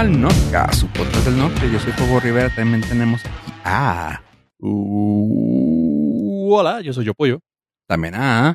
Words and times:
al 0.00 0.18
Norca, 0.18 0.72
su 0.72 0.86
podcast 0.88 1.26
del 1.26 1.36
norte. 1.36 1.70
Yo 1.70 1.78
soy 1.78 1.92
Pogo 1.92 2.20
Rivera. 2.20 2.48
También 2.54 2.80
tenemos 2.80 3.20
aquí 3.22 3.52
a. 3.64 4.22
Uh, 4.58 6.54
hola, 6.54 6.80
yo 6.80 6.94
soy 6.94 7.04
Yo 7.04 7.12
Pollo. 7.12 7.40
También 7.86 8.14
a. 8.14 8.54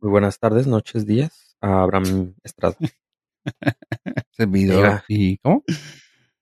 Muy 0.00 0.10
buenas 0.10 0.40
tardes, 0.40 0.66
noches, 0.66 1.06
días. 1.06 1.56
A 1.60 1.82
Abraham 1.82 2.34
Estrada. 2.42 2.74
Servidor. 4.32 4.78
Mira. 4.78 5.04
¿Y 5.06 5.38
cómo? 5.38 5.62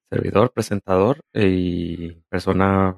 Servidor, 0.09 0.51
presentador 0.55 1.21
y 1.35 2.13
persona 2.31 2.93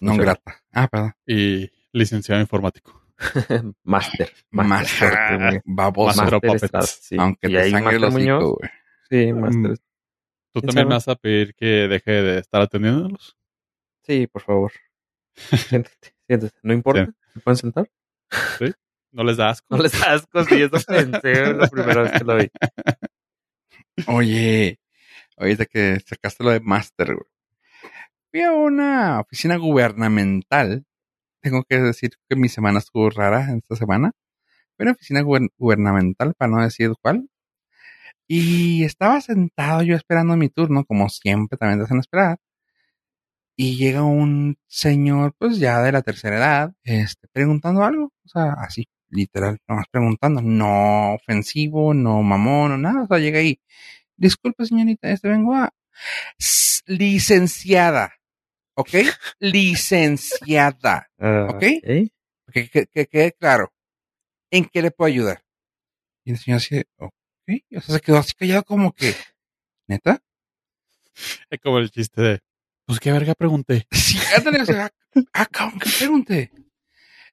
No 0.00 0.12
Funcional. 0.12 0.24
grata. 0.44 0.60
Ah, 0.72 0.88
perdón. 0.88 1.12
Y 1.24 1.70
licenciado 1.92 2.40
informático. 2.40 3.00
máster. 3.84 4.32
Más. 4.50 4.66
Máster, 4.66 5.38
muy- 5.38 5.60
Baboso. 5.64 6.20
Master 6.20 6.82
sí. 6.82 7.14
Aunque 7.16 7.48
y 7.48 7.52
te 7.52 7.70
sangre 7.70 8.00
los 8.00 8.12
Muñoz. 8.12 8.56
Sí, 9.08 9.32
Máster. 9.32 9.78
¿Tú 10.56 10.60
¿Quién 10.62 10.68
también 10.68 10.84
sabe? 10.84 10.88
me 10.88 10.94
vas 10.94 11.08
a 11.08 11.16
pedir 11.16 11.54
que 11.54 11.66
deje 11.86 12.10
de 12.10 12.38
estar 12.38 12.62
atendiéndolos? 12.62 13.36
Sí, 14.04 14.26
por 14.26 14.40
favor. 14.40 14.72
Siéntate, 15.34 16.14
siéntate. 16.26 16.58
No 16.62 16.72
importa. 16.72 17.12
¿Se 17.34 17.40
pueden 17.40 17.56
sentar? 17.58 17.90
¿No 19.12 19.22
les 19.24 19.36
da 19.36 19.50
asco? 19.50 19.66
No 19.76 19.82
les 19.82 19.92
da 19.92 20.14
asco, 20.14 20.44
sí, 20.44 20.62
eso 20.62 20.78
pensé 20.86 21.52
la 21.52 21.68
primera 21.68 22.02
vez 22.04 22.12
que 22.12 22.24
lo 22.24 22.36
vi. 22.36 22.48
Oye, 24.08 24.78
ahorita 25.36 25.66
que 25.66 26.00
sacaste 26.06 26.42
lo 26.44 26.50
de 26.50 26.60
Master, 26.60 27.14
güey. 27.14 27.26
Fui 28.30 28.40
a 28.42 28.52
una 28.52 29.20
oficina 29.20 29.56
gubernamental. 29.56 30.84
Tengo 31.42 31.64
que 31.64 31.78
decir 31.78 32.12
que 32.28 32.36
mi 32.36 32.48
semana 32.48 32.78
estuvo 32.78 33.08
rara 33.10 33.54
esta 33.54 33.76
semana. 33.76 34.12
Fui 34.76 34.84
a 34.84 34.90
una 34.90 34.92
oficina 34.92 35.20
guber- 35.22 35.50
gubernamental, 35.58 36.34
para 36.34 36.50
no 36.50 36.62
decir 36.62 36.92
cuál. 37.00 37.28
Y 38.28 38.84
estaba 38.84 39.20
sentado 39.20 39.82
yo 39.82 39.94
esperando 39.94 40.36
mi 40.36 40.48
turno, 40.48 40.84
como 40.84 41.08
siempre 41.08 41.56
también 41.58 41.78
te 41.78 41.84
hacen 41.84 41.98
esperar. 42.00 42.38
Y 43.58 43.76
llega 43.76 44.02
un 44.02 44.58
señor, 44.66 45.34
pues 45.38 45.58
ya 45.58 45.80
de 45.82 45.92
la 45.92 46.02
tercera 46.02 46.36
edad, 46.36 46.74
este, 46.84 47.26
preguntando 47.32 47.84
algo. 47.84 48.12
O 48.24 48.28
sea, 48.28 48.52
así, 48.58 48.86
literal, 49.08 49.58
nomás 49.68 49.86
preguntando. 49.90 50.42
No 50.42 51.14
ofensivo, 51.14 51.94
no 51.94 52.22
mamón, 52.22 52.72
no 52.72 52.78
nada. 52.78 53.04
O 53.04 53.06
sea, 53.06 53.18
llega 53.18 53.38
ahí. 53.38 53.60
Disculpe, 54.16 54.66
señorita, 54.66 55.10
este 55.10 55.28
vengo 55.28 55.54
a. 55.54 55.72
Licenciada. 56.86 58.12
¿Ok? 58.74 58.90
Licenciada. 59.40 61.08
Ah, 61.18 61.48
Ok. 61.50 61.60
Que, 62.52 62.70
que, 62.70 62.86
que 62.86 63.06
quede 63.06 63.32
claro. 63.32 63.72
¿En 64.50 64.66
qué 64.66 64.82
le 64.82 64.90
puedo 64.90 65.08
ayudar? 65.08 65.42
Y 66.24 66.32
el 66.32 66.38
señor 66.38 66.60
de, 66.70 66.86
O 67.48 67.80
sea, 67.80 67.94
se 67.96 68.00
quedó 68.00 68.18
así 68.18 68.34
callado 68.34 68.64
como 68.64 68.92
que, 68.92 69.14
¿neta? 69.86 70.22
Es 71.50 71.60
como 71.60 71.78
el 71.78 71.90
chiste 71.90 72.20
de, 72.20 72.40
pues 72.86 73.00
qué 73.00 73.12
verga 73.12 73.34
pregunté. 73.34 73.86
Sí, 74.06 74.18
ándale, 74.36 74.62
o 74.62 74.66
sea, 74.66 74.90
ah, 75.32 75.46
cabrón, 75.46 75.80
¿qué 75.80 75.90
pregunté? 75.98 76.52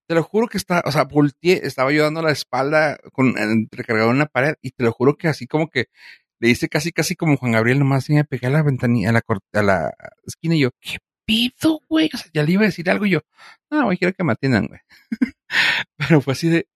Te 0.08 0.16
lo 0.16 0.24
juro 0.24 0.48
que 0.48 0.58
está, 0.58 0.82
o 0.86 0.92
sea, 0.92 1.06
volteé, 1.06 1.62
estaba 1.66 1.92
yo 1.92 2.04
dando 2.04 2.22
la 2.22 2.32
espalda 2.32 2.98
con 3.14 3.36
recargado 3.72 4.10
en 4.10 4.18
una 4.18 4.26
pared 4.26 4.56
y 4.62 4.72
te 4.72 4.84
lo 4.84 4.92
juro 4.92 5.16
que 5.16 5.28
así 5.28 5.48
como 5.48 5.70
que 5.70 5.86
le 6.40 6.50
hice 6.50 6.68
casi, 6.68 6.92
casi 6.92 7.16
como 7.16 7.38
Juan 7.38 7.54
Gabriel, 7.54 7.80
nomás 7.80 8.10
y 8.10 8.14
me 8.14 8.26
pegué 8.26 8.48
a 8.48 8.50
la 8.50 8.64
ventanilla, 8.64 9.10
a 9.10 9.14
la, 9.14 9.24
a 9.54 9.62
la 9.62 9.94
esquina 10.26 10.56
y 10.56 10.62
yo, 10.62 10.72
¿qué 10.82 10.98
pido, 11.26 11.80
güey? 11.88 12.10
O 12.14 12.18
sea, 12.18 12.30
ya 12.34 12.44
le 12.44 12.52
iba 12.52 12.64
a 12.64 12.66
decir 12.66 12.90
algo 12.90 13.06
y 13.06 13.12
yo, 13.12 13.22
no, 13.72 13.86
güey, 13.86 13.98
quiero 13.98 14.14
que 14.14 14.24
me 14.24 14.34
atiendan, 14.34 14.68
güey. 14.68 14.82
Pero 15.98 16.22
fue 16.22 16.34
así 16.34 16.50
de, 16.50 16.68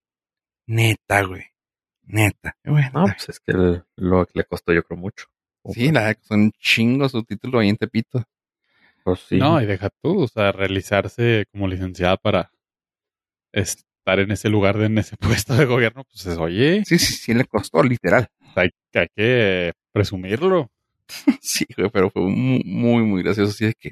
neta, 0.68 1.24
güey, 1.24 1.46
neta. 2.08 2.56
Bueno, 2.64 2.90
No, 2.94 3.04
pues 3.06 3.30
es 3.30 3.40
que 3.40 3.52
el- 3.52 3.84
lo 3.96 4.26
que 4.26 4.32
le 4.36 4.44
costó 4.46 4.74
yo 4.74 4.84
creo 4.84 4.98
mucho. 5.00 5.26
sí, 5.74 5.92
la 5.92 6.02
verdad 6.02 6.16
que 6.18 6.24
son 6.28 6.52
chingos 6.60 7.12
su 7.12 7.24
título 7.24 7.60
ahí 7.60 7.70
en 7.70 7.78
Tepito. 7.78 8.24
Pues 9.04 9.20
sí. 9.22 9.38
No, 9.38 9.62
y 9.62 9.66
deja 9.66 9.90
tú, 10.02 10.22
o 10.24 10.28
sea, 10.28 10.52
realizarse 10.52 11.46
como 11.52 11.68
licenciada 11.68 12.18
para 12.18 12.52
estar 13.52 14.20
en 14.20 14.32
ese 14.32 14.50
lugar, 14.50 14.78
de, 14.78 14.86
en 14.86 14.98
ese 14.98 15.16
puesto 15.46 15.56
de 15.56 15.66
gobierno, 15.66 16.04
pues 16.06 16.26
es, 16.26 16.38
oye, 16.38 16.84
Sí, 16.86 16.98
sí, 17.00 17.14
sí, 17.14 17.34
le 17.34 17.46
costó, 17.46 17.84
literal. 17.84 18.28
hay, 18.56 18.70
hay 18.94 19.08
que 19.16 19.74
presumirlo. 19.92 20.70
Sí, 21.42 21.66
güey, 21.78 21.90
pero 21.90 22.10
fue 22.10 22.22
muy, 22.24 22.62
muy, 22.66 23.04
muy 23.04 23.24
gracioso. 23.24 23.52
Así 23.52 23.66
de 23.66 23.74
que, 23.80 23.92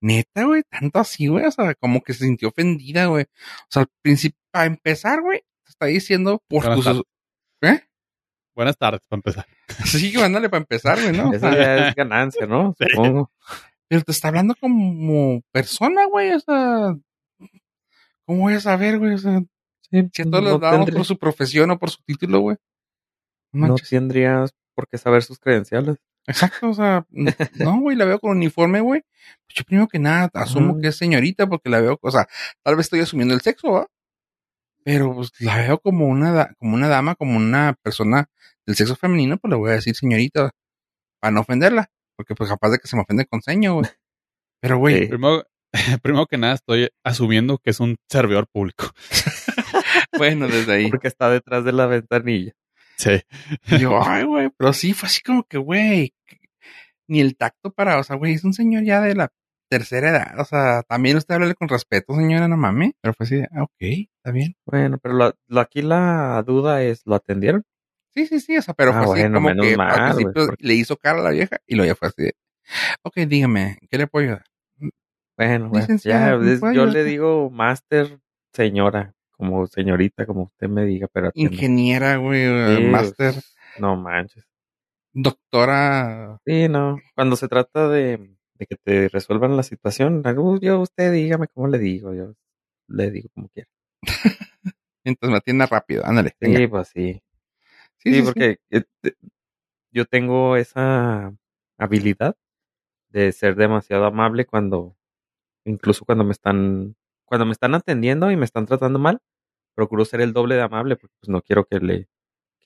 neta, 0.00 0.44
güey, 0.44 0.62
tanto 0.70 1.00
así, 1.00 1.26
güey. 1.26 1.44
O 1.46 1.50
sea, 1.50 1.74
como 1.74 2.00
que 2.00 2.14
se 2.14 2.24
sintió 2.26 2.48
ofendida, 2.50 3.06
güey. 3.06 3.24
O 3.24 3.66
sea, 3.70 3.82
al 3.82 3.88
principio, 4.02 4.38
para 4.52 4.66
empezar, 4.66 5.20
güey, 5.20 5.40
te 5.64 5.70
está 5.70 5.86
diciendo 5.86 6.40
por 6.48 6.62
tus. 6.76 7.02
¿Eh? 7.64 7.82
Buenas 8.54 8.76
tardes, 8.76 9.00
para 9.08 9.18
empezar. 9.18 9.46
Sí, 9.86 10.14
ándale 10.20 10.48
para 10.48 10.60
empezar, 10.62 11.00
güey, 11.00 11.16
¿no? 11.16 11.32
Sea, 11.38 11.54
ya 11.54 11.88
es 11.88 11.94
ganancia, 11.96 12.46
¿no? 12.46 12.74
Sí. 12.78 12.86
Supongo. 12.90 13.30
pero 13.88 14.02
te 14.02 14.12
está 14.12 14.28
hablando 14.28 14.54
como 14.60 15.42
persona, 15.52 16.06
güey. 16.06 16.32
O 16.32 16.40
sea, 16.40 16.94
¿cómo 18.26 18.40
voy 18.42 18.54
a 18.54 18.60
saber, 18.60 18.98
güey? 18.98 19.14
O 19.14 19.18
sea, 19.18 19.42
Sí, 19.90 20.08
si 20.12 20.22
a 20.22 20.24
todos 20.24 20.42
no 20.42 20.50
les 20.52 20.60
damos 20.60 20.78
tendría- 20.78 20.96
por 20.96 21.06
su 21.06 21.18
profesión 21.18 21.70
o 21.70 21.78
por 21.78 21.90
su 21.90 22.02
título, 22.02 22.40
güey. 22.40 22.56
No 23.52 23.68
no 23.68 23.74
tendrías 23.76 24.52
por 24.74 24.88
qué 24.88 24.98
saber 24.98 25.22
sus 25.22 25.38
credenciales. 25.38 25.98
Exacto, 26.26 26.70
o 26.70 26.74
sea, 26.74 27.06
no, 27.10 27.80
güey, 27.80 27.96
la 27.96 28.04
veo 28.06 28.18
con 28.18 28.30
uniforme, 28.32 28.80
güey. 28.80 29.02
Pues 29.46 29.54
yo 29.56 29.64
primero 29.64 29.86
que 29.88 29.98
nada 29.98 30.30
asumo 30.34 30.80
que 30.80 30.88
es 30.88 30.96
señorita 30.96 31.46
porque 31.46 31.68
la 31.68 31.80
veo, 31.80 31.98
o 32.00 32.10
sea, 32.10 32.26
tal 32.62 32.76
vez 32.76 32.86
estoy 32.86 33.00
asumiendo 33.00 33.34
el 33.34 33.42
sexo, 33.42 33.70
¿va? 33.72 33.86
Pero 34.84 35.14
pues 35.14 35.32
la 35.40 35.56
veo 35.56 35.78
como 35.78 36.06
una, 36.06 36.54
como 36.58 36.74
una 36.74 36.88
dama, 36.88 37.14
como 37.14 37.36
una 37.36 37.74
persona 37.82 38.28
del 38.66 38.76
sexo 38.76 38.96
femenino, 38.96 39.38
pues 39.38 39.50
le 39.50 39.56
voy 39.56 39.70
a 39.70 39.74
decir 39.74 39.96
señorita 39.96 40.50
para 41.20 41.32
no 41.32 41.40
ofenderla, 41.40 41.90
porque 42.16 42.34
pues 42.34 42.50
capaz 42.50 42.70
de 42.70 42.78
que 42.78 42.86
se 42.86 42.96
me 42.96 43.02
ofende 43.02 43.26
con 43.26 43.42
seño, 43.42 43.74
güey. 43.74 43.86
Pero, 44.60 44.78
güey, 44.78 45.02
Sí. 45.02 45.08
Primero, 45.08 45.44
primero 46.02 46.26
que 46.26 46.38
nada, 46.38 46.54
estoy 46.54 46.88
asumiendo 47.02 47.58
que 47.58 47.70
es 47.70 47.80
un 47.80 47.96
servidor 48.08 48.46
público. 48.46 48.90
bueno, 50.18 50.48
desde 50.48 50.72
ahí. 50.72 50.90
Porque 50.90 51.08
está 51.08 51.30
detrás 51.30 51.64
de 51.64 51.72
la 51.72 51.86
ventanilla. 51.86 52.52
Sí. 52.96 53.20
Y 53.68 53.78
yo, 53.78 54.00
ay, 54.02 54.24
güey, 54.24 54.50
pero 54.56 54.72
sí, 54.72 54.94
fue 54.94 55.08
así 55.08 55.20
como 55.20 55.42
que, 55.44 55.58
güey, 55.58 56.14
ni 57.08 57.20
el 57.20 57.36
tacto 57.36 57.72
para, 57.72 57.98
o 57.98 58.04
sea, 58.04 58.16
güey, 58.16 58.34
es 58.34 58.44
un 58.44 58.52
señor 58.52 58.84
ya 58.84 59.00
de 59.00 59.14
la 59.14 59.32
tercera 59.78 60.10
edad, 60.10 60.40
o 60.40 60.44
sea, 60.44 60.82
también 60.84 61.16
usted 61.16 61.34
háblale 61.34 61.54
con 61.54 61.68
respeto, 61.68 62.14
señora, 62.14 62.46
no 62.48 62.56
mames, 62.56 62.92
pero 63.00 63.14
fue 63.14 63.24
así, 63.26 63.36
de, 63.36 63.48
ah, 63.52 63.62
ok, 63.64 63.72
está 64.16 64.30
bien. 64.30 64.54
Bueno, 64.66 64.98
pero 64.98 65.14
la, 65.14 65.34
la- 65.48 65.62
aquí 65.62 65.82
la 65.82 66.42
duda 66.46 66.82
es, 66.82 67.02
¿lo 67.06 67.14
atendieron? 67.16 67.64
Sí, 68.10 68.26
sí, 68.26 68.38
sí, 68.40 68.56
o 68.56 68.62
sea, 68.62 68.74
pero 68.74 68.90
Ah, 68.92 69.02
fue 69.02 69.02
así 69.02 69.20
bueno, 69.22 69.36
como 69.38 69.48
menos 69.48 69.66
que 69.66 69.76
mal, 69.76 70.00
al 70.00 70.32
porque- 70.32 70.54
le 70.60 70.74
hizo 70.74 70.96
cara 70.96 71.18
a 71.20 71.22
la 71.24 71.30
vieja 71.30 71.56
y 71.66 71.74
luego 71.74 71.88
ya 71.92 71.96
fue 71.96 72.08
así 72.08 72.22
de, 72.22 72.32
ok, 73.02 73.16
dígame, 73.26 73.78
¿qué 73.90 73.98
le 73.98 74.06
puedo 74.06 74.24
ayudar? 74.26 74.44
Bueno, 75.36 75.68
bueno, 75.68 75.86
ya, 76.04 76.36
¿me 76.38 76.52
es- 76.52 76.60
puede 76.60 76.74
yo 76.76 76.82
ayudar? 76.82 76.94
le 76.94 77.04
digo 77.04 77.50
máster, 77.50 78.20
señora, 78.52 79.14
como 79.32 79.66
señorita, 79.66 80.26
como 80.26 80.44
usted 80.44 80.68
me 80.68 80.84
diga, 80.84 81.08
pero 81.12 81.28
atiende. 81.28 81.54
Ingeniera, 81.54 82.16
güey, 82.16 82.46
Sí, 82.76 82.82
máster, 82.84 83.34
No 83.80 83.96
manches. 83.96 84.44
doctora, 85.12 86.38
Sí, 86.46 86.68
no. 86.68 86.98
Cuando 87.14 87.36
se 87.36 87.48
trata 87.48 87.88
de, 87.88 88.36
de 88.64 88.66
que 88.66 88.76
te 88.76 89.08
resuelvan 89.08 89.56
la 89.56 89.62
situación, 89.62 90.22
yo, 90.60 90.80
usted 90.80 91.12
dígame 91.12 91.48
cómo 91.48 91.68
le 91.68 91.78
digo, 91.78 92.14
yo 92.14 92.34
le 92.88 93.10
digo 93.10 93.28
como 93.34 93.48
quiera. 93.48 93.68
entonces 95.04 95.30
me 95.30 95.36
atienda 95.36 95.66
rápido, 95.66 96.04
ándale, 96.04 96.34
venga. 96.40 96.58
Sí, 96.58 96.66
pues 96.66 96.88
sí. 96.88 97.22
Sí, 97.98 98.10
Sí, 98.10 98.12
sí, 98.12 98.16
sí. 98.18 98.24
porque 98.24 98.58
eh, 98.70 98.84
yo 99.92 100.04
tengo 100.06 100.56
esa 100.56 101.32
habilidad 101.78 102.36
de 103.10 103.32
ser 103.32 103.54
demasiado 103.54 104.04
amable 104.06 104.44
cuando, 104.44 104.96
incluso 105.64 106.04
cuando 106.04 106.24
me 106.24 106.32
están, 106.32 106.96
cuando 107.24 107.46
me 107.46 107.52
están 107.52 107.74
atendiendo 107.74 108.30
y 108.30 108.36
me 108.36 108.44
están 108.44 108.66
tratando 108.66 108.98
mal, 108.98 109.20
procuro 109.74 110.04
ser 110.04 110.20
el 110.20 110.32
doble 110.32 110.56
de 110.56 110.62
amable 110.62 110.96
porque 110.96 111.14
pues 111.20 111.28
no 111.30 111.42
quiero 111.42 111.64
que 111.66 111.78
le, 111.80 112.08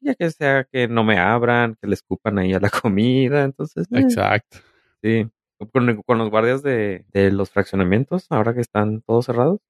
ya 0.00 0.14
que 0.14 0.30
sea 0.30 0.64
que 0.64 0.88
no 0.88 1.04
me 1.04 1.18
abran, 1.18 1.76
que 1.80 1.86
le 1.88 1.94
escupan 1.94 2.38
ahí 2.38 2.54
a 2.54 2.60
la 2.60 2.70
comida, 2.82 3.44
entonces, 3.44 3.86
eh, 3.92 4.00
Exacto. 4.00 4.58
sí. 5.02 5.28
Con, 5.72 6.02
con 6.02 6.18
los 6.18 6.30
guardias 6.30 6.62
de, 6.62 7.04
de 7.12 7.30
los 7.32 7.50
fraccionamientos, 7.50 8.26
ahora 8.30 8.54
que 8.54 8.60
están 8.60 9.02
todos 9.02 9.26
cerrados, 9.26 9.60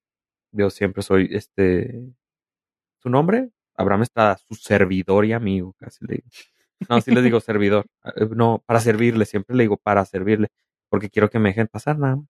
yo 0.51 0.69
siempre 0.69 1.01
soy, 1.03 1.29
este, 1.31 2.01
su 3.01 3.09
nombre, 3.09 3.49
Abraham 3.75 4.03
Estrada, 4.03 4.37
su 4.37 4.55
servidor 4.55 5.25
y 5.25 5.33
amigo, 5.33 5.73
casi 5.79 6.05
le 6.05 6.15
digo. 6.15 6.27
No, 6.89 7.01
sí 7.01 7.11
le 7.11 7.21
digo 7.21 7.39
servidor. 7.41 7.85
Eh, 8.15 8.27
No, 8.35 8.63
para 8.65 8.79
servirle, 8.79 9.25
siempre 9.25 9.55
le 9.55 9.63
digo 9.63 9.77
para 9.77 10.05
servirle, 10.05 10.49
porque 10.89 11.09
quiero 11.09 11.29
que 11.29 11.39
me 11.39 11.49
dejen 11.49 11.67
pasar 11.67 11.97
nada 11.97 12.17
más. 12.17 12.25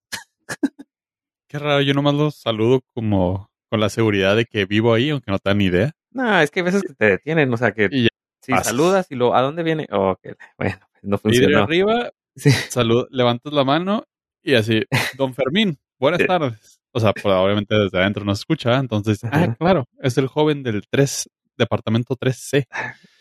Qué 1.48 1.58
raro, 1.60 1.82
yo 1.82 1.94
nomás 1.94 2.14
los 2.14 2.36
saludo 2.36 2.82
como 2.94 3.50
con 3.70 3.80
la 3.80 3.90
seguridad 3.90 4.36
de 4.36 4.46
que 4.46 4.66
vivo 4.66 4.94
ahí, 4.94 5.10
aunque 5.10 5.32
no 5.32 5.40
te 5.40 5.50
dan 5.50 5.58
ni 5.58 5.66
idea. 5.66 5.92
No, 6.12 6.40
es 6.40 6.52
que 6.52 6.60
hay 6.60 6.66
veces 6.66 6.84
que 6.84 6.94
te 6.94 7.06
detienen, 7.06 7.52
o 7.54 7.58
sea 7.58 7.72
que 7.72 7.90
Y 7.92 8.04
ya 8.04 8.10
si 8.42 8.54
saludas 8.64 9.08
y 9.12 9.16
lo, 9.16 9.36
¿a 9.36 9.42
dónde 9.42 9.64
viene? 9.64 9.88
Oh, 9.92 10.16
que, 10.22 10.36
bueno, 10.58 10.78
no 11.02 11.16
Y 11.16 11.18
de 11.18 11.18
funcionó. 11.18 11.64
arriba, 11.64 12.12
Sí. 12.40 12.52
salud, 12.70 13.08
levantas 13.12 13.54
la 13.54 13.64
mano 13.64 14.06
y 14.42 14.56
así, 14.56 14.82
don 15.18 15.34
Fermín, 15.34 15.78
buenas 16.00 16.22
Sí. 16.22 16.28
tardes. 16.28 16.80
O 16.92 17.00
sea, 17.00 17.14
pues, 17.14 17.26
obviamente 17.26 17.76
desde 17.76 18.00
adentro 18.00 18.26
no 18.26 18.34
se 18.36 18.42
escucha, 18.42 18.78
entonces, 18.78 19.20
ah, 19.24 19.56
claro, 19.60 19.88
es 20.02 20.18
el 20.18 20.28
joven 20.28 20.64
del 20.64 20.84
3, 20.90 21.30
departamento 21.58 22.16
3C. 22.16 22.68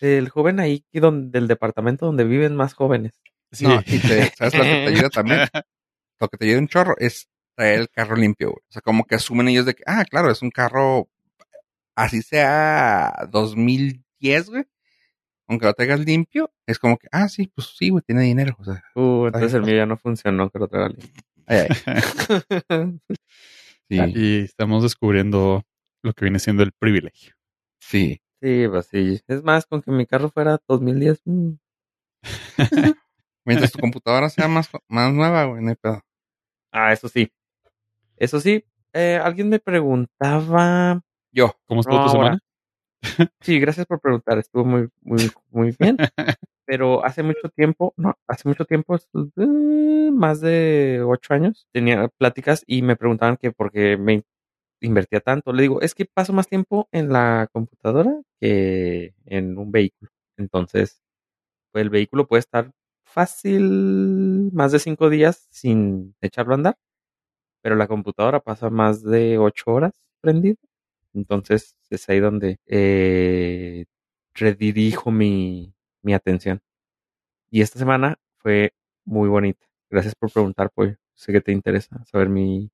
El 0.01 0.29
joven 0.31 0.61
ahí 0.61 0.85
que 0.91 1.01
don- 1.01 1.31
del 1.31 1.49
departamento 1.49 2.07
donde 2.07 2.25
viven 2.25 2.57
más 2.57 2.73
jóvenes. 2.75 3.13
Sí. 3.53 3.67
No, 3.67 3.81
y 3.85 3.99
te- 3.99 4.33
¿sabes 4.39 4.55
lo 4.55 4.63
que 4.63 4.69
te 4.71 4.87
ayuda 4.89 5.11
también? 5.11 5.41
Lo 6.21 6.29
que 6.29 6.37
te 6.39 6.45
ayuda 6.47 6.59
un 6.61 6.69
chorro 6.69 6.95
es 6.99 7.29
traer 7.57 7.81
el 7.81 7.89
carro 7.91 8.17
limpio, 8.17 8.49
güey. 8.51 8.63
O 8.69 8.73
sea, 8.73 8.81
como 8.83 9.05
que 9.05 9.17
asumen 9.17 9.49
ellos 9.49 9.67
de 9.67 9.75
que, 9.75 9.83
ah, 9.87 10.05
claro, 10.09 10.31
es 10.31 10.41
un 10.43 10.51
carro, 10.51 11.09
así 11.97 12.23
sea 12.23 13.29
2010, 13.31 14.49
güey. 14.51 14.65
Aunque 15.49 15.67
lo 15.67 15.73
traigas 15.75 16.01
limpio, 16.01 16.51
es 16.67 16.79
como 16.79 16.99
que, 16.99 17.09
ah, 17.11 17.29
sí, 17.29 17.51
pues 17.55 17.69
sí, 17.77 17.89
güey, 17.89 18.03
tiene 18.07 18.23
dinero. 18.23 18.55
O 18.59 18.65
sea, 18.65 18.83
Uh, 18.95 19.27
entonces 19.27 19.55
el 19.55 19.63
mío 19.63 19.77
ya 19.77 19.87
no 19.87 19.97
funcionó, 19.97 20.51
que 20.51 20.59
lo 20.59 20.69
traiga 20.69 20.95
ay, 21.47 21.67
ay, 22.69 23.01
sí, 23.89 23.99
y 24.15 24.39
estamos 24.45 24.83
descubriendo 24.83 25.65
lo 26.03 26.13
que 26.13 26.25
viene 26.27 26.39
siendo 26.39 26.63
el 26.63 26.73
privilegio. 26.73 27.35
sí. 27.81 28.21
Sí, 28.41 28.67
pues 28.71 28.87
sí. 28.87 29.21
Es 29.27 29.43
más, 29.43 29.67
con 29.67 29.83
que 29.83 29.91
mi 29.91 30.07
carro 30.07 30.31
fuera 30.31 30.61
2010. 30.69 31.21
mm. 31.25 31.55
Mientras 33.45 33.73
tu 33.73 33.81
computadora 33.81 34.29
sea 34.31 34.47
más, 34.47 34.69
más 34.89 35.13
nueva, 35.13 35.45
güey, 35.47 35.61
no 35.63 35.71
hay 35.71 35.75
pedo. 35.75 36.03
Ah, 36.71 36.93
eso 36.93 37.09
sí. 37.09 37.33
Eso 38.17 38.39
sí. 38.41 38.65
eh, 38.93 39.19
alguien 39.21 39.49
me 39.49 39.59
preguntaba. 39.59 41.01
Yo, 41.33 41.57
¿Cómo 41.67 41.81
estuvo 41.81 41.97
No, 41.99 42.05
tu 42.05 42.11
ahora. 42.11 42.23
semana? 42.25 42.39
Sí, 43.41 43.59
gracias 43.61 43.87
por 43.87 44.01
preguntar. 44.01 44.39
Estuvo 44.39 44.65
muy, 44.65 44.89
muy, 45.03 45.31
muy 45.51 45.75
bien. 45.79 45.97
Pero 46.67 47.05
hace 47.05 47.23
mucho 47.23 47.49
tiempo, 47.49 47.95
no, 47.97 48.15
hace 48.27 48.47
mucho 48.49 48.65
tiempo, 48.67 48.97
eh, 48.97 50.11
más 50.13 50.41
de 50.43 51.03
ocho 51.07 51.33
años, 51.33 51.67
tenía 51.73 52.09
pláticas 52.09 52.63
y 52.67 52.83
me 52.83 52.97
preguntaban 52.97 53.39
que 53.39 53.53
por 53.53 53.73
qué 53.73 53.97
me 53.97 54.23
invertía 54.81 55.21
tanto. 55.21 55.53
Le 55.53 55.63
digo, 55.63 55.83
es 55.83 55.95
que 55.95 56.07
paso 56.07 56.33
más 56.35 56.49
tiempo 56.49 56.89
en 56.93 57.13
la 57.13 57.49
computadora 57.53 58.21
que 58.41 59.15
en 59.27 59.59
un 59.59 59.73
vehículo. 59.73 60.11
Entonces, 60.39 61.03
pues 61.73 61.83
el 61.83 61.91
vehículo 61.91 62.27
puede 62.29 62.41
estar 62.41 62.73
fácil 63.05 64.51
más 64.53 64.73
de 64.73 64.81
cinco 64.81 65.11
días 65.11 65.49
sin 65.51 66.17
echarlo 66.23 66.55
a 66.55 66.57
andar, 66.57 66.77
pero 67.63 67.77
la 67.77 67.89
computadora 67.89 68.41
pasa 68.41 68.71
más 68.71 69.03
de 69.05 69.39
ocho 69.39 69.73
horas 69.73 69.93
prendida. 70.23 70.57
Entonces, 71.15 71.77
es 71.91 72.09
ahí 72.09 72.21
donde 72.21 72.59
eh, 72.67 73.87
redirijo 74.35 75.11
mi, 75.11 75.75
mi 76.03 76.15
atención. 76.15 76.61
Y 77.51 77.63
esta 77.63 77.79
semana 77.79 78.19
fue 78.39 78.73
muy 79.05 79.29
bonita. 79.29 79.67
Gracias 79.91 80.15
por 80.15 80.31
preguntar, 80.31 80.71
Pollo. 80.71 80.97
Sé 81.15 81.33
que 81.33 81.41
te 81.41 81.53
interesa 81.53 82.05
saber 82.05 82.29
mi, 82.29 82.71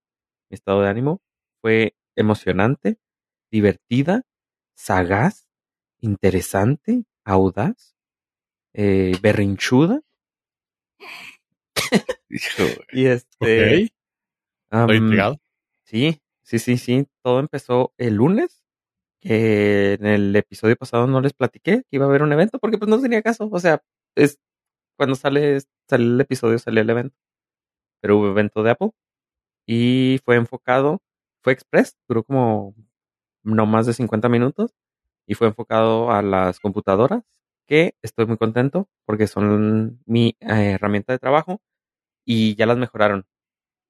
mi 0.51 0.55
estado 0.55 0.83
de 0.83 0.89
ánimo. 0.89 1.23
Fue 1.61 1.95
emocionante, 2.17 2.99
divertida, 3.51 4.23
sagaz, 4.75 5.49
interesante, 6.01 7.05
audaz, 7.25 7.97
eh, 8.73 9.17
berrinchuda. 9.23 10.03
Y 12.93 13.07
este. 13.07 13.37
Ok, 13.39 13.49
estoy 13.49 13.93
am, 14.71 14.91
intrigado. 14.91 15.41
Sí, 15.85 16.21
sí, 16.43 16.59
sí, 16.59 16.77
sí. 16.77 17.07
Todo 17.25 17.41
empezó 17.41 17.95
el 17.99 18.17
lunes. 18.17 18.63
Que 19.21 19.95
en 19.95 20.07
el 20.07 20.37
episodio 20.37 20.77
pasado 20.77 21.07
no 21.09 21.21
les 21.23 21.33
platiqué 21.35 21.79
que 21.83 21.97
iba 21.97 22.07
a 22.07 22.09
haber 22.09 22.23
un 22.23 22.33
evento 22.33 22.59
porque 22.61 22.79
pues 22.79 22.91
no 22.91 23.01
tenía 23.01 23.23
caso. 23.23 23.49
O 23.51 23.61
sea, 23.61 23.83
es 24.17 24.39
cuando 24.99 25.17
sale, 25.17 25.61
sale 25.89 26.05
el 26.05 26.21
episodio, 26.21 26.59
sale 26.59 26.83
el 26.83 26.91
evento. 26.91 27.17
Pero 28.01 28.19
hubo 28.19 28.29
evento 28.29 28.63
de 28.63 28.71
Apple 28.73 28.91
y 29.67 30.21
fue 30.25 30.37
enfocado, 30.37 31.01
fue 31.43 31.53
express, 31.55 31.97
duró 32.09 32.25
como 32.25 32.75
no 33.45 33.67
más 33.67 33.87
de 33.87 33.95
50 33.95 34.29
minutos 34.29 34.75
y 35.27 35.35
fue 35.35 35.49
enfocado 35.49 36.11
a 36.13 36.23
las 36.23 36.61
computadoras 36.61 37.23
que 37.67 37.95
estoy 38.03 38.27
muy 38.27 38.37
contento 38.39 38.89
porque 39.07 39.27
son 39.27 40.01
mi 40.07 40.37
eh, 40.41 40.73
herramienta 40.75 41.13
de 41.15 41.19
trabajo 41.19 41.61
y 42.27 42.57
ya 42.57 42.67
las 42.67 42.79
mejoraron. 42.79 43.27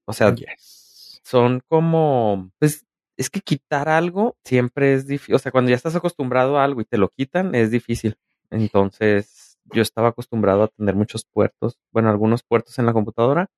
O 0.07 0.13
sea, 0.13 0.35
Yes. 0.35 1.21
son 1.25 1.61
como, 1.69 2.51
pues, 2.59 2.87
es 3.17 3.31
que 3.31 3.41
quitar 3.41 3.89
algo 3.89 4.37
siempre 4.45 4.95
es 4.95 5.07
difícil. 5.07 5.35
O 5.35 5.39
sea, 5.39 5.53
cuando 5.53 5.71
ya 5.71 5.77
estás 5.77 5.97
acostumbrado 5.97 6.59
a 6.59 6.65
algo 6.65 6.81
y 6.81 6.85
te 6.85 6.99
lo 6.99 7.09
quitan, 7.11 7.55
es 7.55 7.71
difícil. 7.71 8.17
Entonces, 8.51 9.59
yo 9.73 9.83
estaba 9.83 10.09
acostumbrado 10.09 10.65
a 10.65 10.69
tener 10.69 10.95
muchos 10.95 11.25
puertos, 11.25 11.79
bueno, 11.93 12.11
algunos 12.11 12.43
puertos 12.43 12.79
en 12.79 12.87
la 12.87 12.93
computadora 12.93 13.51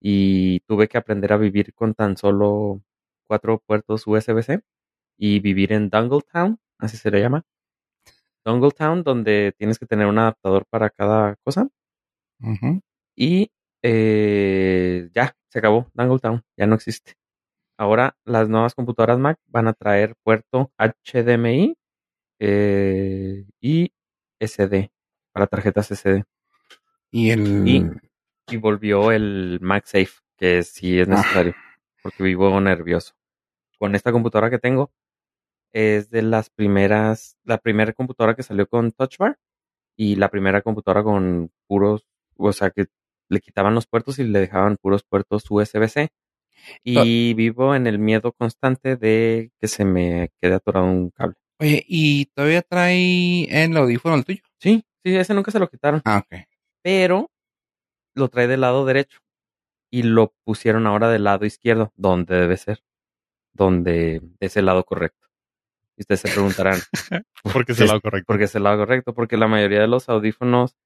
y 0.00 0.60
tuve 0.60 0.88
que 0.88 0.98
aprender 0.98 1.32
a 1.32 1.38
vivir 1.38 1.74
con 1.74 1.94
tan 1.94 2.16
solo 2.16 2.82
cuatro 3.26 3.62
puertos 3.66 4.06
USB-C 4.06 4.62
y 5.16 5.40
vivir 5.40 5.72
en 5.72 5.90
Dongletown, 5.90 6.58
así 6.78 6.96
se 6.96 7.10
le 7.10 7.20
llama. 7.20 7.44
Dongletown, 8.44 9.04
donde 9.04 9.54
tienes 9.56 9.78
que 9.78 9.86
tener 9.86 10.06
un 10.06 10.18
adaptador 10.18 10.66
para 10.68 10.90
cada 10.90 11.36
cosa. 11.44 11.68
Y 13.16 13.52
eh, 13.82 15.08
ya, 15.14 15.36
se 15.48 15.58
acabó. 15.60 15.90
Dangletown 15.94 16.42
ya 16.56 16.66
no 16.66 16.74
existe. 16.74 17.14
Ahora 17.78 18.16
las 18.24 18.48
nuevas 18.48 18.74
computadoras 18.74 19.18
Mac 19.18 19.38
van 19.46 19.68
a 19.68 19.72
traer 19.72 20.14
puerto 20.22 20.72
HDMI 20.78 21.76
eh, 22.38 23.44
y 23.60 23.92
SD 24.40 24.90
para 25.32 25.46
tarjetas 25.46 25.90
SD. 25.90 26.24
Y 27.10 27.30
el. 27.30 27.68
Y- 27.68 27.86
Y 28.48 28.56
volvió 28.56 29.12
el 29.12 29.58
MagSafe, 29.62 30.10
que 30.36 30.62
sí 30.64 30.98
es 30.98 31.06
necesario, 31.08 31.54
porque 32.02 32.22
vivo 32.24 32.60
nervioso. 32.60 33.14
Con 33.78 33.94
esta 33.94 34.10
computadora 34.12 34.50
que 34.50 34.58
tengo, 34.58 34.92
es 35.72 36.10
de 36.10 36.22
las 36.22 36.50
primeras, 36.50 37.36
la 37.44 37.58
primera 37.58 37.92
computadora 37.92 38.34
que 38.34 38.42
salió 38.42 38.66
con 38.66 38.90
Touch 38.92 39.16
Bar 39.18 39.38
y 39.96 40.16
la 40.16 40.28
primera 40.28 40.60
computadora 40.60 41.02
con 41.04 41.50
puros, 41.68 42.06
o 42.36 42.52
sea, 42.52 42.70
que 42.70 42.86
le 43.30 43.40
quitaban 43.40 43.74
los 43.74 43.86
puertos 43.86 44.18
y 44.18 44.24
le 44.24 44.40
dejaban 44.40 44.76
puros 44.76 45.04
puertos 45.04 45.44
USB-C. 45.48 46.10
Y 46.84 47.34
vivo 47.34 47.74
en 47.74 47.86
el 47.86 47.98
miedo 47.98 48.32
constante 48.32 48.96
de 48.96 49.50
que 49.60 49.68
se 49.68 49.84
me 49.84 50.30
quede 50.40 50.54
atorado 50.54 50.86
un 50.86 51.10
cable. 51.10 51.34
Oye, 51.60 51.84
¿y 51.86 52.26
todavía 52.26 52.62
trae 52.62 53.44
el 53.64 53.76
audífono 53.76 54.16
el 54.16 54.24
tuyo? 54.24 54.42
Sí, 54.58 54.84
sí, 55.04 55.16
ese 55.16 55.34
nunca 55.34 55.50
se 55.50 55.58
lo 55.58 55.68
quitaron. 55.68 56.02
Ah, 56.04 56.24
ok. 56.24 56.40
pero 56.82 57.30
lo 58.14 58.28
trae 58.28 58.46
del 58.46 58.62
lado 58.62 58.84
derecho 58.84 59.20
y 59.90 60.02
lo 60.02 60.34
pusieron 60.44 60.86
ahora 60.86 61.08
del 61.08 61.24
lado 61.24 61.44
izquierdo, 61.44 61.92
donde 61.96 62.34
debe 62.36 62.56
ser, 62.56 62.82
donde 63.52 64.22
es 64.40 64.56
el 64.56 64.66
lado 64.66 64.84
correcto. 64.84 65.28
Y 65.96 66.02
ustedes 66.02 66.20
se 66.20 66.30
preguntarán, 66.30 66.80
Porque 67.42 67.72
es 67.72 67.80
el 67.80 67.88
lado 67.88 68.00
correcto. 68.00 68.26
¿por 68.26 68.38
qué 68.38 68.44
es 68.44 68.54
el 68.54 68.62
lado 68.62 68.78
correcto? 68.78 69.14
Porque 69.14 69.36
la 69.36 69.48
mayoría 69.48 69.80
de 69.80 69.88
los 69.88 70.08
audífonos, 70.08 70.76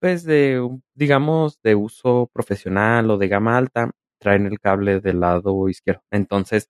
pues 0.00 0.24
de, 0.24 0.66
digamos, 0.94 1.60
de 1.62 1.74
uso 1.74 2.30
profesional 2.32 3.10
o 3.10 3.18
de 3.18 3.28
gama 3.28 3.58
alta, 3.58 3.90
traen 4.18 4.46
el 4.46 4.58
cable 4.60 5.00
del 5.00 5.20
lado 5.20 5.68
izquierdo. 5.68 6.02
Entonces, 6.10 6.68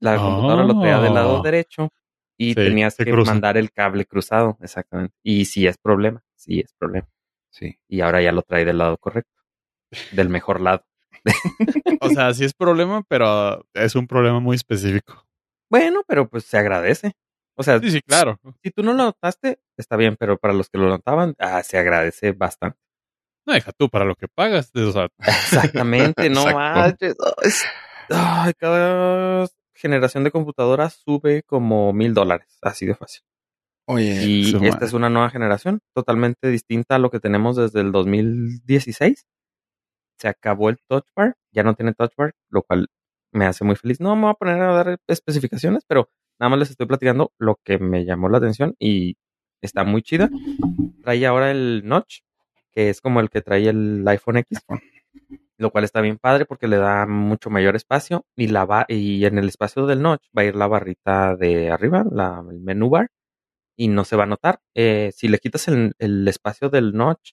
la 0.00 0.16
computadora 0.16 0.64
lo 0.64 0.80
traía 0.80 1.00
del 1.00 1.14
lado 1.14 1.38
Ah. 1.38 1.42
derecho 1.42 1.90
y 2.38 2.50
Sí, 2.50 2.54
tenías 2.54 2.96
que 2.96 3.04
cruza. 3.04 3.32
mandar 3.32 3.56
el 3.56 3.70
cable 3.72 4.06
cruzado, 4.06 4.56
exactamente. 4.60 5.14
Y 5.22 5.44
sí 5.44 5.66
es 5.66 5.76
problema, 5.78 6.22
sí 6.34 6.60
es 6.60 6.72
problema 6.74 7.08
Sí. 7.50 7.78
y 7.88 8.00
ahora 8.00 8.20
ya 8.22 8.32
lo 8.32 8.42
trae 8.42 8.64
del 8.64 8.78
lado 8.78 8.96
correcto, 8.98 9.30
del 10.12 10.28
mejor 10.28 10.60
lado. 10.60 10.84
O 12.00 12.10
sea, 12.10 12.34
sí 12.34 12.44
es 12.44 12.52
problema, 12.54 13.02
pero 13.08 13.64
es 13.74 13.94
un 13.94 14.06
problema 14.06 14.40
muy 14.40 14.56
específico. 14.56 15.26
Bueno, 15.70 16.02
pero 16.06 16.28
pues 16.28 16.44
se 16.44 16.58
agradece. 16.58 17.12
O 17.56 17.62
sea, 17.62 17.78
Sí, 17.80 17.90
sí, 17.90 18.00
claro. 18.02 18.38
si 18.62 18.70
tú 18.70 18.82
no 18.82 18.92
lo 18.92 19.04
notaste, 19.04 19.58
está 19.78 19.96
bien, 19.96 20.16
pero 20.18 20.36
para 20.38 20.52
los 20.54 20.68
que 20.68 20.78
lo 20.78 20.88
notaban, 20.88 21.34
ah, 21.38 21.62
se 21.62 21.78
agradece 21.78 22.32
bastante. 22.32 22.78
No 23.46 23.52
deja 23.52 23.72
tú 23.72 23.88
para 23.88 24.04
lo 24.04 24.14
que 24.14 24.28
pagas. 24.28 24.70
O 24.74 24.92
sea, 24.92 25.08
Exactamente, 25.18 26.30
no 26.30 26.44
manches. 26.46 27.16
Ay, 28.10 28.52
cada 28.58 29.46
generación 29.74 30.24
de 30.24 30.30
computadoras 30.30 31.02
sube 31.04 31.42
como 31.42 31.92
mil 31.92 32.14
dólares, 32.14 32.58
así 32.62 32.86
de 32.86 32.94
fácil. 32.94 33.22
Oye, 33.86 34.24
Y 34.24 34.66
esta 34.66 34.84
es 34.84 34.94
una 34.94 35.10
nueva 35.10 35.28
generación, 35.28 35.80
totalmente 35.94 36.48
distinta 36.48 36.94
a 36.94 36.98
lo 36.98 37.10
que 37.10 37.20
tenemos 37.20 37.56
desde 37.56 37.80
el 37.80 37.92
2016. 37.92 39.26
Se 40.18 40.28
acabó 40.28 40.70
el 40.70 40.78
touch 40.88 41.04
bar, 41.14 41.34
ya 41.52 41.64
no 41.64 41.74
tiene 41.74 41.92
touch 41.92 42.14
bar, 42.16 42.34
lo 42.48 42.62
cual 42.62 42.88
me 43.32 43.46
hace 43.46 43.64
muy 43.64 43.76
feliz. 43.76 44.00
No 44.00 44.16
me 44.16 44.22
voy 44.22 44.30
a 44.30 44.34
poner 44.34 44.60
a 44.62 44.72
dar 44.72 44.98
especificaciones, 45.06 45.84
pero 45.86 46.08
nada 46.38 46.50
más 46.50 46.60
les 46.60 46.70
estoy 46.70 46.86
platicando 46.86 47.32
lo 47.38 47.58
que 47.62 47.78
me 47.78 48.06
llamó 48.06 48.28
la 48.30 48.38
atención 48.38 48.74
y 48.78 49.16
está 49.60 49.84
muy 49.84 50.02
chida. 50.02 50.30
Trae 51.02 51.26
ahora 51.26 51.50
el 51.50 51.82
notch, 51.84 52.20
que 52.74 52.90
es 52.90 53.00
como 53.00 53.20
el 53.20 53.30
que 53.30 53.42
trae 53.42 53.68
el 53.68 54.04
iPhone 54.08 54.38
X, 54.38 54.58
lo 55.58 55.70
cual 55.70 55.84
está 55.84 56.00
bien 56.00 56.18
padre 56.18 56.46
porque 56.46 56.68
le 56.68 56.76
da 56.76 57.06
mucho 57.06 57.50
mayor 57.50 57.76
espacio 57.76 58.26
y 58.36 58.48
la 58.48 58.64
va 58.64 58.84
y 58.88 59.24
en 59.24 59.38
el 59.38 59.48
espacio 59.48 59.86
del 59.86 60.02
notch 60.02 60.24
va 60.36 60.42
a 60.42 60.44
ir 60.46 60.56
la 60.56 60.66
barrita 60.66 61.36
de 61.36 61.70
arriba, 61.70 62.04
la, 62.10 62.44
el 62.50 62.60
menú 62.60 62.90
bar 62.90 63.08
y 63.76 63.88
no 63.88 64.04
se 64.04 64.16
va 64.16 64.24
a 64.24 64.26
notar. 64.26 64.60
Eh, 64.74 65.10
si 65.14 65.28
le 65.28 65.38
quitas 65.38 65.68
el, 65.68 65.94
el 65.98 66.26
espacio 66.28 66.70
del 66.70 66.92
notch, 66.94 67.32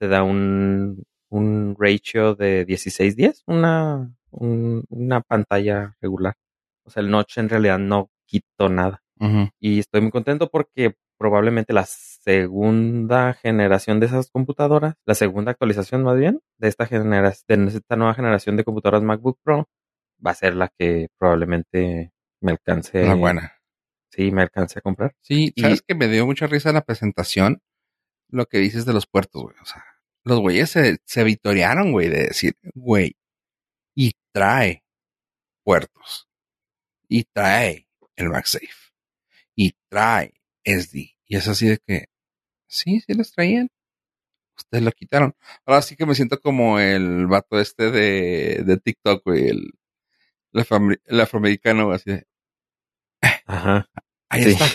te 0.00 0.08
da 0.08 0.22
un, 0.22 1.02
un 1.30 1.76
ratio 1.78 2.34
de 2.34 2.66
16-10, 2.66 3.42
una, 3.46 4.12
un- 4.30 4.84
una 4.90 5.20
pantalla 5.22 5.96
regular. 6.00 6.34
O 6.84 6.90
sea, 6.90 7.02
el 7.02 7.10
notch 7.10 7.38
en 7.38 7.48
realidad 7.48 7.78
no 7.78 8.10
quitó 8.26 8.68
nada. 8.68 9.02
Y 9.60 9.78
estoy 9.80 10.02
muy 10.02 10.10
contento 10.10 10.48
porque 10.50 10.94
probablemente 11.18 11.72
la 11.72 11.86
segunda 11.86 13.34
generación 13.34 14.00
de 14.00 14.06
esas 14.06 14.30
computadoras, 14.30 14.94
la 15.06 15.14
segunda 15.14 15.52
actualización 15.52 16.02
más 16.02 16.16
bien, 16.18 16.40
de 16.58 16.68
esta 16.68 16.86
generación, 16.86 17.66
de 17.66 17.76
esta 17.76 17.96
nueva 17.96 18.14
generación 18.14 18.56
de 18.56 18.64
computadoras 18.64 19.02
MacBook 19.02 19.38
Pro, 19.42 19.68
va 20.24 20.32
a 20.32 20.34
ser 20.34 20.54
la 20.54 20.68
que 20.78 21.08
probablemente 21.18 22.12
me 22.40 22.52
alcance. 22.52 23.04
La 23.04 23.14
buena. 23.14 23.52
Sí, 24.10 24.30
me 24.30 24.42
alcance 24.42 24.78
a 24.78 24.82
comprar. 24.82 25.14
Sí, 25.20 25.52
Y- 25.54 25.60
sabes 25.60 25.82
que 25.82 25.94
me 25.94 26.08
dio 26.08 26.26
mucha 26.26 26.46
risa 26.46 26.72
la 26.72 26.82
presentación, 26.82 27.60
lo 28.28 28.46
que 28.46 28.58
dices 28.58 28.86
de 28.86 28.92
los 28.92 29.06
puertos, 29.06 29.42
güey. 29.42 29.56
O 29.60 29.66
sea, 29.66 29.84
los 30.24 30.40
güeyes 30.40 30.70
se, 30.70 30.98
se 31.04 31.24
vitorearon, 31.24 31.92
güey, 31.92 32.08
de 32.08 32.24
decir, 32.24 32.54
güey, 32.74 33.16
y 33.94 34.12
trae 34.32 34.84
puertos, 35.64 36.28
y 37.08 37.24
trae 37.24 37.88
el 38.16 38.30
MagSafe, 38.30 38.68
y 39.54 39.74
trae 39.88 40.34
SD. 40.66 41.16
Y 41.28 41.36
es 41.36 41.48
así 41.48 41.68
de 41.68 41.78
que, 41.86 42.06
sí, 42.66 43.00
sí 43.00 43.14
los 43.14 43.32
traían. 43.32 43.68
Ustedes 44.58 44.84
lo 44.84 44.92
quitaron. 44.92 45.34
Ahora 45.66 45.82
sí 45.82 45.96
que 45.96 46.06
me 46.06 46.14
siento 46.14 46.40
como 46.40 46.78
el 46.80 47.26
vato 47.26 47.60
este 47.60 47.90
de, 47.90 48.62
de 48.64 48.76
TikTok, 48.78 49.22
güey, 49.24 49.48
el, 49.48 49.72
el, 50.52 50.60
afroamer- 50.64 51.00
el 51.04 51.20
afroamericano, 51.20 51.92
así 51.92 52.10
de, 52.10 52.26
Ajá. 53.46 53.88
Ahí 54.28 54.42
Sí. 54.44 54.50
está. 54.50 54.66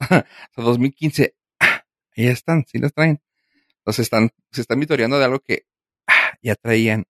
Hasta 0.50 0.62
2015. 0.62 1.34
ah, 1.60 1.84
ahí 2.16 2.26
están, 2.26 2.64
sí 2.66 2.78
las 2.78 2.92
traen. 2.92 3.20
Entonces 3.78 4.04
están, 4.04 4.30
se 4.50 4.60
están 4.62 4.80
vitoreando 4.80 5.18
de 5.18 5.24
algo 5.24 5.40
que 5.40 5.66
ah, 6.08 6.32
ya 6.42 6.54
traían. 6.56 7.04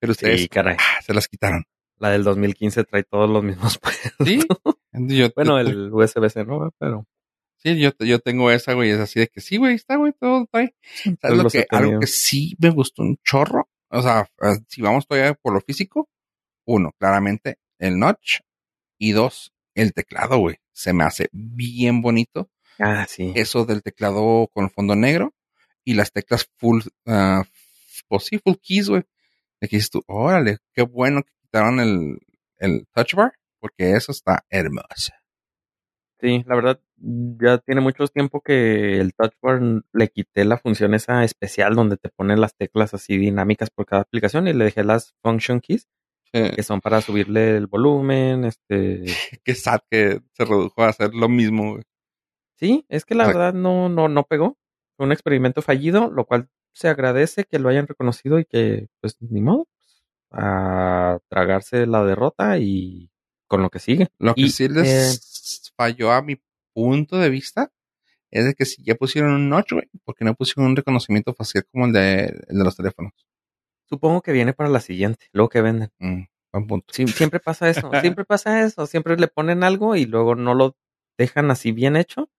Pero 0.00 0.12
ustedes 0.12 0.40
Sí, 0.40 0.48
caray. 0.48 0.76
ah, 0.78 1.00
se 1.02 1.14
las 1.14 1.28
quitaron. 1.28 1.64
La 1.98 2.10
del 2.10 2.24
2015 2.24 2.82
trae 2.84 3.04
todos 3.04 3.30
los 3.30 3.44
mismos 3.44 3.78
puertos. 3.78 4.26
Sí. 4.26 4.40
Yo, 4.92 5.28
Bueno, 5.36 5.58
el 5.60 5.92
USB-C 5.92 6.44
no, 6.44 6.72
pero 6.78 7.06
sí, 7.62 7.78
yo, 7.78 7.90
yo 7.98 8.18
tengo 8.18 8.50
esa, 8.50 8.74
güey. 8.74 8.90
Es 8.90 8.98
así 8.98 9.20
de 9.20 9.28
que 9.28 9.40
sí, 9.40 9.56
güey, 9.56 9.74
está, 9.74 9.96
güey, 9.96 10.12
todo. 10.12 10.48
¿Sabes 10.52 10.72
pues 11.20 11.32
lo 11.32 11.50
que, 11.50 11.66
algo 11.70 12.00
que 12.00 12.06
sí 12.06 12.54
me 12.58 12.70
gustó 12.70 13.02
un 13.02 13.16
chorro? 13.24 13.68
O 13.88 14.02
sea, 14.02 14.28
si 14.68 14.82
vamos 14.82 15.06
todavía 15.06 15.34
por 15.34 15.52
lo 15.52 15.60
físico, 15.60 16.08
uno, 16.64 16.92
claramente, 16.98 17.58
el 17.78 17.98
notch. 17.98 18.40
Y 18.98 19.12
dos, 19.12 19.52
el 19.74 19.92
teclado, 19.92 20.38
güey. 20.38 20.56
Se 20.72 20.92
me 20.92 21.04
hace 21.04 21.28
bien 21.32 22.02
bonito. 22.02 22.50
Ah, 22.78 23.06
sí. 23.08 23.32
eso 23.36 23.64
del 23.64 23.82
teclado 23.82 24.48
con 24.52 24.70
fondo 24.70 24.96
negro 24.96 25.34
y 25.84 25.94
las 25.94 26.10
teclas 26.10 26.48
full, 26.56 26.80
ah, 27.06 27.44
pues 28.08 28.24
sí, 28.24 28.38
full 28.38 28.54
keys, 28.62 28.88
güey. 28.88 29.02
Que 29.60 29.68
dices 29.68 29.90
tú, 29.90 30.02
órale, 30.06 30.58
qué 30.72 30.82
bueno 30.82 31.22
que 31.22 31.32
quitaron 31.42 31.78
el, 31.78 32.18
el 32.58 32.86
touch 32.92 33.14
bar, 33.14 33.32
porque 33.60 33.92
eso 33.92 34.10
está 34.10 34.44
hermoso. 34.50 35.12
Sí, 36.22 36.44
la 36.46 36.54
verdad, 36.54 36.80
ya 36.98 37.58
tiene 37.58 37.80
mucho 37.80 38.06
tiempo 38.06 38.42
que 38.42 39.00
el 39.00 39.12
Touch 39.12 39.32
Bar 39.42 39.60
le 39.92 40.08
quité 40.08 40.44
la 40.44 40.56
función 40.56 40.94
esa 40.94 41.24
especial 41.24 41.74
donde 41.74 41.96
te 41.96 42.10
ponen 42.10 42.40
las 42.40 42.54
teclas 42.54 42.94
así 42.94 43.16
dinámicas 43.18 43.70
por 43.70 43.86
cada 43.86 44.02
aplicación 44.02 44.46
y 44.46 44.52
le 44.52 44.66
dejé 44.66 44.84
las 44.84 45.16
function 45.20 45.60
keys 45.60 45.88
Eh, 46.32 46.52
que 46.54 46.62
son 46.62 46.80
para 46.80 47.00
subirle 47.00 47.56
el 47.56 47.66
volumen, 47.66 48.44
este... 48.44 49.04
qué 49.44 49.54
sad 49.56 49.80
que 49.90 50.20
se 50.32 50.44
redujo 50.44 50.84
a 50.84 50.90
hacer 50.90 51.12
lo 51.12 51.28
mismo, 51.28 51.72
güey. 51.72 51.82
Sí, 52.54 52.86
es 52.88 53.04
que 53.04 53.16
la 53.16 53.26
verdad 53.26 53.52
no, 53.52 53.88
no, 53.88 54.08
no 54.08 54.22
pegó. 54.22 54.56
Fue 54.96 55.04
un 55.04 55.12
experimento 55.12 55.60
fallido, 55.60 56.08
lo 56.08 56.24
cual 56.24 56.48
se 56.72 56.86
agradece 56.86 57.44
que 57.44 57.58
lo 57.58 57.68
hayan 57.68 57.88
reconocido 57.88 58.38
y 58.38 58.44
que, 58.44 58.88
pues, 59.00 59.16
ni 59.20 59.40
modo, 59.40 59.66
a 60.30 61.18
tragarse 61.28 61.84
la 61.86 62.04
derrota 62.04 62.58
y 62.58 63.10
con 63.48 63.60
lo 63.60 63.70
que 63.70 63.80
sigue. 63.80 64.08
Lo 64.18 64.34
que 64.34 64.42
Y, 64.42 64.50
sí 64.50 64.68
les 64.68 65.31
falló 65.76 66.12
a 66.12 66.22
mi 66.22 66.40
punto 66.74 67.18
de 67.18 67.30
vista 67.30 67.70
es 68.30 68.46
de 68.46 68.54
que 68.54 68.64
si 68.64 68.82
ya 68.82 68.94
pusieron 68.94 69.32
un 69.32 69.48
notch, 69.50 69.72
güey, 69.72 69.88
porque 70.04 70.24
no 70.24 70.34
pusieron 70.34 70.70
un 70.70 70.76
reconocimiento 70.76 71.34
facial 71.34 71.64
como 71.70 71.86
el 71.86 71.92
de, 71.92 72.24
el 72.48 72.58
de 72.58 72.64
los 72.64 72.76
teléfonos. 72.76 73.12
Supongo 73.88 74.22
que 74.22 74.32
viene 74.32 74.54
para 74.54 74.70
la 74.70 74.80
siguiente, 74.80 75.26
luego 75.32 75.50
que 75.50 75.60
venden. 75.60 75.90
Mm, 75.98 76.22
buen 76.50 76.66
punto. 76.66 76.94
Siempre 76.94 77.40
pasa 77.40 77.68
eso, 77.68 77.90
siempre 78.00 78.24
pasa 78.24 78.62
eso, 78.62 78.86
siempre 78.86 79.16
le 79.16 79.28
ponen 79.28 79.62
algo 79.62 79.96
y 79.96 80.06
luego 80.06 80.34
no 80.34 80.54
lo 80.54 80.76
dejan 81.18 81.50
así 81.50 81.72
bien 81.72 81.94
hecho 81.96 82.30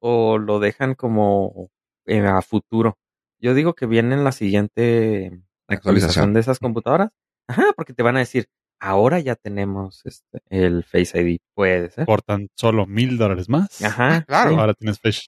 o 0.00 0.38
lo 0.38 0.60
dejan 0.60 0.94
como 0.94 1.70
eh, 2.06 2.20
a 2.26 2.40
futuro. 2.40 2.98
Yo 3.38 3.52
digo 3.52 3.74
que 3.74 3.84
viene 3.84 4.14
en 4.14 4.24
la 4.24 4.32
siguiente 4.32 5.26
actualización 5.26 5.68
Actualización. 5.68 6.32
de 6.32 6.40
esas 6.40 6.58
computadoras. 6.58 7.10
Ajá, 7.48 7.66
porque 7.76 7.92
te 7.92 8.02
van 8.02 8.16
a 8.16 8.20
decir, 8.20 8.48
ahora 8.80 9.18
ya 9.20 9.34
tenemos 9.36 10.02
este, 10.04 10.40
el 10.50 10.84
Face 10.84 11.20
ID, 11.20 11.38
puede 11.54 11.90
ser. 11.90 12.06
Por 12.06 12.22
tan 12.22 12.48
solo 12.54 12.86
mil 12.86 13.18
dólares 13.18 13.48
más. 13.48 13.82
Ajá, 13.82 14.22
claro. 14.22 14.50
sí, 14.50 14.56
Ahora 14.56 14.74
tienes 14.74 14.98
Face. 15.00 15.22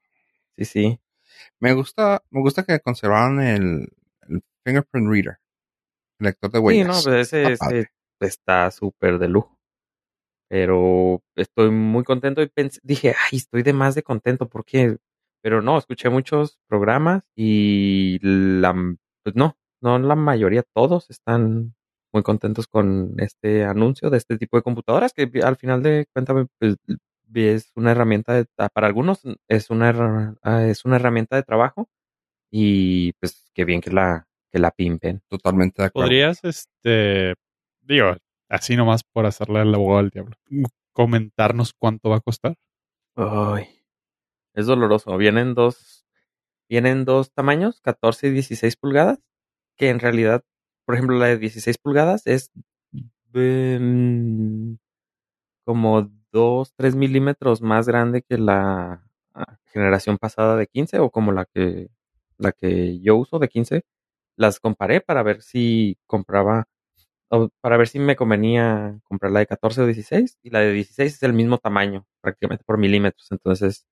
sí, 0.56 0.64
sí. 0.64 1.00
Me 1.58 1.72
gusta, 1.72 2.22
me 2.30 2.40
gusta 2.40 2.64
que 2.64 2.80
conservaron 2.80 3.40
el, 3.40 3.88
el 4.28 4.42
fingerprint 4.64 5.08
reader, 5.10 5.38
el 6.18 6.26
lector 6.26 6.50
de 6.50 6.58
Sí, 6.58 6.64
huellas. 6.64 6.86
no, 6.86 6.92
pues 7.10 7.32
ese, 7.32 7.52
Está 7.52 7.66
ese 7.68 7.88
está 8.20 8.70
súper 8.70 9.18
de 9.18 9.28
lujo. 9.28 9.58
Pero 10.48 11.22
estoy 11.36 11.70
muy 11.70 12.02
contento 12.04 12.42
y 12.42 12.48
pensé, 12.48 12.80
dije, 12.82 13.14
ay, 13.30 13.38
estoy 13.38 13.62
de 13.62 13.72
más 13.72 13.94
de 13.94 14.02
contento, 14.02 14.48
¿por 14.48 14.64
qué? 14.64 14.96
Pero 15.42 15.62
no, 15.62 15.78
escuché 15.78 16.10
muchos 16.10 16.58
programas 16.68 17.22
y 17.36 18.18
la, 18.20 18.74
pues 19.22 19.36
no, 19.36 19.56
no 19.80 19.98
la 19.98 20.16
mayoría, 20.16 20.64
todos 20.74 21.08
están 21.08 21.74
muy 22.12 22.22
contentos 22.22 22.66
con 22.66 23.14
este 23.18 23.64
anuncio 23.64 24.10
de 24.10 24.18
este 24.18 24.38
tipo 24.38 24.56
de 24.56 24.62
computadoras 24.62 25.12
que 25.12 25.30
al 25.42 25.56
final 25.56 25.82
de 25.82 26.06
cuentas 26.12 26.46
pues, 26.58 26.76
es 27.34 27.72
una 27.76 27.92
herramienta 27.92 28.34
de, 28.34 28.46
para 28.72 28.86
algunos 28.86 29.22
es 29.48 29.70
una 29.70 30.36
ah, 30.42 30.64
es 30.64 30.84
una 30.84 30.96
herramienta 30.96 31.36
de 31.36 31.42
trabajo 31.42 31.88
y 32.50 33.12
pues 33.14 33.50
qué 33.54 33.64
bien 33.64 33.80
que 33.80 33.90
la 33.90 34.26
que 34.50 34.58
la 34.58 34.70
pimpen. 34.70 35.22
Totalmente 35.28 35.82
de 35.82 35.86
acuerdo. 35.86 36.08
¿Podrías, 36.08 36.44
este, 36.44 37.34
digo, 37.80 38.16
así 38.48 38.76
nomás 38.76 39.02
por 39.04 39.26
hacerle 39.26 39.62
el 39.62 39.74
abogado 39.74 40.00
al 40.00 40.10
diablo, 40.10 40.36
comentarnos 40.92 41.72
cuánto 41.72 42.10
va 42.10 42.16
a 42.16 42.20
costar? 42.20 42.56
Ay, 43.14 43.68
es 44.54 44.66
doloroso. 44.66 45.16
Vienen 45.16 45.54
dos, 45.54 46.06
vienen 46.68 47.04
dos 47.04 47.32
tamaños, 47.32 47.80
14 47.80 48.28
y 48.28 48.30
16 48.30 48.76
pulgadas, 48.76 49.20
que 49.76 49.88
en 49.88 50.00
realidad, 50.00 50.44
por 50.90 50.96
ejemplo, 50.96 51.18
la 51.18 51.26
de 51.26 51.38
16 51.38 51.78
pulgadas 51.78 52.26
es 52.26 52.50
em, 53.32 54.76
como 55.64 56.10
2, 56.32 56.74
3 56.74 56.96
milímetros 56.96 57.62
más 57.62 57.86
grande 57.86 58.22
que 58.22 58.36
la 58.38 59.04
ah, 59.34 59.58
generación 59.66 60.18
pasada 60.18 60.56
de 60.56 60.66
15 60.66 60.98
o 60.98 61.10
como 61.10 61.30
la 61.30 61.44
que, 61.44 61.90
la 62.38 62.50
que 62.50 62.98
yo 63.00 63.16
uso 63.16 63.38
de 63.38 63.48
15. 63.48 63.84
Las 64.36 64.58
comparé 64.58 65.00
para 65.00 65.22
ver 65.22 65.42
si 65.42 65.96
compraba, 66.08 66.66
o 67.28 67.50
para 67.60 67.76
ver 67.76 67.86
si 67.88 68.00
me 68.00 68.16
convenía 68.16 68.98
comprar 69.04 69.30
la 69.32 69.40
de 69.40 69.46
14 69.46 69.82
o 69.82 69.86
16 69.86 70.38
y 70.42 70.50
la 70.50 70.60
de 70.60 70.72
16 70.72 71.14
es 71.14 71.22
el 71.22 71.34
mismo 71.34 71.58
tamaño, 71.58 72.04
prácticamente 72.20 72.64
por 72.64 72.78
milímetros. 72.78 73.30
Entonces, 73.30 73.86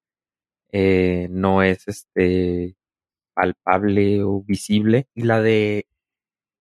eh, 0.72 1.28
no 1.30 1.62
es 1.62 1.86
este 1.88 2.76
palpable 3.34 4.24
o 4.24 4.42
visible. 4.42 5.08
Y 5.14 5.22
la 5.24 5.40
de 5.40 5.86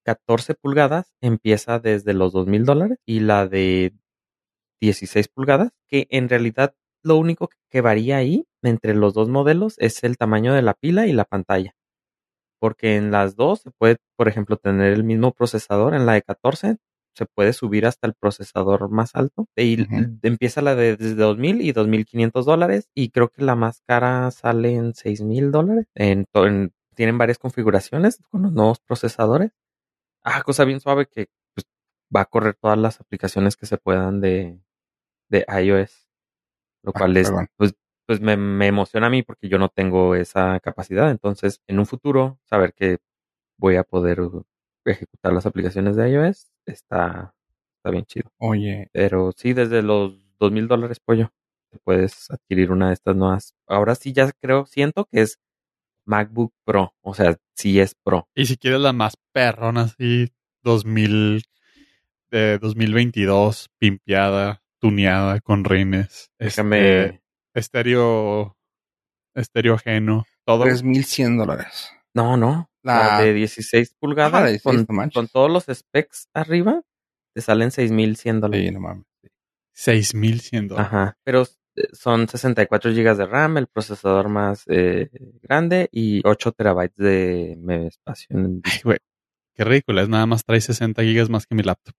14 0.07 0.55
pulgadas 0.55 1.13
empieza 1.21 1.79
desde 1.79 2.13
los 2.13 2.31
dos 2.31 2.47
mil 2.47 2.63
dólares 2.63 2.97
y 3.05 3.19
la 3.19 3.45
de 3.47 3.93
16 4.81 5.27
pulgadas, 5.27 5.71
que 5.89 6.07
en 6.09 6.29
realidad 6.29 6.73
lo 7.03 7.17
único 7.17 7.49
que 7.69 7.81
varía 7.81 8.17
ahí 8.17 8.45
entre 8.63 8.93
los 8.95 9.13
dos 9.13 9.27
modelos 9.29 9.75
es 9.79 10.03
el 10.03 10.17
tamaño 10.17 10.53
de 10.53 10.61
la 10.61 10.73
pila 10.73 11.07
y 11.07 11.13
la 11.13 11.25
pantalla. 11.25 11.73
Porque 12.59 12.95
en 12.95 13.11
las 13.11 13.35
dos 13.35 13.61
se 13.61 13.71
puede, 13.71 13.97
por 14.17 14.27
ejemplo, 14.27 14.57
tener 14.57 14.93
el 14.93 15.03
mismo 15.03 15.31
procesador. 15.31 15.93
En 15.93 16.05
la 16.05 16.13
de 16.13 16.21
14 16.23 16.77
se 17.15 17.25
puede 17.25 17.53
subir 17.53 17.85
hasta 17.85 18.07
el 18.07 18.13
procesador 18.13 18.89
más 18.89 19.15
alto. 19.15 19.47
Y 19.55 19.77
empieza 20.23 20.61
la 20.61 20.75
de 20.75 20.95
desde 20.97 21.15
2.000 21.23 21.61
y 21.61 21.73
2.500 21.73 22.45
dólares. 22.45 22.89
Y 22.95 23.09
creo 23.09 23.29
que 23.29 23.43
la 23.43 23.55
más 23.55 23.81
cara 23.87 24.29
sale 24.31 24.73
en 24.73 24.93
6.000 24.93 25.51
dólares. 25.51 25.85
En, 25.95 26.25
to- 26.31 26.47
en- 26.47 26.71
tienen 26.95 27.17
varias 27.19 27.37
configuraciones 27.37 28.19
con 28.31 28.41
los 28.43 28.51
nuevos 28.53 28.79
procesadores. 28.79 29.51
Ah, 30.29 30.43
cosa 30.43 30.65
bien 30.65 30.79
suave 30.81 31.07
que 31.07 31.29
pues, 31.55 31.65
va 32.15 32.21
a 32.21 32.25
correr 32.25 32.55
todas 32.55 32.77
las 32.77 32.99
aplicaciones 32.99 33.55
que 33.55 33.65
se 33.65 33.77
puedan 33.77 34.19
de, 34.21 34.59
de 35.29 35.45
iOS. 35.63 36.09
Lo 36.83 36.93
Ah, 36.93 36.99
cual 36.99 37.17
es, 37.17 37.29
perdón. 37.29 37.47
pues, 37.57 37.75
pues 38.07 38.21
me, 38.21 38.37
me 38.37 38.67
emociona 38.67 39.07
a 39.07 39.09
mí 39.09 39.23
porque 39.23 39.49
yo 39.49 39.59
no 39.59 39.69
tengo 39.69 40.15
esa 40.15 40.59
capacidad. 40.61 41.11
Entonces, 41.11 41.61
en 41.67 41.79
un 41.79 41.85
futuro, 41.87 42.39
saber 42.45 42.73
que 42.73 42.99
voy 43.57 43.77
a 43.77 43.83
poder 43.83 44.19
ejecutar 44.85 45.33
las 45.33 45.45
aplicaciones 45.45 45.95
de 45.97 46.09
iOS 46.11 46.51
está, 46.65 47.35
está 47.77 47.91
bien 47.91 48.05
chido. 48.05 48.31
Oye, 48.39 48.89
Pero 48.93 49.31
sí, 49.33 49.53
desde 49.53 49.81
los 49.83 50.15
dos 50.39 50.51
mil 50.51 50.67
dólares 50.67 50.99
pollo, 50.99 51.31
te 51.71 51.79
puedes 51.79 52.29
adquirir 52.31 52.71
una 52.71 52.89
de 52.89 52.93
estas 52.95 53.15
nuevas. 53.15 53.55
Ahora 53.67 53.95
sí 53.95 54.13
ya 54.13 54.31
creo, 54.41 54.65
siento 54.65 55.05
que 55.05 55.21
es 55.21 55.39
MacBook 56.07 56.53
Pro. 56.65 56.93
O 57.01 57.13
sea, 57.13 57.37
sí 57.55 57.79
es 57.79 57.93
Pro. 58.03 58.27
Y 58.35 58.45
si 58.47 58.57
quieres 58.57 58.79
la 58.81 58.93
más 58.93 59.15
perrona, 59.33 59.81
así, 59.83 60.31
2000, 60.63 61.43
de 62.31 62.57
2022, 62.59 63.69
pimpeada, 63.77 64.61
tuneada, 64.79 65.39
con 65.41 65.63
rines. 65.63 66.31
Déjame, 66.39 67.03
Este, 67.05 67.21
estéreo 67.53 68.57
estéreo 69.35 69.75
ajeno, 69.75 70.25
todo. 70.45 70.63
3100 70.63 71.37
dólares. 71.37 71.91
No, 72.13 72.35
no. 72.37 72.69
La, 72.83 73.17
La- 73.17 73.21
de 73.21 73.33
16 73.33 73.95
pulgadas 73.99 74.43
de 74.45 74.51
16, 74.51 74.85
con, 74.87 74.95
no 74.95 75.09
con 75.11 75.27
todos 75.27 75.51
los 75.51 75.65
specs 75.77 76.29
arriba 76.33 76.81
te 77.35 77.41
salen 77.41 77.69
6100 77.71 78.39
dólares. 78.41 78.65
Sí, 78.67 78.73
no 78.73 78.79
mames. 78.79 79.05
6100 79.73 80.67
dólares. 80.69 80.87
Ajá. 80.91 81.17
Pero 81.23 81.43
eh, 81.43 81.47
son 81.93 82.27
64 82.27 82.91
gigas 82.91 83.17
de 83.17 83.25
RAM, 83.25 83.57
el 83.57 83.67
procesador 83.67 84.29
más 84.29 84.63
eh, 84.67 85.09
grande 85.41 85.89
y 85.91 86.21
8 86.25 86.51
terabytes 86.53 86.97
de 86.97 87.87
espacio. 87.87 88.27
en 88.37 88.45
el 88.45 88.61
Ay, 88.63 88.79
güey. 88.83 88.97
Qué 89.53 89.63
ridículo. 89.63 90.01
Es 90.01 90.09
nada 90.09 90.25
más 90.25 90.45
trae 90.45 90.61
60 90.61 91.01
gigas 91.03 91.29
más 91.29 91.47
que 91.47 91.55
mi 91.55 91.63
laptop. 91.63 91.95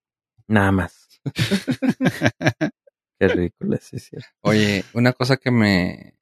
Nada 0.46 0.72
más. 0.72 1.20
Qué 3.18 3.28
ridículo 3.28 3.74
es, 3.74 3.82
sí, 3.84 3.96
es 3.96 4.04
cierto. 4.04 4.28
Oye, 4.42 4.84
una 4.94 5.12
cosa 5.12 5.36
que 5.36 5.50
me 5.50 6.14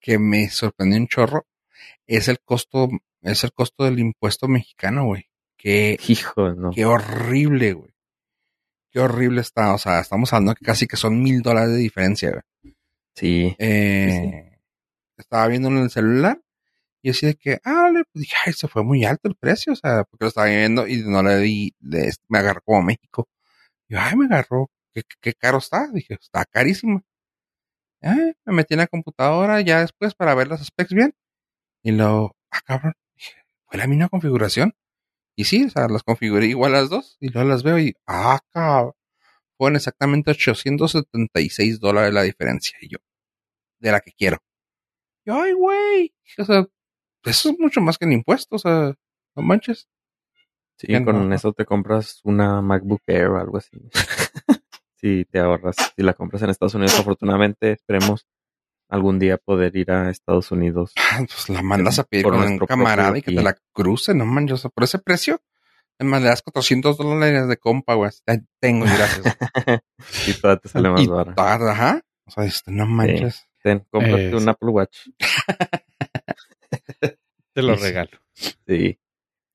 que 0.00 0.18
me 0.18 0.50
sorprendió 0.50 0.98
un 0.98 1.08
chorro 1.08 1.46
es 2.06 2.28
el 2.28 2.40
costo, 2.40 2.88
es 3.22 3.44
el 3.44 3.52
costo 3.52 3.84
del 3.84 3.98
impuesto 4.00 4.48
mexicano, 4.48 5.06
güey. 5.06 5.30
Qué, 5.56 5.98
Hijo, 6.08 6.52
no. 6.52 6.70
qué 6.72 6.84
horrible, 6.84 7.72
güey. 7.72 7.93
Qué 8.94 9.00
horrible 9.00 9.40
está. 9.40 9.74
O 9.74 9.78
sea, 9.78 9.98
estamos 10.00 10.32
hablando 10.32 10.54
que 10.54 10.64
casi 10.64 10.86
que 10.86 10.96
son 10.96 11.20
mil 11.22 11.42
dólares 11.42 11.72
de 11.72 11.78
diferencia, 11.78 12.30
güey. 12.30 12.74
Sí. 13.16 13.56
Eh, 13.58 14.58
Estaba 15.16 15.48
viendo 15.48 15.68
en 15.68 15.78
el 15.78 15.90
celular 15.90 16.40
y 17.02 17.10
así 17.10 17.26
de 17.26 17.34
que, 17.36 17.60
ah, 17.64 17.90
le 17.92 18.04
pues 18.04 18.22
dije, 18.22 18.36
ay, 18.46 18.52
se 18.52 18.68
fue 18.68 18.84
muy 18.84 19.04
alto 19.04 19.28
el 19.28 19.36
precio, 19.36 19.72
o 19.74 19.76
sea, 19.76 20.04
porque 20.04 20.24
lo 20.24 20.28
estaba 20.28 20.46
viendo 20.48 20.86
y 20.88 21.02
no 21.02 21.22
le 21.22 21.38
di, 21.38 21.74
le- 21.80 22.12
me 22.28 22.38
agarró 22.38 22.62
como 22.62 22.82
México. 22.82 23.28
Y 23.88 23.94
yo, 23.94 24.00
ay, 24.00 24.16
me 24.16 24.26
agarró, 24.26 24.70
qué, 24.92 25.02
qué- 25.02 25.16
qué 25.20 25.34
caro 25.34 25.58
está. 25.58 25.88
Dije, 25.92 26.14
está 26.14 26.44
carísimo. 26.46 27.02
Ay, 28.00 28.34
me 28.44 28.54
metí 28.54 28.74
en 28.74 28.80
la 28.80 28.86
computadora 28.86 29.60
ya 29.60 29.80
después 29.80 30.14
para 30.14 30.34
ver 30.34 30.48
las 30.48 30.64
specs 30.64 30.92
bien. 30.94 31.14
Y 31.82 31.92
lo, 31.92 32.36
ah, 32.50 32.60
cabrón, 32.64 32.94
dije, 33.16 33.34
fue 33.66 33.78
la 33.78 33.86
misma 33.86 34.08
configuración. 34.08 34.74
Y 35.36 35.44
sí, 35.44 35.64
o 35.64 35.70
sea, 35.70 35.88
las 35.88 36.02
configuré 36.02 36.46
igual 36.46 36.72
las 36.72 36.90
dos 36.90 37.16
y 37.20 37.28
luego 37.28 37.48
las 37.48 37.62
veo 37.62 37.78
y, 37.78 37.94
ah, 38.06 38.40
cabrón. 38.52 38.92
Fueron 39.56 39.76
exactamente 39.76 40.30
876 40.32 41.80
dólares 41.80 42.12
la 42.12 42.22
diferencia. 42.22 42.76
Y 42.80 42.88
yo, 42.88 42.98
de 43.78 43.92
la 43.92 44.00
que 44.00 44.12
quiero. 44.12 44.38
Y, 45.24 45.30
ay, 45.30 45.52
güey. 45.52 46.14
O 46.38 46.44
sea, 46.44 46.66
eso 47.24 47.50
es 47.50 47.58
mucho 47.58 47.80
más 47.80 47.98
que 47.98 48.04
el 48.04 48.12
impuesto. 48.12 48.56
O 48.56 48.58
sea, 48.58 48.94
no 49.36 49.42
manches. 49.42 49.88
Sí, 50.76 50.92
con 51.04 51.28
no. 51.28 51.34
eso 51.34 51.52
te 51.52 51.64
compras 51.64 52.20
una 52.24 52.60
MacBook 52.60 53.02
Air 53.06 53.28
o 53.28 53.38
algo 53.38 53.58
así. 53.58 53.78
sí, 54.96 55.24
te 55.30 55.38
ahorras. 55.38 55.76
Si 55.96 56.02
la 56.02 56.14
compras 56.14 56.42
en 56.42 56.50
Estados 56.50 56.74
Unidos, 56.74 56.98
afortunadamente, 56.98 57.72
esperemos 57.72 58.26
algún 58.88 59.18
día 59.18 59.38
poder 59.38 59.74
ir 59.76 59.90
a 59.90 60.10
Estados 60.10 60.50
Unidos. 60.52 60.92
Ah, 60.96 61.18
Pues 61.20 61.48
la 61.48 61.62
mandas 61.62 61.98
a 61.98 62.04
pedir 62.04 62.24
Por 62.24 62.34
con 62.34 62.44
un 62.44 62.58
camarada 62.58 63.16
y 63.18 63.22
que 63.22 63.30
pie. 63.32 63.36
te 63.38 63.42
la 63.42 63.56
cruce, 63.72 64.14
no 64.14 64.24
manches. 64.26 64.62
Por 64.74 64.84
ese 64.84 64.98
precio, 64.98 65.40
además 65.98 66.22
le 66.22 66.28
das 66.28 66.42
400 66.42 66.96
dólares 66.98 67.48
de 67.48 67.56
compa, 67.56 67.94
güey. 67.94 68.10
Tengo, 68.60 68.84
gracias. 68.84 69.36
y 70.28 70.32
todavía 70.34 70.60
te 70.60 70.68
sale 70.68 70.90
más 70.90 71.08
ah, 71.36 71.54
ajá. 71.70 72.00
O 72.26 72.30
sea, 72.30 72.44
este, 72.44 72.70
no 72.70 72.86
manches. 72.86 73.46
Ten, 73.62 73.84
cómprate 73.90 74.28
Es- 74.28 74.34
un 74.34 74.48
Apple 74.48 74.70
Watch. 74.70 74.98
Te 77.52 77.62
lo 77.62 77.74
Sí, 77.76 77.80
sí. 77.82 77.86
regalo. 77.86 78.10
Sí. 78.66 78.98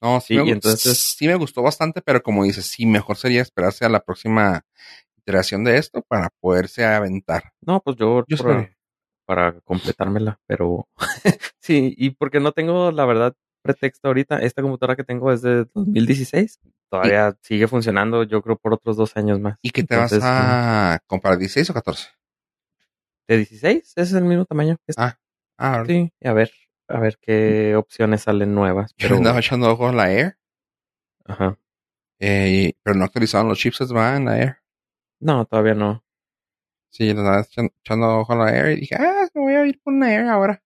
No, 0.01 0.21
sí, 0.21 0.35
Sí, 0.37 0.43
me, 0.43 0.51
entonces- 0.51 1.15
sí 1.17 1.27
me 1.27 1.35
gustó 1.35 1.61
bastante, 1.61 2.01
pero 2.01 2.23
como 2.23 2.43
dices, 2.45 2.65
sí, 2.65 2.85
mejor 2.85 3.17
sería 3.17 3.41
esperarse 3.41 3.85
a 3.85 3.89
la 3.89 3.99
próxima 3.99 4.65
iteración 5.17 5.63
de 5.65 5.77
esto 5.77 6.01
para 6.07 6.29
poderse 6.39 6.85
aventar. 6.85 7.51
No, 7.61 7.81
pues 7.81 7.97
yo, 7.97 8.23
Yo. 8.27 8.37
Para 9.29 9.59
completármela, 9.61 10.39
pero 10.47 10.87
sí, 11.59 11.93
y 11.95 12.09
porque 12.09 12.39
no 12.39 12.51
tengo, 12.51 12.91
la 12.91 13.05
verdad, 13.05 13.35
pretexto 13.61 14.07
ahorita. 14.07 14.39
Esta 14.39 14.63
computadora 14.63 14.95
que 14.95 15.03
tengo 15.03 15.31
es 15.31 15.43
de 15.43 15.65
2016. 15.75 16.59
Todavía 16.89 17.37
sigue 17.43 17.67
funcionando, 17.67 18.23
yo 18.23 18.41
creo, 18.41 18.57
por 18.57 18.73
otros 18.73 18.97
dos 18.97 19.15
años 19.15 19.39
más. 19.39 19.59
¿Y 19.61 19.69
que 19.69 19.83
te 19.83 19.93
Entonces, 19.93 20.21
vas 20.21 20.31
a 20.33 20.99
comprar 21.05 21.37
16 21.37 21.69
o 21.69 21.73
14? 21.75 22.07
¿De 23.27 23.37
16? 23.37 23.93
Es 23.97 24.13
el 24.13 24.23
mismo 24.23 24.45
tamaño 24.45 24.77
que 24.77 24.83
esta. 24.87 25.05
Ah, 25.05 25.19
ah, 25.59 25.83
Sí, 25.85 26.11
y 26.19 26.27
a 26.27 26.33
ver, 26.33 26.51
a 26.87 26.99
ver 26.99 27.19
qué 27.21 27.75
opciones 27.75 28.21
salen 28.23 28.55
nuevas. 28.55 28.93
Yo 28.97 29.09
Pero, 29.09 29.17
andaba 29.17 29.37
echando 29.37 29.69
ojos 29.71 29.91
a 29.91 29.95
la 29.95 30.11
Air, 30.11 30.37
ajá. 31.25 31.55
eh, 32.19 32.73
pero 32.81 32.97
no 32.97 33.05
actualizaron 33.05 33.47
los 33.49 33.59
chipsets, 33.59 33.93
va, 33.95 34.15
en 34.15 34.25
la 34.25 34.39
Air. 34.39 34.57
No, 35.19 35.45
todavía 35.45 35.75
no. 35.75 36.03
Sí, 36.91 37.03
le 37.13 37.19
andaba 37.19 37.43
echan- 37.43 37.71
echando 37.83 38.17
ojo 38.17 38.33
a 38.33 38.35
la 38.37 38.55
Air 38.57 38.71
y 38.77 38.81
dije, 38.81 38.95
ah, 38.95 39.18
a 39.63 39.67
ir 39.67 39.81
una 39.85 40.13
Air 40.13 40.25
ahora. 40.27 40.63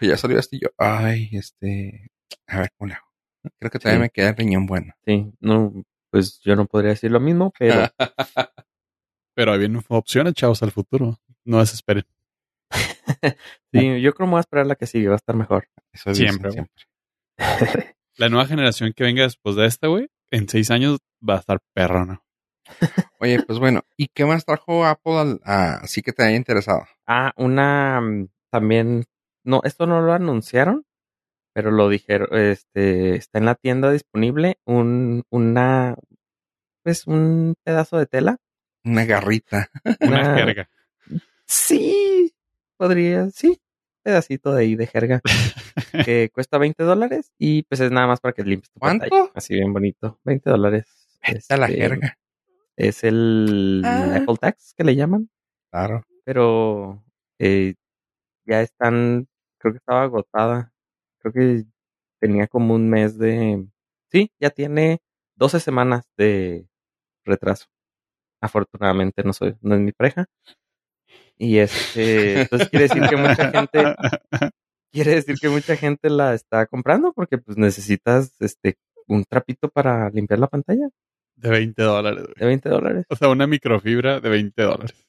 Ya 0.00 0.16
salió 0.16 0.38
este 0.38 0.56
y 0.56 0.60
yo, 0.60 0.68
ay, 0.78 1.28
este, 1.32 2.10
a 2.46 2.60
ver, 2.60 2.70
¿cómo? 2.78 2.94
Creo 3.58 3.70
que 3.70 3.78
Sí. 3.78 3.98
me 3.98 4.10
queda 4.10 4.30
el 4.30 4.36
riñón 4.36 4.66
bueno. 4.66 4.92
Sí, 5.04 5.32
no, 5.40 5.72
pues 6.10 6.40
yo 6.40 6.56
no 6.56 6.66
podría 6.66 6.90
decir 6.90 7.10
lo 7.10 7.20
mismo, 7.20 7.52
pero 7.58 7.74
Pero 9.34 9.52
hay 9.52 9.58
bien 9.58 9.80
opciones, 9.88 10.34
chavos, 10.34 10.62
al 10.62 10.70
futuro. 10.72 11.18
No 11.44 11.60
desesperen. 11.60 12.04
sí, 13.72 14.00
yo 14.02 14.12
creo 14.12 14.14
que 14.14 14.24
me 14.24 14.30
voy 14.30 14.38
a 14.38 14.40
esperar 14.40 14.66
la 14.66 14.74
que 14.76 14.86
sigue, 14.86 15.08
va 15.08 15.14
a 15.14 15.16
estar 15.16 15.36
mejor. 15.36 15.68
Eso 15.92 16.10
dicen 16.10 16.28
Siempre, 16.28 16.50
güey. 16.50 16.66
siempre. 17.36 17.96
La 18.16 18.28
nueva 18.28 18.46
generación 18.46 18.92
que 18.94 19.04
venga 19.04 19.22
después 19.22 19.56
de 19.56 19.64
esta, 19.66 19.86
güey, 19.86 20.08
en 20.30 20.48
seis 20.48 20.70
años 20.70 20.98
va 21.26 21.36
a 21.36 21.38
estar 21.38 21.58
perrona. 21.74 22.22
Oye, 23.18 23.42
pues 23.42 23.58
bueno, 23.58 23.82
¿y 23.96 24.08
qué 24.08 24.24
más 24.24 24.44
trajo 24.44 24.84
Apple 24.86 25.18
al- 25.18 25.40
a- 25.44 25.74
así 25.82 26.02
que 26.02 26.12
te 26.12 26.22
haya 26.24 26.36
interesado? 26.36 26.86
Ah, 27.06 27.32
una 27.36 28.00
mm, 28.00 28.28
también, 28.50 29.04
no, 29.44 29.60
esto 29.64 29.86
no 29.86 30.00
lo 30.00 30.12
anunciaron, 30.12 30.84
pero 31.52 31.70
lo 31.70 31.88
dijeron, 31.88 32.28
este, 32.32 33.16
está 33.16 33.38
en 33.38 33.44
la 33.46 33.54
tienda 33.56 33.90
disponible 33.92 34.58
un, 34.64 35.24
una, 35.30 35.96
pues 36.82 37.06
un 37.06 37.54
pedazo 37.64 37.98
de 37.98 38.06
tela. 38.06 38.36
Una 38.84 39.04
garrita. 39.04 39.68
Una 40.00 40.20
Una- 40.20 40.34
jerga. 40.34 40.70
Sí, 41.46 42.32
podría, 42.78 43.28
sí, 43.30 43.60
pedacito 44.02 44.52
de 44.54 44.62
ahí 44.62 44.76
de 44.76 44.86
jerga 44.86 45.20
que 46.06 46.30
cuesta 46.32 46.58
20 46.58 46.84
dólares 46.84 47.32
y 47.38 47.64
pues 47.64 47.80
es 47.80 47.90
nada 47.90 48.06
más 48.06 48.20
para 48.20 48.32
que 48.32 48.44
limpies 48.44 48.70
tu 48.70 48.80
¿Cuánto? 48.80 49.04
pantalla. 49.08 49.30
Así 49.34 49.54
bien 49.54 49.72
bonito, 49.72 50.20
20 50.24 50.48
dólares. 50.48 50.86
Esta 51.22 51.56
la 51.56 51.66
Este, 51.66 51.80
jerga. 51.82 52.16
Es 52.80 53.04
el 53.04 53.82
Ah. 53.84 54.16
Apple 54.16 54.36
Tax 54.40 54.74
que 54.76 54.84
le 54.84 54.96
llaman. 54.96 55.28
Claro. 55.72 56.04
pero 56.24 57.02
eh, 57.38 57.74
ya 58.46 58.60
están, 58.62 59.28
creo 59.58 59.72
que 59.74 59.78
estaba 59.78 60.02
agotada, 60.04 60.72
creo 61.20 61.32
que 61.32 61.64
tenía 62.20 62.46
como 62.48 62.74
un 62.74 62.88
mes 62.90 63.18
de, 63.18 63.66
sí, 64.12 64.30
ya 64.40 64.50
tiene 64.50 65.00
12 65.36 65.60
semanas 65.60 66.04
de 66.16 66.66
retraso. 67.24 67.66
Afortunadamente 68.42 69.22
no 69.24 69.32
soy, 69.32 69.56
no 69.62 69.74
es 69.76 69.80
mi 69.80 69.92
pareja. 69.92 70.26
Y 71.38 71.58
este, 71.58 72.42
entonces 72.42 72.68
quiere 72.68 72.88
decir 72.88 73.02
que 73.08 73.16
mucha 73.16 73.50
gente, 73.50 73.94
quiere 74.92 75.14
decir 75.16 75.36
que 75.40 75.48
mucha 75.48 75.76
gente 75.76 76.10
la 76.10 76.34
está 76.34 76.66
comprando 76.66 77.12
porque 77.12 77.38
pues 77.38 77.56
necesitas 77.56 78.34
este 78.40 78.76
un 79.08 79.24
trapito 79.24 79.68
para 79.68 80.10
limpiar 80.10 80.38
la 80.38 80.46
pantalla 80.48 80.88
De 81.40 81.50
20 81.50 81.82
dólares, 81.82 82.22
güey. 82.24 82.34
de 82.36 82.46
20 82.46 82.68
dólares. 82.68 83.06
O 83.08 83.16
sea, 83.16 83.28
una 83.28 83.46
microfibra 83.46 84.20
de 84.20 84.28
20 84.28 84.62
dólares. 84.62 85.06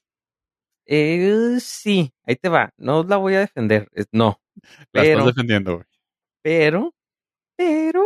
Eh, 0.85 1.57
sí, 1.59 2.11
ahí 2.25 2.35
te 2.35 2.49
va. 2.49 2.73
No 2.77 3.03
la 3.03 3.17
voy 3.17 3.35
a 3.35 3.39
defender. 3.39 3.87
es- 3.93 4.07
no. 4.11 4.39
La 4.93 5.01
Pero, 5.03 5.19
estás 5.19 5.35
defendiendo, 5.35 5.75
güey. 5.75 5.85
pero, 6.43 6.93
pero 7.57 8.03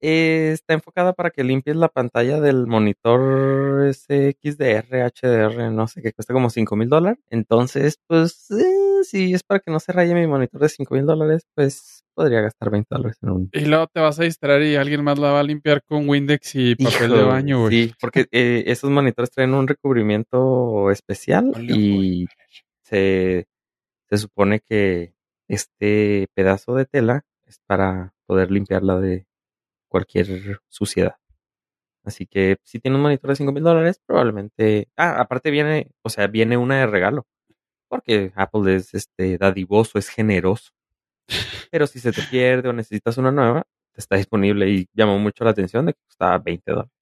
eh, 0.00 0.50
está 0.52 0.74
enfocada 0.74 1.12
para 1.14 1.30
que 1.30 1.44
limpies 1.44 1.76
la 1.76 1.88
pantalla 1.88 2.40
del 2.40 2.66
monitor 2.66 3.86
ese 3.86 4.36
XDR, 4.42 5.02
HDR, 5.02 5.70
no 5.70 5.86
sé, 5.88 6.02
que 6.02 6.12
cuesta 6.12 6.34
como 6.34 6.50
5 6.50 6.76
mil 6.76 6.88
dólares. 6.90 7.18
Entonces, 7.30 7.98
pues, 8.06 8.50
eh, 8.50 8.83
si 9.04 9.34
es 9.34 9.42
para 9.42 9.60
que 9.60 9.70
no 9.70 9.80
se 9.80 9.92
raye 9.92 10.14
mi 10.14 10.26
monitor 10.26 10.60
de 10.60 10.68
5 10.68 10.94
mil 10.94 11.06
dólares, 11.06 11.46
pues 11.54 12.04
podría 12.14 12.40
gastar 12.40 12.70
20 12.70 12.88
dólares 12.90 13.18
en 13.22 13.30
un. 13.30 13.50
Y 13.52 13.66
luego 13.66 13.86
te 13.86 14.00
vas 14.00 14.18
a 14.18 14.24
distraer 14.24 14.62
y 14.62 14.76
alguien 14.76 15.04
más 15.04 15.18
la 15.18 15.32
va 15.32 15.40
a 15.40 15.44
limpiar 15.44 15.82
con 15.84 16.08
Windex 16.08 16.54
y 16.54 16.74
papel 16.76 17.10
de 17.12 17.22
baño, 17.22 17.60
güey. 17.60 17.88
Sí, 17.88 17.94
porque 18.00 18.26
eh, 18.32 18.64
esos 18.66 18.90
monitores 18.90 19.30
traen 19.30 19.54
un 19.54 19.68
recubrimiento 19.68 20.90
especial 20.90 21.52
y 21.70 22.26
se, 22.82 23.46
se 24.08 24.18
supone 24.18 24.60
que 24.60 25.14
este 25.48 26.28
pedazo 26.34 26.74
de 26.74 26.86
tela 26.86 27.22
es 27.46 27.60
para 27.66 28.14
poder 28.26 28.50
limpiarla 28.50 28.98
de 29.00 29.26
cualquier 29.88 30.60
suciedad. 30.68 31.16
Así 32.04 32.26
que 32.26 32.58
si 32.62 32.80
tiene 32.80 32.96
un 32.96 33.02
monitor 33.02 33.30
de 33.30 33.36
5 33.36 33.52
mil 33.52 33.62
dólares, 33.62 34.00
probablemente. 34.04 34.88
Ah, 34.96 35.20
aparte 35.20 35.50
viene, 35.50 35.90
o 36.02 36.10
sea, 36.10 36.26
viene 36.26 36.56
una 36.56 36.78
de 36.80 36.86
regalo. 36.86 37.26
Porque 37.94 38.32
Apple 38.34 38.74
es 38.74 38.92
este 38.92 39.38
dadivoso, 39.38 40.00
es 40.00 40.08
generoso. 40.08 40.72
Pero 41.70 41.86
si 41.86 42.00
se 42.00 42.10
te 42.10 42.22
pierde 42.22 42.68
o 42.68 42.72
necesitas 42.72 43.16
una 43.18 43.30
nueva, 43.30 43.62
está 43.94 44.16
disponible 44.16 44.68
y 44.68 44.88
llamó 44.92 45.16
mucho 45.20 45.44
la 45.44 45.50
atención 45.50 45.86
de 45.86 45.92
que 45.92 46.00
costaba 46.04 46.38
20 46.38 46.72
dólares. 46.72 46.92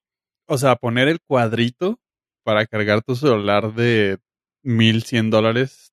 O 0.45 0.55
sea, 0.59 0.75
poner 0.75 1.07
el 1.07 1.19
cuadrito 1.19 1.99
para 2.43 2.67
cargar 2.67 3.01
tu 3.01 3.15
celular 3.15 3.73
de 3.73 4.19
1100 4.61 5.31
dólares. 5.31 5.91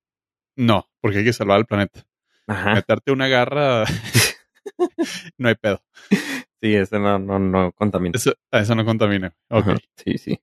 No, 0.54 0.86
porque 1.00 1.18
hay 1.18 1.24
que 1.24 1.32
salvar 1.32 1.56
al 1.56 1.66
planeta. 1.66 2.04
Ajá. 2.46 2.74
meterte 2.74 3.10
una 3.10 3.28
garra, 3.28 3.84
no 5.38 5.48
hay 5.48 5.54
pedo. 5.54 5.82
Sí, 6.60 6.74
ese 6.74 6.98
no, 6.98 7.18
no, 7.18 7.38
no 7.38 7.72
contamina. 7.72 8.16
Eso, 8.16 8.34
eso 8.50 8.74
no 8.74 8.84
contamina. 8.84 9.34
Ok. 9.48 9.68
Ajá, 9.68 9.76
Sí, 9.96 10.18
sí. 10.18 10.38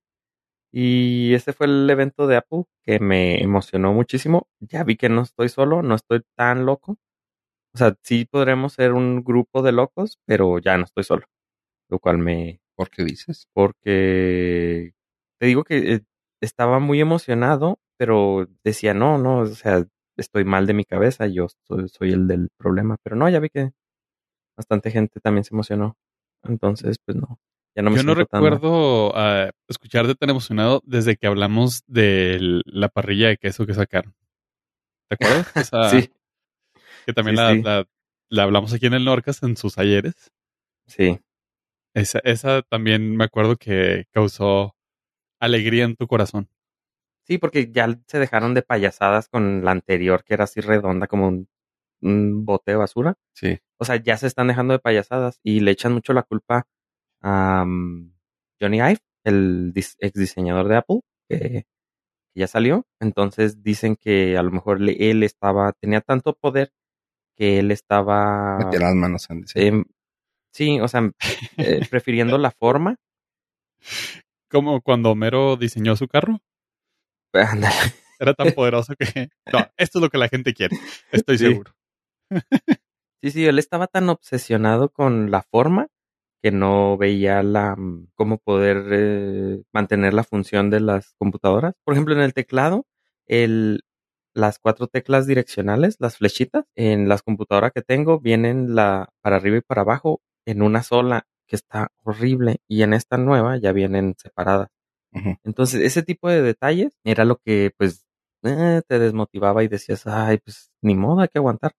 Y 0.71 1.34
ese 1.34 1.53
fue 1.53 1.67
el 1.67 1.89
evento 1.89 2.27
de 2.27 2.38
Apple 2.38 2.65
que 2.84 2.99
me 2.99 3.41
emocionó 3.41 3.93
muchísimo. 3.93 4.47
Ya 4.60 4.84
vi 4.84 4.97
que 4.97 5.10
no 5.10 5.21
estoy 5.23 5.49
solo, 5.49 5.82
no 5.84 5.95
estoy 5.95 6.21
tan 6.36 6.65
loco. 6.65 6.97
O 7.73 7.77
sea, 7.77 7.95
sí 8.03 8.25
podremos 8.25 8.73
ser 8.73 8.93
un 8.93 9.23
grupo 9.23 9.62
de 9.62 9.71
locos, 9.71 10.19
pero 10.25 10.60
ya 10.60 10.77
no 10.77 10.86
estoy 10.86 11.03
solo. 11.03 11.25
Lo 11.89 11.99
cual 11.99 12.17
me... 12.19 12.62
¿Por 12.75 12.89
qué 12.91 13.03
dices? 13.03 13.47
Porque 13.53 14.93
te 15.39 15.47
digo 15.47 15.63
que 15.63 15.95
eh, 15.95 16.01
estaba 16.41 16.80
muy 16.80 17.01
emocionado, 17.01 17.80
pero 17.97 18.47
decía, 18.63 18.93
no, 18.93 19.17
no, 19.17 19.39
o 19.39 19.47
sea, 19.47 19.86
estoy 20.17 20.45
mal 20.45 20.67
de 20.67 20.73
mi 20.75 20.86
cabeza, 20.86 21.27
yo 21.27 21.47
soy, 21.67 21.89
soy 21.89 22.12
el 22.13 22.27
del 22.27 22.49
problema. 22.58 22.97
Pero 23.03 23.15
no, 23.15 23.30
ya 23.30 23.39
vi 23.39 23.49
que 23.49 23.71
bastante 24.58 24.91
gente 24.91 25.19
también 25.21 25.43
se 25.45 25.56
emocionó. 25.56 25.97
Entonces, 26.43 26.97
pues 27.06 27.17
no. 27.17 27.39
Ya 27.77 27.83
no 27.83 27.91
me 27.91 27.97
Yo 27.97 28.03
no 28.03 28.15
recuerdo 28.15 29.11
ah, 29.15 29.51
escucharte 29.67 30.15
tan 30.15 30.31
emocionado 30.31 30.81
desde 30.83 31.15
que 31.15 31.27
hablamos 31.27 31.83
de 31.85 32.61
la 32.65 32.89
parrilla 32.89 33.27
de 33.27 33.37
queso 33.37 33.67
que 33.67 33.75
sacaron. 33.75 34.15
¿Te 35.07 35.13
acuerdas? 35.13 35.45
Esa- 35.71 35.89
Sí, 35.91 36.09
Que 37.05 37.13
también 37.13 37.37
Sí, 37.37 37.43
la, 37.43 37.53
sí. 37.53 37.61
la- 37.61 37.85
la 38.29 38.43
hablamos 38.43 38.73
aquí 38.73 38.87
en 38.87 38.95
el 38.95 39.05
Norcas 39.05 39.43
en 39.43 39.55
sus 39.55 39.77
ayeres. 39.77 40.31
sí. 40.87 41.19
Esa, 41.93 42.19
esa 42.23 42.61
también 42.63 43.15
me 43.15 43.23
acuerdo 43.25 43.55
que 43.57 44.05
causó 44.11 44.75
alegría 45.39 45.83
en 45.85 45.95
tu 45.95 46.05
corazón. 46.07 46.47
Sí, 47.27 47.37
porque 47.37 47.71
ya 47.71 47.87
se 48.07 48.17
dejaron 48.19 48.53
de 48.55 48.61
payasadas 48.63 49.29
con 49.29 49.63
la 49.65 49.71
anterior, 49.71 50.23
que 50.23 50.33
era 50.35 50.43
así 50.45 50.61
redonda 50.61 51.07
como 51.07 51.27
un, 51.27 51.47
un 52.01 52.43
bote 52.45 52.71
de 52.71 52.77
basura. 52.77 53.15
Sí. 53.33 53.59
O 53.79 53.85
sea, 53.85 53.95
ya 53.97 54.15
se 54.17 54.25
están 54.27 54.47
dejando 54.47 54.73
de 54.73 54.79
payasadas 54.79 55.39
y 55.43 55.59
le 55.59 55.71
echan 55.71 55.93
mucho 55.93 56.13
la 56.13 56.23
culpa 56.23 56.67
um, 57.23 58.13
Johnny 58.62 58.77
Ive, 58.77 58.99
el 59.23 59.73
dis- 59.73 59.95
ex 59.99 60.13
diseñador 60.13 60.67
de 60.67 60.75
Apple, 60.77 60.99
que, 61.30 61.38
que 61.39 62.39
ya 62.39 62.47
salió. 62.47 62.86
Entonces 62.99 63.62
dicen 63.63 63.95
que 63.95 64.38
a 64.38 64.43
lo 64.43 64.51
mejor 64.51 64.82
le- 64.82 65.10
él 65.12 65.23
estaba, 65.23 65.73
tenía 65.73 66.01
tanto 66.01 66.34
poder 66.34 66.71
que 67.36 67.60
él 67.60 67.71
estaba, 67.71 68.58
Metí 68.58 68.77
las 68.77 68.95
manos 68.95 69.30
en 69.30 69.41
diseño. 69.41 69.65
em, 69.67 69.86
sí, 70.53 70.80
o 70.80 70.88
sea, 70.88 71.12
eh, 71.58 71.82
prefiriendo 71.91 72.38
la 72.38 72.51
forma. 72.51 72.95
Como 74.49 74.82
cuando 74.82 75.12
Homero 75.12 75.56
diseñó 75.58 75.95
su 75.95 76.08
carro. 76.08 76.39
Era 78.19 78.34
tan 78.34 78.51
poderoso 78.56 78.93
que... 78.97 79.30
No, 79.51 79.60
esto 79.77 79.99
es 79.99 80.01
lo 80.01 80.10
que 80.10 80.17
la 80.17 80.30
gente 80.30 80.53
quiere. 80.53 80.77
Estoy 81.12 81.38
Sí. 81.38 81.45
seguro. 81.47 81.73
Sí, 83.23 83.32
sí, 83.32 83.45
él 83.47 83.58
estaba 83.58 83.88
tan 83.88 84.10
obsesionado 84.10 84.89
con 84.89 85.32
la 85.32 85.41
forma 85.41 85.88
que 86.41 86.52
no 86.52 86.97
veía 86.97 87.43
la 87.43 87.76
mm, 87.76 88.10
cómo 88.15 88.38
poder 88.39 88.86
eh, 88.91 89.63
mantener 89.73 90.13
la 90.13 90.23
función 90.23 90.69
de 90.69 90.80
las 90.82 91.13
computadoras. 91.17 91.73
Por 91.84 91.93
ejemplo, 91.93 92.13
en 92.15 92.21
el 92.21 92.34
teclado, 92.34 92.86
el, 93.26 93.84
las 94.34 94.60
cuatro 94.60 94.88
teclas 94.88 95.28
direccionales, 95.28 95.97
las 96.00 96.17
flechitas, 96.17 96.65
en 96.76 97.10
las 97.10 97.23
computadoras 97.23 97.71
que 97.73 97.82
tengo 97.82 98.19
vienen 98.19 98.76
la 98.76 99.10
para 99.21 99.38
arriba 99.38 99.58
y 99.58 99.62
para 99.62 99.82
abajo 99.82 100.21
en 100.45 100.62
una 100.62 100.84
sola, 100.84 101.28
que 101.47 101.56
está 101.56 101.89
horrible, 102.04 102.58
y 102.67 102.84
en 102.84 102.93
esta 102.93 103.17
nueva 103.17 103.58
ya 103.58 103.71
vienen 103.73 104.15
separadas. 104.17 104.69
Entonces, 105.43 105.82
ese 105.82 106.04
tipo 106.04 106.30
de 106.30 106.41
detalles 106.41 106.93
era 107.04 107.26
lo 107.26 107.38
que, 107.38 107.71
pues, 107.78 108.06
eh, 108.43 108.82
te 108.88 109.00
desmotivaba 109.00 109.63
y 109.63 109.67
decías, 109.67 110.06
ay, 110.08 110.38
pues, 110.39 110.71
ni 110.82 110.95
modo, 110.95 111.21
hay 111.21 111.30
que 111.30 111.39
aguantar. 111.39 111.73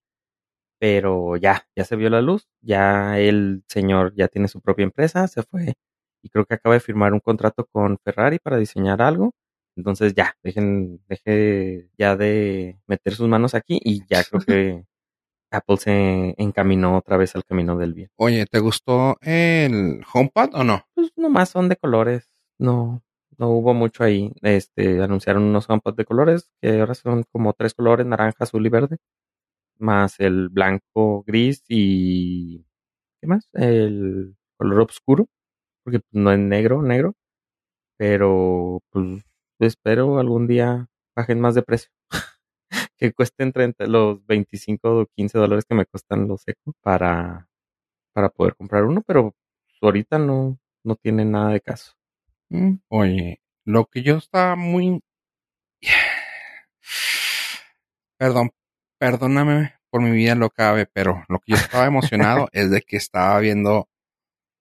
Pero 0.79 1.37
ya, 1.37 1.67
ya 1.77 1.85
se 1.85 1.97
vio 1.97 2.11
la 2.11 2.23
luz, 2.23 2.49
ya 2.61 3.19
el 3.19 3.65
señor 3.69 4.15
ya 4.17 4.29
tiene 4.29 4.49
su 4.49 4.61
propia 4.61 4.85
empresa, 4.85 5.27
se 5.29 5.43
fue 5.43 5.75
y 6.23 6.29
creo 6.31 6.45
que 6.45 6.55
acaba 6.55 6.75
de 6.75 6.81
firmar 6.81 7.13
un 7.13 7.21
contrato 7.21 7.67
con 7.71 7.99
Ferrari 7.99 8.39
para 8.39 8.57
diseñar 8.57 9.03
algo. 9.03 9.33
Entonces 9.77 10.15
ya, 10.15 10.35
dejen, 10.43 11.01
deje 11.09 11.89
ya 11.97 12.17
de 12.17 12.81
meter 12.87 13.15
sus 13.15 13.29
manos 13.29 13.55
aquí 13.55 13.81
y 13.83 14.05
ya 14.09 14.25
creo 14.25 14.43
que 14.43 14.85
Apple 15.51 15.77
se 15.77 16.35
encaminó 16.39 16.99
otra 16.99 17.17
vez 17.17 17.37
al 17.37 17.45
camino 17.45 17.77
del 17.77 17.95
bien. 17.95 18.11
Oye, 18.17 18.47
¿te 18.47 18.59
gustó 18.59 19.17
el 19.21 20.05
HomePod 20.13 20.55
o 20.55 20.65
no? 20.65 20.85
Pues 20.95 21.13
nomás 21.17 21.51
son 21.51 21.69
de 21.69 21.77
colores, 21.77 22.29
no, 22.59 23.03
no 23.39 23.51
hubo 23.51 23.73
mucho 23.73 24.03
ahí. 24.03 24.33
Este, 24.43 25.01
anunciaron 25.01 25.45
unos 25.45 25.71
HomePod 25.71 25.95
de 25.95 26.05
colores, 26.05 26.51
que 26.61 26.81
ahora 26.81 26.95
son 26.95 27.25
como 27.31 27.53
tres 27.53 27.75
colores, 27.75 28.05
naranja, 28.05 28.39
azul 28.41 28.67
y 28.67 28.69
verde, 28.69 28.97
más 29.79 30.21
el 30.21 30.49
blanco, 30.51 31.25
gris 31.27 31.63
y 31.69 32.65
¿qué 33.21 33.27
más? 33.29 33.49
El 33.55 34.37
color 34.59 34.83
oscuro, 34.83 35.29
porque 35.85 36.01
pues, 36.01 36.23
no 36.23 36.33
es 36.33 36.39
negro, 36.39 36.83
negro, 36.83 37.15
pero 37.99 38.81
pues 38.91 39.25
espero 39.61 40.19
algún 40.19 40.47
día 40.47 40.89
bajen 41.17 41.41
más 41.41 41.55
de 41.55 41.63
precio. 41.63 41.91
que 42.99 43.13
cuesten 43.13 43.53
30, 43.53 43.87
los 43.87 44.25
25 44.27 45.01
o 45.01 45.07
15 45.17 45.39
dólares 45.39 45.65
que 45.69 45.75
me 45.75 45.87
cuestan 45.87 46.29
los 46.29 46.47
Echo 46.49 46.75
para, 46.83 47.49
para 48.15 48.31
poder 48.31 48.57
comprar 48.57 48.85
uno, 48.85 49.03
pero 49.07 49.35
ahorita 49.83 50.19
no, 50.19 50.59
no 50.85 50.97
tiene 50.97 51.25
nada 51.25 51.53
de 51.53 51.61
caso. 51.61 51.95
Mm, 52.51 52.77
Oye, 52.89 53.41
lo 53.65 53.87
que 53.87 54.03
yo 54.03 54.17
estaba 54.17 54.57
muy... 54.57 55.01
Perdón, 58.19 58.51
perdóname 58.99 59.75
por 59.91 60.03
mi 60.03 60.11
vida 60.11 60.35
lo 60.35 60.51
cabe, 60.51 60.87
pero 60.87 61.25
lo 61.29 61.39
que 61.39 61.53
yo 61.53 61.57
estaba 61.57 61.87
emocionado 61.87 62.49
es 62.53 62.71
de 62.71 62.83
que 62.83 62.97
estaba 62.97 63.39
viendo 63.41 63.89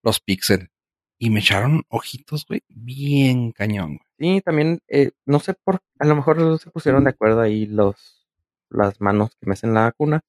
los 0.02 0.20
Pixel 0.20 0.70
y 1.18 1.30
me 1.30 1.40
echaron 1.40 1.82
ojitos, 1.88 2.46
güey, 2.46 2.62
bien 2.68 3.52
cañón, 3.52 3.98
güey. 3.98 4.08
Sí, 4.18 4.40
también, 4.40 4.80
eh, 4.88 5.12
no 5.26 5.40
sé 5.40 5.54
por, 5.54 5.80
a 5.98 6.06
lo 6.06 6.16
mejor 6.16 6.58
se 6.58 6.70
pusieron 6.70 7.04
de 7.04 7.10
acuerdo 7.10 7.40
ahí 7.40 7.66
los, 7.66 8.26
las 8.68 9.00
manos 9.00 9.30
que 9.38 9.46
me 9.46 9.52
hacen 9.52 9.74
la 9.74 9.82
vacuna. 9.82 10.20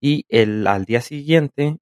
Y 0.00 0.24
el, 0.28 0.66
al 0.66 0.84
día 0.84 1.00
siguiente, 1.00 1.78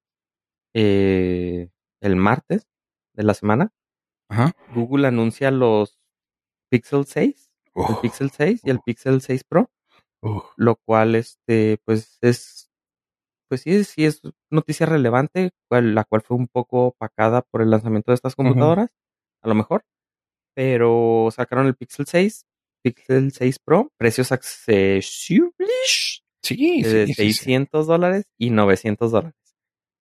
eh, 0.74 1.68
el 2.00 2.16
martes 2.16 2.66
de 3.14 3.22
la 3.22 3.34
semana, 3.34 3.72
Ajá. 4.28 4.54
Google 4.74 5.08
anuncia 5.08 5.50
los 5.50 5.98
Pixel 6.70 7.06
6, 7.06 7.50
el 7.74 7.82
Uf, 7.82 8.00
Pixel 8.00 8.30
6 8.30 8.60
y 8.64 8.70
el 8.70 8.80
Pixel 8.80 9.20
6 9.20 9.44
Pro, 9.44 9.70
lo 10.56 10.76
cual, 10.76 11.14
este, 11.14 11.78
pues 11.84 12.18
es, 12.22 12.70
pues 13.48 13.62
sí, 13.62 13.84
sí 13.84 14.04
es 14.06 14.22
noticia 14.50 14.86
relevante, 14.86 15.50
cual- 15.68 15.94
la 15.94 16.04
cual 16.04 16.22
fue 16.22 16.36
un 16.36 16.48
poco 16.48 16.86
opacada 16.88 17.42
por 17.42 17.62
el 17.62 17.70
lanzamiento 17.70 18.10
de 18.12 18.16
estas 18.16 18.34
computadoras, 18.36 18.90
a 19.42 19.48
lo 19.48 19.54
mejor, 19.54 19.84
pero 20.54 21.28
sacaron 21.32 21.66
el 21.66 21.76
Pixel 21.76 22.06
6, 22.06 22.46
Pixel 22.84 23.32
6 23.32 23.58
Pro, 23.58 23.92
precios 23.98 24.32
accesibles 24.32 25.52
Sí, 26.42 26.82
de 26.82 27.06
sí, 27.06 27.14
sí, 27.14 27.14
sí. 27.14 27.14
600 27.14 27.86
dólares 27.86 28.26
y 28.38 28.50
900 28.50 29.10
dólares. 29.10 29.34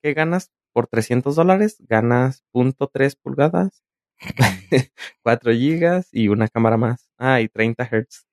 ¿Qué 0.04 0.14
ganas 0.14 0.52
por 0.74 0.88
300 0.88 1.36
dólares? 1.36 1.78
Ganas 1.80 2.44
.3 2.94 3.16
pulgadas, 3.16 3.84
4 5.24 5.52
gigas 5.54 6.10
y 6.12 6.28
una 6.30 6.48
cámara 6.48 6.78
más. 6.78 7.10
Ah, 7.18 7.42
y 7.42 7.50
30 7.50 7.84
hertz. 7.92 8.27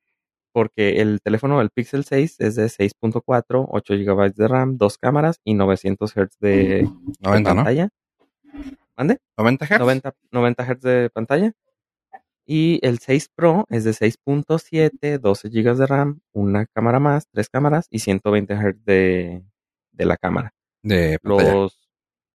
Porque 0.54 1.00
el 1.02 1.20
teléfono 1.20 1.58
del 1.58 1.70
Pixel 1.70 2.04
6 2.04 2.36
es 2.38 2.54
de 2.54 2.66
6.4, 2.66 3.66
8 3.68 3.94
gigabytes 3.94 4.36
de 4.36 4.46
RAM, 4.46 4.78
dos 4.78 4.98
cámaras 4.98 5.40
y 5.42 5.54
900 5.54 6.16
hertz 6.16 6.38
de, 6.38 6.50
de 6.50 6.90
90, 7.18 7.50
¿no? 7.50 7.56
pantalla. 7.56 7.88
¿Mande? 8.96 9.18
90 9.36 9.66
Hz. 9.66 9.78
90, 9.80 10.14
90 10.30 10.64
Hz 10.64 10.80
de 10.80 11.10
pantalla. 11.10 11.52
Y 12.46 12.78
el 12.86 13.00
6 13.00 13.30
Pro 13.34 13.66
es 13.68 13.82
de 13.82 13.90
6.7, 13.90 15.18
12 15.18 15.48
GB 15.48 15.76
de 15.76 15.86
RAM, 15.88 16.20
una 16.32 16.66
cámara 16.66 17.00
más, 17.00 17.26
tres 17.32 17.48
cámaras 17.48 17.88
y 17.90 17.98
120 17.98 18.54
Hz 18.54 18.84
de, 18.84 19.42
de 19.90 20.04
la 20.06 20.16
cámara. 20.16 20.54
De 20.84 21.18
pantalla. 21.20 21.52
Los 21.52 21.90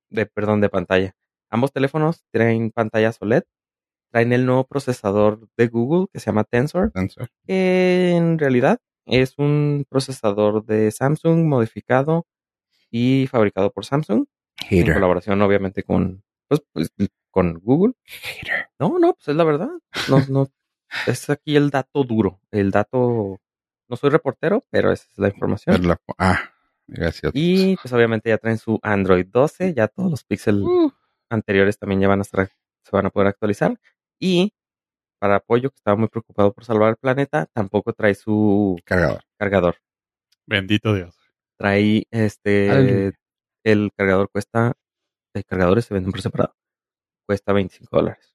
de 0.10 0.25
perdón 0.25 0.60
de 0.60 0.67
pantalla. 0.67 1.15
Ambos 1.49 1.71
teléfonos 1.71 2.25
traen 2.32 2.71
pantallas 2.71 3.17
OLED, 3.21 3.43
traen 4.12 4.34
el 4.34 4.45
nuevo 4.45 4.63
procesador 4.65 5.48
de 5.58 5.67
Google 5.67 6.08
que 6.12 6.19
se 6.19 6.28
llama 6.28 6.43
Tensor, 6.43 6.91
Sensor. 6.93 7.30
que 7.45 8.12
en 8.15 8.38
realidad 8.39 8.80
es 9.06 9.38
un 9.38 9.86
procesador 9.89 10.65
de 10.65 10.91
Samsung 10.91 11.45
modificado 11.45 12.26
y 12.91 13.28
fabricado 13.28 13.72
por 13.72 13.86
Samsung 13.86 14.26
en 14.69 14.80
Hater. 14.80 14.93
colaboración 14.95 15.41
obviamente 15.41 15.84
con 15.84 16.24
pues, 16.48 16.62
pues, 16.74 16.91
con 17.32 17.60
Google. 17.60 17.93
Hater. 18.06 18.67
No, 18.80 18.98
no, 19.00 19.13
pues 19.13 19.28
es 19.28 19.36
la 19.36 19.43
verdad. 19.43 19.69
No, 20.10 20.19
no, 20.30 20.48
es 21.06 21.30
aquí 21.30 21.56
el 21.56 21.69
dato 21.69 22.04
duro. 22.04 22.39
El 22.52 22.72
dato. 22.72 23.39
No 23.88 23.95
soy 23.95 24.10
reportero, 24.10 24.65
pero 24.72 24.91
esa 24.91 25.08
es 25.12 25.17
la 25.19 25.28
información. 25.30 25.88
La- 25.88 26.00
Ah, 26.17 26.39
gracias. 26.88 27.32
Y 27.36 27.76
pues 27.78 27.91
obviamente 27.93 28.30
ya 28.30 28.38
traen 28.39 28.58
su 28.58 28.80
Android 28.82 29.26
12, 29.28 29.74
ya 29.76 29.88
todos 29.88 30.10
los 30.12 30.24
Pixel 30.24 30.62
Uh, 30.63 30.91
anteriores 31.30 31.78
también 31.78 32.02
ya 32.02 32.08
van 32.08 32.19
a 32.19 32.24
estar, 32.24 32.48
se 32.48 32.91
van 32.91 33.06
a 33.06 33.10
poder 33.12 33.28
actualizar. 33.28 33.80
Y 34.19 34.53
para 35.19 35.38
apoyo, 35.38 35.69
que 35.69 35.75
estaba 35.75 35.97
muy 35.97 36.08
preocupado 36.08 36.53
por 36.53 36.65
salvar 36.65 36.89
el 36.91 36.97
planeta, 36.97 37.45
tampoco 37.53 37.93
trae 37.93 38.15
su 38.15 38.79
cargador. 38.86 39.21
cargador. 39.38 39.75
Bendito 40.45 40.93
Dios. 40.93 41.15
Trae 41.58 42.05
este. 42.12 43.13
El 43.63 43.91
cargador 43.95 44.29
cuesta. 44.29 44.73
El 45.34 45.45
cargadores 45.45 45.86
se 45.86 45.93
venden 45.93 46.12
por 46.12 46.21
separado. 46.21 46.55
Cuesta 47.27 47.53
25 47.53 47.95
dólares. 47.95 48.34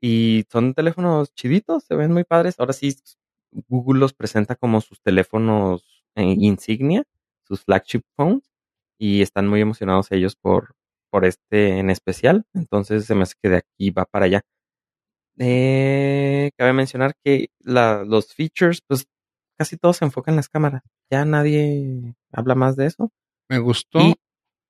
Y 0.00 0.44
son 0.50 0.74
teléfonos 0.74 1.34
chiditos, 1.34 1.84
se 1.84 1.96
ven 1.96 2.12
muy 2.12 2.24
padres. 2.24 2.60
Ahora 2.60 2.72
sí, 2.72 2.94
Google 3.68 3.98
los 4.00 4.12
presenta 4.12 4.54
como 4.54 4.80
sus 4.80 5.00
teléfonos 5.02 6.04
eh, 6.14 6.36
insignia, 6.38 7.04
sus 7.42 7.64
flagship 7.64 8.02
phones. 8.14 8.44
Y 8.98 9.22
están 9.22 9.48
muy 9.48 9.60
emocionados 9.60 10.12
ellos 10.12 10.36
por, 10.36 10.76
por 11.10 11.24
este 11.24 11.78
en 11.78 11.90
especial. 11.90 12.46
Entonces 12.54 13.06
se 13.06 13.14
me 13.14 13.22
hace 13.22 13.34
que 13.42 13.48
de 13.48 13.56
aquí 13.56 13.90
va 13.90 14.04
para 14.04 14.26
allá. 14.26 14.42
Eh, 15.38 16.50
cabe 16.56 16.72
mencionar 16.72 17.14
que 17.24 17.50
la, 17.60 18.04
los 18.04 18.34
features, 18.34 18.80
pues 18.86 19.06
casi 19.56 19.76
todos 19.76 19.96
se 19.98 20.04
enfocan 20.04 20.32
en 20.32 20.36
las 20.36 20.48
cámaras. 20.48 20.82
Ya 21.10 21.24
nadie 21.24 22.14
habla 22.32 22.54
más 22.54 22.76
de 22.76 22.86
eso. 22.86 23.12
Me 23.48 23.58
gustó 23.58 24.00
Y- 24.00 24.14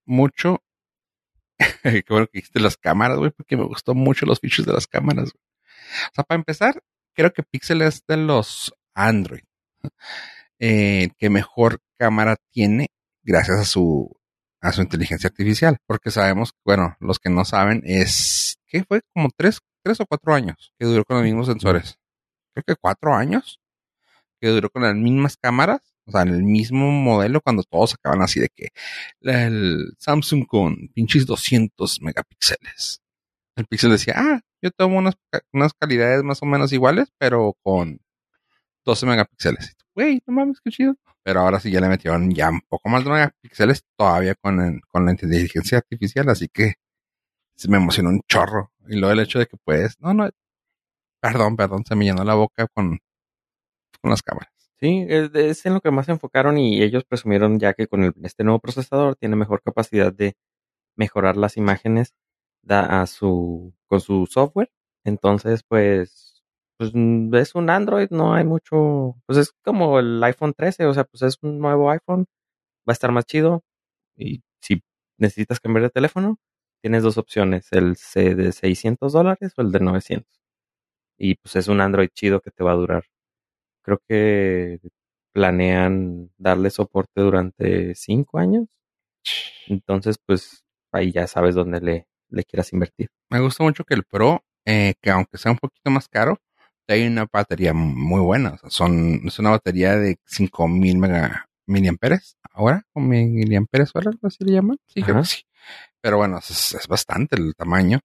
mucho. 0.04 0.62
Qué 1.82 2.04
bueno 2.08 2.26
que 2.26 2.38
dijiste 2.38 2.60
las 2.60 2.76
cámaras, 2.76 3.18
güey, 3.18 3.30
porque 3.30 3.56
me 3.56 3.64
gustó 3.64 3.94
mucho 3.94 4.26
los 4.26 4.40
features 4.40 4.66
de 4.66 4.72
las 4.74 4.86
cámaras. 4.86 5.32
güey. 5.32 5.42
O 6.10 6.14
sea, 6.14 6.24
para 6.24 6.38
empezar, 6.38 6.82
creo 7.14 7.32
que 7.32 7.42
Pixel 7.42 7.82
es 7.82 8.04
de 8.06 8.16
los 8.18 8.72
Android 8.94 9.42
eh, 10.58 11.08
que 11.18 11.30
mejor 11.30 11.80
cámara 11.98 12.36
tiene 12.52 12.88
gracias 13.22 13.58
a 13.60 13.64
su 13.64 14.14
a 14.60 14.72
su 14.72 14.82
inteligencia 14.82 15.28
artificial, 15.28 15.78
porque 15.86 16.10
sabemos, 16.10 16.52
bueno, 16.64 16.96
los 16.98 17.20
que 17.20 17.30
no 17.30 17.44
saben 17.44 17.80
es 17.84 18.58
que 18.66 18.82
fue 18.82 19.02
como 19.14 19.28
tres, 19.36 19.60
tres 19.88 20.00
o 20.00 20.06
cuatro 20.06 20.34
años 20.34 20.74
que 20.78 20.84
duró 20.84 21.02
con 21.04 21.16
los 21.16 21.24
mismos 21.24 21.46
sensores. 21.46 21.98
Creo 22.54 22.64
que 22.66 22.76
cuatro 22.76 23.14
años 23.14 23.58
que 24.38 24.48
duró 24.48 24.68
con 24.68 24.82
las 24.82 24.94
mismas 24.94 25.38
cámaras, 25.38 25.80
o 26.06 26.10
sea, 26.12 26.22
en 26.22 26.28
el 26.28 26.42
mismo 26.42 26.90
modelo 26.90 27.40
cuando 27.40 27.62
todos 27.62 27.94
acaban 27.94 28.20
así 28.20 28.38
de 28.38 28.48
que 28.54 28.68
el 29.22 29.94
Samsung 29.98 30.46
con 30.46 30.88
pinches 30.94 31.24
200 31.26 32.02
megapíxeles. 32.02 33.00
El 33.56 33.66
Pixel 33.66 33.90
decía, 33.90 34.14
ah, 34.16 34.40
yo 34.62 34.70
tomo 34.70 34.98
unas, 34.98 35.14
unas 35.52 35.72
calidades 35.72 36.22
más 36.22 36.42
o 36.42 36.46
menos 36.46 36.70
iguales, 36.72 37.08
pero 37.18 37.56
con 37.62 37.98
12 38.84 39.06
megapíxeles. 39.06 39.74
Güey, 39.94 40.20
no 40.26 40.34
mames, 40.34 40.60
qué 40.62 40.70
chido. 40.70 40.96
Pero 41.22 41.40
ahora 41.40 41.58
sí 41.60 41.70
ya 41.70 41.80
le 41.80 41.88
metieron 41.88 42.30
ya 42.30 42.50
un 42.50 42.60
poco 42.68 42.88
más 42.90 43.04
de 43.04 43.10
megapíxeles 43.10 43.82
todavía 43.96 44.34
con, 44.34 44.60
el- 44.60 44.80
con 44.88 45.04
la 45.06 45.12
inteligencia 45.12 45.78
artificial, 45.78 46.28
así 46.28 46.48
que 46.48 46.74
se 47.56 47.68
me 47.68 47.76
emocionó 47.78 48.10
un 48.10 48.20
chorro. 48.28 48.72
Y 48.88 48.96
luego 48.96 49.12
el 49.12 49.20
hecho 49.20 49.38
de 49.38 49.46
que 49.46 49.56
puedes, 49.56 50.00
no, 50.00 50.14
no, 50.14 50.28
perdón, 51.20 51.56
perdón, 51.56 51.84
se 51.86 51.96
me 51.96 52.04
llenó 52.06 52.24
la 52.24 52.34
boca 52.34 52.66
con, 52.68 52.98
con 54.00 54.10
las 54.10 54.22
cámaras. 54.22 54.52
Sí, 54.80 55.04
es, 55.08 55.30
es 55.34 55.66
en 55.66 55.74
lo 55.74 55.80
que 55.80 55.90
más 55.90 56.06
se 56.06 56.12
enfocaron 56.12 56.56
y 56.58 56.82
ellos 56.82 57.04
presumieron 57.04 57.58
ya 57.58 57.74
que 57.74 57.88
con 57.88 58.04
el- 58.04 58.14
este 58.22 58.44
nuevo 58.44 58.60
procesador 58.60 59.16
tiene 59.16 59.34
mejor 59.36 59.62
capacidad 59.62 60.12
de 60.12 60.36
mejorar 60.96 61.36
las 61.36 61.56
imágenes 61.58 62.14
da 62.62 63.02
a 63.02 63.06
su, 63.06 63.74
con 63.88 64.00
su 64.00 64.26
software. 64.26 64.70
Entonces, 65.04 65.62
pues, 65.68 66.44
pues 66.78 66.92
mm, 66.94 67.34
es 67.36 67.54
un 67.56 67.70
Android, 67.70 68.08
no 68.10 68.34
hay 68.34 68.44
mucho, 68.44 69.16
pues 69.26 69.38
es 69.38 69.52
como 69.64 69.98
el 70.00 70.22
iPhone 70.24 70.54
13, 70.54 70.86
o 70.86 70.94
sea, 70.94 71.04
pues 71.04 71.22
es 71.22 71.38
un 71.42 71.58
nuevo 71.60 71.90
iPhone, 71.90 72.26
va 72.88 72.92
a 72.92 72.94
estar 72.94 73.12
más 73.12 73.26
chido 73.26 73.62
y 74.16 74.42
si 74.62 74.82
necesitas 75.18 75.60
cambiar 75.60 75.84
de 75.84 75.90
teléfono, 75.90 76.38
tienes 76.82 77.02
dos 77.02 77.18
opciones, 77.18 77.68
el 77.72 77.96
C 77.96 78.34
de 78.34 78.52
600 78.52 79.12
dólares 79.12 79.52
o 79.56 79.62
el 79.62 79.72
de 79.72 79.80
900. 79.80 80.28
Y 81.18 81.36
pues 81.36 81.56
es 81.56 81.68
un 81.68 81.80
Android 81.80 82.10
chido 82.14 82.40
que 82.40 82.50
te 82.50 82.64
va 82.64 82.72
a 82.72 82.76
durar 82.76 83.04
creo 83.88 84.02
que 84.06 84.80
planean 85.32 86.30
darle 86.36 86.70
soporte 86.70 87.22
durante 87.22 87.94
cinco 87.94 88.38
años. 88.38 88.66
Entonces, 89.66 90.16
pues 90.24 90.64
ahí 90.92 91.12
ya 91.12 91.26
sabes 91.26 91.54
dónde 91.54 91.80
le, 91.80 92.06
le 92.28 92.44
quieras 92.44 92.72
invertir. 92.72 93.08
Me 93.30 93.40
gusta 93.40 93.64
mucho 93.64 93.84
que 93.84 93.94
el 93.94 94.04
Pro, 94.04 94.42
eh, 94.66 94.94
que 95.00 95.10
aunque 95.10 95.38
sea 95.38 95.52
un 95.52 95.58
poquito 95.58 95.90
más 95.90 96.08
caro, 96.08 96.38
hay 96.86 97.06
una 97.06 97.26
batería 97.30 97.72
muy 97.72 98.20
buena. 98.20 98.50
O 98.50 98.58
sea, 98.58 98.70
son, 98.70 99.22
es 99.26 99.38
una 99.38 99.50
batería 99.50 99.96
de 99.96 100.18
5000 100.26 100.98
mega 100.98 101.48
miliamperes 101.66 102.36
ahora, 102.52 102.84
o 102.92 103.00
miliamperes 103.00 103.90
ahora, 103.94 104.10
algo 104.10 104.26
así 104.26 104.44
le 104.44 104.52
llaman. 104.52 104.78
Sí, 104.86 105.02
creo 105.02 105.16
que 105.16 105.24
sí. 105.24 105.42
Pero 106.00 106.16
bueno, 106.16 106.38
es, 106.38 106.74
es 106.74 106.86
bastante 106.86 107.36
el 107.36 107.54
tamaño. 107.54 108.00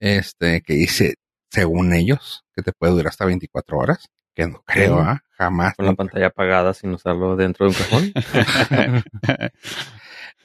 Este, 0.00 0.62
que 0.62 0.74
dice, 0.74 1.14
según 1.50 1.92
ellos, 1.92 2.44
que 2.54 2.62
te 2.62 2.72
puede 2.72 2.92
durar 2.92 3.08
hasta 3.08 3.24
24 3.24 3.78
horas. 3.78 4.08
Que 4.34 4.46
no 4.46 4.62
creo. 4.64 5.00
¿ah? 5.00 5.20
Jamás. 5.32 5.74
Con 5.74 5.86
la 5.86 5.94
pantalla 5.94 6.26
apagada 6.26 6.72
sin 6.72 6.92
usarlo 6.92 7.36
dentro 7.36 7.66
de 7.66 7.70
un 7.70 7.76
cajón. 7.76 8.12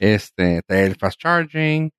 Este, 0.00 0.60
trae 0.66 0.86
el 0.86 0.96
fast 0.96 1.20
charging 1.20 1.90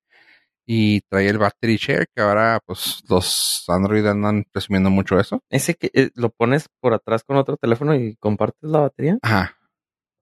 y 0.66 1.00
trae 1.02 1.28
el 1.28 1.38
battery 1.38 1.76
share, 1.76 2.06
que 2.14 2.20
ahora, 2.20 2.60
pues, 2.66 3.02
los 3.08 3.64
Android 3.68 4.04
andan 4.06 4.44
presumiendo 4.52 4.90
mucho 4.90 5.18
eso. 5.18 5.40
Ese 5.48 5.74
que 5.74 5.90
eh, 5.94 6.10
lo 6.14 6.30
pones 6.30 6.68
por 6.80 6.92
atrás 6.92 7.22
con 7.24 7.36
otro 7.36 7.56
teléfono 7.56 7.94
y 7.94 8.16
compartes 8.16 8.68
la 8.68 8.80
batería. 8.80 9.18
Ajá. 9.22 9.56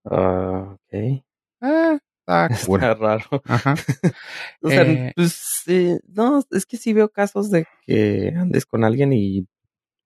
Ah, 0.05 0.75
ok. 0.75 1.25
Ah, 1.63 1.99
está 2.27 2.49
cool. 2.67 2.81
Está 2.81 2.95
raro. 2.95 3.25
Ajá. 3.47 3.75
O 4.63 4.69
sea, 4.71 4.83
Eh. 4.83 5.13
pues, 5.15 5.63
eh, 5.67 5.99
no, 6.09 6.43
es 6.51 6.67
que 6.67 6.77
sí 6.77 6.93
veo 6.93 7.09
casos 7.11 7.51
de 7.51 7.67
que 7.87 8.33
andes 8.37 8.65
con 8.67 8.83
alguien 8.85 9.13
y, 9.13 9.47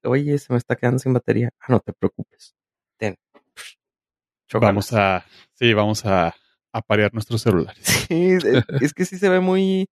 oye, 0.04 0.38
se 0.38 0.52
me 0.52 0.59
está 0.59 0.76
quedando 0.76 0.98
sin 0.98 1.12
batería. 1.12 1.50
Ah, 1.61 1.66
no 1.72 1.81
te 1.81 1.92
preocupes. 1.92 2.54
Ten. 2.96 3.16
Vamos 4.61 4.92
a, 4.94 5.24
sí, 5.54 5.74
vamos 5.74 6.04
a, 6.07 6.35
a 6.72 6.83
parear 6.83 7.12
nuestros 7.12 7.42
celulares. 7.42 7.85
Sí, 8.09 8.31
es, 8.33 8.44
es 8.81 8.94
que 8.94 9.04
sí 9.04 9.18
se 9.18 9.28
ve 9.28 9.40
muy. 9.40 9.87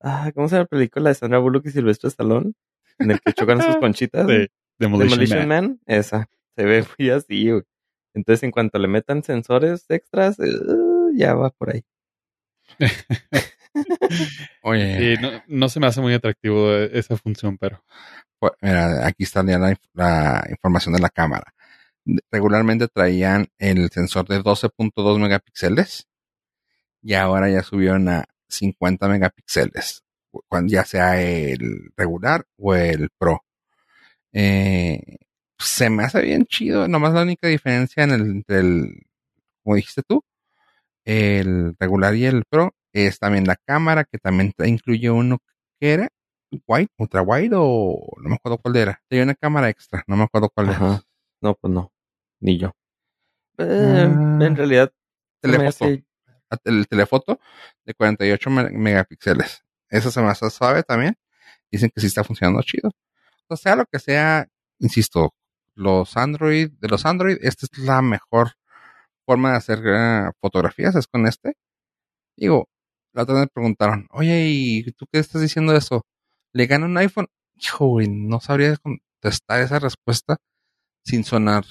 Ah, 0.00 0.30
¿Cómo 0.34 0.48
se 0.48 0.56
llama 0.56 0.64
la 0.64 0.76
película 0.76 1.08
de 1.08 1.14
Sandra 1.14 1.38
Bullock 1.38 1.64
y 1.66 1.70
Silvestre 1.70 2.08
Stallone? 2.08 2.52
En 2.98 3.10
el 3.10 3.20
que 3.20 3.32
chocan 3.32 3.62
sus 3.62 3.76
conchitas. 3.76 4.26
De 4.26 4.50
Demolition, 4.78 5.18
Demolition 5.18 5.48
Man. 5.48 5.64
Man. 5.64 5.80
Esa. 5.86 6.28
Se 6.56 6.64
ve 6.64 6.84
muy 6.98 7.08
así. 7.10 7.48
Entonces, 8.12 8.42
en 8.42 8.50
cuanto 8.50 8.78
le 8.78 8.86
metan 8.86 9.22
sensores 9.22 9.86
extras, 9.88 10.38
eh, 10.40 10.44
ya 11.16 11.34
va 11.34 11.50
por 11.50 11.74
ahí. 11.74 11.84
Oye, 14.62 15.16
Sí, 15.16 15.22
no, 15.22 15.42
no 15.48 15.68
se 15.68 15.80
me 15.80 15.86
hace 15.86 16.00
muy 16.00 16.14
atractivo 16.14 16.72
esa 16.74 17.16
función, 17.16 17.58
pero 17.58 17.84
pues, 18.38 18.52
mira, 18.60 19.06
aquí 19.06 19.24
está 19.24 19.44
ya 19.46 19.58
la, 19.58 19.76
la 19.94 20.44
información 20.50 20.94
de 20.94 21.00
la 21.00 21.10
cámara. 21.10 21.54
Regularmente 22.30 22.88
traían 22.88 23.48
el 23.58 23.90
sensor 23.90 24.26
de 24.28 24.40
12.2 24.40 25.18
megapíxeles 25.18 26.08
y 27.02 27.14
ahora 27.14 27.50
ya 27.50 27.62
subieron 27.62 28.08
a 28.08 28.24
50 28.48 29.08
megapíxeles, 29.08 30.04
cuando 30.48 30.72
ya 30.72 30.84
sea 30.84 31.20
el 31.20 31.92
regular 31.96 32.46
o 32.58 32.74
el 32.74 33.10
Pro. 33.18 33.44
Eh, 34.32 35.18
se 35.58 35.90
me 35.90 36.04
hace 36.04 36.22
bien 36.22 36.46
chido, 36.46 36.88
nomás 36.88 37.14
la 37.14 37.22
única 37.22 37.48
diferencia 37.48 38.04
en 38.04 38.10
el, 38.10 38.20
entre 38.22 38.58
el, 38.60 39.06
como 39.62 39.76
dijiste 39.76 40.02
tú, 40.02 40.24
el 41.04 41.74
regular 41.78 42.14
y 42.14 42.24
el 42.26 42.44
Pro 42.48 42.74
es 42.92 43.18
también 43.18 43.44
la 43.46 43.56
cámara, 43.56 44.04
que 44.04 44.18
también 44.18 44.52
incluye 44.64 45.10
uno 45.10 45.38
que 45.80 45.92
era 45.92 46.08
wide, 46.68 46.88
ultra 46.98 47.22
wide 47.22 47.50
o 47.54 47.98
no 48.22 48.28
me 48.28 48.36
acuerdo 48.36 48.58
cuál 48.58 48.76
era. 48.76 49.00
Tenía 49.08 49.24
una 49.24 49.34
cámara 49.34 49.68
extra, 49.68 50.04
no 50.06 50.16
me 50.16 50.22
acuerdo 50.24 50.50
cuál 50.54 50.68
era. 50.70 51.02
No, 51.40 51.54
pues 51.56 51.72
no. 51.72 51.92
Ni 52.40 52.58
yo. 52.58 52.72
Eh, 53.58 54.06
Ah. 54.08 54.38
en 54.40 54.56
realidad, 54.56 54.92
se 55.42 55.48
me 55.48 55.58
Telefoto. 55.58 55.84
hace- 55.84 56.04
El 56.64 56.86
telefoto 56.86 57.40
de 57.84 57.94
48 57.94 58.48
me- 58.50 58.70
megapíxeles. 58.70 59.64
Eso 59.90 60.10
se 60.10 60.20
me 60.22 60.28
hace 60.28 60.48
suave 60.50 60.82
también. 60.84 61.16
Dicen 61.70 61.90
que 61.92 62.00
sí 62.00 62.06
está 62.06 62.22
funcionando 62.22 62.62
chido. 62.62 62.90
O 63.48 63.56
sea, 63.56 63.74
lo 63.76 63.84
que 63.86 63.98
sea, 63.98 64.46
insisto, 64.78 65.34
los 65.74 66.16
Android, 66.16 66.70
de 66.78 66.88
los 66.88 67.04
Android, 67.04 67.36
esta 67.40 67.66
es 67.66 67.76
la 67.78 68.00
mejor 68.02 68.52
forma 69.26 69.52
de 69.52 69.56
hacer 69.58 69.80
eh, 69.86 70.30
fotografías, 70.40 70.94
es 70.96 71.06
con 71.06 71.26
este. 71.26 71.54
Digo, 72.36 72.68
la 73.12 73.22
otra 73.22 73.34
vez 73.36 73.42
me 73.44 73.48
preguntaron, 73.48 74.06
oye, 74.10 74.46
¿y 74.48 74.92
tú 74.92 75.06
qué 75.12 75.18
estás 75.20 75.40
diciendo 75.42 75.72
de 75.72 75.78
eso? 75.78 76.02
¿Le 76.52 76.66
gana 76.66 76.86
un 76.86 76.96
iPhone? 76.98 77.28
Hijo, 77.56 77.86
güey, 77.86 78.08
no 78.08 78.40
sabría 78.40 78.76
contestar 78.76 79.60
esa 79.60 79.78
respuesta 79.78 80.36
sin 81.04 81.24
sonar 81.24 81.64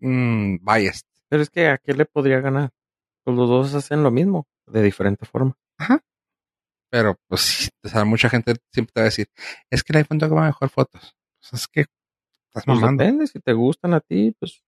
mm, 0.00 0.56
biased. 0.64 1.06
Pero 1.28 1.42
es 1.42 1.50
que 1.50 1.68
a 1.68 1.78
qué 1.78 1.92
le 1.94 2.04
podría 2.06 2.40
ganar. 2.40 2.70
Pues 3.24 3.36
los 3.36 3.48
dos 3.48 3.74
hacen 3.74 4.02
lo 4.02 4.10
mismo, 4.10 4.46
de 4.66 4.82
diferente 4.82 5.26
forma. 5.26 5.54
Pero, 6.90 7.16
pues, 7.28 7.40
sí, 7.42 7.68
o 7.84 7.88
sea, 7.88 8.04
mucha 8.06 8.30
gente 8.30 8.54
siempre 8.72 8.92
te 8.94 9.00
va 9.00 9.04
a 9.04 9.10
decir, 9.10 9.28
es 9.70 9.82
que 9.84 9.92
el 9.92 9.98
iPhone 9.98 10.18
toma 10.18 10.46
mejor 10.46 10.70
fotos. 10.70 11.14
Pues 11.38 11.52
es 11.62 11.68
que 11.68 11.80
estás 11.80 12.64
Pues 12.64 12.66
mamando. 12.66 13.02
depende, 13.04 13.26
si 13.26 13.40
te 13.40 13.52
gustan 13.52 13.92
a 13.92 14.00
ti, 14.00 14.34
pues, 14.40 14.62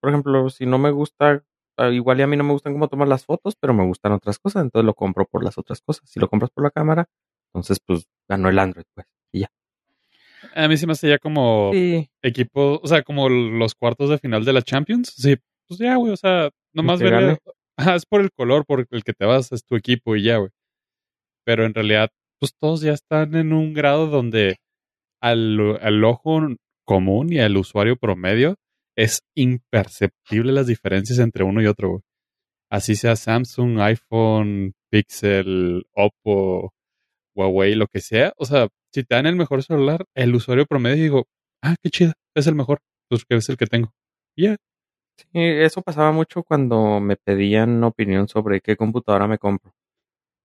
Por 0.00 0.10
ejemplo, 0.10 0.50
si 0.50 0.66
no 0.66 0.78
me 0.78 0.90
gusta, 0.90 1.44
ah, 1.76 1.88
igual 1.90 2.20
y 2.20 2.22
a 2.22 2.26
mí 2.26 2.36
no 2.36 2.44
me 2.44 2.52
gustan 2.52 2.72
cómo 2.72 2.88
tomas 2.88 3.08
las 3.08 3.24
fotos, 3.24 3.54
pero 3.58 3.74
me 3.74 3.84
gustan 3.86 4.12
otras 4.12 4.38
cosas, 4.38 4.62
entonces 4.62 4.86
lo 4.86 4.94
compro 4.94 5.26
por 5.26 5.44
las 5.44 5.58
otras 5.58 5.80
cosas. 5.80 6.08
Si 6.08 6.20
lo 6.20 6.28
compras 6.28 6.50
por 6.50 6.64
la 6.64 6.70
cámara, 6.70 7.08
entonces 7.52 7.78
pues 7.84 8.06
ganó 8.28 8.48
el 8.48 8.58
Android, 8.58 8.84
pues. 8.94 9.06
Y 9.32 9.40
ya. 9.40 9.50
a 10.54 10.68
mí 10.68 10.76
se 10.76 10.86
me 10.86 10.92
hace 10.92 11.08
ya 11.08 11.18
como 11.18 11.70
Sí, 11.72 12.08
equipo, 12.22 12.80
o 12.82 12.86
sea, 12.86 13.02
como 13.02 13.28
los 13.28 13.74
cuartos 13.74 14.10
de 14.10 14.18
final 14.18 14.44
de 14.44 14.52
la 14.52 14.62
Champions. 14.62 15.12
Sí, 15.16 15.36
pues 15.66 15.78
ya, 15.78 15.96
güey, 15.96 16.12
o 16.12 16.16
sea, 16.16 16.50
nomás. 16.72 17.00
Ajá, 17.76 17.96
es 17.96 18.06
por 18.06 18.20
el 18.20 18.30
color, 18.30 18.64
por 18.64 18.86
el 18.88 19.02
que 19.02 19.12
te 19.12 19.24
vas, 19.24 19.50
es 19.50 19.64
tu 19.64 19.74
equipo 19.74 20.14
y 20.14 20.22
ya, 20.22 20.36
güey. 20.36 20.50
Pero 21.44 21.64
en 21.64 21.74
realidad, 21.74 22.10
pues 22.38 22.54
todos 22.56 22.82
ya 22.82 22.92
están 22.92 23.34
en 23.34 23.52
un 23.52 23.74
grado 23.74 24.06
donde 24.06 24.58
al, 25.20 25.78
al 25.82 26.04
ojo 26.04 26.40
común 26.84 27.32
y 27.32 27.40
al 27.40 27.56
usuario 27.56 27.96
promedio 27.96 28.56
es 28.96 29.20
imperceptible 29.34 30.52
las 30.52 30.66
diferencias 30.66 31.18
entre 31.18 31.44
uno 31.44 31.62
y 31.62 31.66
otro, 31.66 31.90
güey. 31.90 32.02
Así 32.70 32.96
sea 32.96 33.16
Samsung, 33.16 33.80
iPhone, 33.80 34.74
Pixel, 34.90 35.84
Oppo, 35.94 36.74
Huawei, 37.36 37.74
lo 37.74 37.86
que 37.86 38.00
sea. 38.00 38.32
O 38.36 38.44
sea, 38.46 38.68
si 38.92 39.04
te 39.04 39.14
dan 39.14 39.26
el 39.26 39.36
mejor 39.36 39.62
celular, 39.62 40.04
el 40.14 40.34
usuario 40.34 40.66
promedio 40.66 41.02
digo, 41.02 41.26
ah, 41.62 41.76
qué 41.82 41.90
chido, 41.90 42.12
es 42.34 42.46
el 42.46 42.54
mejor, 42.54 42.80
pues 43.08 43.24
es 43.28 43.48
el 43.48 43.56
que 43.56 43.66
tengo. 43.66 43.92
Ya, 44.36 44.56
Sí, 45.16 45.28
eso 45.34 45.82
pasaba 45.82 46.12
mucho 46.12 46.42
cuando 46.42 47.00
me 47.00 47.16
pedían 47.16 47.82
opinión 47.84 48.28
sobre 48.28 48.60
qué 48.60 48.76
computadora 48.76 49.26
me 49.28 49.38
compro. 49.38 49.74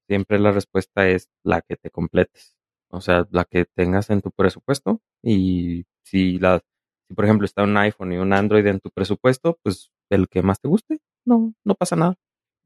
Siempre 0.07 0.39
la 0.39 0.51
respuesta 0.51 1.07
es 1.09 1.29
la 1.43 1.61
que 1.61 1.75
te 1.77 1.91
completes. 1.91 2.55
O 2.89 3.01
sea, 3.01 3.27
la 3.31 3.45
que 3.45 3.65
tengas 3.65 4.09
en 4.09 4.21
tu 4.21 4.31
presupuesto. 4.31 5.01
Y 5.23 5.85
si 6.03 6.39
la, 6.39 6.61
si 7.09 7.15
por 7.15 7.25
ejemplo 7.25 7.43
está 7.45 7.63
un 7.63 7.75
iPhone 7.75 8.13
y 8.13 8.17
un 8.17 8.31
Android 8.31 8.65
en 8.67 8.79
tu 8.79 8.91
presupuesto, 8.91 9.59
pues 9.63 9.91
el 10.09 10.29
que 10.29 10.41
más 10.43 10.61
te 10.61 10.67
guste. 10.69 10.99
No, 11.25 11.53
no 11.65 11.75
pasa 11.75 11.95
nada. 11.97 12.15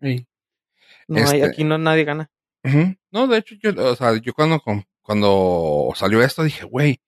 Sí. 0.01 0.27
No 1.07 1.17
hay, 1.17 1.23
Este- 1.41 1.45
aquí 1.45 1.63
no 1.63 1.77
nadie 1.77 2.03
gana. 2.03 2.29
Ujú. 2.65 2.95
No, 3.11 3.27
de 3.27 3.37
hecho, 3.39 3.55
yo, 3.61 3.71
o 3.91 3.95
sea, 3.95 4.15
yo 4.17 4.33
cuando, 4.33 4.61
cuando 5.01 5.91
salió 5.95 6.21
esto 6.21 6.43
dije, 6.43 6.65
güey, 6.65 7.01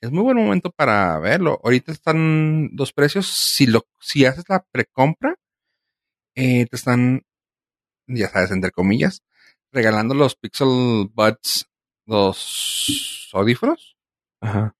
es 0.00 0.10
muy 0.10 0.22
buen 0.22 0.36
momento 0.38 0.70
para 0.70 1.18
verlo. 1.18 1.60
Ahorita 1.62 1.92
están 1.92 2.70
los 2.74 2.92
precios. 2.92 3.26
Si 3.26 3.66
lo, 3.66 3.86
si 4.00 4.24
haces 4.24 4.44
la 4.48 4.64
precompra, 4.70 5.34
eh, 6.34 6.66
te 6.66 6.76
están, 6.76 7.22
ya 8.06 8.28
sabes, 8.28 8.50
entre 8.50 8.70
comillas, 8.70 9.22
regalando 9.72 10.14
los 10.14 10.36
Pixel 10.36 11.08
Buds, 11.12 11.68
los 12.06 13.28
audífonos. 13.34 13.96
Ajá. 14.40 14.74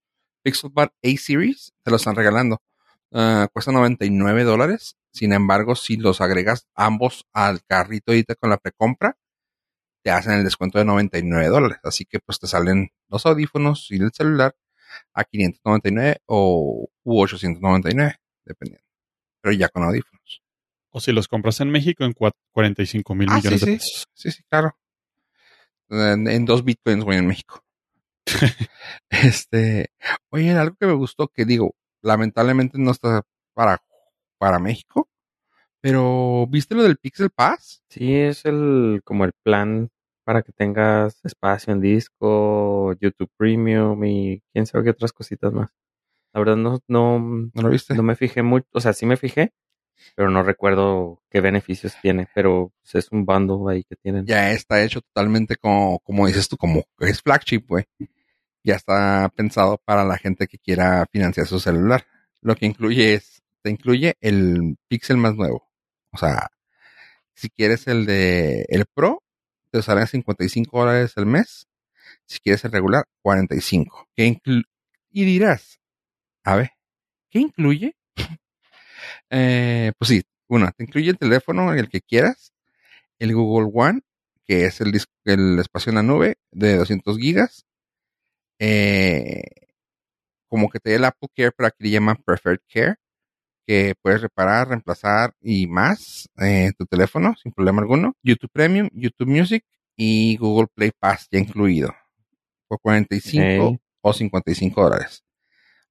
Pixel 0.48 0.70
Bud 0.70 0.88
A 1.02 1.16
Series, 1.18 1.72
te 1.82 1.90
los 1.90 2.00
están 2.00 2.14
regalando. 2.16 2.62
Ah, 3.12 3.48
cuesta 3.52 3.72
99 3.72 4.44
dólares. 4.44 4.96
Sin 5.12 5.32
embargo, 5.32 5.74
si 5.74 5.96
los 5.96 6.20
agregas 6.20 6.66
ambos 6.74 7.26
al 7.32 7.62
carrito 7.64 8.12
ahorita 8.12 8.34
con 8.34 8.50
la 8.50 8.58
precompra, 8.58 9.16
te 10.02 10.11
hacen 10.11 10.32
el 10.34 10.44
descuento 10.44 10.78
de 10.78 10.84
99 10.84 11.48
dólares. 11.48 11.78
Así 11.82 12.04
que 12.04 12.18
pues 12.20 12.38
te 12.38 12.46
salen 12.46 12.90
los 13.08 13.26
audífonos 13.26 13.88
y 13.90 13.96
el 13.96 14.11
celular 14.12 14.54
a 15.12 15.24
599 15.24 16.22
o 16.26 16.88
u 17.04 17.20
899, 17.22 18.16
dependiendo. 18.44 18.84
Pero 19.40 19.52
ya 19.54 19.68
con 19.68 19.82
audífonos. 19.84 20.42
o 20.90 21.00
si 21.00 21.12
los 21.12 21.28
compras 21.28 21.61
en 21.61 21.70
México 21.70 22.04
en 22.04 22.14
cua- 22.14 22.32
45 22.52 23.14
mil 23.14 23.28
Ah, 23.30 23.37
millones 23.37 23.61
sí, 23.61 23.66
de 23.66 23.72
pesos. 23.76 24.08
Sí, 24.14 24.30
sí, 24.30 24.42
claro. 24.48 24.76
En, 25.90 26.26
en 26.28 26.44
dos 26.44 26.64
bitcoins, 26.64 27.04
güey, 27.04 27.18
en 27.18 27.26
México. 27.26 27.62
este, 29.10 29.90
oye, 30.30 30.50
algo 30.52 30.76
que 30.76 30.86
me 30.86 30.94
gustó, 30.94 31.28
que 31.28 31.44
digo, 31.44 31.74
lamentablemente 32.02 32.78
no 32.78 32.90
está 32.90 33.22
para, 33.54 33.82
para 34.38 34.58
México, 34.58 35.08
pero 35.80 36.46
¿viste 36.48 36.74
lo 36.74 36.82
del 36.82 36.98
Pixel 36.98 37.30
Pass? 37.30 37.82
Sí, 37.88 38.14
es 38.14 38.44
el 38.44 39.00
como 39.04 39.24
el 39.24 39.32
plan 39.44 39.90
para 40.24 40.42
que 40.42 40.52
tengas 40.52 41.24
espacio 41.24 41.72
en 41.72 41.80
disco, 41.80 42.94
YouTube 43.00 43.30
Premium 43.36 44.04
y 44.04 44.42
quién 44.52 44.66
sabe 44.66 44.84
qué 44.84 44.90
otras 44.90 45.12
cositas 45.12 45.52
más. 45.52 45.70
La 46.34 46.40
verdad 46.40 46.56
no, 46.56 46.80
no, 46.88 47.18
¿No 47.18 47.62
lo 47.62 47.70
viste? 47.70 47.94
no 47.94 48.02
me 48.02 48.16
fijé 48.16 48.42
mucho, 48.42 48.66
o 48.72 48.80
sea, 48.80 48.92
sí 48.92 49.06
me 49.06 49.16
fijé, 49.16 49.52
pero 50.14 50.30
no 50.30 50.42
recuerdo 50.42 51.22
qué 51.30 51.40
beneficios 51.40 51.94
tiene, 52.02 52.28
pero 52.34 52.72
pues, 52.82 52.94
es 53.06 53.12
un 53.12 53.24
bundle 53.24 53.72
ahí 53.72 53.84
que 53.84 53.96
tienen. 53.96 54.26
Ya 54.26 54.52
está 54.52 54.82
hecho 54.82 55.00
totalmente 55.00 55.56
como, 55.56 56.00
como 56.00 56.26
dices 56.26 56.48
tú, 56.48 56.56
como 56.56 56.84
es 56.98 57.22
flagship, 57.22 57.64
güey. 57.66 57.84
Ya 58.64 58.74
está 58.76 59.30
pensado 59.36 59.78
para 59.84 60.04
la 60.04 60.18
gente 60.18 60.46
que 60.46 60.58
quiera 60.58 61.06
financiar 61.10 61.46
su 61.46 61.60
celular. 61.60 62.06
Lo 62.42 62.54
que 62.56 62.66
incluye 62.66 63.14
es, 63.14 63.42
te 63.62 63.70
incluye 63.70 64.14
el 64.20 64.76
Pixel 64.88 65.16
más 65.16 65.34
nuevo. 65.36 65.68
O 66.12 66.18
sea, 66.18 66.48
si 67.34 67.50
quieres 67.50 67.86
el 67.88 68.06
de 68.06 68.66
el 68.68 68.86
Pro, 68.86 69.22
te 69.70 69.82
salen 69.82 70.06
55 70.06 70.80
dólares 70.80 71.12
el 71.16 71.26
mes. 71.26 71.66
Si 72.26 72.38
quieres 72.40 72.64
el 72.64 72.72
regular, 72.72 73.04
45. 73.22 74.08
¿Qué 74.16 74.26
inclu- 74.28 74.64
y 75.10 75.24
dirás, 75.24 75.80
a 76.44 76.56
ver, 76.56 76.70
¿qué 77.30 77.40
incluye? 77.40 77.96
Eh, 79.30 79.92
pues 79.98 80.08
sí, 80.08 80.22
uno, 80.48 80.70
te 80.76 80.84
incluye 80.84 81.10
el 81.10 81.18
teléfono, 81.18 81.72
el 81.74 81.88
que 81.88 82.00
quieras, 82.00 82.52
el 83.18 83.34
Google 83.34 83.70
One, 83.74 84.00
que 84.46 84.66
es 84.66 84.80
el, 84.80 84.92
dis- 84.92 85.06
el 85.24 85.58
espacio 85.58 85.90
en 85.90 85.96
la 85.96 86.02
nube 86.02 86.38
de 86.52 86.76
200 86.76 87.18
gigas, 87.18 87.66
eh, 88.58 89.42
como 90.48 90.68
que 90.70 90.80
te 90.80 90.90
dé 90.90 90.96
el 90.96 91.04
Apple 91.04 91.28
Care, 91.34 91.52
pero 91.56 91.66
aquí 91.68 91.84
le 91.84 91.90
llaman 91.90 92.16
Preferred 92.24 92.60
Care, 92.72 92.96
que 93.66 93.94
puedes 94.02 94.22
reparar, 94.22 94.68
reemplazar 94.68 95.34
y 95.40 95.66
más 95.66 96.28
eh, 96.40 96.72
tu 96.78 96.86
teléfono 96.86 97.34
sin 97.42 97.52
problema 97.52 97.82
alguno. 97.82 98.14
YouTube 98.22 98.50
Premium, 98.52 98.88
YouTube 98.92 99.28
Music 99.28 99.64
y 99.96 100.36
Google 100.38 100.68
Play 100.74 100.90
Pass 100.98 101.28
ya 101.30 101.38
incluido 101.38 101.94
por 102.66 102.80
45 102.80 103.66
Ok. 103.68 103.80
o 104.02 104.12
55 104.12 104.82
dólares. 104.82 105.22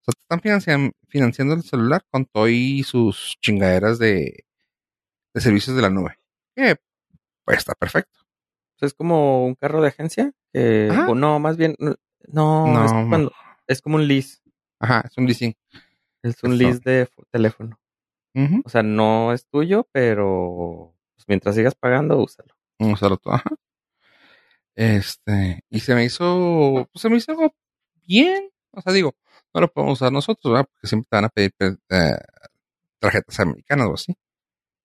O 0.02 0.12
sea, 0.12 0.14
te 0.14 0.22
están 0.22 0.42
financian- 0.42 0.92
financiando 1.08 1.54
el 1.54 1.64
celular 1.64 2.04
con 2.10 2.26
todo 2.26 2.48
y 2.48 2.84
sus 2.84 3.36
chingaderas 3.42 4.00
de, 4.00 4.46
de 5.34 5.42
servicios 5.42 5.76
de 5.76 5.82
la 5.82 5.90
nube. 5.90 6.18
Que 6.56 6.78
pues 7.46 7.60
está 7.60 7.74
perfecto. 7.76 8.20
Es 8.82 8.94
como 8.94 9.46
un 9.46 9.56
carro 9.56 9.82
de 9.82 9.88
agencia, 9.90 10.32
Ajá. 10.54 11.08
o 11.10 11.16
no, 11.16 11.40
más 11.40 11.58
bien, 11.58 11.76
no, 12.28 12.68
no, 12.68 12.86
es, 12.86 12.92
cuando, 12.92 13.32
es 13.68 13.82
como 13.82 13.96
un 13.96 14.08
lease, 14.08 14.38
Ajá, 14.80 15.04
es 15.06 15.18
un 15.18 15.26
leasing. 15.26 15.56
es 16.24 16.44
un 16.44 16.54
Eso. 16.54 16.64
lease 16.64 16.80
de 16.84 17.10
teléfono. 17.32 17.80
O 18.64 18.70
sea, 18.70 18.84
no 18.84 19.34
es 19.34 19.48
tuyo, 19.48 19.88
pero 19.92 20.94
pues, 21.16 21.26
mientras 21.28 21.56
sigas 21.56 21.74
pagando, 21.74 22.20
úsalo. 22.22 22.54
Usarlo 22.78 23.18
todo. 23.18 23.34
Ajá. 23.34 23.50
Este, 24.76 25.62
y 25.72 25.80
se 25.80 25.96
me 25.96 26.06
hizo, 26.06 26.88
pues 26.92 27.02
se 27.02 27.10
me 27.10 27.18
hizo 27.18 27.32
algo 27.32 27.52
bien. 28.06 28.50
O 28.72 28.82
sea, 28.82 28.94
digo, 28.94 29.16
no 29.56 29.62
lo 29.62 29.72
podemos 29.72 30.00
usar 30.00 30.12
nosotros, 30.12 30.54
¿verdad? 30.54 30.68
Porque 30.72 30.88
siempre 30.88 31.08
te 31.10 31.18
van 31.18 31.26
a 31.26 31.30
pedir 31.30 31.52
pues, 31.58 31.78
eh, 31.90 32.18
tarjetas 33.00 33.40
americanas 33.40 33.88
o 33.88 33.94
así. 33.96 34.16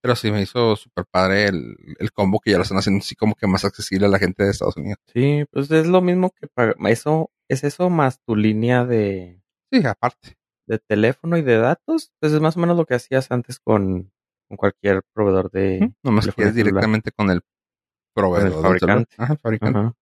Pero 0.01 0.15
sí 0.15 0.31
me 0.31 0.41
hizo 0.41 0.75
súper 0.75 1.05
padre 1.05 1.45
el, 1.45 1.75
el 1.99 2.11
combo 2.11 2.39
que 2.39 2.51
ya 2.51 2.57
lo 2.57 2.63
están 2.63 2.79
haciendo 2.79 3.01
así 3.03 3.15
como 3.15 3.35
que 3.35 3.45
más 3.47 3.63
accesible 3.65 4.07
a 4.07 4.09
la 4.09 4.17
gente 4.19 4.43
de 4.43 4.49
Estados 4.49 4.77
Unidos. 4.77 4.97
Sí, 5.13 5.45
pues 5.51 5.69
es 5.69 5.85
lo 5.85 6.01
mismo 6.01 6.31
que 6.31 6.47
pagar. 6.47 6.75
Eso, 6.87 7.29
es 7.49 7.63
eso 7.63 7.89
más 7.89 8.19
tu 8.25 8.35
línea 8.35 8.85
de, 8.85 9.41
Sí, 9.71 9.85
aparte. 9.85 10.37
de 10.67 10.79
teléfono 10.79 11.37
y 11.37 11.41
de 11.41 11.57
datos. 11.57 12.11
Pues 12.19 12.33
es 12.33 12.41
más 12.41 12.57
o 12.57 12.59
menos 12.59 12.77
lo 12.77 12.85
que 12.85 12.95
hacías 12.95 13.31
antes 13.31 13.59
con, 13.59 14.11
con 14.47 14.57
cualquier 14.57 15.01
proveedor 15.13 15.51
de. 15.51 15.79
Ujú. 15.81 15.93
Nomás 16.03 16.27
que 16.33 16.43
es 16.43 16.55
directamente 16.55 17.11
con 17.11 17.29
el 17.29 17.41
proveedor. 18.13 18.43
del 18.43 18.51
celular. 18.53 18.79
fabricante. 18.79 19.15
Ajá, 19.17 19.33
el 19.33 19.39
fabricante. 19.39 19.79
Ajá. 19.79 19.93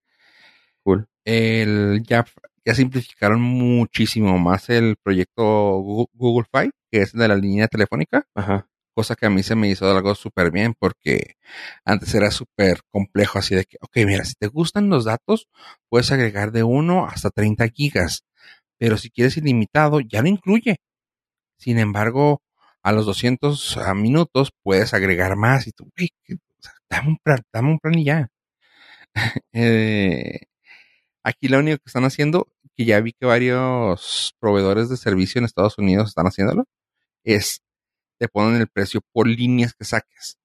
Cool. 0.84 1.08
el 1.26 2.02
ya, 2.08 2.26
ya 2.66 2.74
simplificaron 2.74 3.40
muchísimo 3.40 4.40
más 4.40 4.68
el 4.70 4.96
proyecto 5.04 5.44
Google, 5.80 6.08
Google 6.14 6.48
Fi, 6.52 6.72
que 6.92 7.02
es 7.04 7.14
de 7.14 7.28
la 7.28 7.36
línea 7.36 7.68
telefónica, 7.68 8.26
Ajá. 8.34 8.68
Cosa 8.94 9.16
que 9.16 9.26
a 9.26 9.30
mí 9.30 9.44
se 9.44 9.56
me 9.56 9.70
hizo 9.70 9.90
algo 9.90 10.16
súper 10.16 10.52
bien 10.52 10.74
porque 10.78 11.36
antes 11.86 12.14
era 12.16 12.32
súper 12.32 12.82
complejo 12.92 13.40
así 13.40 13.56
de 13.56 13.66
que, 13.66 13.78
ok, 13.82 13.98
mira, 14.08 14.26
si 14.26 14.34
te 14.36 14.48
gustan 14.48 14.90
los 14.90 15.06
datos, 15.06 15.48
puedes 15.90 16.12
agregar 16.12 16.52
de 16.52 16.64
1 16.64 17.06
hasta 17.08 17.30
30 17.32 17.68
gigas, 17.70 18.24
pero 18.78 18.98
si 18.98 19.10
quieres 19.12 19.38
ilimitado, 19.38 20.00
ya 20.02 20.22
lo 20.22 20.30
incluye. 20.30 20.78
Sin 21.58 21.80
embargo, 21.80 22.42
a 22.84 22.92
los 22.94 23.06
200 23.06 23.78
ah, 23.78 23.94
minutos 23.96 24.52
puedes 24.64 24.94
agregar 24.94 25.36
más 25.38 25.68
y 25.68 25.72
tú, 25.72 25.92
sea, 26.60 26.74
dame 26.90 27.10
un 27.10 27.18
plan, 27.18 27.42
dame 27.54 27.70
un 27.72 27.80
plan 27.80 27.98
y 28.00 28.06
ya. 28.06 28.30
Eh, 29.54 30.40
Aquí 31.24 31.48
lo 31.48 31.60
único 31.60 31.78
que 31.78 31.84
están 31.86 32.06
haciendo, 32.06 32.48
que 32.76 32.86
ya 32.86 33.00
vi 33.00 33.14
que 33.14 33.26
varios 33.28 34.34
proveedores 34.40 34.90
de 34.90 34.98
servicio 34.98 35.40
en 35.40 35.46
Estados 35.46 35.78
Unidos 35.78 36.10
están 36.10 36.26
haciéndolo, 36.26 36.66
es 37.24 37.61
te 38.22 38.28
ponen 38.28 38.62
el 38.62 38.68
precio 38.68 39.02
por 39.12 39.28
líneas 39.28 39.74
que 39.74 39.84
saques. 39.84 40.38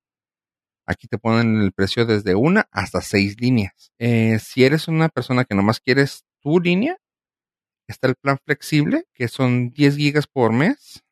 Aquí 0.87 1.09
te 1.09 1.19
ponen 1.19 1.61
el 1.61 1.73
precio 1.73 2.07
desde 2.07 2.35
una 2.35 2.67
hasta 2.71 3.03
seis 3.03 3.39
líneas. 3.39 3.93
Eh, 3.99 4.39
si 4.39 4.65
eres 4.65 4.89
una 4.89 5.11
persona 5.11 5.45
que 5.45 5.55
nomás 5.55 5.81
quieres 5.81 6.25
tu 6.41 6.59
línea, 6.59 6.97
está 7.87 8.09
el 8.09 8.15
plan 8.15 8.39
flexible, 8.43 9.05
que 9.13 9.29
son 9.29 9.73
10 9.73 9.95
gigas 9.97 10.27
por 10.27 10.55
mes. 10.55 11.05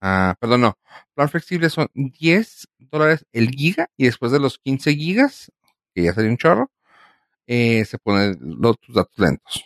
Ah, 0.00 0.36
perdón, 0.38 0.60
no. 0.60 0.78
Plan 1.14 1.28
flexible 1.28 1.68
son 1.70 1.88
10 1.94 2.68
dólares 2.78 3.26
el 3.32 3.48
giga 3.50 3.90
y 3.96 4.04
después 4.04 4.30
de 4.30 4.38
los 4.38 4.58
15 4.58 4.94
gigas, 4.94 5.50
que 5.92 6.04
ya 6.04 6.14
sería 6.14 6.30
un 6.30 6.36
chorro, 6.36 6.70
eh, 7.48 7.84
se 7.84 7.98
ponen 7.98 8.38
los, 8.40 8.78
tus 8.78 8.94
datos 8.94 9.18
lentos. 9.18 9.64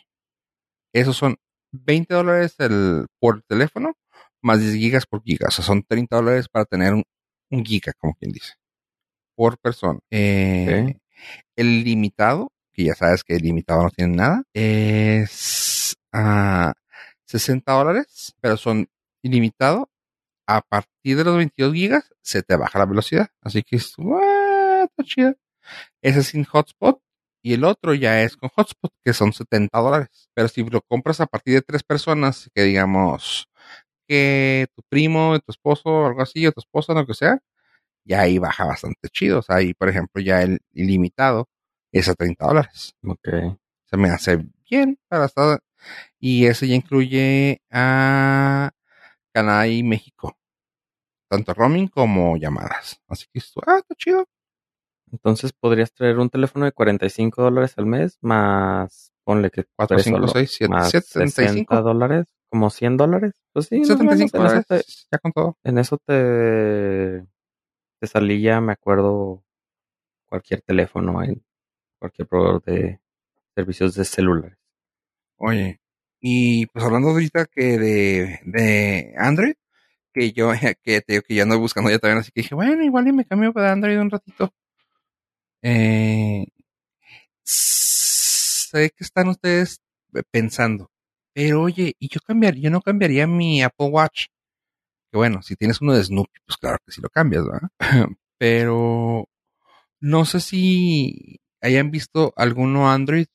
Esos 0.94 1.18
son 1.18 1.36
20 1.72 2.14
dólares 2.14 2.56
por 3.20 3.42
teléfono 3.42 3.94
más 4.44 4.60
10 4.60 4.74
gigas 4.74 5.06
por 5.06 5.22
giga. 5.22 5.48
O 5.48 5.50
sea, 5.50 5.64
son 5.64 5.82
30 5.82 6.16
dólares 6.16 6.48
para 6.48 6.64
tener 6.64 6.94
un, 6.94 7.04
un 7.50 7.64
giga, 7.64 7.92
como 7.98 8.14
quien 8.14 8.32
dice, 8.32 8.54
por 9.36 9.58
persona. 9.58 9.98
Eh, 10.10 10.96
El 11.56 11.84
limitado, 11.84 12.52
que 12.72 12.84
ya 12.84 12.94
sabes 12.94 13.24
que 13.24 13.36
el 13.36 13.42
limitado 13.42 13.82
no 13.84 13.90
tiene 13.90 14.16
nada, 14.16 14.42
es 14.52 15.96
a 16.12 16.72
60 17.26 17.72
dólares, 17.72 18.34
pero 18.40 18.56
son 18.56 18.86
ilimitado. 19.22 19.88
A 20.46 20.60
partir 20.60 21.16
de 21.16 21.24
los 21.24 21.36
22 21.38 21.72
gigas 21.72 22.12
se 22.20 22.42
te 22.42 22.56
baja 22.56 22.78
la 22.78 22.84
velocidad. 22.86 23.28
Así 23.40 23.62
que 23.62 23.76
es, 23.76 23.94
"What? 23.96 24.84
está 24.84 25.02
chido. 25.04 25.34
Ese 26.02 26.20
es 26.20 26.26
sin 26.28 26.44
hotspot. 26.44 27.00
Y 27.42 27.54
el 27.54 27.64
otro 27.64 27.94
ya 27.94 28.22
es 28.22 28.36
con 28.36 28.50
hotspot, 28.50 28.92
que 29.04 29.12
son 29.14 29.32
70 29.32 29.78
dólares. 29.78 30.28
Pero 30.34 30.48
si 30.48 30.62
lo 30.64 30.82
compras 30.82 31.20
a 31.20 31.26
partir 31.26 31.54
de 31.54 31.62
tres 31.62 31.82
personas, 31.82 32.50
que 32.54 32.62
digamos 32.62 33.48
que 34.08 34.66
tu 34.74 34.82
primo, 34.88 35.38
tu 35.40 35.52
esposo, 35.52 35.88
o 35.88 36.06
algo 36.06 36.22
así, 36.22 36.46
o 36.46 36.52
tu 36.52 36.60
esposa, 36.60 36.94
lo 36.94 37.06
que 37.06 37.14
sea, 37.14 37.38
ya 38.04 38.20
ahí 38.22 38.38
baja 38.38 38.66
bastante 38.66 39.08
chido. 39.10 39.40
O 39.40 39.42
sea, 39.42 39.56
ahí, 39.56 39.74
por 39.74 39.88
ejemplo, 39.88 40.22
ya 40.22 40.42
el 40.42 40.60
ilimitado 40.72 41.48
es 41.92 42.08
a 42.08 42.14
30 42.14 42.46
dólares. 42.46 42.94
Ok. 43.06 43.28
Se 43.86 43.96
me 43.96 44.10
hace 44.10 44.44
bien 44.68 44.98
para 45.08 45.26
estar. 45.26 45.60
Y 46.18 46.46
ese 46.46 46.68
ya 46.68 46.74
incluye 46.74 47.60
a 47.70 48.70
Canadá 49.32 49.66
y 49.68 49.82
México. 49.82 50.36
Tanto 51.28 51.54
roaming 51.54 51.88
como 51.88 52.36
llamadas. 52.36 53.00
Así 53.08 53.26
que 53.32 53.38
esto, 53.38 53.60
ah, 53.66 53.78
está 53.78 53.94
chido. 53.96 54.26
Entonces 55.12 55.52
podrías 55.52 55.92
traer 55.92 56.18
un 56.18 56.28
teléfono 56.28 56.64
de 56.64 56.72
45 56.72 57.42
dólares 57.42 57.74
al 57.76 57.86
mes 57.86 58.18
más, 58.20 59.12
ponle 59.22 59.50
que 59.50 59.64
4, 59.76 59.96
tres 59.96 60.04
5, 60.04 60.16
solo, 60.16 60.28
6, 60.28 60.54
7, 60.58 60.68
más 60.72 60.90
75. 60.90 61.52
60 61.52 61.80
dólares, 61.82 62.33
como 62.54 62.70
100 62.70 62.96
dólares. 62.96 63.32
Pues 63.52 63.66
sí, 63.66 63.80
más 63.80 63.90
o 63.90 63.98
menos 63.98 64.18
75 64.30 64.36
en 64.36 64.46
eso, 64.46 64.62
te, 64.62 64.74
dólares. 64.74 65.08
Ya 65.10 65.18
con 65.18 65.32
todo. 65.32 65.58
en 65.64 65.78
eso 65.78 65.98
te, 65.98 67.26
te 67.98 68.06
salía, 68.06 68.60
me 68.60 68.72
acuerdo, 68.72 69.42
cualquier 70.26 70.62
teléfono 70.62 71.20
en 71.24 71.44
cualquier 71.98 72.28
proveedor 72.28 72.62
de 72.62 73.00
servicios 73.56 73.96
de 73.96 74.04
celulares. 74.04 74.56
Oye, 75.36 75.80
y 76.20 76.66
pues 76.66 76.84
hablando 76.84 77.08
ahorita 77.08 77.46
que 77.46 77.76
de, 77.76 78.40
de 78.44 79.14
Android, 79.18 79.54
que 80.12 80.30
yo, 80.30 80.52
que 80.84 81.00
te 81.00 81.14
digo 81.14 81.24
que 81.26 81.34
yo 81.34 81.42
ando 81.42 81.58
buscando 81.58 81.90
ya 81.90 81.98
también, 81.98 82.18
así 82.18 82.30
que 82.30 82.42
dije, 82.42 82.54
bueno, 82.54 82.84
igual 82.84 83.08
y 83.08 83.12
me 83.12 83.24
cambio 83.24 83.52
para 83.52 83.72
Android 83.72 83.98
un 83.98 84.10
ratito. 84.10 84.54
Eh, 85.60 86.46
sé 87.42 88.90
que 88.90 89.02
están 89.02 89.26
ustedes 89.26 89.80
pensando, 90.30 90.92
pero 91.34 91.62
oye, 91.62 91.94
y 91.98 92.08
yo 92.08 92.20
cambiaría, 92.24 92.62
yo 92.62 92.70
no 92.70 92.80
cambiaría 92.80 93.26
mi 93.26 93.62
Apple 93.62 93.88
Watch. 93.88 94.26
Que 95.10 95.18
bueno, 95.18 95.42
si 95.42 95.56
tienes 95.56 95.80
uno 95.80 95.92
de 95.92 96.02
Snoopy, 96.04 96.40
pues 96.46 96.56
claro 96.56 96.78
que 96.84 96.92
sí 96.92 97.00
lo 97.00 97.08
cambias, 97.08 97.44
¿verdad? 97.44 97.68
pero 98.38 99.28
no 100.00 100.24
sé 100.24 100.40
si 100.40 101.40
hayan 101.60 101.90
visto 101.90 102.32
alguno 102.36 102.90
Android 102.90 103.26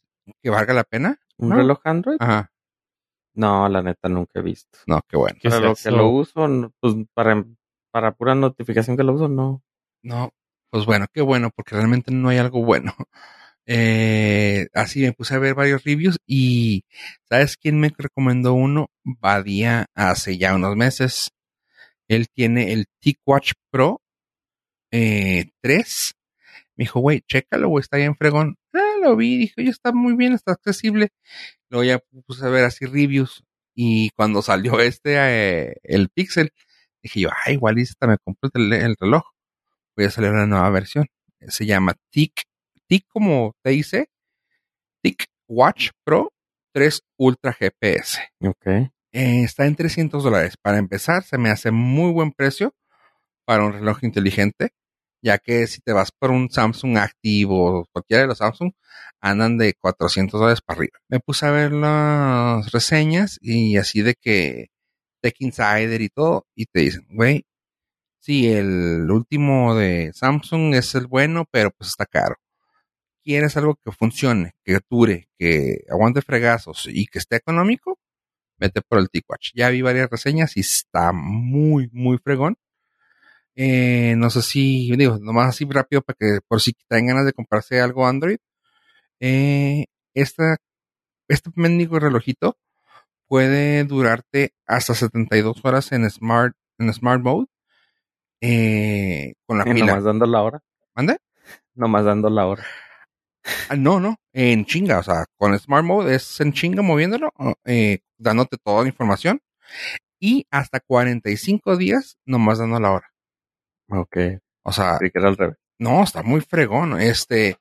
que 0.42 0.50
valga 0.50 0.74
la 0.74 0.84
pena. 0.84 1.20
¿Un 1.38 1.50
¿No? 1.50 1.56
reloj 1.56 1.80
Android? 1.84 2.18
Ajá. 2.20 2.52
No, 3.34 3.70
la 3.70 3.82
neta 3.82 4.10
nunca 4.10 4.40
he 4.40 4.42
visto. 4.42 4.80
No, 4.88 5.02
qué 5.08 5.18
bueno. 5.18 5.38
¿Qué 5.42 5.50
Para 5.50 5.62
lo 5.62 5.76
que 5.76 5.92
lo 5.92 6.10
uso, 6.10 6.74
pues 6.80 6.96
para, 7.14 7.46
para 7.92 8.12
pura 8.14 8.36
notificación 8.36 8.98
que 8.98 9.04
lo 9.04 9.14
uso, 9.14 9.28
no. 9.30 9.64
No, 10.04 10.32
pues 10.70 10.86
bueno, 10.86 11.06
qué 11.14 11.22
bueno, 11.22 11.50
porque 11.56 11.76
realmente 11.76 12.12
no 12.12 12.30
hay 12.30 12.38
algo 12.38 12.64
bueno. 12.64 12.94
Eh, 13.72 14.68
así 14.74 15.02
me 15.02 15.14
puse 15.14 15.36
a 15.36 15.40
ver 15.40 15.54
varios 15.54 15.84
reviews 15.84 16.18
y 16.26 16.86
¿sabes 17.30 17.56
quién 17.56 17.80
me 17.80 17.92
recomendó 17.96 18.56
uno? 18.56 18.90
Badía 19.04 19.86
hace 19.94 20.40
ya 20.40 20.56
unos 20.56 20.76
meses. 20.76 21.30
Él 22.08 22.28
tiene 22.34 22.74
el 22.74 22.88
TicWatch 23.00 23.52
Pro 23.72 24.02
eh, 24.92 25.52
3. 25.62 26.14
Me 26.78 26.86
dijo, 26.86 27.00
güey, 27.00 27.22
chécalo, 27.28 27.70
güey, 27.70 27.82
está 27.82 27.98
bien 27.98 28.16
fregón. 28.16 28.58
Ah, 28.74 28.96
lo 29.04 29.16
vi, 29.16 29.38
dije, 29.38 29.54
oye, 29.60 29.70
está 29.70 29.92
muy 29.92 30.16
bien, 30.16 30.34
está 30.34 30.54
accesible. 30.54 31.10
Luego 31.70 31.84
ya 31.84 32.00
puse 32.26 32.46
a 32.46 32.50
ver 32.50 32.66
así 32.66 32.86
reviews 32.88 33.44
y 33.76 34.10
cuando 34.12 34.42
salió 34.42 34.80
este, 34.80 35.16
eh, 35.18 35.76
el 35.84 36.10
Pixel, 36.10 36.52
dije 37.04 37.22
yo, 37.22 37.30
ah, 37.32 37.52
igual 37.52 37.76
me 37.76 38.18
compré 38.18 38.50
el, 38.56 38.74
el 38.74 38.96
reloj. 39.00 39.24
Voy 39.96 40.06
a 40.06 40.12
salir 40.12 40.32
una 40.32 40.48
nueva 40.48 40.70
versión. 40.72 41.08
Se 41.50 41.68
llama 41.68 41.96
Tic, 42.10 42.49
Tic 42.90 43.06
como 43.08 43.54
TIC, 43.64 44.10
Tic 45.04 45.26
Watch 45.48 45.92
Pro 46.04 46.34
3 46.74 47.02
Ultra 47.20 47.54
GPS. 47.54 48.20
Ok. 48.42 48.66
Eh, 49.12 49.44
está 49.44 49.68
en 49.68 49.76
300 49.76 50.24
dólares. 50.24 50.56
Para 50.60 50.80
empezar, 50.80 51.24
se 51.24 51.38
me 51.38 51.52
hace 51.52 51.70
muy 51.70 52.12
buen 52.12 52.32
precio 52.32 52.74
para 53.46 53.64
un 53.64 53.74
reloj 53.74 54.04
inteligente, 54.04 54.72
ya 55.22 55.38
que 55.38 55.68
si 55.68 55.82
te 55.82 55.94
vas 55.94 56.12
por 56.12 56.32
un 56.32 56.50
Samsung 56.50 56.98
Active 56.98 57.52
o 57.52 57.86
cualquiera 57.92 58.24
de 58.24 58.28
los 58.28 58.40
Samsung, 58.40 58.72
andan 59.22 59.60
de 59.60 59.76
400 59.76 60.40
dólares 60.40 60.62
para 60.62 60.80
arriba. 60.80 60.98
Me 61.10 61.20
puse 61.20 61.46
a 61.46 61.52
ver 61.52 61.72
las 61.72 62.72
reseñas 62.72 63.38
y 63.40 63.78
así 63.78 64.02
de 64.02 64.16
que 64.16 64.70
Tech 65.22 65.36
Insider 65.40 66.02
y 66.02 66.10
todo, 66.10 66.48
y 66.56 66.66
te 66.66 66.80
dicen, 66.82 67.06
güey, 67.12 67.46
sí, 68.20 68.48
el 68.52 69.12
último 69.12 69.76
de 69.76 70.12
Samsung 70.14 70.74
es 70.74 70.96
el 70.96 71.06
bueno, 71.06 71.46
pero 71.52 71.70
pues 71.72 71.90
está 71.90 72.08
caro. 72.08 72.36
Quieres 73.24 73.58
algo 73.58 73.76
que 73.84 73.92
funcione, 73.92 74.54
que 74.64 74.80
dure, 74.90 75.30
que 75.38 75.84
aguante 75.90 76.22
fregazos 76.22 76.88
y 76.90 77.06
que 77.06 77.20
esté 77.20 77.36
económico, 77.36 78.00
vete 78.58 78.82
por 78.82 79.00
el 79.00 79.10
TicWatch. 79.10 79.52
Ya 79.56 79.70
vi 79.70 79.82
varias 79.82 80.10
reseñas 80.10 80.58
y 80.58 80.62
está 80.62 81.12
muy, 81.14 81.90
muy 81.92 82.18
fregón. 82.18 82.58
Eh, 83.56 84.16
no 84.18 84.30
sé 84.30 84.42
si, 84.42 84.90
digo, 84.96 85.18
nomás 85.20 85.50
así 85.50 85.66
rápido 85.70 86.02
para 86.02 86.16
que 86.18 86.40
por 86.48 86.62
si 86.62 86.74
traen 86.88 87.08
ganas 87.08 87.26
de 87.26 87.34
comprarse 87.34 87.82
algo 87.82 88.08
Android. 88.08 88.38
Eh, 89.20 89.86
esta, 90.14 90.58
este 91.28 91.50
mendigo 91.56 92.00
relojito 92.00 92.58
puede 93.28 93.84
durarte 93.84 94.54
hasta 94.66 94.96
72 94.96 95.64
horas 95.64 95.92
en 95.92 96.10
Smart, 96.10 96.56
en 96.78 96.94
Smart 96.94 97.22
Mode. 97.22 97.48
Eh, 98.42 99.34
con 99.46 99.58
la 99.58 99.66
Y 99.70 99.74
pila. 99.74 99.88
nomás 99.88 100.04
dando 100.06 100.26
la 100.26 100.42
hora. 100.42 100.64
¿Mande? 100.96 101.18
Nomás 101.76 102.06
dando 102.06 102.30
la 102.30 102.46
hora. 102.48 102.66
Ah, 103.70 103.76
no, 103.76 104.00
no, 104.00 104.18
en 104.34 104.66
chinga, 104.66 105.00
o 105.00 105.04
sea, 105.04 105.26
con 105.38 105.58
Smart 105.58 105.84
Mode 105.86 106.16
es 106.16 106.40
en 106.42 106.54
chinga 106.54 106.82
moviéndolo, 106.82 107.32
eh, 107.66 108.00
dándote 108.18 108.58
toda 108.58 108.84
la 108.84 108.90
información 108.90 109.42
y 110.20 110.46
hasta 110.52 110.80
45 110.80 111.78
días 111.78 112.18
nomás 112.26 112.58
dando 112.60 112.80
la 112.80 112.92
hora. 112.92 113.08
Ok. 113.90 114.18
O 114.64 114.72
sea, 114.72 114.98
Sí, 115.00 115.10
que 115.10 115.20
era 115.20 115.30
al 115.30 115.38
revés. 115.38 115.58
no, 115.80 116.04
está 116.04 116.22
muy 116.24 116.42
fregón. 116.42 117.00
Este, 117.00 117.58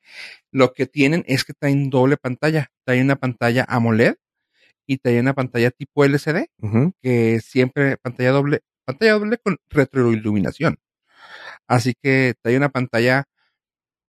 lo 0.51 0.73
que 0.73 0.87
tienen 0.87 1.25
es 1.27 1.45
que 1.45 1.53
traen 1.55 1.89
doble 1.91 2.17
pantalla. 2.17 2.71
Traen 2.85 3.05
una 3.05 3.17
pantalla 3.17 3.65
AMOLED 3.69 4.17
y 4.87 4.99
traen 4.99 5.21
una 5.21 5.35
pantalla 5.35 5.71
tipo 5.71 6.05
LCD, 6.05 6.47
que 7.03 7.41
siempre 7.41 7.97
pantalla 7.99 8.31
doble, 8.31 8.61
pantalla 8.85 9.13
doble 9.13 9.39
con 9.39 9.59
retroiluminación. 9.69 10.79
Así 11.67 11.95
que 12.03 12.35
trae 12.43 12.57
una 12.57 12.71
pantalla 12.71 13.25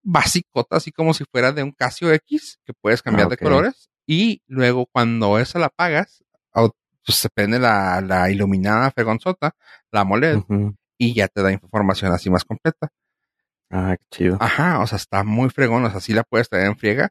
basicota, 0.02 0.76
así 0.76 0.92
como 0.92 1.14
si 1.14 1.24
fuera 1.30 1.52
de 1.52 1.62
un 1.62 1.72
Casio 1.72 2.12
X, 2.12 2.58
que 2.64 2.72
puedes 2.74 3.02
cambiar 3.02 3.26
Ah, 3.26 3.30
de 3.30 3.36
colores. 3.36 3.90
Y 4.06 4.42
luego 4.46 4.86
cuando 4.86 5.38
esa 5.38 5.58
la 5.58 5.66
apagas, 5.66 6.24
pues 6.52 7.16
se 7.18 7.28
prende 7.30 7.58
la, 7.58 8.00
la 8.00 8.30
iluminada 8.30 8.90
fregonzota, 8.90 9.52
la 9.90 10.00
AMOLED, 10.00 10.40
y 10.98 11.14
ya 11.14 11.28
te 11.28 11.42
da 11.42 11.50
información 11.52 12.12
así 12.12 12.28
más 12.28 12.44
completa. 12.44 12.88
Ah, 13.70 13.96
qué 13.98 14.04
chido. 14.10 14.36
Ajá, 14.40 14.80
o 14.80 14.86
sea, 14.86 14.96
está 14.96 15.22
muy 15.24 15.48
fregón, 15.48 15.84
o 15.84 15.90
sea, 15.90 16.00
sí 16.00 16.12
la 16.12 16.24
puedes 16.24 16.48
traer 16.48 16.66
en 16.66 16.76
friega. 16.76 17.10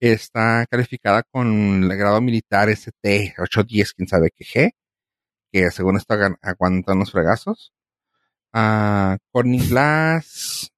Está 0.00 0.66
calificada 0.68 1.22
con 1.22 1.84
el 1.84 1.96
grado 1.96 2.20
militar 2.20 2.68
ST 2.68 3.34
810, 3.38 3.94
quién 3.94 4.08
sabe 4.08 4.30
qué 4.34 4.44
G, 4.44 4.70
que 5.52 5.70
según 5.70 5.96
esto 5.96 6.14
aguantan 6.42 6.98
los 6.98 7.12
fregazos. 7.12 7.72
Ah, 8.52 9.16
Corning 9.30 9.66
Glass, 9.68 10.72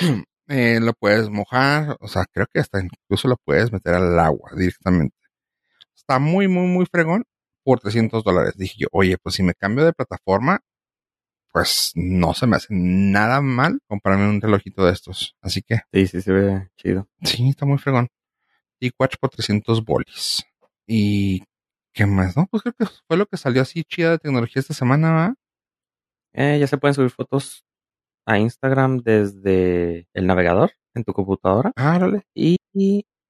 eh, 0.48 0.78
lo 0.80 0.92
puedes 0.94 1.28
mojar, 1.30 1.96
o 2.00 2.08
sea, 2.08 2.24
creo 2.32 2.46
que 2.52 2.60
hasta 2.60 2.80
incluso 2.80 3.28
lo 3.28 3.36
puedes 3.44 3.72
meter 3.72 3.94
al 3.94 4.18
agua 4.18 4.50
directamente. 4.56 5.16
Está 5.94 6.18
muy, 6.18 6.48
muy, 6.48 6.66
muy 6.66 6.86
fregón 6.86 7.24
por 7.64 7.80
300 7.80 8.22
dólares. 8.24 8.54
Dije 8.56 8.74
yo, 8.78 8.88
oye, 8.92 9.16
pues 9.18 9.34
si 9.34 9.42
me 9.42 9.54
cambio 9.54 9.84
de 9.84 9.92
plataforma, 9.92 10.60
pues 11.52 11.92
no 11.94 12.34
se 12.34 12.46
me 12.46 12.56
hace 12.56 12.68
nada 12.70 13.40
mal 13.40 13.80
comprarme 13.88 14.28
un 14.28 14.40
relojito 14.40 14.84
de 14.84 14.92
estos. 14.92 15.36
Así 15.40 15.62
que 15.62 15.80
Sí, 15.92 16.06
sí, 16.06 16.20
se 16.20 16.32
ve 16.32 16.68
chido. 16.76 17.08
sí, 17.22 17.48
está 17.48 17.66
muy 17.66 17.78
fregón. 17.78 18.08
TicWatch 18.78 19.16
por 19.18 19.30
300 19.30 19.84
bolis. 19.84 20.44
¿Y 20.86 21.42
qué 21.92 22.06
más? 22.06 22.36
No, 22.36 22.46
pues 22.46 22.62
creo 22.62 22.74
que 22.74 22.86
fue 23.08 23.16
lo 23.16 23.26
que 23.26 23.36
salió 23.38 23.62
así 23.62 23.84
chida 23.84 24.12
de 24.12 24.18
tecnología 24.18 24.60
esta 24.60 24.74
semana, 24.74 25.10
¿va? 25.12 25.34
Eh, 26.34 26.58
ya 26.60 26.66
se 26.66 26.76
pueden 26.76 26.94
subir 26.94 27.10
fotos 27.10 27.64
a 28.26 28.38
Instagram 28.38 28.98
desde 28.98 30.08
el 30.12 30.26
navegador 30.26 30.72
en 30.94 31.04
tu 31.04 31.12
computadora. 31.12 31.72
Ah. 31.76 31.98
Y 32.34 32.58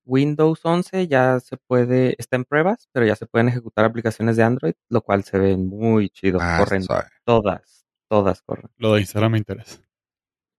Windows 0.05 0.61
11 0.65 1.09
ya 1.09 1.41
se 1.41 1.57
puede, 1.57 2.15
está 2.19 2.37
en 2.37 2.45
pruebas, 2.45 2.89
pero 2.93 3.07
ya 3.07 3.17
se 3.17 3.27
pueden 3.27 3.49
ejecutar 3.49 3.85
aplicaciones 3.85 4.37
de 4.37 4.45
Android, 4.45 4.75
lo 4.89 5.03
cual 5.03 5.25
se 5.25 5.39
ve 5.39 5.57
muy 5.57 6.09
chido. 6.11 6.39
Ah, 6.41 6.59
Corren 6.61 6.85
todas, 7.25 7.87
todas 8.09 8.43
corren. 8.43 8.71
Lo 8.79 8.95
de 8.95 9.01
Instagram 9.01 9.33
me 9.33 9.39
interesa. 9.39 9.81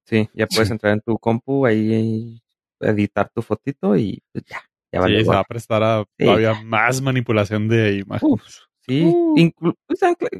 Sí, 0.05 0.29
ya 0.33 0.47
puedes 0.67 0.69
entrar 0.69 0.93
en 0.93 1.01
tu 1.01 1.17
compu 1.17 1.65
ahí, 1.65 2.41
editar 2.79 3.29
tu 3.33 3.41
fotito 3.41 3.95
y 3.95 4.21
pues 4.31 4.45
ya, 4.45 4.57
ya 4.91 4.99
Sí, 4.99 4.99
vale. 4.99 5.23
se 5.23 5.29
va 5.29 5.39
a 5.39 5.43
prestar 5.45 5.81
a 5.83 6.03
Sí, 6.17 6.25
todavía 6.25 6.61
más 6.63 7.01
manipulación 7.01 7.67
de 7.69 7.95
imagen. 7.99 8.29
Uf, 8.29 8.43
sí, 8.87 9.03
Uh. 9.05 9.35
inclu- 9.37 9.75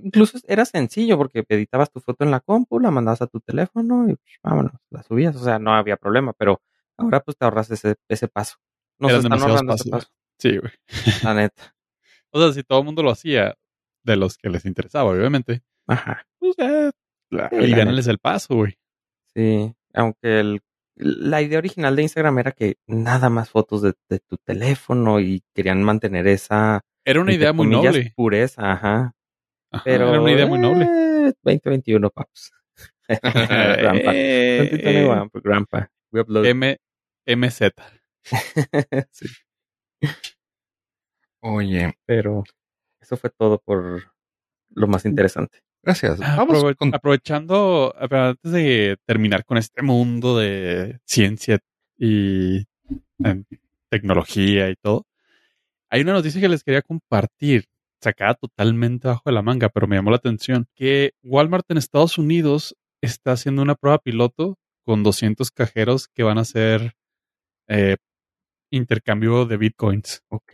incluso 0.03 0.39
era 0.47 0.65
sencillo 0.65 1.17
porque 1.17 1.43
editabas 1.47 1.91
tu 1.91 1.99
foto 1.99 2.23
en 2.23 2.31
la 2.31 2.39
compu, 2.39 2.79
la 2.79 2.91
mandabas 2.91 3.21
a 3.21 3.27
tu 3.27 3.39
teléfono 3.39 4.03
y 4.09 4.15
pues, 4.15 4.39
vámonos, 4.43 4.71
la 4.89 5.03
subías, 5.03 5.35
o 5.35 5.43
sea, 5.43 5.59
no 5.59 5.73
había 5.75 5.97
problema, 5.97 6.33
pero 6.33 6.61
ahora 6.97 7.19
pues 7.21 7.37
te 7.37 7.45
ahorras 7.45 7.69
ese, 7.71 7.95
ese 8.07 8.27
paso. 8.27 8.55
Nos 8.99 9.11
Eran 9.11 9.23
están 9.23 9.41
ahorrando 9.41 9.73
ese 9.75 9.89
pasos. 9.89 10.05
paso, 10.05 10.13
Sí, 10.39 10.57
güey. 10.57 10.71
la 11.23 11.33
neta. 11.33 11.75
O 12.31 12.39
sea, 12.41 12.51
si 12.53 12.61
todo 12.63 12.79
el 12.79 12.85
mundo 12.85 13.03
lo 13.03 13.11
hacía, 13.11 13.55
de 14.03 14.15
los 14.17 14.37
que 14.37 14.49
les 14.49 14.65
interesaba, 14.65 15.11
obviamente, 15.11 15.61
Ajá, 15.87 16.25
pues 16.39 16.55
ya, 16.57 16.91
la- 17.29 17.49
Sí, 17.49 17.55
aliviánales 17.55 18.07
el 18.07 18.19
paso, 18.19 18.55
güey. 18.55 18.77
sí, 19.33 19.73
aunque 19.93 20.39
el, 20.41 20.61
la 20.95 21.41
idea 21.41 21.57
original 21.59 21.95
de 21.95 22.01
Instagram 22.03 22.39
era 22.39 22.51
que 22.51 22.75
nada 22.87 23.29
más 23.29 23.49
fotos 23.49 23.81
de, 23.81 23.93
de 24.09 24.19
tu 24.19 24.37
teléfono 24.37 25.19
y 25.19 25.41
querían 25.53 25.81
mantener 25.83 26.27
esa 26.27 26.81
Era 27.09 27.21
una 27.21 27.33
idea 27.33 27.53
muy 27.53 27.67
noble. 27.67 28.11
pureza, 28.15 28.71
ajá. 28.73 29.13
Ajá, 29.71 29.83
Pero 29.85 30.09
era 30.09 30.21
una 30.21 30.31
idea 30.31 30.45
muy 30.45 30.59
noble. 30.59 30.85
eh, 30.85 31.33
2021, 31.41 32.09
paps. 32.09 32.51
Grandpa. 33.09 34.11
Eh, 34.13 34.57
2021, 34.71 35.29
pues, 35.29 35.43
grandpa. 35.43 35.89
We 36.11 36.21
upload. 36.21 36.45
M 36.45 36.77
MZ. 37.25 37.61
Sí, 39.11 39.27
Oye, 41.41 41.93
pero 42.05 42.43
eso 43.01 43.15
fue 43.15 43.29
todo 43.29 43.59
por 43.59 44.03
lo 44.71 44.87
más 44.87 45.05
interesante. 45.05 45.59
gracias. 45.81 46.19
Ah, 46.21 46.35
Vamos 46.37 46.61
aprove- 46.61 46.75
con 46.75 46.93
Aprovechando, 46.93 47.95
antes 47.97 48.51
de 48.51 48.97
terminar 49.05 49.45
con 49.45 49.57
este 49.57 49.81
mundo 49.81 50.37
de 50.37 50.99
ciencia 51.05 51.59
y 51.97 52.57
eh, 53.23 53.43
tecnología 53.89 54.69
y 54.69 54.75
todo, 54.75 55.05
hay 55.89 56.01
una 56.01 56.13
noticia 56.13 56.41
que 56.41 56.49
les 56.49 56.63
quería 56.63 56.81
compartir, 56.81 57.65
sacada 58.01 58.35
totalmente 58.35 59.07
bajo 59.07 59.23
de 59.25 59.31
la 59.33 59.41
manga, 59.41 59.69
pero 59.69 59.87
me 59.87 59.95
llamó 59.95 60.11
la 60.11 60.17
atención, 60.17 60.67
que 60.75 61.11
Walmart 61.23 61.69
en 61.71 61.77
Estados 61.77 62.17
Unidos 62.17 62.75
está 63.01 63.31
haciendo 63.33 63.61
una 63.61 63.75
prueba 63.75 63.99
piloto 63.99 64.57
con 64.85 65.03
200 65.03 65.51
cajeros 65.51 66.07
que 66.07 66.23
van 66.23 66.37
a 66.37 66.41
hacer 66.41 66.93
eh, 67.67 67.97
intercambio 68.71 69.45
de 69.45 69.57
bitcoins, 69.57 70.23
Ok. 70.29 70.53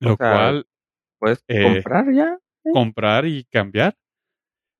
lo 0.00 0.14
O 0.14 0.16
sea, 0.16 0.30
cual 0.30 0.66
¿Puedes 1.18 1.44
eh, 1.48 1.62
comprar 1.62 2.12
ya? 2.14 2.38
comprar 2.72 3.26
y 3.26 3.44
cambiar, 3.44 3.94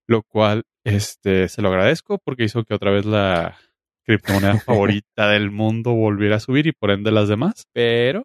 lo 0.08 0.22
cual 0.22 0.64
este 0.84 1.48
se 1.48 1.62
lo 1.62 1.68
agradezco 1.68 2.18
porque 2.18 2.44
hizo 2.44 2.64
que 2.64 2.74
otra 2.74 2.90
vez 2.90 3.06
la 3.06 3.56
criptomoneda 4.04 4.58
favorita 5.02 5.28
del 5.30 5.50
mundo 5.50 5.92
volviera 5.94 6.36
a 6.36 6.40
subir 6.40 6.66
y 6.66 6.72
por 6.72 6.90
ende 6.90 7.10
las 7.12 7.28
demás, 7.28 7.66
pero 7.72 8.24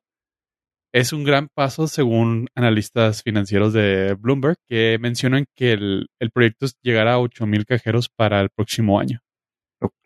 es 0.94 1.14
un 1.14 1.24
gran 1.24 1.48
paso 1.54 1.88
según 1.88 2.48
analistas 2.56 3.22
financieros 3.24 3.74
de 3.74 4.16
Bloomberg 4.20 4.58
que 4.68 4.98
mencionan 5.00 5.46
que 5.56 5.74
el, 5.74 6.08
el 6.20 6.32
proyecto 6.32 6.66
es 6.66 6.76
llegar 6.82 7.08
a 7.08 7.20
8000 7.20 7.66
cajeros 7.66 8.10
para 8.10 8.42
el 8.42 8.50
próximo 8.50 9.00
año. 9.00 9.20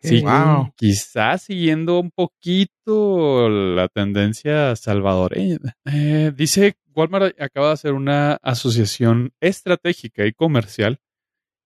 Sí, 0.00 0.20
Wow. 0.20 0.72
quizás 0.76 1.42
siguiendo 1.44 1.98
un 1.98 2.10
poquito 2.10 3.48
la 3.48 3.88
tendencia 3.88 4.76
salvadoreña. 4.76 5.58
Eh, 5.86 6.32
dice 6.36 6.74
Walmart 6.94 7.40
acaba 7.40 7.68
de 7.68 7.72
hacer 7.72 7.92
una 7.92 8.34
asociación 8.42 9.32
estratégica 9.40 10.26
y 10.26 10.32
comercial 10.32 10.98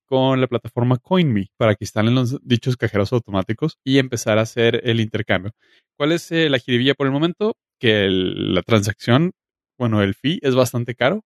con 0.07 0.41
la 0.41 0.47
plataforma 0.47 0.97
CoinMe 0.97 1.49
para 1.59 1.75
que 1.75 1.85
instalen 1.85 2.15
los 2.15 2.39
dichos 2.43 2.79
cajeros 2.79 3.13
automáticos 3.13 3.77
y 3.85 3.99
empezar 3.99 4.39
a 4.39 4.43
hacer 4.43 4.81
el 4.85 5.01
intercambio. 5.01 5.53
¿Cuál 5.99 6.13
es 6.13 6.33
eh, 6.33 6.49
la 6.49 6.59
jiribilla 6.59 6.95
por 6.95 7.07
el 7.09 7.13
momento? 7.13 7.57
Que 7.79 8.07
el- 8.07 8.55
la 8.55 8.63
transacción, 8.63 9.33
bueno, 9.79 10.03
el 10.03 10.15
fee 10.15 10.39
es 10.43 10.55
bastante 10.55 10.95
caro. 10.95 11.25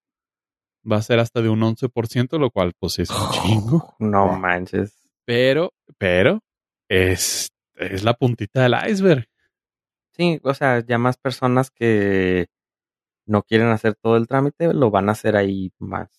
Va 0.90 0.96
a 0.96 1.02
ser 1.02 1.18
hasta 1.20 1.40
de 1.42 1.48
un 1.48 1.62
11%, 1.62 2.38
lo 2.38 2.50
cual 2.50 2.72
pues 2.78 2.98
es 2.98 3.10
un 3.10 3.30
chingo. 3.30 3.94
No 3.98 4.38
manches. 4.38 4.98
Pero, 5.24 5.72
pero, 5.98 6.40
es, 6.88 7.48
es 7.76 8.02
la 8.02 8.14
puntita 8.14 8.62
del 8.62 8.74
iceberg. 8.90 9.26
Sí, 10.10 10.40
o 10.42 10.52
sea, 10.52 10.84
ya 10.84 10.98
más 10.98 11.16
personas 11.16 11.70
que 11.70 12.48
no 13.26 13.42
quieren 13.44 13.68
hacer 13.68 13.94
todo 13.94 14.16
el 14.16 14.26
trámite 14.26 14.74
lo 14.74 14.90
van 14.90 15.08
a 15.08 15.12
hacer 15.12 15.36
ahí 15.36 15.70
más 15.78 16.10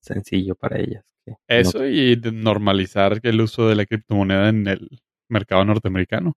sencillo 0.00 0.54
para 0.54 0.78
ellas. 0.80 1.04
que 1.24 1.30
no- 1.32 1.38
Eso 1.46 1.86
y 1.86 2.16
de 2.16 2.32
normalizar 2.32 3.20
el 3.22 3.40
uso 3.40 3.68
de 3.68 3.76
la 3.76 3.86
criptomoneda 3.86 4.48
en 4.48 4.66
el 4.66 5.00
mercado 5.28 5.64
norteamericano. 5.64 6.34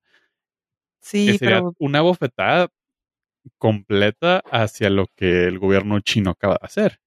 Sí, 1.01 1.25
que 1.31 1.37
sería 1.39 1.55
pero 1.57 1.73
una 1.79 2.01
bofetada 2.01 2.69
completa 3.57 4.43
hacia 4.51 4.89
lo 4.89 5.07
que 5.15 5.45
el 5.45 5.59
gobierno 5.59 5.99
chino 5.99 6.31
acaba 6.31 6.55
de 6.61 6.65
hacer. 6.65 6.99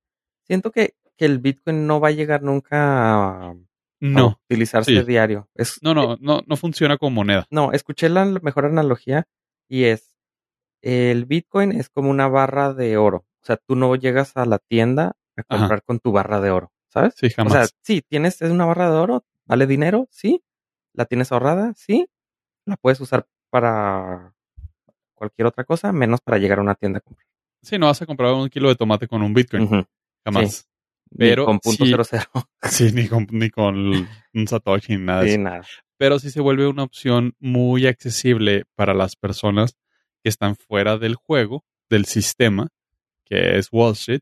siento 0.47 0.71
que, 0.71 0.95
que 1.17 1.25
el 1.27 1.39
Bitcoin 1.39 1.87
no 1.87 2.01
va 2.01 2.09
a 2.09 2.13
llegar 2.13 2.43
nunca 2.43 2.77
a, 2.79 3.51
a 3.51 3.55
No, 4.01 4.41
utilizarse 4.45 4.91
sí. 5.01 5.03
diario. 5.07 5.49
Es, 5.55 5.79
no, 5.83 5.95
no, 5.95 6.17
no, 6.21 6.43
no 6.47 6.57
funciona 6.57 6.99
como 6.99 7.11
moneda. 7.17 7.47
No, 7.51 7.73
escuché 7.73 8.09
la 8.09 8.25
mejor 8.27 8.67
analogía 8.67 9.27
y 9.69 9.85
es, 9.85 10.17
el 10.83 11.25
Bitcoin 11.25 11.73
es 11.73 11.89
como 11.89 12.11
una 12.11 12.29
barra 12.29 12.75
de 12.75 12.97
oro. 12.97 13.25
O 13.43 13.47
sea, 13.47 13.57
tú 13.57 13.77
no 13.77 13.95
llegas 13.97 14.37
a 14.37 14.45
la 14.47 14.59
tienda 14.59 15.17
a 15.37 15.43
Ajá. 15.49 15.59
comprar 15.59 15.83
con 15.83 15.99
tu 16.01 16.13
barra 16.13 16.41
de 16.41 16.51
oro, 16.51 16.73
¿sabes? 16.89 17.15
Sí, 17.17 17.27
O 17.27 17.31
sea, 17.31 17.37
jamás. 17.37 17.77
sí, 17.83 18.03
tienes 18.03 18.41
es 18.43 18.51
una 18.51 18.65
barra 18.67 18.91
de 18.91 18.97
oro, 18.99 19.25
vale 19.47 19.67
dinero, 19.67 20.09
sí. 20.11 20.43
La 20.93 21.05
tienes 21.07 21.33
ahorrada, 21.33 21.73
sí. 21.77 22.09
La 22.67 22.77
puedes 22.77 23.01
usar 23.01 23.27
para 23.51 24.35
cualquier 25.25 25.47
otra 25.47 25.65
cosa, 25.65 25.93
menos 25.93 26.21
para 26.21 26.39
llegar 26.39 26.59
a 26.59 26.63
una 26.63 26.75
tienda 26.75 26.99
a 26.99 27.01
comprar. 27.01 27.27
Sí, 27.63 27.79
no 27.79 27.87
vas 27.87 28.01
a 28.03 28.07
comprar 28.07 28.33
un 28.35 28.49
kilo 28.49 28.69
de 28.69 28.75
tomate 28.77 29.09
con 29.09 29.23
un 29.23 29.33
Bitcoin. 29.35 29.87
Jamás. 30.25 30.69
Ni 31.11 31.19
Pero 31.19 31.45
con 31.47 31.59
punto 31.61 31.85
sí- 31.85 31.91
cero 31.91 32.05
cero. 32.05 32.25
Sí, 32.63 32.91
ni 32.93 33.09
con, 33.09 33.27
ni 33.31 33.51
con 33.51 33.77
un 33.77 34.47
Satoshi 34.49 34.97
ni 34.97 35.29
Sí, 35.31 35.39
nada. 35.39 35.63
pero 35.97 36.19
sí 36.19 36.31
se 36.31 36.41
vuelve 36.41 36.67
una 36.67 36.83
opción 36.83 37.35
muy 37.39 37.87
accesible 37.87 38.65
para 38.75 38.95
las 38.95 39.17
personas 39.17 39.77
que 40.23 40.29
están 40.31 40.57
fuera 40.57 40.97
del 40.99 41.15
juego, 41.15 41.65
del 41.91 42.07
sistema, 42.07 42.69
que 43.25 43.59
es 43.59 43.69
Wall 43.71 43.93
Street, 43.93 44.21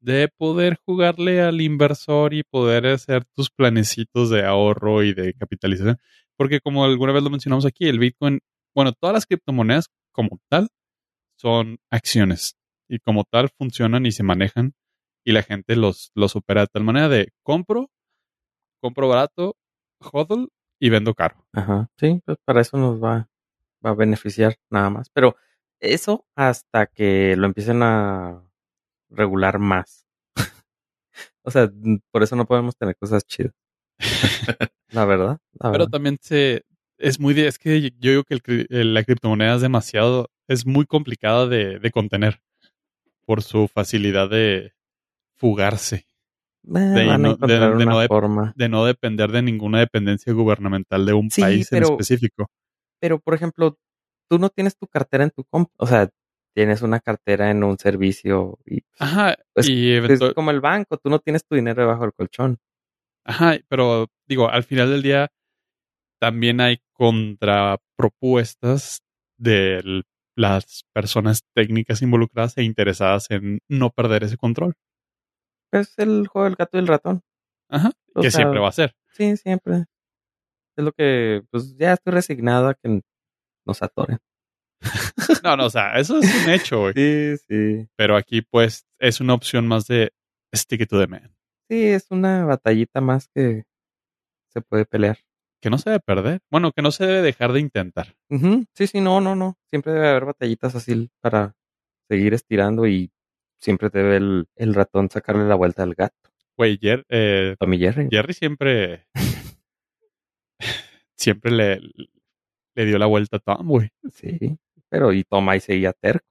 de 0.00 0.28
poder 0.36 0.78
jugarle 0.86 1.42
al 1.42 1.60
inversor 1.60 2.32
y 2.34 2.42
poder 2.42 2.86
hacer 2.86 3.24
tus 3.36 3.50
planecitos 3.50 4.30
de 4.30 4.44
ahorro 4.44 5.02
y 5.04 5.12
de 5.12 5.34
capitalización. 5.34 5.98
Porque 6.36 6.60
como 6.60 6.84
alguna 6.84 7.12
vez 7.12 7.22
lo 7.22 7.28
mencionamos 7.30 7.66
aquí, 7.66 7.86
el 7.86 7.98
Bitcoin, 7.98 8.40
bueno, 8.74 8.92
todas 8.92 9.12
las 9.14 9.26
criptomonedas 9.26 9.88
como 10.12 10.40
tal 10.48 10.68
son 11.36 11.78
acciones 11.90 12.56
y 12.88 12.98
como 12.98 13.24
tal 13.24 13.48
funcionan 13.50 14.06
y 14.06 14.12
se 14.12 14.22
manejan 14.22 14.74
y 15.24 15.32
la 15.32 15.42
gente 15.42 15.76
los, 15.76 16.10
los 16.14 16.36
opera 16.36 16.62
de 16.62 16.66
tal 16.68 16.84
manera 16.84 17.08
de 17.08 17.32
compro, 17.42 17.90
compro 18.80 19.08
barato, 19.08 19.56
hodl 20.00 20.48
y 20.78 20.88
vendo 20.90 21.14
caro. 21.14 21.46
Ajá. 21.52 21.88
Sí, 21.98 22.20
pues 22.24 22.38
para 22.44 22.60
eso 22.60 22.76
nos 22.78 23.02
va, 23.02 23.28
va 23.84 23.90
a 23.90 23.94
beneficiar 23.94 24.56
nada 24.70 24.90
más. 24.90 25.10
Pero 25.10 25.36
eso 25.78 26.26
hasta 26.34 26.86
que 26.86 27.36
lo 27.36 27.46
empiecen 27.46 27.82
a 27.82 28.42
regular 29.10 29.58
más. 29.58 30.06
o 31.42 31.50
sea, 31.50 31.70
por 32.10 32.22
eso 32.22 32.36
no 32.36 32.46
podemos 32.46 32.76
tener 32.76 32.96
cosas 32.96 33.24
chidas. 33.24 33.54
la 34.88 35.04
verdad. 35.04 35.38
La 35.52 35.70
Pero 35.70 35.84
verdad. 35.84 35.88
también 35.90 36.18
se 36.20 36.64
es 37.00 37.18
muy 37.20 37.38
es 37.40 37.58
que 37.58 37.80
yo 37.98 38.10
digo 38.10 38.24
que 38.24 38.34
el 38.34 38.66
el- 38.70 38.94
la 38.94 39.04
criptomoneda 39.04 39.56
es 39.56 39.60
demasiado, 39.62 40.28
es 40.48 40.66
muy 40.66 40.86
complicada 40.86 41.46
de, 41.46 41.78
de 41.78 41.90
contener 41.90 42.40
por 43.26 43.42
su 43.42 43.68
facilidad 43.68 44.28
de 44.28 44.72
fugarse, 45.36 45.96
Eh, 45.96 46.78
de 46.78 47.04
no- 47.18 47.36
de- 47.36 47.84
no 47.86 47.98
de- 47.98 48.08
forma. 48.08 48.52
de 48.56 48.68
no 48.68 48.84
depender 48.84 49.30
de 49.32 49.42
ninguna 49.42 49.78
dependencia 49.80 50.32
gubernamental 50.32 51.06
de 51.06 51.12
un 51.12 51.30
Sí, 51.30 51.40
país 51.40 51.72
en 51.72 51.82
específico. 51.84 52.50
Pero, 53.00 53.18
por 53.18 53.34
ejemplo, 53.34 53.78
tú 54.28 54.38
no 54.38 54.50
tienes 54.50 54.76
tu 54.76 54.86
cartera 54.86 55.24
en 55.24 55.30
tu 55.30 55.44
comp. 55.44 55.70
O 55.78 55.86
sea, 55.86 56.08
tienes 56.54 56.82
una 56.82 57.00
cartera 57.00 57.50
en 57.50 57.64
un 57.64 57.78
servicio 57.78 58.58
y 58.66 58.82
Ajá, 58.98 59.36
Pues, 59.54 59.68
y 59.68 59.92
es 59.92 60.20
como 60.34 60.50
el 60.50 60.60
banco. 60.60 60.98
Tú 60.98 61.08
no 61.08 61.18
tienes 61.20 61.44
tu 61.46 61.54
dinero 61.54 61.80
debajo 61.82 62.02
del 62.02 62.12
colchón. 62.12 62.58
Ajá, 63.24 63.56
pero 63.68 64.08
digo, 64.26 64.50
al 64.50 64.64
final 64.64 64.90
del 64.90 65.02
día 65.02 65.30
también 66.20 66.60
hay 66.60 66.80
contrapropuestas 66.92 69.02
de 69.38 70.02
las 70.36 70.84
personas 70.92 71.42
técnicas 71.54 72.02
involucradas 72.02 72.56
e 72.58 72.62
interesadas 72.62 73.30
en 73.30 73.60
no 73.68 73.90
perder 73.90 74.24
ese 74.24 74.36
control. 74.36 74.74
Es 75.72 75.98
el 75.98 76.26
juego 76.28 76.44
del 76.44 76.56
gato 76.56 76.76
y 76.76 76.80
el 76.80 76.86
ratón. 76.86 77.22
Ajá, 77.68 77.92
O 78.14 78.20
que 78.20 78.30
sea, 78.30 78.40
siempre 78.40 78.60
va 78.60 78.68
a 78.68 78.72
ser. 78.72 78.94
Sí, 79.12 79.36
siempre. 79.36 79.86
Es 80.76 80.84
lo 80.84 80.92
que, 80.92 81.42
pues 81.50 81.76
ya 81.76 81.94
estoy 81.94 82.12
resignado 82.12 82.68
a 82.68 82.74
que 82.74 83.00
nos 83.66 83.82
atoren. 83.82 84.18
No, 85.44 85.56
no, 85.56 85.66
o 85.66 85.70
sea, 85.70 85.98
eso 85.98 86.18
es 86.18 86.44
un 86.44 86.50
hecho, 86.52 86.80
güey. 86.80 86.92
Sí, 86.94 87.36
sí. 87.48 87.88
Pero 87.96 88.16
aquí, 88.16 88.42
pues, 88.42 88.86
es 88.98 89.20
una 89.20 89.34
opción 89.34 89.66
más 89.66 89.86
de 89.86 90.12
stick 90.54 90.82
it 90.82 90.90
to 90.90 90.98
the 90.98 91.06
man. 91.06 91.34
Sí, 91.68 91.84
es 91.84 92.10
una 92.10 92.44
batallita 92.44 93.00
más 93.00 93.28
que 93.28 93.64
se 94.48 94.60
puede 94.60 94.84
pelear. 94.84 95.18
Que 95.60 95.70
no 95.70 95.78
se 95.78 95.90
debe 95.90 96.00
perder. 96.00 96.40
Bueno, 96.50 96.72
que 96.72 96.82
no 96.82 96.90
se 96.90 97.06
debe 97.06 97.22
dejar 97.22 97.52
de 97.52 97.60
intentar. 97.60 98.14
Sí, 98.74 98.86
sí, 98.86 99.00
no, 99.00 99.20
no, 99.20 99.36
no. 99.36 99.58
Siempre 99.68 99.92
debe 99.92 100.08
haber 100.08 100.24
batallitas 100.24 100.74
así 100.74 101.10
para 101.20 101.54
seguir 102.08 102.32
estirando 102.34 102.86
y 102.86 103.12
siempre 103.58 103.90
debe 103.90 104.16
el, 104.16 104.48
el 104.56 104.74
ratón 104.74 105.10
sacarle 105.10 105.44
la 105.44 105.54
vuelta 105.56 105.82
al 105.82 105.94
gato. 105.94 106.16
Güey, 106.56 106.78
Jer- 106.78 107.04
eh, 107.08 107.56
Tommy 107.58 107.78
Jerry. 107.78 108.08
Jerry 108.10 108.32
siempre. 108.34 109.06
siempre 111.16 111.50
le, 111.52 111.80
le 112.74 112.84
dio 112.84 112.98
la 112.98 113.06
vuelta 113.06 113.36
a 113.36 113.40
Tom, 113.40 113.68
güey. 113.68 113.90
Sí, 114.12 114.58
pero 114.88 115.12
y 115.12 115.24
Tom 115.24 115.48
ahí 115.48 115.60
seguía 115.60 115.92
terco. 115.92 116.26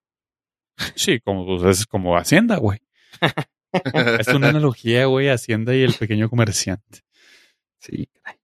Sí, 0.95 1.19
como 1.19 1.45
pues, 1.45 1.79
es 1.79 1.85
como 1.85 2.17
Hacienda, 2.17 2.57
güey. 2.57 2.79
Es 4.19 4.27
una 4.29 4.49
analogía, 4.49 5.05
güey, 5.05 5.29
Hacienda 5.29 5.75
y 5.75 5.83
el 5.83 5.93
pequeño 5.93 6.27
comerciante. 6.27 7.01
Sí, 7.79 8.07
caray. 8.23 8.38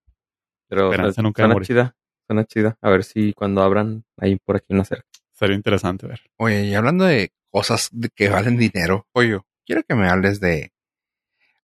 Pero 0.67 0.91
Esperanza 0.91 1.21
nunca 1.21 1.45
suena 1.45 1.65
chida, 1.65 1.95
suena 2.27 2.45
chida. 2.45 2.77
A 2.81 2.89
ver 2.89 3.03
si 3.03 3.33
cuando 3.33 3.61
abran 3.61 4.03
ahí 4.17 4.37
por 4.37 4.55
aquí 4.55 4.67
una 4.69 4.85
cerca. 4.85 5.07
Sería 5.33 5.55
interesante 5.55 6.07
ver. 6.07 6.21
Oye, 6.37 6.65
y 6.65 6.73
hablando 6.75 7.05
de 7.05 7.31
cosas 7.51 7.89
de 7.91 8.09
que 8.09 8.29
valen 8.29 8.57
dinero, 8.57 9.07
oye, 9.13 9.39
quiero 9.65 9.83
que 9.83 9.95
me 9.95 10.07
hables 10.07 10.39
de 10.39 10.71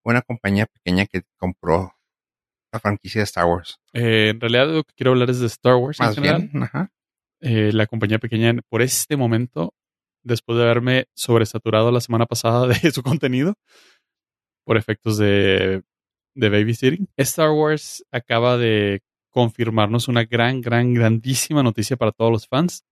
una 0.03 0.21
compañía 0.21 0.65
pequeña 0.65 1.05
que 1.05 1.21
compró 1.37 1.95
la 2.71 2.79
franquicia 2.79 3.19
de 3.19 3.23
Star 3.23 3.45
Wars. 3.45 3.79
Eh, 3.93 4.29
en 4.29 4.39
realidad, 4.39 4.67
lo 4.67 4.83
que 4.83 4.93
quiero 4.95 5.11
hablar 5.11 5.29
es 5.29 5.39
de 5.39 5.47
Star 5.47 5.75
Wars 5.75 5.99
en 5.99 6.05
Más 6.05 6.15
general. 6.15 6.49
bien, 6.51 6.63
ajá. 6.63 6.91
Eh, 7.41 7.71
la 7.73 7.87
compañía 7.87 8.19
pequeña, 8.19 8.53
por 8.69 8.81
este 8.81 9.17
momento, 9.17 9.73
después 10.23 10.57
de 10.57 10.63
haberme 10.63 11.05
sobresaturado 11.15 11.91
la 11.91 12.01
semana 12.01 12.25
pasada 12.25 12.67
de 12.83 12.91
su 12.91 13.03
contenido, 13.03 13.55
por 14.63 14.77
efectos 14.77 15.17
de, 15.17 15.83
de 16.35 16.49
babysitting, 16.49 17.07
Star 17.17 17.51
Wars 17.51 18.05
acaba 18.11 18.57
de 18.57 19.01
confirmarnos 19.29 20.07
una 20.07 20.25
gran, 20.25 20.61
gran, 20.61 20.93
grandísima 20.93 21.63
noticia 21.63 21.97
para 21.97 22.11
todos 22.11 22.31
los 22.31 22.47
fans. 22.47 22.83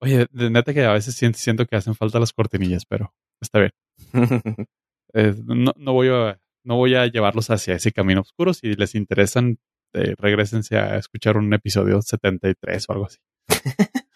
Oye, 0.00 0.26
de 0.30 0.50
neta 0.50 0.72
que 0.72 0.84
a 0.84 0.92
veces 0.92 1.14
siento, 1.14 1.66
que 1.66 1.76
hacen 1.76 1.94
falta 1.94 2.18
las 2.18 2.32
cortinillas, 2.32 2.84
pero 2.86 3.14
está 3.40 3.60
bien. 3.60 3.72
Eh, 5.12 5.34
no, 5.44 5.72
no 5.76 5.92
voy 5.92 6.06
a, 6.08 6.38
no 6.62 6.76
voy 6.76 6.94
a 6.94 7.04
llevarlos 7.08 7.50
hacia 7.50 7.74
ese 7.74 7.90
camino 7.90 8.20
oscuro. 8.20 8.54
Si 8.54 8.76
les 8.76 8.94
interesan, 8.94 9.58
eh, 9.92 10.14
regresense 10.16 10.76
a 10.76 10.98
escuchar 10.98 11.36
un 11.36 11.52
episodio 11.52 12.00
73 12.00 12.84
o 12.88 12.92
algo 12.92 13.06
así. 13.06 13.18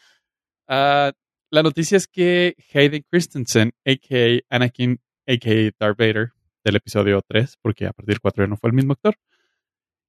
Ah, 0.66 1.12
la 1.50 1.62
noticia 1.62 1.98
es 1.98 2.06
que 2.06 2.56
Hayden 2.72 3.04
Christensen, 3.10 3.74
a.k.a. 3.84 4.40
Anakin, 4.48 4.98
a.k.a. 5.26 5.70
Darth 5.78 5.98
Vader, 5.98 6.32
del 6.64 6.76
episodio 6.76 7.22
3, 7.26 7.58
porque 7.60 7.86
a 7.86 7.92
partir 7.92 8.14
del 8.14 8.20
4 8.20 8.44
ya 8.44 8.48
no 8.48 8.56
fue 8.56 8.70
el 8.70 8.74
mismo 8.74 8.92
actor, 8.94 9.16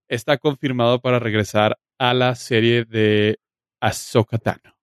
está 0.07 0.37
confirmado 0.37 0.99
para 1.01 1.19
regresar 1.19 1.77
a 1.99 2.13
la 2.13 2.35
serie 2.35 2.85
de 2.85 3.39
Ahsoka 3.81 4.37
Tano. 4.37 4.75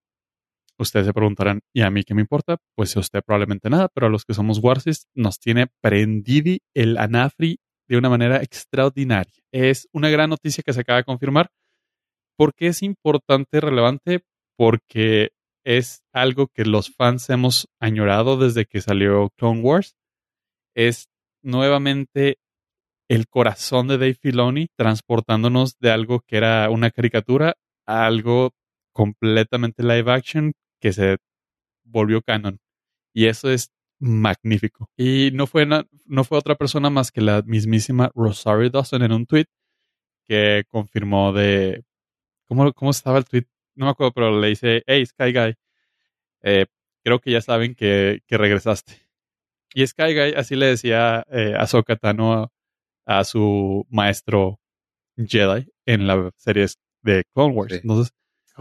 Ustedes 0.79 1.07
se 1.07 1.13
preguntarán, 1.13 1.61
¿y 1.73 1.83
a 1.83 1.91
mí 1.91 2.03
qué 2.03 2.15
me 2.15 2.23
importa? 2.23 2.57
Pues 2.75 2.97
a 2.97 3.01
usted 3.01 3.23
probablemente 3.25 3.71
nada, 3.71 3.89
pero 3.89 4.07
a 4.07 4.11
los 4.11 4.25
que 4.25 4.35
somos 4.35 4.59
Warsis 4.59 5.07
nos 5.15 5.39
tiene 5.39 5.69
prendidi 5.81 6.61
el 6.75 6.99
anafri 6.99 7.61
de 7.89 7.97
una 7.97 8.09
manera 8.09 8.43
extraordinaria. 8.43 9.43
Es 9.53 9.89
una 9.93 10.11
gran 10.11 10.31
noticia 10.31 10.63
que 10.65 10.73
se 10.73 10.81
acaba 10.81 10.99
de 10.99 11.05
confirmar. 11.05 11.51
¿Por 12.37 12.55
qué 12.55 12.69
es 12.69 12.83
importante, 12.83 13.61
relevante? 13.61 14.25
Porque 14.57 15.31
es 15.65 16.03
algo 16.13 16.49
que 16.49 16.65
los 16.65 16.91
fans 16.95 17.31
hemos 17.31 17.69
añorado 17.79 18.37
desde 18.37 18.65
que 18.65 18.81
salió 18.81 19.31
Clone 19.37 19.61
Wars. 19.61 19.95
Es 20.75 21.09
nuevamente 21.43 22.39
el 23.09 23.29
corazón 23.29 23.89
de 23.89 23.99
Dave 23.99 24.15
Filoni 24.15 24.69
transportándonos 24.77 25.79
de 25.79 25.91
algo 25.91 26.21
que 26.21 26.37
era 26.39 26.71
una 26.71 26.91
caricatura 26.91 27.55
a 27.87 28.07
algo 28.07 28.53
completamente 28.93 29.83
live 29.83 30.11
action 30.11 30.53
que 30.81 30.93
se 30.93 31.19
volvió 31.85 32.23
canon. 32.23 32.59
Y 33.15 33.27
eso 33.27 33.51
es 33.51 33.71
magnífico. 33.99 34.91
Y 34.97 35.31
no 35.35 35.47
fue, 35.47 35.67
no 35.67 36.25
fue 36.25 36.39
otra 36.39 36.57
persona 36.57 36.91
más 36.91 37.13
que 37.13 37.21
la 37.21 37.43
mismísima 37.43 38.11
Rosario 38.15 38.71
Dawson 38.71 39.03
en 39.03 39.13
un 39.13 39.27
tweet 39.27 39.47
que 40.25 40.65
confirmó 40.69 41.33
de... 41.33 41.85
¿Cómo, 42.47 42.73
cómo 42.73 42.91
estaba 42.91 43.19
el 43.19 43.25
tweet? 43.25 43.45
No 43.75 43.87
me 43.87 43.93
acuerdo, 43.93 44.13
pero 44.13 44.41
le 44.41 44.49
dice, 44.49 44.83
hey, 44.87 45.05
Sky 45.07 45.33
Guy, 45.33 45.55
eh, 46.43 46.67
creo 47.05 47.21
que 47.21 47.31
ya 47.33 47.41
saben 47.41 47.75
que, 47.75 48.21
que 48.27 48.39
regresaste. 48.39 49.02
Y 49.75 49.87
Sky 49.87 50.15
Guy 50.15 50.35
así 50.37 50.55
le 50.57 50.67
decía 50.67 51.25
eh, 51.31 51.55
a 51.57 51.63
Ahsoka 51.63 51.97
Tano 51.97 52.33
a, 52.35 52.49
a 53.07 53.25
su 53.25 53.87
maestro 53.91 54.59
Jedi 55.17 55.69
en 55.87 56.07
la 56.07 56.31
serie 56.37 56.67
de 57.03 57.25
Clone 57.35 57.55
Wars. 57.55 57.73
Sí. 57.73 57.81
Entonces, 57.83 58.13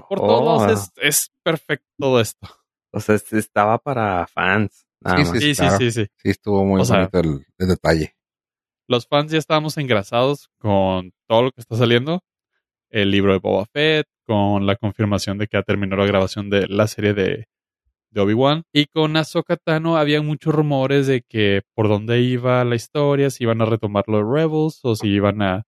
por 0.10 0.20
Oh, 0.22 0.28
todos 0.28 0.72
es, 0.72 0.92
es 1.02 1.32
perfecto 1.44 1.86
todo 2.00 2.20
esto. 2.22 2.48
O 2.94 3.00
sea, 3.00 3.16
es- 3.16 3.32
estaba 3.34 3.78
para 3.78 4.26
fans. 4.28 4.86
Nada 5.02 5.18
Sí, 5.18 5.26
sí, 5.26 5.40
Sí, 5.40 5.56
sí, 5.56 5.62
claro. 5.62 5.78
sí, 5.78 5.92
sí. 5.92 6.08
Sí, 6.18 6.30
estuvo 6.30 6.64
muy 6.66 6.82
O 6.82 6.86
sea- 6.86 6.98
bonito 7.10 7.20
el, 7.20 7.46
el 7.58 7.68
detalle. 7.68 8.16
Los 8.88 9.08
fans 9.08 9.32
ya 9.32 9.38
estábamos 9.38 9.78
engrasados 9.78 10.50
con 10.58 11.14
todo 11.28 11.44
lo 11.44 11.52
que 11.52 11.62
está 11.62 11.76
saliendo. 11.76 12.22
El 12.90 13.10
libro 13.12 13.32
de 13.34 13.40
Boba 13.40 13.66
Fett, 13.66 14.06
con 14.26 14.66
la 14.66 14.76
confirmación 14.76 15.38
de 15.38 15.48
que 15.48 15.58
ya 15.58 15.64
terminó 15.64 15.96
la 15.96 16.06
grabación 16.06 16.50
de 16.50 16.68
la 16.68 16.88
serie 16.88 17.14
de, 17.14 17.48
de 18.12 18.22
Obi-Wan. 18.22 18.64
Y 18.74 18.86
con 18.86 19.18
Ahsoka 19.18 19.58
Tano 19.58 19.98
había 19.98 20.22
muchos 20.22 20.54
rumores 20.54 21.08
de 21.08 21.22
que 21.22 21.64
por 21.74 21.88
dónde 21.88 22.22
iba 22.22 22.64
la 22.64 22.76
historia, 22.76 23.30
si 23.30 23.44
iban 23.44 23.62
a 23.62 23.66
retomar 23.66 24.04
lo 24.08 24.18
de 24.18 24.24
Rebels 24.24 24.80
o 24.84 24.96
si 24.96 25.08
iban 25.08 25.42
a 25.42 25.64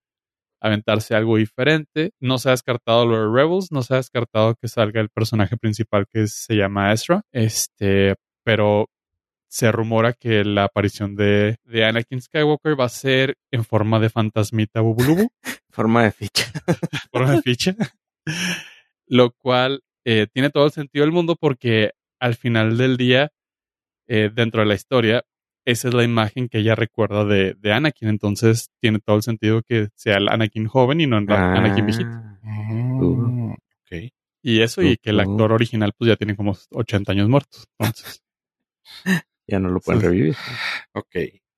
aventarse 0.61 1.15
algo 1.15 1.37
diferente. 1.37 2.11
No 2.19 2.37
se 2.37 2.49
ha 2.49 2.51
descartado 2.51 3.05
lo 3.05 3.17
de 3.17 3.41
Rebels, 3.41 3.71
no 3.71 3.83
se 3.83 3.95
ha 3.95 3.97
descartado 3.97 4.55
que 4.55 4.67
salga 4.67 5.01
el 5.01 5.09
personaje 5.09 5.57
principal 5.57 6.05
que 6.07 6.27
se 6.27 6.55
llama 6.55 6.93
Ezra. 6.93 7.23
Este, 7.31 8.15
pero 8.43 8.89
se 9.47 9.71
rumora 9.71 10.13
que 10.13 10.43
la 10.43 10.63
aparición 10.63 11.15
de, 11.15 11.57
de 11.65 11.85
Anakin 11.85 12.21
Skywalker 12.21 12.79
va 12.79 12.85
a 12.85 12.89
ser 12.89 13.37
en 13.51 13.63
forma 13.63 13.99
de 13.99 14.09
fantasmita 14.09 14.81
bubulubu, 14.81 15.29
Forma 15.69 16.03
de 16.03 16.11
ficha. 16.11 16.45
forma 17.11 17.31
de 17.31 17.41
ficha. 17.41 17.75
Lo 19.07 19.31
cual 19.31 19.81
eh, 20.05 20.27
tiene 20.31 20.49
todo 20.49 20.65
el 20.65 20.71
sentido 20.71 21.03
del 21.03 21.11
mundo 21.11 21.35
porque 21.35 21.91
al 22.24 22.36
final 22.36 22.78
del 22.78 22.95
día, 22.97 23.32
eh, 24.07 24.30
dentro 24.34 24.61
de 24.61 24.67
la 24.67 24.76
historia, 24.76 25.24
esa 25.65 25.88
es 25.89 25.93
la 25.93 26.03
imagen 26.03 26.49
que 26.49 26.59
ella 26.59 26.76
recuerda 26.76 27.26
de, 27.26 27.53
de 27.55 27.71
Anakin. 27.74 28.09
Entonces 28.09 28.69
tiene 28.82 28.99
todo 28.99 29.17
el 29.17 29.24
sentido 29.24 29.61
que 29.61 29.89
sea 29.95 30.17
el 30.17 30.30
Anakin 30.30 30.67
joven 30.67 31.01
y 31.01 31.07
no 31.07 31.17
el 31.17 31.32
Anakin 31.32 31.86
viejito. 31.86 32.09
Ah, 32.11 32.38
Mm, 32.99 33.51
ok. 33.53 34.11
Y 34.41 34.61
eso, 34.61 34.82
y 34.82 34.97
que 34.97 35.09
el 35.11 35.19
actor 35.19 35.51
original 35.51 35.93
pues 35.97 36.09
ya 36.09 36.15
tiene 36.15 36.36
como 36.36 36.55
80 36.71 37.11
años 37.13 37.30
muertos. 37.30 37.65
Entonces, 37.80 38.21
ya 39.47 39.59
no 39.59 39.69
lo 39.69 39.80
pueden 39.80 40.01
Sí. 40.01 40.07
revivir. 40.07 40.36
Ok. 40.93 41.15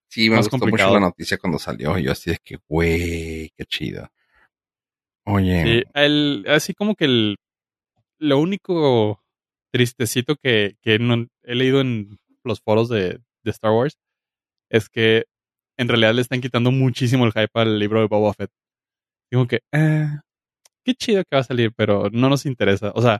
Sí, 0.08 0.30
me 0.30 0.36
Más 0.38 0.46
gustó 0.46 0.60
complicado. 0.60 0.90
mucho 0.92 1.00
la 1.00 1.06
noticia 1.08 1.38
cuando 1.38 1.58
salió. 1.60 1.98
Yo 2.00 2.12
así 2.12 2.30
de 2.32 2.38
que, 2.44 2.58
güey, 2.68 3.52
qué 3.58 3.66
chido. 3.66 4.08
Oye, 5.26 5.64
Sí, 5.64 5.84
el, 5.94 6.46
así 6.48 6.74
como 6.74 6.96
que 6.96 7.06
el, 7.06 7.38
lo 8.20 8.40
único 8.40 9.24
tristecito 9.76 10.38
que, 10.38 10.78
que 10.82 10.96
he 11.44 11.54
leído 11.56 11.82
en 11.82 12.18
los 12.46 12.62
foros 12.62 12.88
de, 12.88 13.20
de 13.44 13.52
Star 13.52 13.72
Wars 13.72 13.98
es 14.70 14.88
que 14.88 15.26
en 15.78 15.90
realidad 15.90 16.14
le 16.14 16.22
están 16.22 16.40
quitando 16.40 16.72
muchísimo 16.72 17.26
el 17.26 17.34
hype 17.34 17.50
al 17.60 17.78
libro 17.78 18.00
de 18.00 18.08
Boba 18.08 18.34
Fett. 18.34 18.50
Digo 19.30 19.48
que, 19.48 19.60
ah, 19.74 20.22
qué 20.86 20.94
chido 20.94 21.24
que 21.26 21.36
va 21.36 21.42
a 21.42 21.44
salir, 21.44 21.74
pero 21.76 22.10
no 22.10 22.30
nos 22.30 22.46
interesa. 22.46 22.94
O 22.96 23.02
sea, 23.02 23.20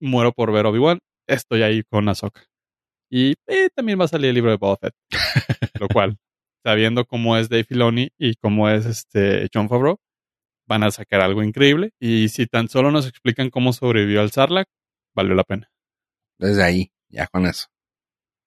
muero 0.00 0.32
por 0.32 0.52
ver 0.52 0.66
Obi-Wan, 0.66 0.98
estoy 1.26 1.62
ahí 1.62 1.82
con 1.82 2.10
Ahsoka. 2.10 2.42
Y 3.10 3.32
eh, 3.46 3.70
también 3.74 3.98
va 3.98 4.04
a 4.04 4.08
salir 4.08 4.28
el 4.28 4.34
libro 4.34 4.50
de 4.50 4.58
Boba 4.58 4.76
Fett. 4.76 4.94
Lo 5.80 5.88
cual, 5.88 6.18
sabiendo 6.62 7.06
cómo 7.06 7.38
es 7.38 7.48
Dave 7.48 7.64
Filoni 7.64 8.10
y 8.18 8.34
cómo 8.34 8.68
es 8.68 8.84
este 8.84 9.48
John 9.52 9.70
Favreau, 9.70 9.96
van 10.66 10.82
a 10.82 10.90
sacar 10.90 11.22
algo 11.22 11.42
increíble. 11.42 11.92
Y 11.98 12.28
si 12.28 12.46
tan 12.46 12.68
solo 12.68 12.90
nos 12.90 13.08
explican 13.08 13.48
cómo 13.48 13.72
sobrevivió 13.72 14.20
al 14.20 14.30
Sarlacc, 14.30 14.68
valió 15.14 15.34
la 15.34 15.44
pena. 15.44 15.70
desde 16.38 16.62
ahí, 16.64 16.92
ya 17.08 17.26
con 17.28 17.46
eso. 17.46 17.68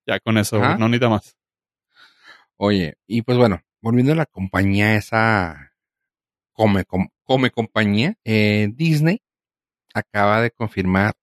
Ya 0.05 0.20
con 0.20 0.38
eso, 0.38 0.57
Ajá. 0.57 0.78
no 0.78 0.88
necesita 0.88 1.09
más. 1.09 1.38
Oye, 2.57 2.95
y 3.07 3.22
pues 3.22 3.38
bueno, 3.38 3.61
volviendo 3.82 4.11
a 4.13 4.16
la 4.16 4.26
compañía 4.26 4.95
esa 4.95 5.74
come, 6.53 6.86
com- 6.86 7.09
come 7.24 7.51
compañía, 7.51 8.16
eh, 8.24 8.70
Disney 8.74 9.22
acaba 9.93 10.41
de 10.41 10.51
confirmar 10.51 11.13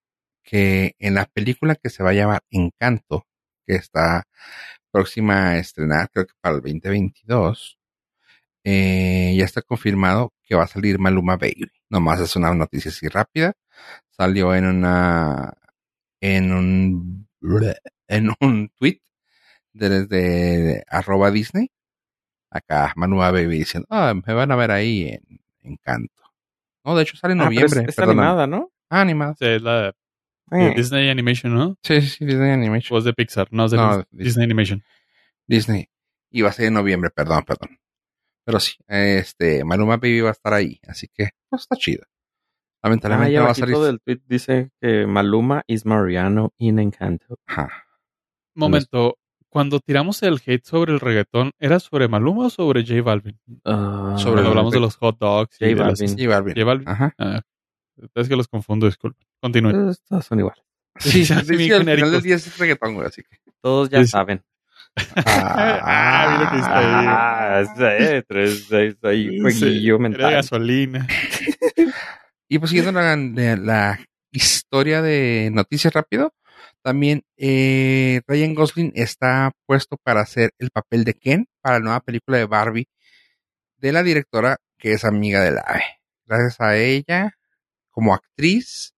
que 0.43 0.95
en 0.99 1.15
la 1.15 1.27
película 1.27 1.75
que 1.77 1.91
se 1.91 2.03
va 2.03 2.11
a 2.11 2.15
llamar 2.15 2.43
Encanto, 2.51 3.27
que 3.67 3.77
está 3.77 4.25
próxima 4.91 5.51
a 5.51 5.59
estrenar, 5.59 6.11
creo 6.11 6.27
que 6.27 6.35
para 6.41 6.57
el 6.57 6.63
2022, 6.63 7.79
eh, 8.65 9.35
ya 9.37 9.45
está 9.45 9.63
confirmado 9.63 10.33
que 10.43 10.55
va 10.55 10.65
a 10.65 10.69
salir 10.69 10.99
Maluma 10.99 11.37
Baby. 11.37 11.71
Nomás 11.89 12.21
es 12.21 12.37
una 12.37 12.53
noticia 12.55 12.91
así 12.91 13.09
rápida. 13.09 13.55
Salió 14.23 14.55
en 14.55 14.67
una, 14.67 15.53
en 16.21 16.53
un, 16.53 17.29
en 18.07 18.31
un 18.41 18.69
tweet 18.79 19.01
desde 19.73 20.85
arroba 20.87 21.33
Disney 21.33 21.73
Acá, 22.49 22.93
Manua 22.95 23.33
Baby 23.33 23.59
diciendo, 23.59 23.89
ah, 23.91 24.15
me 24.15 24.33
van 24.33 24.53
a 24.53 24.55
ver 24.57 24.71
ahí 24.71 25.09
en 25.09 25.41
Encanto. 25.63 26.23
No, 26.85 26.95
de 26.95 27.03
hecho 27.03 27.17
sale 27.17 27.33
en 27.33 27.41
Ah, 27.41 27.45
es- 27.45 27.51
noviembre. 27.51 27.85
es, 27.89 27.97
perdóname. 27.97 28.29
animada, 28.29 28.47
¿no? 28.47 28.71
Ah, 28.91 29.01
animada. 29.01 29.35
Sí, 29.37 29.45
es 29.47 29.63
la 29.63 29.83
de 29.83 29.93
Eh, 30.53 30.73
Disney 30.77 31.09
Animation, 31.11 31.53
¿no? 31.53 31.77
Sí, 31.83 32.01
sí, 32.03 32.07
sí, 32.09 32.25
Disney 32.25 32.53
Animation. 32.53 32.95
O 32.95 32.99
es 33.01 33.05
de 33.05 33.15
Pixar, 33.15 33.49
no 33.51 33.65
es 33.65 33.73
de 33.73 33.77
No, 33.79 33.91
Dis- 33.91 34.07
Disney. 34.13 34.25
Disney 34.25 34.45
Animation. 34.45 34.85
Disney. 35.49 35.89
Y 36.31 36.43
va 36.43 36.51
a 36.51 36.53
ser 36.53 36.67
en 36.67 36.75
noviembre, 36.75 37.11
perdón, 37.11 37.43
perdón. 37.45 37.77
Pero 38.45 38.61
sí, 38.61 38.75
este, 38.87 39.65
Maluma 39.65 39.97
Baby 39.97 40.21
va 40.21 40.29
a 40.29 40.33
estar 40.33 40.55
ahí, 40.55 40.79
así 40.87 41.09
que, 41.13 41.31
pues 41.49 41.63
está 41.63 41.75
chido. 41.75 42.05
Ah, 42.83 42.89
Lamentablemente 42.89 43.37
no 43.39 43.45
va 43.45 43.51
a 43.51 43.55
salir. 43.55 43.77
del 43.79 44.01
tweet 44.01 44.21
dice 44.27 44.71
que 44.81 45.07
Maluma 45.07 45.63
is 45.67 45.87
Mariano 45.87 46.53
in 46.59 46.79
Encanto. 46.79 47.39
Ajá. 47.47 47.71
Momento, 48.55 49.17
cuando 49.49 49.81
tiramos 49.81 50.23
el 50.23 50.41
hate 50.45 50.65
sobre 50.65 50.93
el 50.93 51.01
reggaetón, 51.01 51.53
¿era 51.59 51.79
sobre 51.81 52.09
Maluma 52.09 52.47
o 52.47 52.51
sobre 52.51 52.83
J 52.87 53.03
Balvin? 53.03 53.39
Ah, 53.65 54.15
Sobre 54.19 54.47
hablamos 54.47 54.73
de 54.73 54.81
los 54.81 54.97
hot 54.97 55.19
dogs. 55.19 55.57
J 55.59 55.75
Balvin. 55.75 56.17
J 56.17 56.65
Balvin. 56.65 56.89
Ajá. 56.89 57.15
Ah, 57.19 57.41
es 58.15 58.29
que 58.29 58.37
los 58.37 58.49
confundo, 58.49 58.87
disculpen. 58.87 59.27
Continúen. 59.41 59.91
eh, 59.91 59.95
todos 60.09 60.25
son 60.27 60.39
iguales. 60.41 60.63
Sí, 60.99 61.25
sí, 61.25 61.25
Sí, 61.25 61.25
sí, 61.27 61.33
al 61.33 61.45
final 61.47 61.79
genéricos. 61.79 62.13
del 62.13 62.23
día 62.23 62.35
es 62.37 62.59
reggaetón, 62.59 62.95
güey, 62.95 63.07
así 63.07 63.23
que. 63.23 63.39
Todos 63.63 63.89
ya 63.89 64.01
Sí, 64.03 64.09
saben. 64.09 64.43
Ah, 65.17 66.37
mira 66.39 66.51
que 66.51 66.57
está 66.59 66.79
ahí. 66.79 67.07
Ah, 67.09 67.65
sí, 68.19 68.25
tres, 68.29 68.67
seis, 68.69 68.97
ahí, 69.03 69.41
jueguillo 69.41 69.95
Era 69.95 70.03
de 70.03 70.09
mental. 70.11 70.33
gasolina. 70.33 71.07
Y 72.53 72.59
pues 72.59 72.71
siguiendo 72.71 72.93
la, 73.01 73.17
la 73.17 73.99
historia 74.31 75.01
de 75.01 75.49
Noticias 75.51 75.91
Rápido, 75.95 76.35
también 76.83 77.23
eh, 77.39 78.21
Ryan 78.27 78.55
Gosling 78.55 78.93
está 78.95 79.53
puesto 79.65 79.97
para 79.97 80.21
hacer 80.21 80.51
el 80.59 80.71
papel 80.71 81.05
de 81.05 81.15
Ken 81.15 81.47
para 81.63 81.79
la 81.79 81.85
nueva 81.85 82.01
película 82.01 82.37
de 82.37 82.45
Barbie 82.45 82.89
de 83.79 83.93
la 83.93 84.03
directora 84.03 84.59
que 84.77 84.93
es 84.93 85.07
amiga 85.07 85.41
del 85.43 85.57
ave. 85.65 85.83
Gracias 86.27 86.61
a 86.61 86.77
ella, 86.77 87.39
como 87.91 88.13
actriz, 88.13 88.93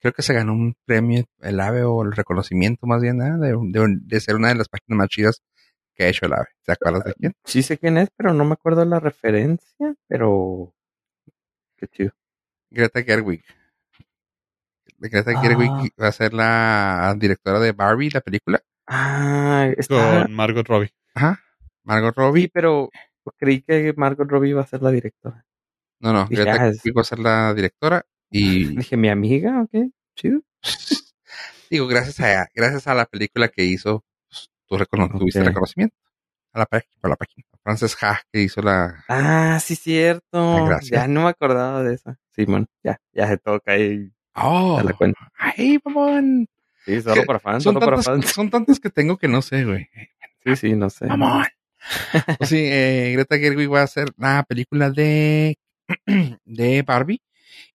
creo 0.00 0.14
que 0.14 0.22
se 0.22 0.32
ganó 0.32 0.54
un 0.54 0.74
premio, 0.86 1.26
el 1.42 1.60
ave 1.60 1.82
o 1.84 2.04
el 2.04 2.12
reconocimiento 2.12 2.86
más 2.86 3.02
bien, 3.02 3.20
¿eh? 3.20 3.36
de, 3.38 3.52
de- 3.70 3.98
de 4.00 4.20
ser 4.20 4.36
una 4.36 4.48
de 4.48 4.54
las 4.54 4.70
páginas 4.70 4.96
más 4.96 5.08
chidas 5.08 5.42
que 5.94 6.04
ha 6.04 6.08
hecho 6.08 6.24
el 6.24 6.32
ave. 6.32 6.46
¿Te 6.64 6.72
acuerdas 6.72 7.04
de 7.04 7.12
quién? 7.12 7.34
Sí 7.44 7.62
sé 7.62 7.76
quién 7.76 7.98
es, 7.98 8.08
pero 8.16 8.32
no 8.32 8.46
me 8.46 8.54
acuerdo 8.54 8.82
la 8.86 8.98
referencia, 8.98 9.94
pero... 10.08 10.72
Qué 11.76 11.86
chido. 11.88 12.12
Greta 12.74 13.02
Gerwig. 13.02 13.42
Greta 14.98 15.32
Ah. 15.36 15.40
Gerwig 15.42 15.70
va 16.00 16.08
a 16.08 16.12
ser 16.12 16.32
la 16.34 17.14
directora 17.18 17.60
de 17.60 17.72
Barbie, 17.72 18.10
la 18.10 18.20
película. 18.20 18.60
Ah, 18.86 19.68
está... 19.76 20.22
Con 20.24 20.34
Margot 20.34 20.66
Robbie. 20.66 20.90
Ajá. 21.14 21.40
Margot 21.84 22.14
Sí, 22.14 22.20
Robbie. 22.20 22.48
pero 22.52 22.90
creí 23.36 23.62
que 23.62 23.94
Margot 23.96 24.28
Robbie 24.28 24.50
iba 24.50 24.62
a 24.62 24.66
ser 24.66 24.82
la 24.82 24.90
directora. 24.90 25.44
No, 26.00 26.12
no. 26.12 26.26
Dije, 26.26 26.42
Greta 26.42 26.62
ah, 26.62 26.68
es- 26.68 26.82
Gerwig 26.82 26.96
va 26.96 27.00
a 27.02 27.04
ser 27.04 27.18
la 27.18 27.54
directora. 27.54 28.06
Y 28.30 28.64
Dije, 28.76 28.96
¿mi 28.96 29.08
amiga? 29.08 29.62
¿Ok? 29.62 29.90
Chido. 30.16 30.40
digo, 31.70 31.86
gracias 31.86 32.20
a, 32.20 32.48
gracias 32.54 32.86
a 32.86 32.94
la 32.94 33.06
película 33.06 33.48
que 33.48 33.64
hizo, 33.64 34.04
pues, 34.28 34.50
tú 34.66 34.76
recono- 34.78 35.10
tuviste 35.18 35.42
reconocimiento. 35.42 35.96
A 36.52 36.60
la 36.60 36.66
página, 36.66 36.92
a 37.02 37.08
la 37.08 37.16
página. 37.16 37.44
Frances 37.64 37.96
Ha, 38.02 38.20
que 38.32 38.42
hizo 38.42 38.62
la. 38.62 39.04
Ah, 39.08 39.58
sí, 39.60 39.74
cierto. 39.74 40.22
Ah, 40.58 40.64
gracias. 40.68 40.90
ya 41.00 41.08
no 41.08 41.22
me 41.24 41.30
acordaba 41.30 41.82
de 41.82 41.94
esa. 41.94 42.16
Simón, 42.34 42.66
ya, 42.82 42.98
ya 43.12 43.28
se 43.28 43.38
toca 43.38 43.72
ahí. 43.72 44.10
Oh, 44.34 44.80
la 44.84 44.92
cuento. 44.92 45.18
ay, 45.38 45.78
mamón. 45.84 46.46
Sí, 46.84 47.00
solo 47.00 47.24
para 47.24 47.38
fans, 47.38 47.62
solo 47.62 47.80
para 47.80 47.96
tantas, 47.96 48.04
fans. 48.06 48.26
son 48.32 48.50
tantas 48.50 48.78
que 48.80 48.90
tengo 48.90 49.16
que 49.16 49.28
no 49.28 49.40
sé, 49.42 49.64
güey. 49.64 49.88
Sí, 50.44 50.56
sí, 50.56 50.72
no 50.74 50.90
sé. 50.90 51.06
Mamón. 51.06 51.46
Pues 52.38 52.48
sí, 52.50 52.58
eh, 52.60 53.12
Greta 53.14 53.38
Gerwig 53.38 53.72
va 53.72 53.80
a 53.80 53.84
hacer 53.84 54.08
la 54.16 54.42
película 54.48 54.90
de, 54.90 55.56
de 56.44 56.82
Barbie. 56.82 57.20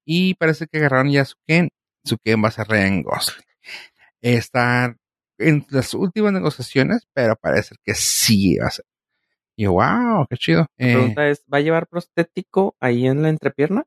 Y 0.05 0.33
parece 0.35 0.67
que 0.67 0.77
agarraron 0.79 1.11
ya 1.11 1.25
su 1.25 1.35
Ken. 1.47 1.69
Su 2.03 2.17
Ken 2.17 2.43
va 2.43 2.47
a 2.49 2.51
ser 2.51 2.67
Ryan 2.67 3.01
Gosling. 3.03 3.45
Está 4.21 4.95
en 5.37 5.65
las 5.69 5.93
últimas 5.93 6.33
negociaciones, 6.33 7.07
pero 7.13 7.35
parece 7.35 7.75
que 7.83 7.93
sí 7.95 8.57
va 8.57 8.67
a 8.67 8.71
ser. 8.71 8.85
Y 9.55 9.63
yo, 9.63 9.73
wow, 9.73 10.25
qué 10.29 10.37
chido. 10.37 10.67
La 10.77 10.87
Eh, 10.87 10.93
pregunta 10.93 11.27
es, 11.29 11.43
¿va 11.51 11.57
a 11.59 11.61
llevar 11.61 11.87
prostético 11.87 12.75
ahí 12.79 13.07
en 13.07 13.21
la 13.21 13.29
entrepierna? 13.29 13.85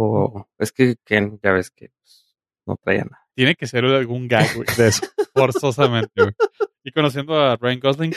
O 0.00 0.48
es 0.58 0.70
que 0.70 0.96
Ken, 1.04 1.40
ya 1.42 1.50
ves 1.52 1.70
que 1.70 1.90
pues, 1.98 2.36
no 2.66 2.76
traía 2.76 3.04
nada. 3.04 3.26
Tiene 3.34 3.54
que 3.56 3.66
ser 3.66 3.84
algún 3.84 4.28
gag, 4.28 4.54
güey, 4.54 4.66
de 4.76 4.88
eso. 4.88 5.06
Forzosamente, 5.34 6.22
güey. 6.22 6.34
Y 6.84 6.92
conociendo 6.92 7.40
a 7.40 7.56
Ryan 7.56 7.80
Gosling, 7.80 8.14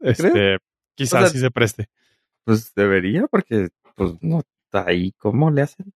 este, 0.00 0.58
quizás 0.94 1.14
O 1.14 1.24
sea, 1.24 1.28
sí 1.30 1.38
se 1.38 1.50
preste. 1.50 1.88
Pues 2.44 2.72
debería, 2.74 3.26
porque 3.28 3.68
pues 3.94 4.12
no 4.20 4.40
está 4.64 4.86
ahí. 4.88 5.12
¿Cómo 5.18 5.50
le 5.50 5.62
hacen? 5.62 5.92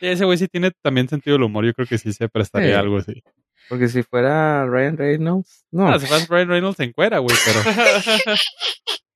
Ese 0.00 0.24
güey 0.24 0.38
sí 0.38 0.48
tiene 0.48 0.70
también 0.82 1.08
sentido 1.08 1.34
del 1.36 1.44
humor. 1.44 1.64
Yo 1.64 1.74
creo 1.74 1.86
que 1.86 1.98
sí 1.98 2.12
se 2.12 2.28
prestaría 2.28 2.68
Sí. 2.74 2.74
algo 2.74 2.98
así. 2.98 3.22
Porque 3.68 3.88
si 3.88 4.02
fuera 4.02 4.64
Ryan 4.66 4.96
Reynolds, 4.96 5.64
no. 5.70 5.88
Ah, 5.88 5.98
si 5.98 6.06
Ryan 6.28 6.48
Reynolds 6.48 6.80
en 6.80 6.92
cuera, 6.92 7.18
güey, 7.18 7.36
pero 7.44 7.60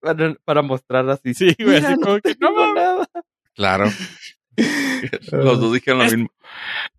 para, 0.01 0.35
para 0.45 0.63
mostrar 0.63 1.09
así. 1.11 1.35
sí, 1.35 1.55
güey, 1.59 1.77
"Mira, 1.81 1.89
así 1.91 2.01
como 2.01 2.19
que 2.21 2.35
no 2.41 2.75
nada". 2.75 3.09
claro. 3.55 3.85
Los 5.33 5.61
dos 5.61 5.73
dijeron 5.73 6.01
lo 6.01 6.05
Es- 6.05 6.13
mismo. 6.13 6.29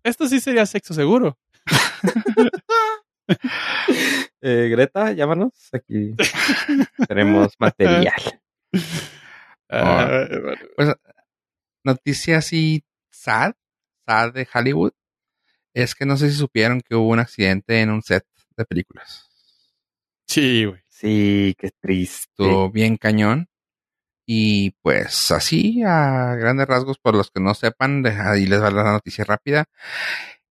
Esto 0.02 0.28
sí 0.28 0.40
sería 0.40 0.66
sexo 0.66 0.94
seguro. 0.94 1.38
Eh, 4.40 4.68
Greta, 4.70 5.12
llámanos. 5.12 5.52
Aquí 5.72 6.14
tenemos 7.08 7.54
material. 7.58 8.12
Ah, 9.70 10.26
bueno. 10.76 10.94
Noticia 11.82 12.38
así 12.38 12.84
sad, 13.10 13.54
sad 14.06 14.32
de 14.34 14.46
Hollywood. 14.52 14.92
Es 15.72 15.94
que 15.94 16.04
no 16.04 16.16
sé 16.18 16.30
si 16.30 16.36
supieron 16.36 16.80
que 16.82 16.94
hubo 16.94 17.08
un 17.08 17.18
accidente 17.18 17.80
en 17.80 17.90
un 17.90 18.02
set 18.02 18.26
de 18.56 18.64
películas. 18.66 19.28
Sí, 20.28 20.66
güey. 20.66 20.80
Sí, 20.88 21.54
qué 21.58 21.70
triste. 21.80 22.28
Estuvo 22.30 22.70
bien 22.70 22.96
cañón. 22.96 23.48
Y 24.26 24.70
pues 24.82 25.30
así, 25.30 25.82
a 25.84 26.34
grandes 26.36 26.66
rasgos, 26.66 26.98
por 26.98 27.14
los 27.14 27.30
que 27.30 27.40
no 27.40 27.54
sepan, 27.54 28.04
ahí 28.06 28.46
les 28.46 28.62
va 28.62 28.70
la 28.70 28.84
noticia 28.92 29.24
rápida. 29.24 29.66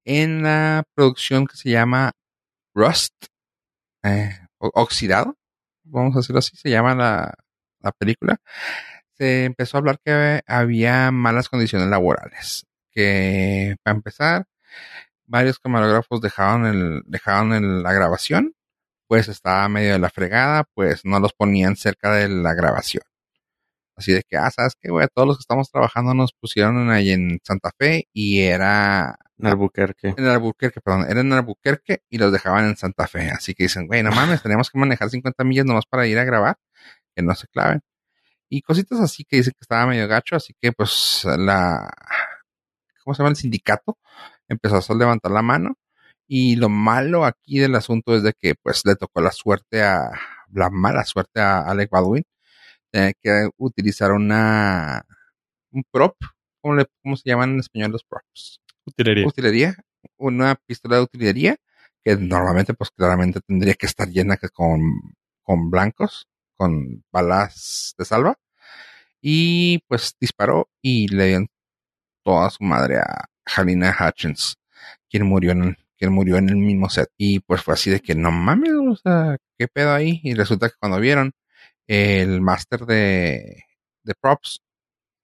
En 0.05 0.43
la 0.43 0.83
producción 0.95 1.47
que 1.47 1.57
se 1.57 1.69
llama 1.71 2.11
Rust, 2.75 3.13
eh, 4.03 4.37
Oxidado, 4.59 5.37
vamos 5.83 6.15
a 6.15 6.19
decirlo 6.19 6.39
así, 6.39 6.55
se 6.57 6.69
llama 6.69 6.95
la, 6.95 7.33
la 7.79 7.91
película, 7.91 8.37
se 9.17 9.45
empezó 9.45 9.77
a 9.77 9.79
hablar 9.79 9.99
que 10.03 10.41
había 10.47 11.11
malas 11.11 11.49
condiciones 11.49 11.87
laborales. 11.89 12.65
Que, 12.91 13.75
para 13.83 13.95
empezar, 13.95 14.45
varios 15.25 15.59
camarógrafos 15.59 16.21
dejaron, 16.21 16.65
el, 16.65 17.01
dejaron 17.05 17.83
la 17.83 17.93
grabación, 17.93 18.55
pues 19.07 19.27
estaba 19.29 19.67
medio 19.69 19.93
de 19.93 19.99
la 19.99 20.09
fregada, 20.09 20.65
pues 20.75 21.05
no 21.05 21.19
los 21.19 21.33
ponían 21.33 21.75
cerca 21.75 22.13
de 22.13 22.29
la 22.29 22.53
grabación. 22.53 23.03
Así 23.95 24.11
de 24.11 24.23
que, 24.23 24.37
ah, 24.37 24.49
¿sabes 24.49 24.73
qué, 24.79 24.89
güey? 24.89 25.07
Todos 25.13 25.27
los 25.27 25.37
que 25.37 25.41
estamos 25.41 25.69
trabajando 25.69 26.13
nos 26.13 26.33
pusieron 26.33 26.89
ahí 26.89 27.11
en 27.11 27.39
Santa 27.43 27.71
Fe 27.77 28.07
y 28.11 28.41
era 28.41 29.17
En 29.37 29.47
Albuquerque. 29.47 30.15
en 30.17 30.25
Albuquerque, 30.25 30.81
perdón, 30.81 31.05
era 31.09 31.21
en 31.21 31.31
Albuquerque 31.31 32.01
y 32.09 32.17
los 32.17 32.31
dejaban 32.31 32.65
en 32.65 32.77
Santa 32.77 33.07
Fe. 33.07 33.29
Así 33.29 33.53
que 33.53 33.63
dicen, 33.63 33.87
güey, 33.87 34.01
no 34.03 34.11
mames, 34.11 34.41
tenemos 34.41 34.69
que 34.69 34.79
manejar 34.79 35.09
50 35.09 35.43
millas 35.43 35.65
nomás 35.65 35.85
para 35.85 36.07
ir 36.07 36.17
a 36.17 36.23
grabar, 36.23 36.57
que 37.15 37.21
no 37.21 37.35
se 37.35 37.47
claven. 37.47 37.81
Y 38.49 38.61
cositas 38.61 38.99
así 38.99 39.23
que 39.25 39.37
dicen 39.37 39.53
que 39.53 39.63
estaba 39.63 39.87
medio 39.87 40.07
gacho, 40.07 40.35
así 40.35 40.53
que 40.61 40.71
pues 40.71 41.25
la, 41.25 41.89
¿cómo 43.03 43.13
se 43.13 43.19
llama? 43.19 43.29
El 43.29 43.35
sindicato 43.35 43.97
empezó 44.47 44.77
a 44.77 44.97
levantar 44.97 45.31
la 45.31 45.41
mano. 45.41 45.77
Y 46.27 46.55
lo 46.55 46.69
malo 46.69 47.25
aquí 47.25 47.59
del 47.59 47.75
asunto 47.75 48.15
es 48.15 48.23
de 48.23 48.33
que 48.33 48.55
pues 48.55 48.85
le 48.85 48.95
tocó 48.95 49.21
la 49.21 49.31
suerte 49.31 49.83
a, 49.83 50.11
la 50.53 50.69
mala 50.69 51.03
suerte 51.05 51.41
a 51.41 51.61
Alec 51.61 51.89
Baldwin, 51.89 52.23
tener 52.93 53.15
que 53.19 53.49
utilizar 53.57 54.11
una, 54.11 55.03
un 55.71 55.83
prop, 55.91 56.15
¿cómo, 56.61 56.75
le, 56.75 56.85
cómo 57.01 57.17
se 57.17 57.27
llaman 57.27 57.53
en 57.53 57.59
español 57.59 57.91
los 57.91 58.03
props? 58.03 58.59
Utilería. 58.85 59.27
utilería, 59.27 59.75
una 60.17 60.55
pistola 60.55 60.97
de 60.97 61.03
utilería, 61.03 61.57
que 62.03 62.15
normalmente, 62.15 62.73
pues 62.75 62.91
claramente 62.91 63.39
tendría 63.41 63.73
que 63.73 63.87
estar 63.87 64.07
llena 64.07 64.37
con, 64.53 64.81
con 65.41 65.71
blancos, 65.71 66.27
con 66.55 67.03
balas 67.11 67.95
de 67.97 68.05
salva. 68.05 68.35
Y 69.21 69.79
pues 69.87 70.15
disparó 70.19 70.69
y 70.81 71.07
le 71.07 71.27
dio 71.27 71.45
toda 72.23 72.49
su 72.49 72.63
madre 72.63 72.97
a 72.97 73.25
Halina 73.45 73.95
Hutchins, 73.97 74.57
quien 75.09 75.25
murió 75.25 75.51
en 75.51 75.63
el, 75.63 75.77
quien 75.97 76.11
murió 76.11 76.35
en 76.37 76.49
el 76.49 76.57
mismo 76.57 76.89
set. 76.89 77.09
Y 77.17 77.39
pues 77.39 77.63
fue 77.63 77.73
así 77.73 77.89
de 77.89 78.01
que 78.01 78.15
no 78.15 78.31
mames, 78.31 78.73
o 78.73 78.95
sea, 78.97 79.37
qué 79.57 79.67
pedo 79.69 79.93
ahí. 79.93 80.19
Y 80.23 80.33
resulta 80.33 80.69
que 80.69 80.75
cuando 80.77 80.99
vieron 80.99 81.33
el 81.87 82.41
máster 82.41 82.85
de, 82.85 83.63
de 84.03 84.13
props, 84.19 84.61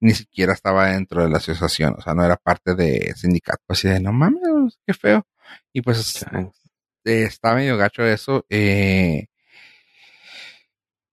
ni 0.01 0.13
siquiera 0.13 0.53
estaba 0.53 0.91
dentro 0.91 1.23
de 1.23 1.29
la 1.29 1.37
asociación, 1.37 1.95
o 1.97 2.01
sea, 2.01 2.13
no 2.13 2.23
era 2.25 2.37
parte 2.37 2.75
de 2.75 3.13
sindicato. 3.15 3.63
Así 3.67 3.87
de, 3.87 3.99
no 3.99 4.13
mames, 4.13 4.79
qué 4.85 4.93
feo. 4.93 5.25
Y 5.73 5.81
pues 5.81 6.25
eh, 7.05 7.23
está 7.23 7.55
medio 7.55 7.77
gacho 7.77 8.03
eso. 8.05 8.45
Eh, 8.49 9.27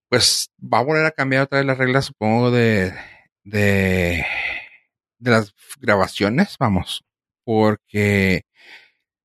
pues 0.09 0.51
va 0.62 0.78
a 0.78 0.84
volver 0.84 1.05
a 1.07 1.11
cambiar 1.11 1.42
otra 1.42 1.59
vez 1.59 1.66
las 1.66 1.78
reglas, 1.78 2.07
supongo, 2.07 2.51
de, 2.51 2.92
de, 3.44 4.24
de 5.18 5.30
las 5.30 5.55
grabaciones, 5.80 6.57
vamos, 6.59 7.05
porque 7.44 8.42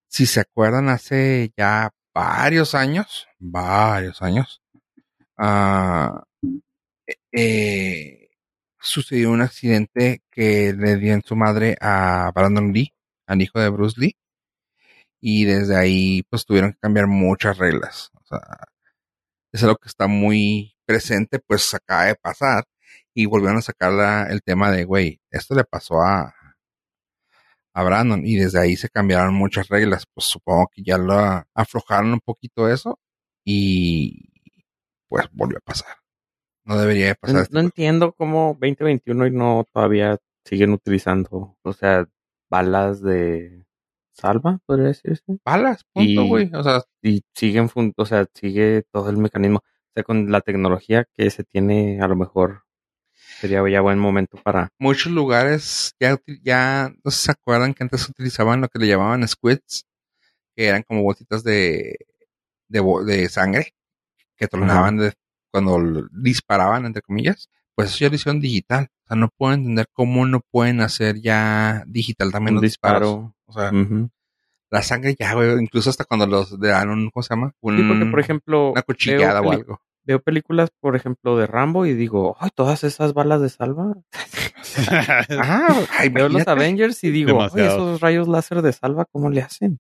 si 0.08 0.26
se 0.26 0.42
acuerdan, 0.42 0.90
hace 0.90 1.52
ya 1.58 1.92
varios 2.14 2.76
años, 2.76 3.28
varios 3.40 4.22
años, 4.22 4.61
ah, 5.42 6.24
eh, 7.32 8.30
sucedió 8.80 9.32
un 9.32 9.42
accidente 9.42 10.22
que 10.32 10.74
le 10.74 10.98
dio 10.98 11.14
en 11.14 11.24
su 11.24 11.36
madre 11.36 11.78
a 11.82 12.32
Brandon 12.34 12.72
Lee, 12.74 12.94
al 13.28 13.42
hijo 13.42 13.60
de 13.60 13.70
Bruce 13.70 14.00
Lee, 14.00 14.16
y 15.20 15.46
desde 15.46 15.76
ahí 15.78 16.24
pues 16.30 16.46
tuvieron 16.46 16.74
que 16.74 16.80
cambiar 16.80 17.08
muchas 17.08 17.58
reglas. 17.58 18.12
O 18.16 18.24
sea, 18.26 18.40
es 19.54 19.64
algo 19.64 19.78
que 19.78 19.88
está 19.90 20.08
muy 20.08 20.76
presente, 20.86 21.40
pues 21.40 21.74
acaba 21.74 22.06
de 22.06 22.16
pasar, 22.16 22.66
y 23.14 23.26
volvieron 23.26 23.58
a 23.58 23.62
sacar 23.62 23.92
la- 23.94 24.28
el 24.30 24.42
tema 24.44 24.72
de, 24.72 24.86
güey, 24.86 25.22
esto 25.32 25.56
le 25.56 25.64
pasó 25.66 26.02
a, 26.02 26.34
a 27.74 27.84
Brandon, 27.84 28.26
y 28.26 28.36
desde 28.36 28.60
ahí 28.60 28.76
se 28.76 28.90
cambiaron 28.90 29.34
muchas 29.34 29.68
reglas, 29.70 30.06
pues 30.14 30.26
supongo 30.28 30.68
que 30.74 30.84
ya 30.84 30.98
lo 30.98 31.14
aflojaron 31.54 32.14
un 32.14 32.20
poquito 32.20 32.70
eso, 32.70 33.00
y 33.46 34.31
pues 35.12 35.28
volvió 35.34 35.58
a 35.58 35.62
pasar. 35.62 35.98
No 36.64 36.78
debería 36.78 37.08
de 37.08 37.16
pasar. 37.16 37.36
No, 37.36 37.42
este 37.42 37.54
no 37.54 37.60
entiendo 37.60 38.14
cómo 38.14 38.58
2021 38.60 39.28
y 39.28 39.32
no 39.32 39.66
todavía 39.74 40.18
siguen 40.46 40.72
utilizando, 40.72 41.58
o 41.62 41.74
sea, 41.74 42.08
balas 42.50 43.02
de 43.02 43.66
salva, 44.14 44.60
podría 44.66 44.88
decirse. 44.88 45.38
balas, 45.44 45.84
punto, 45.94 46.10
Y- 46.24 46.28
güey. 46.30 46.50
O 46.54 46.64
sea, 46.64 46.82
Y 47.02 47.24
siguen, 47.36 47.68
fun- 47.70 47.94
o 47.98 48.06
sea, 48.06 48.26
sigue 48.34 48.84
todo 48.92 49.10
el 49.10 49.18
mecanismo. 49.18 49.58
O 49.60 49.92
sea, 49.94 50.04
con 50.04 50.32
la 50.32 50.40
tecnología 50.42 51.06
que 51.14 51.30
se 51.30 51.44
tiene, 51.44 52.00
a 52.02 52.08
lo 52.08 52.16
mejor 52.16 52.64
sería 53.42 53.68
ya 53.70 53.82
buen 53.82 54.00
momento 54.00 54.38
para. 54.42 54.70
muchos 54.80 55.12
lugares 55.12 55.94
ya, 56.00 56.18
ya 56.42 56.94
no 57.04 57.12
sé 57.12 57.18
si 57.18 57.26
se 57.26 57.32
acuerdan 57.32 57.74
que 57.74 57.84
antes 57.84 58.08
utilizaban 58.08 58.62
lo 58.62 58.70
que 58.70 58.80
le 58.80 58.88
llamaban 58.88 59.28
squids, 59.28 59.86
que 60.56 60.68
eran 60.68 60.84
como 60.84 61.04
botitas 61.04 61.44
de, 61.44 61.98
de, 62.70 62.82
de 63.06 63.30
sangre 63.30 63.74
que 64.38 64.48
tronaban 64.48 64.98
de- 64.98 65.14
cuando 65.52 65.80
disparaban, 66.12 66.86
entre 66.86 67.02
comillas. 67.02 67.50
Pues 67.76 67.90
eso 67.90 68.00
ya 68.00 68.10
lo 68.10 68.16
hicieron 68.16 68.40
digital. 68.42 68.88
O 69.06 69.08
sea, 69.08 69.18
no 69.18 69.30
puedo 69.36 69.54
entender 69.54 69.88
cómo 69.94 70.26
no 70.26 70.42
pueden 70.52 70.82
hacer 70.82 71.22
ya 71.22 71.84
digital 71.88 72.32
también 72.32 72.52
Un 72.56 72.56
los 72.56 72.62
disparos. 72.70 73.10
disparo. 73.10 73.36
O 73.46 73.54
sea, 73.54 73.72
la 74.70 74.82
sangre 74.82 75.16
ya, 75.20 75.34
güey, 75.34 75.60
incluso 75.62 75.90
hasta 75.90 76.06
cuando 76.06 76.26
los 76.28 76.52
le 76.60 76.70
dan 76.70 76.90
un, 76.90 77.10
¿cómo 77.10 77.24
se 77.24 77.34
llama? 77.34 77.52
Un, 77.60 77.78
Sí, 77.78 77.84
porque, 77.88 78.06
por 78.06 78.20
ejemplo, 78.22 78.72
una 78.72 78.82
cuchillada 78.84 79.42
o 79.42 79.52
algo. 79.52 79.82
veo 80.04 80.22
películas, 80.22 80.70
por 80.80 80.96
ejemplo, 80.96 81.38
de 81.38 81.46
Rambo 81.48 81.86
y 81.86 81.94
digo, 81.94 82.38
ay, 82.40 82.50
todas 82.56 82.84
esas 82.86 83.14
balas 83.14 83.42
de 83.42 83.50
salva. 83.50 83.94
Ah, 85.42 85.86
ay, 85.98 86.10
Veo 86.10 86.30
los. 86.30 86.48
Avengers 86.48 87.04
y 87.04 87.10
digo, 87.12 87.42
ay, 87.44 87.50
esos 87.66 88.00
rayos 88.00 88.28
láser 88.28 88.62
de 88.62 88.72
salva, 88.72 89.06
¿cómo 89.12 89.30
le 89.30 89.42
hacen? 89.42 89.80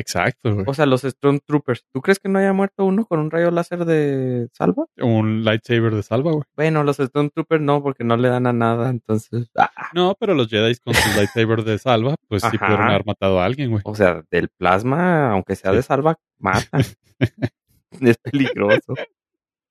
Exacto, 0.00 0.54
güey. 0.54 0.64
O 0.66 0.74
sea, 0.74 0.86
los 0.86 1.02
Stormtroopers. 1.02 1.84
¿Tú 1.92 2.00
crees 2.00 2.18
que 2.18 2.28
no 2.28 2.38
haya 2.38 2.52
muerto 2.52 2.84
uno 2.84 3.04
con 3.06 3.18
un 3.20 3.30
rayo 3.30 3.50
láser 3.50 3.84
de 3.84 4.48
salva? 4.52 4.86
Un 4.98 5.44
lightsaber 5.44 5.94
de 5.94 6.02
salva, 6.02 6.32
güey. 6.32 6.44
Bueno, 6.56 6.82
los 6.84 6.96
Stormtroopers 6.96 7.62
no, 7.62 7.82
porque 7.82 8.04
no 8.04 8.16
le 8.16 8.28
dan 8.28 8.46
a 8.46 8.52
nada, 8.52 8.90
entonces... 8.90 9.50
ah, 9.56 9.70
No, 9.94 10.14
pero 10.18 10.34
los 10.34 10.48
Jedi 10.48 10.74
con 10.76 10.94
sus 10.94 11.16
lightsaber 11.16 11.64
de 11.64 11.78
salva, 11.78 12.14
pues 12.28 12.42
sí 12.50 12.56
pudieron 12.58 12.88
haber 12.88 13.04
matado 13.04 13.40
a 13.40 13.44
alguien, 13.44 13.70
güey. 13.70 13.82
O 13.84 13.94
sea, 13.94 14.22
del 14.30 14.48
plasma, 14.48 15.30
aunque 15.32 15.56
sea 15.56 15.72
de 15.72 15.82
salva, 15.82 16.16
mata. 16.38 16.78
es 18.00 18.16
peligroso. 18.18 18.94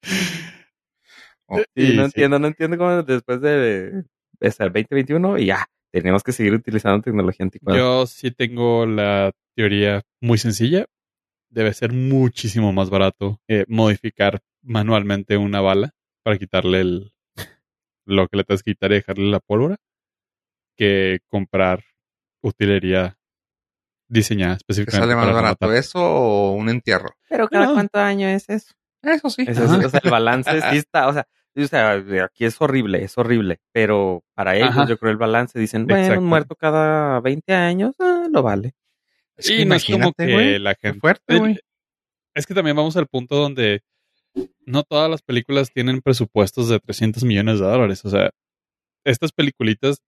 Oh, 1.52 1.58
Sí, 1.76 1.94
Y 1.94 1.96
no 1.96 2.04
sí. 2.04 2.06
entiendo, 2.06 2.38
no 2.38 2.48
entiendo 2.48 2.78
cómo 2.78 3.02
después 3.02 3.42
de 3.42 4.04
ese 4.40 4.64
2021 4.66 5.40
y 5.40 5.48
ya, 5.48 5.66
tenemos 5.92 6.24
que 6.24 6.32
seguir 6.32 6.54
utilizando 6.54 7.02
tecnología 7.02 7.44
anticuada. 7.44 7.78
Yo 7.80 8.06
sí 8.08 8.32
tengo 8.32 8.86
la 8.86 9.32
teoría 9.56 10.02
muy 10.22 10.38
sencilla. 10.38 10.86
Debe 11.50 11.74
ser 11.74 11.94
muchísimo 11.94 12.72
más 12.74 12.90
barato 12.90 13.40
eh, 13.48 13.66
modificar 13.68 14.40
manualmente 14.62 15.38
una 15.38 15.62
bala 15.62 15.92
para 16.24 16.38
quitarle 16.38 16.82
el 16.82 17.12
lo 18.06 18.28
que 18.28 18.38
le 18.38 18.44
tengas 18.44 18.64
que 18.64 18.72
quitar 18.72 18.92
y 18.92 18.96
dejarle 18.96 19.30
la 19.32 19.40
pólvora 19.40 19.78
que 20.78 21.20
comprar 21.28 21.84
utilería 22.42 23.18
diseñada 24.08 24.56
¿Te 24.56 24.58
específicamente 24.60 25.06
sale 25.08 25.16
más 25.16 25.26
para 25.26 25.36
barato 25.36 25.68
matar. 25.68 25.78
eso 25.78 26.00
o 26.00 26.54
un 26.54 26.70
entierro? 26.70 27.10
Pero 27.30 27.48
cada 27.48 27.68
No. 27.68 27.74
cuánto 27.74 28.00
año 28.00 28.28
es 28.28 28.50
eso. 28.50 28.74
Eso 29.04 29.30
sí. 29.30 29.44
Eso 29.48 29.64
es- 29.64 29.70
Ajá. 29.72 29.86
o 29.86 29.90
sea, 29.90 30.02
el 30.04 30.10
balance 30.12 30.52
sí 30.72 30.78
está, 30.86 31.08
o 31.08 31.14
sea, 31.14 31.28
o 31.64 31.68
sea, 31.68 31.94
aquí 32.24 32.46
es 32.46 32.60
horrible, 32.62 33.04
es 33.04 33.18
horrible, 33.18 33.60
pero 33.72 34.24
para 34.34 34.56
ellos 34.56 34.70
Ajá. 34.70 34.88
yo 34.88 34.98
creo 34.98 35.12
el 35.12 35.18
balance 35.18 35.60
dicen, 35.60 35.88
bueno, 35.88 36.20
un 36.20 36.26
muerto 36.26 36.56
cada 36.56 37.20
20 37.20 37.54
años, 37.54 37.96
ah, 38.00 38.28
lo 38.30 38.44
vale. 38.44 38.74
Es 39.36 39.50
y 39.50 39.66
no 39.66 39.76
es 39.76 39.86
como 39.86 40.14
que 40.14 40.60
la 40.60 40.76
gente 40.76 41.00
fuerte, 41.00 41.38
güey. 41.38 41.60
Es 42.36 42.46
que 42.46 42.54
también 42.54 42.76
vamos 42.76 42.96
al 42.98 43.08
punto 43.08 43.36
donde 43.36 43.82
no 44.66 44.84
todas 44.84 45.10
las 45.10 45.22
películas 45.22 45.72
tienen 45.72 46.02
presupuestos 46.02 46.70
de 46.70 46.80
300 46.80 47.24
millones 47.24 47.60
de 47.60 47.66
dólares. 47.66 48.06
O 48.06 48.10
sea, 48.10 48.32
estas 49.04 49.32
peliculitas, 49.32 50.02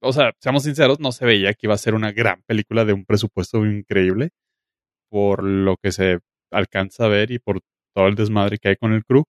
o 0.00 0.12
sea, 0.12 0.32
seamos 0.40 0.62
sinceros, 0.62 1.00
no 1.00 1.12
se 1.12 1.26
veía 1.26 1.52
que 1.54 1.66
iba 1.66 1.74
a 1.74 1.78
ser 1.78 1.94
una 1.94 2.12
gran 2.12 2.42
película 2.46 2.84
de 2.84 2.92
un 2.92 3.04
presupuesto 3.04 3.64
increíble 3.66 4.30
por 5.10 5.42
lo 5.42 5.76
que 5.76 5.92
se 5.92 6.20
alcanza 6.50 7.04
a 7.04 7.08
ver 7.08 7.30
y 7.30 7.38
por 7.38 7.60
todo 7.94 8.08
el 8.08 8.14
desmadre 8.14 8.58
que 8.58 8.70
hay 8.70 8.76
con 8.76 8.92
el 8.92 9.04
crew. 9.04 9.24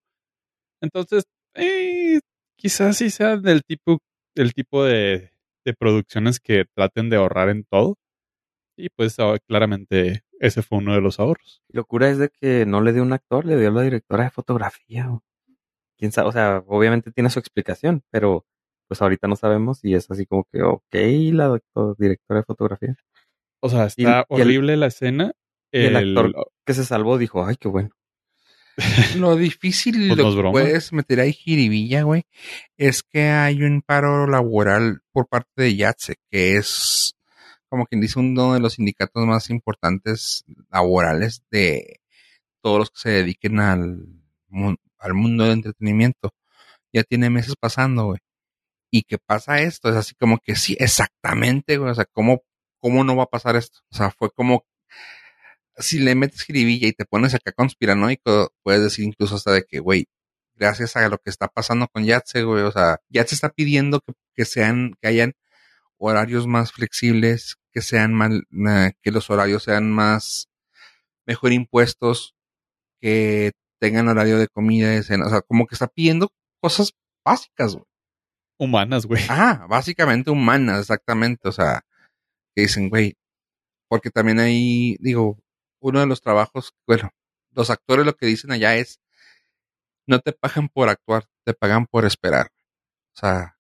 Entonces, 0.82 1.26
eh, 1.56 2.20
quizás 2.58 2.98
sí 2.98 3.10
sea 3.10 3.38
del 3.38 3.64
tipo, 3.64 4.00
del 4.36 4.54
tipo 4.54 4.84
de, 4.84 5.32
de 5.66 5.74
producciones 5.74 6.40
que 6.40 6.66
traten 6.76 7.10
de 7.10 7.18
ahorrar 7.18 7.50
en 7.50 7.64
todo. 7.66 7.96
Y 8.78 8.90
pues 8.90 9.18
claramente 9.46 10.24
ese 10.40 10.62
fue 10.62 10.78
uno 10.78 10.94
de 10.94 11.02
los 11.02 11.20
ahorros. 11.20 11.62
Locura 11.70 12.10
es 12.10 12.18
de 12.18 12.30
que 12.30 12.66
no 12.66 12.80
le 12.82 12.94
dio 12.94 13.04
un 13.04 13.12
actor, 13.12 13.46
le 13.46 13.58
dio 13.58 13.68
a 13.70 13.72
la 13.72 13.82
directora 13.82 14.24
de 14.26 14.30
fotografía. 14.30 15.12
o- 15.12 15.22
Quién 15.98 16.14
sabe, 16.14 16.30
o 16.30 16.32
sea, 16.32 16.64
obviamente 16.68 17.12
tiene 17.12 17.30
su 17.30 17.40
explicación, 17.40 18.04
pero 18.10 18.46
pues 18.88 19.02
ahorita 19.02 19.28
no 19.28 19.36
sabemos 19.36 19.84
y 19.84 19.96
es 19.96 20.10
así 20.10 20.26
como 20.26 20.46
que, 20.52 20.62
ok, 20.64 20.96
la 21.34 21.48
doctor, 21.48 21.96
directora 21.98 22.40
de 22.40 22.46
fotografía. 22.46 22.96
O 23.62 23.68
sea, 23.68 23.84
Y- 23.98 24.04
está 24.04 24.26
y 24.30 24.36
el- 24.36 24.42
horrible 24.48 24.78
la 24.78 24.88
escena. 24.88 25.34
y 25.74 25.86
el 25.86 25.96
El- 25.98 26.18
actor- 26.18 26.48
Que 26.66 26.74
se 26.74 26.86
salvó, 26.86 27.18
dijo, 27.18 27.46
ay, 27.46 27.58
qué 27.60 27.68
bueno. 27.68 27.90
Lo 29.18 29.36
difícil, 29.36 30.08
Pues 30.08 30.18
lo 30.18 30.32
no 30.32 30.44
que 30.44 30.52
puedes 30.52 30.94
meter 30.94 31.20
ahí 31.20 31.34
jiribilla, 31.34 32.04
güey, 32.04 32.24
es 32.78 33.04
que 33.04 33.24
hay 33.24 33.64
un 33.64 33.82
paro 33.82 34.28
laboral 34.28 35.02
por 35.12 35.28
parte 35.28 35.64
de 35.64 35.76
YATSE, 35.76 36.16
que 36.30 36.58
es, 36.58 37.16
como 37.70 37.86
quien 37.86 38.02
dice, 38.02 38.20
uno 38.20 38.54
de 38.54 38.60
los 38.60 38.74
sindicatos 38.74 39.26
más 39.26 39.50
importantes 39.50 40.46
laborales 40.72 41.44
de 41.52 42.00
todos 42.62 42.80
los 42.80 42.90
que 42.92 43.00
se 43.00 43.10
dediquen 43.10 43.60
al 43.60 44.08
mundo 44.50 45.44
del 45.44 45.54
entretenimiento. 45.54 46.34
Ya 46.92 47.04
tiene 47.04 47.30
meses 47.30 47.56
pasando, 47.60 48.06
güey. 48.06 48.20
¿Y 48.92 49.04
qué 49.04 49.18
pasa 49.20 49.62
esto? 49.62 49.90
Es 49.90 49.96
así 49.96 50.16
como 50.16 50.40
que 50.40 50.56
sí, 50.56 50.76
exactamente, 50.80 51.78
güey. 51.78 51.92
O 51.92 51.96
sea, 51.96 52.06
¿cómo, 52.12 52.42
cómo 52.80 53.04
no 53.04 53.16
va 53.16 53.24
a 53.24 53.30
pasar 53.30 53.56
esto? 53.56 53.80
O 53.92 53.96
sea, 53.96 54.10
fue 54.10 54.32
como 54.32 54.66
si 55.80 56.00
le 56.00 56.16
metes 56.16 56.44
jiribilla 56.44 56.88
y 56.88 56.94
te 56.94 57.06
pones 57.06 57.34
acá 57.34 57.52
conspiranoico, 57.52 58.54
puedes 58.64 58.84
decir 58.84 59.06
incluso 59.06 59.36
hasta 59.36 59.52
de 59.52 59.64
que, 59.64 59.80
güey, 59.80 60.08
gracias 60.56 60.96
a 60.96 61.08
lo 61.10 61.18
que 61.18 61.30
está 61.30 61.48
pasando 61.48 61.88
con 61.88 62.06
Yatse, 62.06 62.44
güey, 62.44 62.64
o 62.64 62.72
sea, 62.72 63.00
Yatse 63.10 63.36
está 63.36 63.50
pidiendo 63.50 64.02
que, 64.02 64.14
que 64.36 64.46
sean, 64.46 64.96
que 65.02 65.08
hayan 65.08 65.34
horarios 65.98 66.48
más 66.48 66.72
flexibles, 66.72 67.58
que 67.74 67.82
sean 67.82 68.14
mal, 68.14 68.44
eh, 68.68 68.94
que 69.02 69.12
los 69.12 69.30
horarios 69.30 69.64
sean 69.64 69.92
más, 69.92 70.50
mejor 71.26 71.54
impuestos, 71.54 72.36
que 73.02 73.52
tengan 73.80 74.08
horario 74.08 74.38
de 74.38 74.48
comida, 74.48 74.90
de 74.90 75.04
cena, 75.04 75.28
o 75.28 75.30
sea, 75.30 75.42
como 75.42 75.66
que 75.66 75.76
está 75.76 75.88
pidiendo 75.88 76.30
cosas 76.62 76.94
básicas, 77.24 77.76
güey. 77.76 77.86
humanas, 78.58 79.06
güey. 79.06 79.24
Ah, 79.30 79.66
básicamente 79.70 80.32
humanas, 80.32 80.82
exactamente. 80.82 81.48
O 81.48 81.52
sea, 81.52 81.82
que 82.56 82.64
dicen, 82.64 82.90
güey, 82.90 83.16
porque 83.88 84.10
también 84.10 84.40
hay, 84.40 84.98
digo, 85.00 85.38
uno 85.80 86.00
de 86.00 86.08
los 86.08 86.22
trabajos, 86.22 86.74
bueno, 86.88 87.12
los 87.52 87.70
actores 87.70 88.06
lo 88.06 88.16
que 88.16 88.26
dicen 88.26 88.52
allá 88.52 88.76
es, 88.76 89.00
no 90.08 90.20
te 90.20 90.34
pagan 90.34 90.70
por 90.70 90.90
actuar, 90.90 91.26
te 91.46 91.54
pagan 91.54 91.86
por 91.86 92.06
esperar. 92.06 92.52
O 93.16 93.20
sea, 93.20 93.58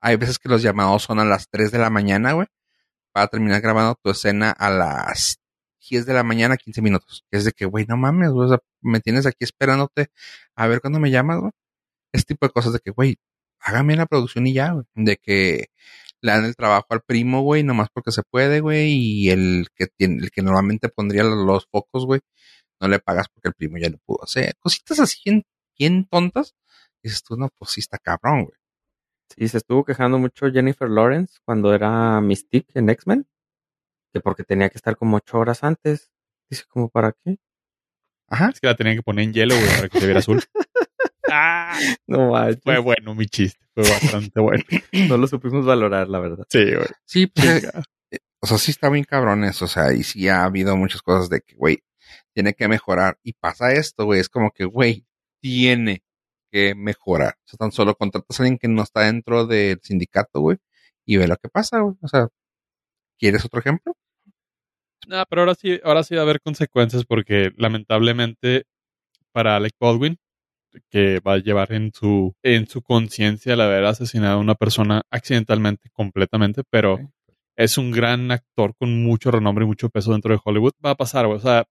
hay 0.00 0.16
veces 0.16 0.38
que 0.38 0.48
los 0.48 0.62
llamados 0.62 1.02
son 1.02 1.20
a 1.20 1.24
las 1.24 1.48
3 1.50 1.70
de 1.72 1.78
la 1.78 1.90
mañana, 1.90 2.32
güey, 2.32 2.48
para 3.12 3.28
terminar 3.28 3.60
grabando 3.60 3.96
tu 4.02 4.10
escena 4.10 4.50
a 4.50 4.70
las 4.70 5.40
10 5.88 6.06
de 6.06 6.14
la 6.14 6.22
mañana, 6.22 6.56
15 6.56 6.82
minutos. 6.82 7.24
Es 7.30 7.44
de 7.44 7.52
que, 7.52 7.66
güey, 7.66 7.86
no 7.86 7.96
mames, 7.96 8.30
me 8.80 9.00
tienes 9.00 9.26
aquí 9.26 9.44
esperándote 9.44 10.10
a 10.54 10.66
ver 10.66 10.80
cuándo 10.80 11.00
me 11.00 11.10
llamas, 11.10 11.40
güey. 11.40 11.52
Este 12.12 12.34
tipo 12.34 12.46
de 12.46 12.52
cosas 12.52 12.72
de 12.72 12.80
que, 12.80 12.90
güey, 12.90 13.18
hágame 13.60 13.96
la 13.96 14.06
producción 14.06 14.46
y 14.46 14.54
ya, 14.54 14.72
güey. 14.72 14.86
De 14.94 15.16
que 15.16 15.68
le 16.22 16.32
dan 16.32 16.44
el 16.44 16.56
trabajo 16.56 16.86
al 16.90 17.02
primo, 17.02 17.42
güey, 17.42 17.62
nomás 17.62 17.88
porque 17.92 18.12
se 18.12 18.22
puede, 18.22 18.60
güey, 18.60 18.92
y 18.92 19.30
el 19.30 19.68
que 19.74 19.86
tiene, 19.86 20.22
el 20.22 20.30
que 20.30 20.42
normalmente 20.42 20.88
pondría 20.88 21.24
los, 21.24 21.66
focos, 21.70 22.06
güey, 22.06 22.20
no 22.80 22.88
le 22.88 22.98
pagas 22.98 23.28
porque 23.28 23.48
el 23.48 23.54
primo 23.54 23.78
ya 23.78 23.88
lo 23.90 23.98
pudo 23.98 24.24
hacer. 24.24 24.54
Cositas 24.60 25.00
así 25.00 25.18
bien, 25.24 25.44
bien 25.78 26.06
tontas, 26.06 26.54
dices 27.02 27.22
tú, 27.22 27.36
no, 27.36 27.48
pues 27.58 27.72
sí 27.72 27.80
está 27.80 27.98
cabrón, 27.98 28.44
güey. 28.44 28.58
Sí, 29.36 29.48
se 29.48 29.58
estuvo 29.58 29.84
quejando 29.84 30.18
mucho 30.18 30.50
Jennifer 30.50 30.88
Lawrence 30.90 31.38
cuando 31.44 31.72
era 31.72 32.20
Mystique 32.20 32.72
en 32.74 32.90
X-Men, 32.90 33.28
que 34.12 34.20
porque 34.20 34.44
tenía 34.44 34.68
que 34.70 34.76
estar 34.76 34.96
como 34.96 35.18
ocho 35.18 35.38
horas 35.38 35.62
antes. 35.62 36.10
Dice, 36.50 36.64
como 36.68 36.88
para 36.88 37.12
qué? 37.12 37.38
Ajá. 38.28 38.50
Es 38.50 38.60
que 38.60 38.66
la 38.66 38.74
tenían 38.74 38.96
que 38.96 39.02
poner 39.02 39.24
en 39.24 39.32
hielo, 39.32 39.54
güey, 39.54 39.68
para 39.68 39.88
que 39.88 40.00
se 40.00 40.06
viera 40.06 40.18
azul. 40.18 40.42
ah, 41.32 41.78
No, 42.06 42.30
manches, 42.30 42.60
fue 42.62 42.78
bueno 42.78 43.14
mi 43.14 43.26
chiste. 43.26 43.58
Fue 43.74 43.84
bastante 43.84 44.40
bueno. 44.40 44.62
no 45.08 45.16
lo 45.16 45.26
supimos 45.26 45.64
valorar, 45.64 46.08
la 46.08 46.18
verdad. 46.18 46.44
Sí, 46.48 46.64
güey. 46.64 46.86
Sí, 47.04 47.26
pues, 47.28 47.64
eh, 48.10 48.18
o 48.40 48.46
sea, 48.46 48.58
sí 48.58 48.70
está 48.70 48.88
bien 48.90 49.04
cabrones, 49.04 49.60
o 49.62 49.66
sea, 49.66 49.92
y 49.92 50.02
sí 50.02 50.28
ha 50.28 50.44
habido 50.44 50.76
muchas 50.76 51.02
cosas 51.02 51.28
de 51.28 51.40
que, 51.40 51.54
güey, 51.54 51.82
tiene 52.34 52.54
que 52.54 52.68
mejorar. 52.68 53.18
Y 53.22 53.34
pasa 53.34 53.72
esto, 53.72 54.04
güey, 54.04 54.20
es 54.20 54.28
como 54.28 54.50
que, 54.50 54.64
güey, 54.64 55.06
tiene 55.40 56.02
que 56.50 56.74
mejorar. 56.74 57.34
O 57.46 57.48
sea, 57.48 57.58
tan 57.58 57.72
solo 57.72 57.94
contratas 57.94 58.40
a 58.40 58.42
alguien 58.42 58.58
que 58.58 58.68
no 58.68 58.82
está 58.82 59.02
dentro 59.02 59.46
del 59.46 59.80
sindicato, 59.82 60.40
güey, 60.40 60.58
y 61.06 61.16
ve 61.16 61.28
lo 61.28 61.36
que 61.36 61.48
pasa, 61.48 61.80
güey. 61.80 61.96
O 62.02 62.08
sea, 62.08 62.28
¿quieres 63.18 63.44
otro 63.44 63.60
ejemplo? 63.60 63.94
No, 65.06 65.24
pero 65.28 65.42
ahora 65.42 65.54
sí, 65.54 65.80
ahora 65.84 66.02
sí 66.02 66.14
va 66.14 66.20
a 66.22 66.24
haber 66.24 66.40
consecuencias 66.40 67.04
porque 67.04 67.52
lamentablemente 67.56 68.64
para 69.32 69.56
Alec 69.56 69.74
Baldwin, 69.80 70.18
que 70.90 71.20
va 71.20 71.34
a 71.34 71.38
llevar 71.38 71.72
en 71.72 71.92
su, 71.92 72.34
en 72.42 72.66
su 72.66 72.82
conciencia 72.82 73.54
el 73.54 73.60
haber 73.60 73.84
asesinado 73.84 74.38
a 74.38 74.40
una 74.40 74.54
persona 74.54 75.02
accidentalmente, 75.10 75.90
completamente, 75.92 76.62
pero 76.70 76.98
es 77.56 77.78
un 77.78 77.90
gran 77.90 78.30
actor 78.30 78.74
con 78.78 79.02
mucho 79.02 79.30
renombre 79.30 79.64
y 79.64 79.68
mucho 79.68 79.90
peso 79.90 80.12
dentro 80.12 80.34
de 80.34 80.40
Hollywood. 80.42 80.72
Va 80.84 80.90
a 80.90 80.94
pasar, 80.96 81.26
güey. 81.26 81.38
O 81.38 81.42
sea, 81.42 81.66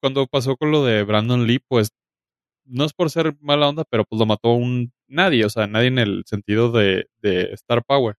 cuando 0.00 0.26
pasó 0.26 0.56
con 0.56 0.70
lo 0.70 0.84
de 0.84 1.02
Brandon 1.02 1.46
Lee, 1.46 1.60
pues 1.66 1.90
no 2.64 2.84
es 2.84 2.92
por 2.92 3.10
ser 3.10 3.36
mala 3.40 3.68
onda, 3.68 3.84
pero 3.88 4.04
pues 4.04 4.18
lo 4.18 4.26
mató 4.26 4.52
un 4.52 4.92
nadie, 5.06 5.44
o 5.44 5.50
sea, 5.50 5.66
nadie 5.66 5.88
en 5.88 5.98
el 5.98 6.22
sentido 6.26 6.72
de, 6.72 7.06
de 7.20 7.52
Star 7.52 7.84
Power. 7.84 8.16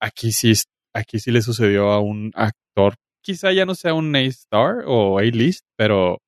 Aquí 0.00 0.32
sí, 0.32 0.52
aquí 0.92 1.20
sí 1.20 1.30
le 1.30 1.42
sucedió 1.42 1.90
a 1.90 2.00
un 2.00 2.32
actor, 2.34 2.96
quizá 3.22 3.52
ya 3.52 3.66
no 3.66 3.74
sea 3.74 3.94
un 3.94 4.14
A-star 4.16 4.84
o 4.86 5.18
A-list, 5.18 5.66
pero, 5.76 6.20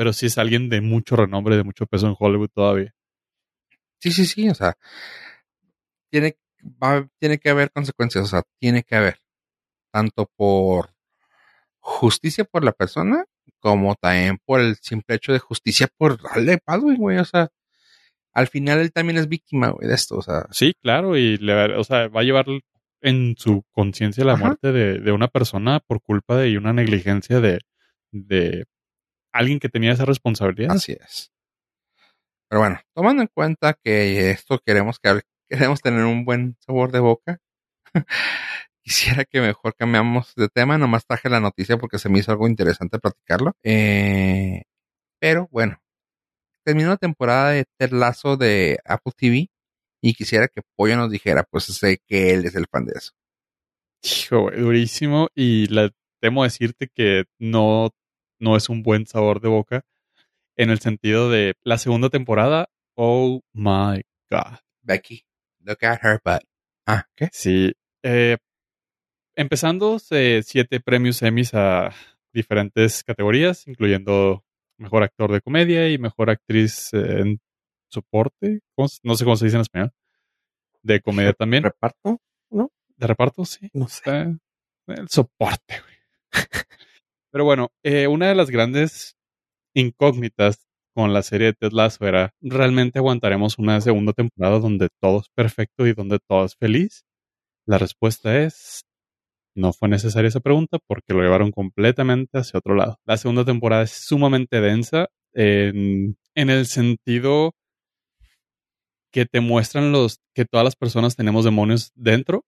pero 0.00 0.14
sí 0.14 0.24
es 0.24 0.38
alguien 0.38 0.70
de 0.70 0.80
mucho 0.80 1.14
renombre, 1.14 1.58
de 1.58 1.62
mucho 1.62 1.84
peso 1.84 2.06
en 2.08 2.16
Hollywood 2.18 2.48
todavía. 2.54 2.94
Sí, 3.98 4.12
sí, 4.12 4.24
sí, 4.24 4.48
o 4.48 4.54
sea, 4.54 4.72
tiene, 6.10 6.38
va- 6.82 7.06
tiene 7.18 7.36
que 7.36 7.50
haber 7.50 7.70
consecuencias, 7.70 8.24
o 8.24 8.26
sea, 8.26 8.42
tiene 8.58 8.82
que 8.82 8.96
haber, 8.96 9.18
tanto 9.92 10.24
por 10.36 10.94
justicia 11.80 12.44
por 12.46 12.64
la 12.64 12.72
persona, 12.72 13.26
como 13.58 13.94
también 13.94 14.38
por 14.46 14.60
el 14.60 14.76
simple 14.76 15.16
hecho 15.16 15.34
de 15.34 15.38
justicia 15.38 15.86
por 15.98 16.18
Alec 16.30 16.62
Baldwin, 16.66 16.96
güey, 16.96 17.18
o 17.18 17.26
sea, 17.26 17.50
al 18.32 18.48
final 18.48 18.78
él 18.78 18.92
también 18.92 19.18
es 19.18 19.28
víctima, 19.28 19.68
güey, 19.68 19.86
de 19.86 19.96
esto, 19.96 20.16
o 20.16 20.22
sea, 20.22 20.46
Sí, 20.50 20.72
claro, 20.80 21.18
y 21.18 21.36
le, 21.36 21.52
va- 21.52 21.78
o 21.78 21.84
sea, 21.84 22.08
va 22.08 22.22
a 22.22 22.24
llevar 22.24 22.46
en 23.02 23.34
su 23.36 23.64
conciencia 23.70 24.24
la 24.24 24.32
Ajá. 24.32 24.44
muerte 24.44 24.72
de, 24.72 24.98
de 24.98 25.12
una 25.12 25.28
persona 25.28 25.78
por 25.80 26.00
culpa 26.00 26.38
de 26.38 26.56
una 26.56 26.72
negligencia 26.72 27.40
de, 27.40 27.58
de 28.12 28.64
alguien 29.32 29.58
que 29.60 29.68
tenía 29.68 29.92
esa 29.92 30.04
responsabilidad. 30.04 30.72
así 30.76 30.92
es. 30.92 31.32
Pero 32.48 32.60
bueno, 32.60 32.80
tomando 32.94 33.22
en 33.22 33.28
cuenta 33.32 33.74
que 33.82 34.30
esto 34.30 34.58
queremos 34.64 34.98
que 34.98 35.08
hable- 35.10 35.22
queremos 35.48 35.80
tener 35.80 36.04
un 36.04 36.24
buen 36.24 36.56
sabor 36.60 36.90
de 36.92 36.98
boca, 37.00 37.38
quisiera 38.84 39.24
que 39.24 39.40
mejor 39.40 39.74
cambiamos 39.76 40.34
de 40.34 40.48
tema, 40.48 40.78
nomás 40.78 41.06
traje 41.06 41.28
la 41.28 41.40
noticia 41.40 41.76
porque 41.78 41.98
se 41.98 42.08
me 42.08 42.18
hizo 42.18 42.32
algo 42.32 42.48
interesante 42.48 42.98
platicarlo. 42.98 43.52
Eh, 43.62 44.62
pero 45.20 45.48
bueno, 45.52 45.78
terminó 46.64 46.88
la 46.90 46.96
temporada 46.96 47.50
de 47.50 47.66
Ted 47.78 47.92
Lasso 47.92 48.36
de 48.36 48.78
Apple 48.84 49.12
TV 49.16 49.48
y 50.02 50.14
quisiera 50.14 50.48
que 50.48 50.62
Pollo 50.76 50.96
nos 50.96 51.10
dijera, 51.10 51.44
pues 51.50 51.64
sé 51.64 51.98
que 52.06 52.32
él 52.32 52.46
es 52.46 52.54
el 52.56 52.66
fan 52.70 52.86
de 52.86 52.94
eso. 52.96 53.12
Hijo, 54.02 54.42
güey, 54.42 54.58
durísimo. 54.60 55.28
Y 55.34 55.66
la, 55.66 55.90
temo 56.22 56.44
decirte 56.44 56.88
que 56.92 57.24
no, 57.38 57.90
no 58.40 58.56
es 58.56 58.68
un 58.68 58.82
buen 58.82 59.06
sabor 59.06 59.40
de 59.40 59.48
boca 59.48 59.82
en 60.56 60.70
el 60.70 60.80
sentido 60.80 61.30
de 61.30 61.54
la 61.62 61.78
segunda 61.78 62.08
temporada. 62.08 62.68
Oh 62.96 63.40
my 63.52 64.02
God. 64.30 64.58
Becky, 64.82 65.24
look 65.60 65.84
at 65.84 66.00
her 66.02 66.20
butt. 66.24 66.42
Ah, 66.86 67.06
¿qué? 67.14 67.28
Sí. 67.32 67.72
eh, 68.02 68.36
empezando 69.36 69.98
eh, 70.10 70.42
siete 70.44 70.80
premios 70.80 71.22
Emmys 71.22 71.54
a 71.54 71.92
diferentes 72.32 73.02
categorías, 73.04 73.66
incluyendo 73.66 74.44
mejor 74.76 75.02
actor 75.02 75.32
de 75.32 75.40
comedia 75.40 75.88
y 75.88 75.98
mejor 75.98 76.30
actriz 76.30 76.92
eh, 76.94 77.20
en 77.20 77.40
soporte. 77.88 78.60
¿Cómo 78.74 78.88
se- 78.88 78.98
no 79.02 79.14
sé 79.14 79.24
cómo 79.24 79.36
se 79.36 79.44
dice 79.46 79.56
en 79.56 79.62
español. 79.62 79.92
De 80.82 81.00
comedia 81.00 81.32
también. 81.34 81.62
¿Reparto? 81.64 82.20
De 82.96 83.06
reparto, 83.06 83.44
sí. 83.44 83.70
No 83.72 83.88
sé. 83.88 84.02
Eh, 84.10 84.36
el 84.88 85.08
soporte, 85.08 85.80
güey. 85.80 85.94
Pero 87.32 87.44
bueno, 87.44 87.68
eh, 87.84 88.06
una 88.08 88.28
de 88.28 88.34
las 88.34 88.50
grandes 88.50 89.16
incógnitas 89.74 90.66
con 90.94 91.12
la 91.12 91.22
serie 91.22 91.48
de 91.48 91.52
Ted 91.54 91.72
Lasso 91.72 92.06
era, 92.06 92.34
¿realmente 92.40 92.98
aguantaremos 92.98 93.58
una 93.58 93.80
segunda 93.80 94.12
temporada 94.12 94.58
donde 94.58 94.88
todo 95.00 95.20
es 95.20 95.28
perfecto 95.34 95.86
y 95.86 95.92
donde 95.94 96.18
todo 96.28 96.44
es 96.44 96.56
feliz? 96.56 97.04
La 97.66 97.78
respuesta 97.78 98.42
es, 98.42 98.82
no 99.54 99.72
fue 99.72 99.88
necesaria 99.88 100.28
esa 100.28 100.40
pregunta 100.40 100.78
porque 100.86 101.14
lo 101.14 101.22
llevaron 101.22 101.52
completamente 101.52 102.38
hacia 102.38 102.58
otro 102.58 102.74
lado. 102.74 102.98
La 103.06 103.16
segunda 103.16 103.44
temporada 103.44 103.84
es 103.84 103.92
sumamente 103.92 104.60
densa 104.60 105.08
en, 105.32 106.16
en 106.34 106.50
el 106.50 106.66
sentido 106.66 107.52
que 109.12 109.26
te 109.26 109.40
muestran 109.40 109.92
los 109.92 110.18
que 110.34 110.44
todas 110.44 110.64
las 110.64 110.76
personas 110.76 111.16
tenemos 111.16 111.44
demonios 111.44 111.92
dentro 111.94 112.44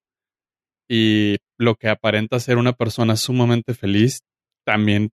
y 0.89 1.37
lo 1.59 1.77
que 1.77 1.89
aparenta 1.89 2.41
ser 2.41 2.59
una 2.59 2.73
persona 2.73 3.17
sumamente 3.17 3.75
feliz 3.75 4.23
también 4.65 5.11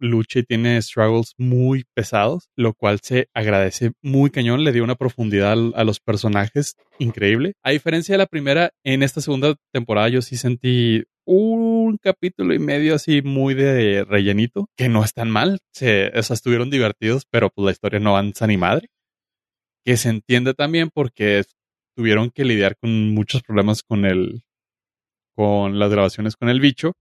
lucha 0.00 0.40
y 0.40 0.44
tiene 0.44 0.80
struggles 0.80 1.34
muy 1.36 1.84
pesados, 1.94 2.48
lo 2.56 2.74
cual 2.74 3.00
se 3.02 3.28
agradece 3.34 3.92
muy 4.02 4.30
cañón, 4.30 4.64
le 4.64 4.72
dio 4.72 4.82
una 4.82 4.96
profundidad 4.96 5.52
a 5.74 5.84
los 5.84 6.00
personajes 6.00 6.76
increíble. 6.98 7.52
A 7.62 7.70
diferencia 7.70 8.14
de 8.14 8.18
la 8.18 8.26
primera, 8.26 8.70
en 8.84 9.02
esta 9.02 9.20
segunda 9.20 9.54
temporada 9.72 10.08
yo 10.08 10.22
sí 10.22 10.36
sentí 10.36 11.04
un 11.26 11.98
capítulo 11.98 12.54
y 12.54 12.58
medio 12.58 12.94
así 12.94 13.22
muy 13.22 13.54
de 13.54 14.04
rellenito, 14.04 14.68
que 14.76 14.88
no 14.88 15.04
es 15.04 15.12
tan 15.12 15.30
mal, 15.30 15.58
se, 15.72 16.08
o 16.08 16.22
sea, 16.22 16.34
estuvieron 16.34 16.70
divertidos, 16.70 17.24
pero 17.30 17.50
pues 17.50 17.64
la 17.66 17.72
historia 17.72 18.00
no 18.00 18.10
avanza 18.10 18.46
ni 18.46 18.56
madre, 18.56 18.88
que 19.84 19.96
se 19.96 20.08
entiende 20.08 20.54
también 20.54 20.90
porque 20.92 21.44
tuvieron 21.94 22.30
que 22.30 22.44
lidiar 22.44 22.76
con 22.80 23.14
muchos 23.14 23.42
problemas 23.42 23.82
con 23.82 24.04
el 24.06 24.42
con 25.36 25.78
las 25.78 25.90
grabaciones 25.90 26.36
con 26.36 26.48
el 26.48 26.60
bicho. 26.60 26.92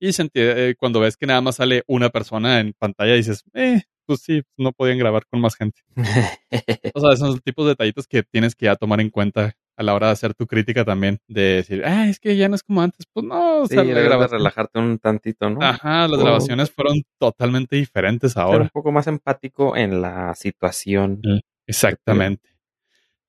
Y 0.00 0.10
eh, 0.34 0.74
cuando 0.78 1.00
ves 1.00 1.16
que 1.16 1.26
nada 1.26 1.40
más 1.42 1.56
sale 1.56 1.82
una 1.86 2.08
persona 2.08 2.58
en 2.60 2.72
pantalla, 2.72 3.14
dices, 3.14 3.44
eh, 3.54 3.82
pues 4.06 4.20
sí, 4.22 4.42
no 4.56 4.72
podían 4.72 4.98
grabar 4.98 5.24
con 5.30 5.40
más 5.40 5.54
gente. 5.56 5.82
O 6.94 7.00
sea, 7.00 7.12
esos 7.12 7.42
tipos 7.42 7.64
de 7.66 7.70
detallitos 7.70 8.06
que 8.08 8.22
tienes 8.22 8.54
que 8.56 8.64
ya 8.66 8.76
tomar 8.76 9.00
en 9.00 9.10
cuenta 9.10 9.52
a 9.76 9.82
la 9.82 9.94
hora 9.94 10.08
de 10.08 10.12
hacer 10.14 10.34
tu 10.34 10.46
crítica 10.46 10.84
también. 10.84 11.18
De 11.28 11.42
decir, 11.56 11.82
ah, 11.84 12.08
es 12.08 12.18
que 12.18 12.36
ya 12.36 12.48
no 12.48 12.54
es 12.54 12.62
como 12.62 12.82
antes. 12.82 13.06
Pues 13.12 13.24
no, 13.26 13.60
o 13.62 13.66
Sí, 13.66 13.74
sea, 13.74 13.84
la 13.84 13.94
debes 14.00 14.30
de 14.30 14.38
relajarte 14.38 14.78
un 14.78 14.98
tantito, 14.98 15.48
¿no? 15.50 15.60
Ajá, 15.62 16.08
las 16.08 16.18
Oh. 16.18 16.24
grabaciones 16.24 16.70
fueron 16.70 17.02
totalmente 17.18 17.76
diferentes 17.76 18.32
Ser 18.32 18.44
un 18.44 18.48
ahora. 18.52 18.68
poco 18.72 18.90
más 18.92 19.06
empático 19.06 19.76
en 19.76 20.00
la 20.02 20.34
situación. 20.34 21.20
Exactamente. 21.66 22.48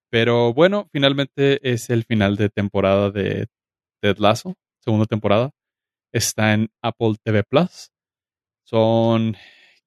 Pero 0.10 0.54
bueno, 0.54 0.88
finalmente 0.92 1.60
es 1.72 1.90
el 1.90 2.04
final 2.06 2.36
de 2.36 2.50
temporada 2.50 3.12
de 3.12 3.48
Ted 4.02 4.18
Lasso, 4.18 4.56
segunda 4.80 5.06
temporada. 5.06 5.52
Está 6.12 6.54
en 6.54 6.70
Apple 6.82 7.16
TV 7.24 7.44
Plus. 7.44 7.92
Son, 8.64 9.36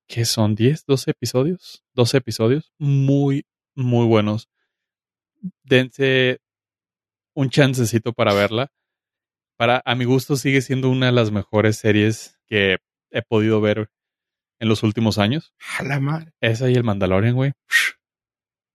¿qué 0.07 0.25
son? 0.25 0.57
¿10, 0.57 0.85
12 0.87 1.11
episodios? 1.11 1.85
12 1.95 2.17
episodios. 2.19 2.73
Muy, 2.79 3.47
muy 3.75 4.07
buenos. 4.07 4.49
Dense 5.63 6.41
un 7.35 7.51
chancecito 7.51 8.13
para 8.13 8.33
verla. 8.33 8.73
Para, 9.57 9.83
a 9.85 9.95
mi 9.95 10.05
gusto, 10.05 10.37
sigue 10.37 10.63
siendo 10.63 10.91
una 10.91 11.07
de 11.07 11.13
las 11.13 11.31
mejores 11.31 11.77
series 11.77 12.39
que 12.47 12.79
he 13.11 13.23
podido 13.23 13.61
ver 13.61 13.91
en 14.59 14.69
los 14.69 14.83
últimos 14.83 15.19
años. 15.19 15.53
A 15.79 15.83
la 15.83 16.01
madre. 16.01 16.33
Esa 16.41 16.71
y 16.71 16.75
el 16.75 16.85
Mandalorian, 16.85 17.35
güey. 17.35 17.53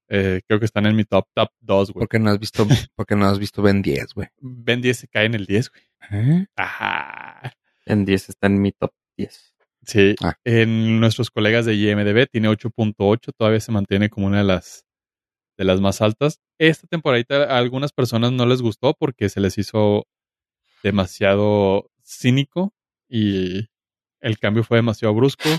Eh, 0.10 0.42
creo 0.48 0.60
que 0.60 0.66
están 0.66 0.88
en 0.88 0.96
mi 0.96 1.06
top, 1.06 1.28
top 1.34 1.50
2, 1.62 1.92
güey. 1.92 2.02
¿Por 2.02 2.10
qué 2.10 2.20
no 2.20 2.32
has 2.32 2.40
visto, 2.40 2.68
porque 2.96 3.16
no 3.16 3.26
has 3.28 3.40
visto 3.40 3.62
Ben 3.62 3.82
10, 3.82 4.14
güey? 4.16 4.28
Ben 4.40 4.82
10 4.82 4.98
se 4.98 5.08
cae 5.08 5.26
en 5.26 5.36
el 5.36 5.46
10, 5.46 5.70
güey. 5.70 5.84
¿Eh? 6.12 6.46
Ajá. 6.56 7.54
En 7.86 8.06
10 8.06 8.30
está 8.30 8.48
en 8.48 8.62
mi 8.62 8.72
top 8.72 8.92
10. 9.18 9.56
Sí. 9.86 10.16
Ah. 10.22 10.36
En 10.44 11.00
nuestros 11.00 11.30
colegas 11.30 11.66
de 11.66 11.76
IMDB 11.76 12.28
tiene 12.30 12.50
8.8, 12.50 13.32
todavía 13.38 13.60
se 13.60 13.72
mantiene 13.72 14.10
como 14.10 14.28
una 14.28 14.40
de 14.40 14.44
las 14.44 14.86
de 15.58 15.66
las 15.66 15.82
más 15.82 16.02
altas. 16.02 16.40
Esta 16.58 16.88
temporadita 16.88 17.44
a 17.44 17.58
algunas 17.58 17.92
personas 17.92 18.32
no 18.32 18.46
les 18.46 18.62
gustó 18.62 18.94
porque 18.94 19.28
se 19.28 19.42
les 19.42 19.58
hizo 19.58 20.08
demasiado 20.84 21.92
cínico 22.02 22.74
y 23.10 23.68
el 24.22 24.40
cambio 24.40 24.64
fue 24.64 24.78
demasiado 24.78 25.14
brusco. 25.14 25.50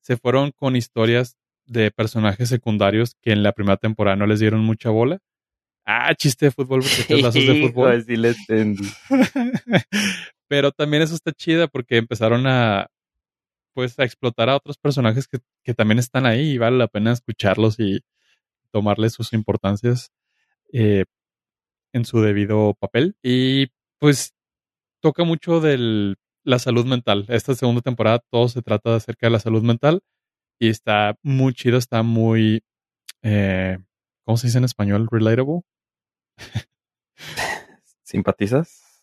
Se 0.00 0.16
fueron 0.16 0.52
con 0.52 0.76
historias 0.76 1.36
de 1.68 1.90
personajes 1.90 2.48
secundarios 2.48 3.14
que 3.22 3.32
en 3.32 3.42
la 3.42 3.52
primera 3.52 3.76
temporada 3.76 4.16
no 4.16 4.26
les 4.26 4.40
dieron 4.40 4.60
mucha 4.60 4.90
bola. 4.90 5.18
Ah, 5.84 6.14
chiste 6.14 6.46
de 6.46 6.50
fútbol, 6.50 6.80
porque 6.80 7.04
Ted 7.06 7.22
Lasso 7.22 7.38
es 7.38 7.46
de 7.46 7.62
fútbol. 7.68 8.04
Sí. 8.04 8.16
Pero 10.48 10.72
también 10.72 11.02
eso 11.02 11.14
está 11.14 11.32
chida 11.32 11.68
porque 11.68 11.96
empezaron 11.96 12.46
a 12.46 12.88
pues 13.74 13.98
a 13.98 14.04
explotar 14.04 14.48
a 14.48 14.56
otros 14.56 14.76
personajes 14.76 15.28
que, 15.28 15.38
que 15.62 15.72
también 15.72 16.00
están 16.00 16.26
ahí 16.26 16.50
y 16.50 16.58
vale 16.58 16.76
la 16.78 16.88
pena 16.88 17.12
escucharlos 17.12 17.78
y 17.78 18.00
tomarles 18.72 19.12
sus 19.12 19.32
importancias 19.32 20.10
eh, 20.72 21.04
en 21.92 22.04
su 22.04 22.20
debido 22.20 22.74
papel. 22.74 23.14
Y 23.22 23.68
pues 24.00 24.34
toca 25.00 25.24
mucho 25.24 25.60
de 25.60 26.16
la 26.44 26.58
salud 26.58 26.86
mental. 26.86 27.24
Esta 27.28 27.54
segunda 27.54 27.82
temporada 27.82 28.20
todo 28.30 28.48
se 28.48 28.62
trata 28.62 28.96
acerca 28.96 29.28
de 29.28 29.30
la 29.30 29.40
salud 29.40 29.62
mental 29.62 30.02
y 30.58 30.68
está 30.68 31.16
muy 31.22 31.52
chido, 31.54 31.78
está 31.78 32.02
muy, 32.02 32.62
eh, 33.22 33.78
¿cómo 34.24 34.36
se 34.36 34.48
dice 34.48 34.58
en 34.58 34.64
español? 34.64 35.08
Relatable. 35.10 35.60
¿Simpatizas? 38.02 39.02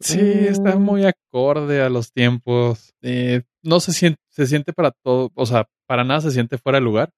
Sí, 0.00 0.20
está 0.20 0.76
muy 0.76 1.04
acorde 1.04 1.80
a 1.80 1.88
los 1.88 2.12
tiempos. 2.12 2.94
Eh, 3.00 3.42
no 3.62 3.80
se 3.80 3.92
siente, 3.92 4.20
se 4.28 4.46
siente 4.46 4.72
para 4.72 4.90
todo, 4.90 5.30
o 5.34 5.46
sea, 5.46 5.68
para 5.86 6.04
nada 6.04 6.20
se 6.20 6.30
siente 6.32 6.58
fuera 6.58 6.78
de 6.78 6.84
lugar. 6.84 7.10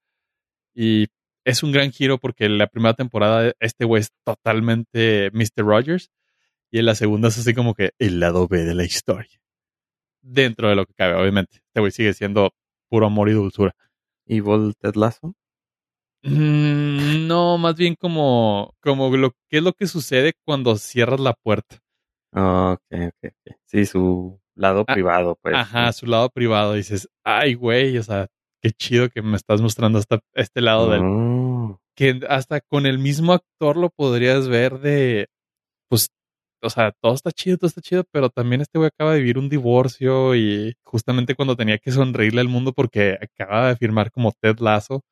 Y 0.74 1.07
es 1.45 1.62
un 1.62 1.72
gran 1.72 1.91
giro 1.91 2.18
porque 2.18 2.49
la 2.49 2.66
primera 2.68 2.95
temporada 2.95 3.53
este 3.59 3.84
güey 3.84 4.03
es 4.03 4.11
totalmente 4.24 5.30
Mr. 5.32 5.64
Rogers 5.64 6.11
y 6.70 6.78
en 6.78 6.86
la 6.86 6.95
segunda 6.95 7.28
es 7.28 7.39
así 7.39 7.55
como 7.55 7.74
que 7.74 7.93
el 7.99 8.20
lado 8.20 8.47
B 8.47 8.64
de 8.64 8.74
la 8.74 8.84
historia. 8.84 9.41
Dentro 10.20 10.68
de 10.68 10.76
lo 10.76 10.84
que 10.86 10.95
cabe, 10.95 11.14
obviamente. 11.14 11.57
Este 11.66 11.80
güey 11.80 11.91
sigue 11.91 12.12
siendo 12.12 12.53
puro 12.89 13.07
amor 13.07 13.28
y 13.28 13.32
dulzura. 13.32 13.74
¿Evil 14.26 14.74
Ted 14.80 14.95
Lasso? 14.95 15.34
Mm, 16.22 17.26
no, 17.28 17.59
más 17.59 17.76
bien 17.76 17.95
como, 17.95 18.74
como 18.80 19.14
lo 19.16 19.30
que 19.49 19.59
es 19.59 19.62
lo 19.62 19.72
que 19.72 19.86
sucede 19.86 20.32
cuando 20.45 20.76
cierras 20.76 21.20
la 21.20 21.34
puerta. 21.34 21.78
Ok, 22.32 22.80
ok, 22.93 23.24
ok. 23.24 23.57
Sí, 23.66 23.86
su 23.86 24.41
lado 24.55 24.84
Ah, 24.86 24.95
privado, 24.95 25.39
pues. 25.41 25.55
Ajá, 25.55 25.93
su 25.93 26.07
lado 26.07 26.28
privado. 26.30 26.74
Dices, 26.74 27.09
ay, 27.24 27.55
güey, 27.55 27.97
o 27.99 28.03
sea, 28.03 28.26
qué 28.61 28.70
chido 28.72 29.09
que 29.09 29.22
me 29.22 29.36
estás 29.36 29.61
mostrando 29.62 29.99
hasta 29.99 30.18
este 30.34 30.61
lado 30.61 30.91
del, 30.91 31.03
Oh, 31.05 31.80
que 31.97 32.20
hasta 32.28 32.61
con 32.61 32.86
el 32.86 32.99
mismo 32.99 33.32
actor 33.32 33.76
lo 33.76 33.91
podrías 33.91 34.49
ver 34.49 34.80
de, 34.80 35.28
pues, 35.89 36.09
o 36.63 36.71
sea, 36.71 36.93
todo 37.01 37.15
está 37.15 37.31
chido, 37.33 37.57
todo 37.59 37.69
está 37.69 37.81
chido, 37.81 38.05
pero 38.11 38.31
también 38.31 38.61
este 38.61 38.79
güey 38.79 38.89
acaba 38.89 39.13
de 39.15 39.21
vivir 39.21 39.39
un 39.39 39.49
divorcio 39.49 40.35
y 40.35 40.75
justamente 40.85 41.35
cuando 41.35 41.57
tenía 41.57 41.79
que 41.79 41.93
sonreírle 41.93 42.41
al 42.41 42.49
mundo 42.49 42.73
porque 42.73 43.19
acaba 43.21 43.69
de 43.69 43.77
firmar 43.77 44.11
como 44.11 44.33
Ted 44.33 44.59
Lasso, 44.61 45.03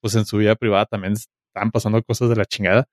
pues 0.00 0.14
en 0.16 0.26
su 0.26 0.38
vida 0.38 0.56
privada 0.56 0.86
también 0.86 1.14
estaban 1.14 1.70
pasando 1.72 2.02
cosas 2.02 2.28
de 2.30 2.36
la 2.36 2.44
chingada. 2.44 2.86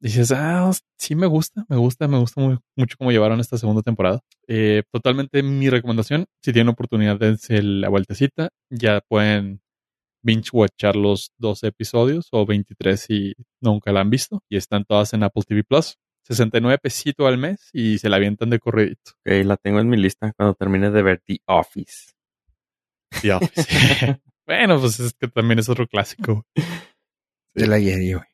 Dices, 0.00 0.32
ah, 0.32 0.70
sí 0.98 1.14
me 1.14 1.26
gusta, 1.26 1.64
me 1.68 1.76
gusta, 1.76 2.08
me 2.08 2.18
gusta 2.18 2.40
mucho 2.76 2.96
cómo 2.98 3.10
llevaron 3.10 3.40
esta 3.40 3.56
segunda 3.56 3.80
temporada. 3.82 4.20
Eh, 4.46 4.82
totalmente 4.92 5.42
mi 5.42 5.70
recomendación, 5.70 6.26
si 6.42 6.52
tienen 6.52 6.68
oportunidad, 6.70 7.18
dense 7.18 7.62
la 7.62 7.88
vueltecita, 7.88 8.50
ya 8.70 9.00
pueden 9.08 9.62
binge 10.22 10.50
watchar 10.52 10.96
los 10.96 11.32
12 11.38 11.68
episodios 11.68 12.28
o 12.32 12.46
23 12.46 13.00
si 13.00 13.34
nunca 13.60 13.92
la 13.92 14.00
han 14.00 14.10
visto 14.10 14.42
y 14.48 14.56
están 14.56 14.84
todas 14.84 15.12
en 15.14 15.22
Apple 15.22 15.44
TV 15.46 15.64
Plus. 15.64 15.96
69 16.24 16.78
pesito 16.78 17.26
al 17.26 17.38
mes 17.38 17.68
y 17.72 17.98
se 17.98 18.08
la 18.08 18.16
avientan 18.16 18.50
de 18.50 18.58
corredito. 18.58 19.12
ok, 19.20 19.44
la 19.44 19.56
tengo 19.56 19.80
en 19.80 19.88
mi 19.88 19.96
lista 19.96 20.32
cuando 20.36 20.54
termine 20.54 20.90
de 20.90 21.02
ver 21.02 21.22
The 21.26 21.38
Office. 21.46 22.12
The 23.22 23.32
Office. 23.34 24.20
bueno, 24.46 24.80
pues 24.80 24.98
es 25.00 25.12
que 25.14 25.28
también 25.28 25.58
es 25.58 25.68
otro 25.68 25.86
clásico. 25.86 26.46
De 27.54 27.66
la 27.68 27.78
Yeri, 27.78 28.14
güey. 28.14 28.24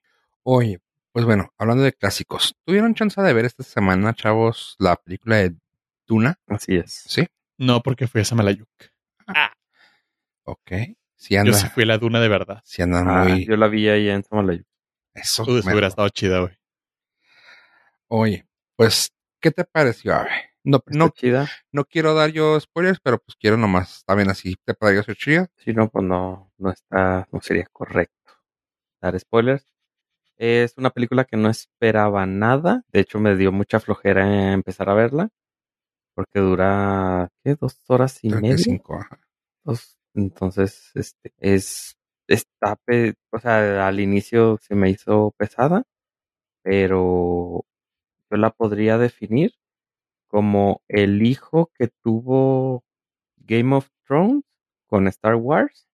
Oye, 0.45 0.79
pues 1.13 1.27
bueno, 1.27 1.53
hablando 1.59 1.83
de 1.83 1.93
clásicos, 1.93 2.55
¿tuvieron 2.65 2.95
chance 2.95 3.21
de 3.21 3.33
ver 3.35 3.45
esta 3.45 3.63
semana, 3.63 4.15
chavos, 4.15 4.77
la 4.79 4.97
película 4.97 5.37
de 5.37 5.57
Duna? 6.07 6.39
Así 6.47 6.77
es. 6.77 6.91
Sí. 7.07 7.27
No 7.59 7.83
porque 7.83 8.07
fui 8.07 8.23
a 8.23 8.25
Samalayuk. 8.25 8.67
Ok. 10.45 10.71
Sí 11.17 11.35
Yo 11.35 11.41
anda, 11.41 11.53
sí 11.53 11.69
fui 11.69 11.83
a 11.83 11.87
la 11.87 11.99
duna 11.99 12.19
de 12.21 12.29
verdad. 12.29 12.63
sí 12.65 12.81
andan 12.81 13.07
Ah, 13.09 13.25
muy... 13.25 13.45
yo 13.45 13.57
la 13.59 13.69
vi 13.69 13.89
ahí 13.89 14.09
en 14.09 14.25
Samalayuca. 14.25 14.67
Eso. 15.13 15.45
Uy, 15.45 15.61
hubiera 15.61 15.89
estado 15.89 16.09
chida, 16.09 16.41
güey. 16.41 16.55
Oye, 18.13 18.45
pues, 18.77 19.13
¿qué 19.41 19.53
te 19.53 19.65
pareció? 19.65 20.15
A 20.15 20.25
ver, 20.25 20.33
no, 20.65 20.79
Está 20.79 20.99
no, 20.99 21.09
chida. 21.11 21.49
no 21.73 21.85
quiero 21.85 22.13
dar 22.15 22.31
yo 22.33 22.59
spoilers, 22.59 22.99
pero 23.01 23.19
pues 23.19 23.37
quiero 23.39 23.57
nomás, 23.57 24.03
también 24.05 24.31
así, 24.31 24.57
¿te 24.65 24.75
pareció 24.75 25.15
chida? 25.15 25.49
Si 25.57 25.73
no, 25.73 25.89
pues 25.89 26.05
no, 26.05 26.53
no 26.59 26.71
está, 26.71 27.29
no 27.31 27.41
sería 27.41 27.67
correcto 27.73 28.15
dar 29.01 29.19
spoilers. 29.19 29.67
Es 30.39 30.77
una 30.79 30.91
película 30.91 31.25
que 31.25 31.37
no 31.37 31.51
esperaba 31.51 32.27
nada. 32.27 32.85
De 32.89 33.01
hecho, 33.01 33.21
me 33.21 33.37
dio 33.37 33.53
mucha 33.53 33.81
flojera 33.81 34.53
empezar 34.53 34.91
a 34.91 34.95
verla. 34.95 35.31
Porque 36.15 36.41
dura, 36.41 37.29
¿qué? 37.45 37.57
Dos 37.57 37.79
horas 37.89 38.19
y 38.23 38.31
media. 38.31 38.57
35, 38.57 38.95
ajá. 38.97 39.21
Dos. 39.65 39.99
Entonces, 40.15 40.91
este, 40.95 41.33
es, 41.39 41.97
está, 42.27 42.77
o 43.33 43.39
sea, 43.39 43.87
al 43.87 44.01
inicio 44.01 44.59
se 44.61 44.75
me 44.75 44.91
hizo 44.91 45.33
pesada, 45.39 45.85
pero 46.63 47.65
yo 48.31 48.37
la 48.37 48.51
podría 48.51 48.97
definir 48.99 49.53
como 50.29 50.83
el 50.89 51.23
hijo 51.23 51.71
que 51.75 51.89
tuvo 52.03 52.85
Game 53.39 53.75
of 53.75 53.89
Thrones 54.07 54.45
con 54.87 55.09
Star 55.09 55.35
Wars 55.35 55.89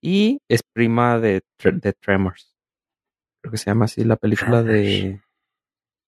y 0.00 0.40
es 0.48 0.62
prima 0.62 1.18
de, 1.20 1.42
de 1.62 1.92
Tremors. 1.92 2.56
Creo 3.42 3.50
que 3.52 3.58
se 3.58 3.66
llama 3.66 3.84
así 3.86 4.04
la 4.04 4.16
película 4.16 4.62
de, 4.62 5.20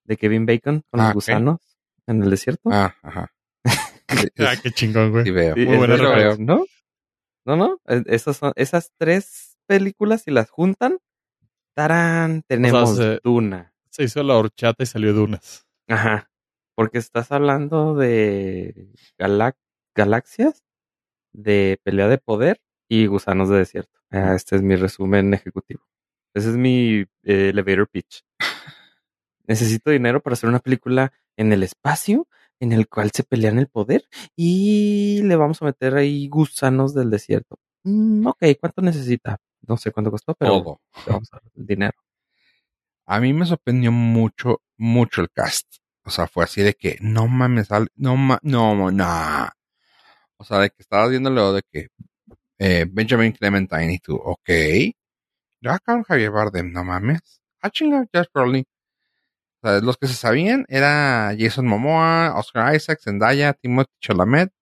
de 0.05 0.17
Kevin 0.17 0.47
Bacon 0.47 0.83
con 0.91 1.01
Ah, 1.01 1.05
los 1.05 1.11
ok. 1.11 1.15
gusanos 1.17 1.61
en 2.07 2.23
el 2.23 2.31
desierto. 2.31 2.71
Ah, 2.73 2.95
ajá. 3.03 3.31
Ah, 4.39 4.55
qué 4.63 4.71
chingón, 4.71 5.11
güey. 5.11 5.25
sí 5.25 5.31
veo. 5.31 5.57
Muy 5.57 5.77
buena 5.77 5.97
referencia. 5.97 6.45
¿No? 6.45 6.65
No, 7.47 7.57
no. 7.57 7.81
es- 7.87 8.05
Esas, 8.07 8.37
son, 8.37 8.53
esas 8.57 8.93
tres 8.99 9.59
películas, 9.67 10.23
si 10.23 10.31
las 10.31 10.51
juntan, 10.51 10.99
tarán, 11.75 12.43
tenemos 12.47 12.97
se- 12.97 13.21
Duna. 13.25 13.74
Se 13.95 14.03
hizo 14.03 14.25
la 14.25 14.37
horchata 14.37 14.83
y 14.83 14.87
salió 14.87 15.13
dunas. 15.13 15.65
Ajá. 15.89 16.29
Porque 16.75 16.99
estás 16.99 17.31
hablando 17.31 17.95
de 17.95 18.89
galac- 19.17 19.55
galaxias, 19.95 20.65
de 21.33 21.79
pelea 21.85 22.09
de 22.09 22.19
poder 22.19 22.61
y 22.89 23.07
gusanos 23.07 23.49
de 23.51 23.59
desierto. 23.59 24.01
Ah, 24.11 24.35
este 24.35 24.57
es 24.57 24.63
mi 24.63 24.75
resumen 24.75 25.33
ejecutivo. 25.33 25.87
Ese 26.35 26.51
es 26.51 26.57
mi 26.57 27.05
eh, 27.23 27.51
elevator 27.51 27.89
pitch. 27.89 28.25
Necesito 29.47 29.93
dinero 29.93 30.21
para 30.21 30.35
hacer 30.35 30.49
una 30.49 30.59
película 30.59 31.13
en 31.37 31.53
el 31.53 31.63
espacio 31.63 32.27
en 32.59 32.73
el 32.73 32.89
cual 32.89 33.13
se 33.13 33.23
pelean 33.23 33.59
el 33.61 33.69
poder 33.69 34.09
y 34.35 35.21
le 35.23 35.37
vamos 35.37 35.63
a 35.63 35.67
meter 35.67 35.95
ahí 35.95 36.27
gusanos 36.29 36.95
del 36.95 37.11
desierto. 37.11 37.61
Mm, 37.85 38.27
ok, 38.27 38.43
¿cuánto 38.59 38.83
necesita? 38.83 39.39
No 39.69 39.77
sé 39.77 39.93
cuánto 39.93 40.11
costó, 40.11 40.35
pero 40.35 40.61
Todo. 40.63 40.81
vamos 41.07 41.33
a 41.33 41.37
dar 41.37 41.53
el 41.55 41.65
dinero. 41.67 41.95
A 43.07 43.21
mí 43.21 43.33
me 43.33 43.47
sorprendió 43.47 43.93
mucho, 43.93 44.63
mucho 44.77 45.21
el 45.23 45.31
cast. 45.31 45.67
O 46.05 46.11
sea, 46.11 46.27
fue 46.27 46.45
así 46.45 46.63
de 46.63 46.75
que 46.75 46.99
no 47.01 47.29
mames, 47.29 47.71
al- 47.73 47.89
no 47.97 48.17
ma, 48.17 48.39
no, 48.43 48.91
no. 48.91 49.49
O 50.39 50.45
sea, 50.45 50.59
de 50.61 50.71
que 50.71 50.77
estabas 50.83 51.11
viendo 51.11 51.31
lo 51.31 51.53
de 51.55 51.63
que 51.71 51.89
eh, 52.59 52.87
Benjamin 52.91 53.33
Clementine 53.33 53.95
y 53.95 53.99
tú, 54.01 54.17
ok. 54.17 54.51
Ya 55.61 55.75
acá 55.75 56.03
Javier 56.07 56.31
Bardem, 56.31 56.73
no 56.73 56.85
mames. 56.85 57.41
Ah, 57.61 57.71
chinga, 57.71 58.07
Josh 58.13 58.27
Brolin. 58.33 58.65
O 59.63 59.69
sea, 59.69 59.81
los 59.81 59.97
que 59.97 60.07
se 60.09 60.15
sabían 60.15 60.65
era 60.69 61.35
Jason 61.39 61.67
Momoa, 61.67 62.35
Oscar 62.39 62.75
Isaac, 62.77 63.01
Zendaya, 63.03 63.55
Timothy 63.55 63.93
Chalamet. 64.01 64.53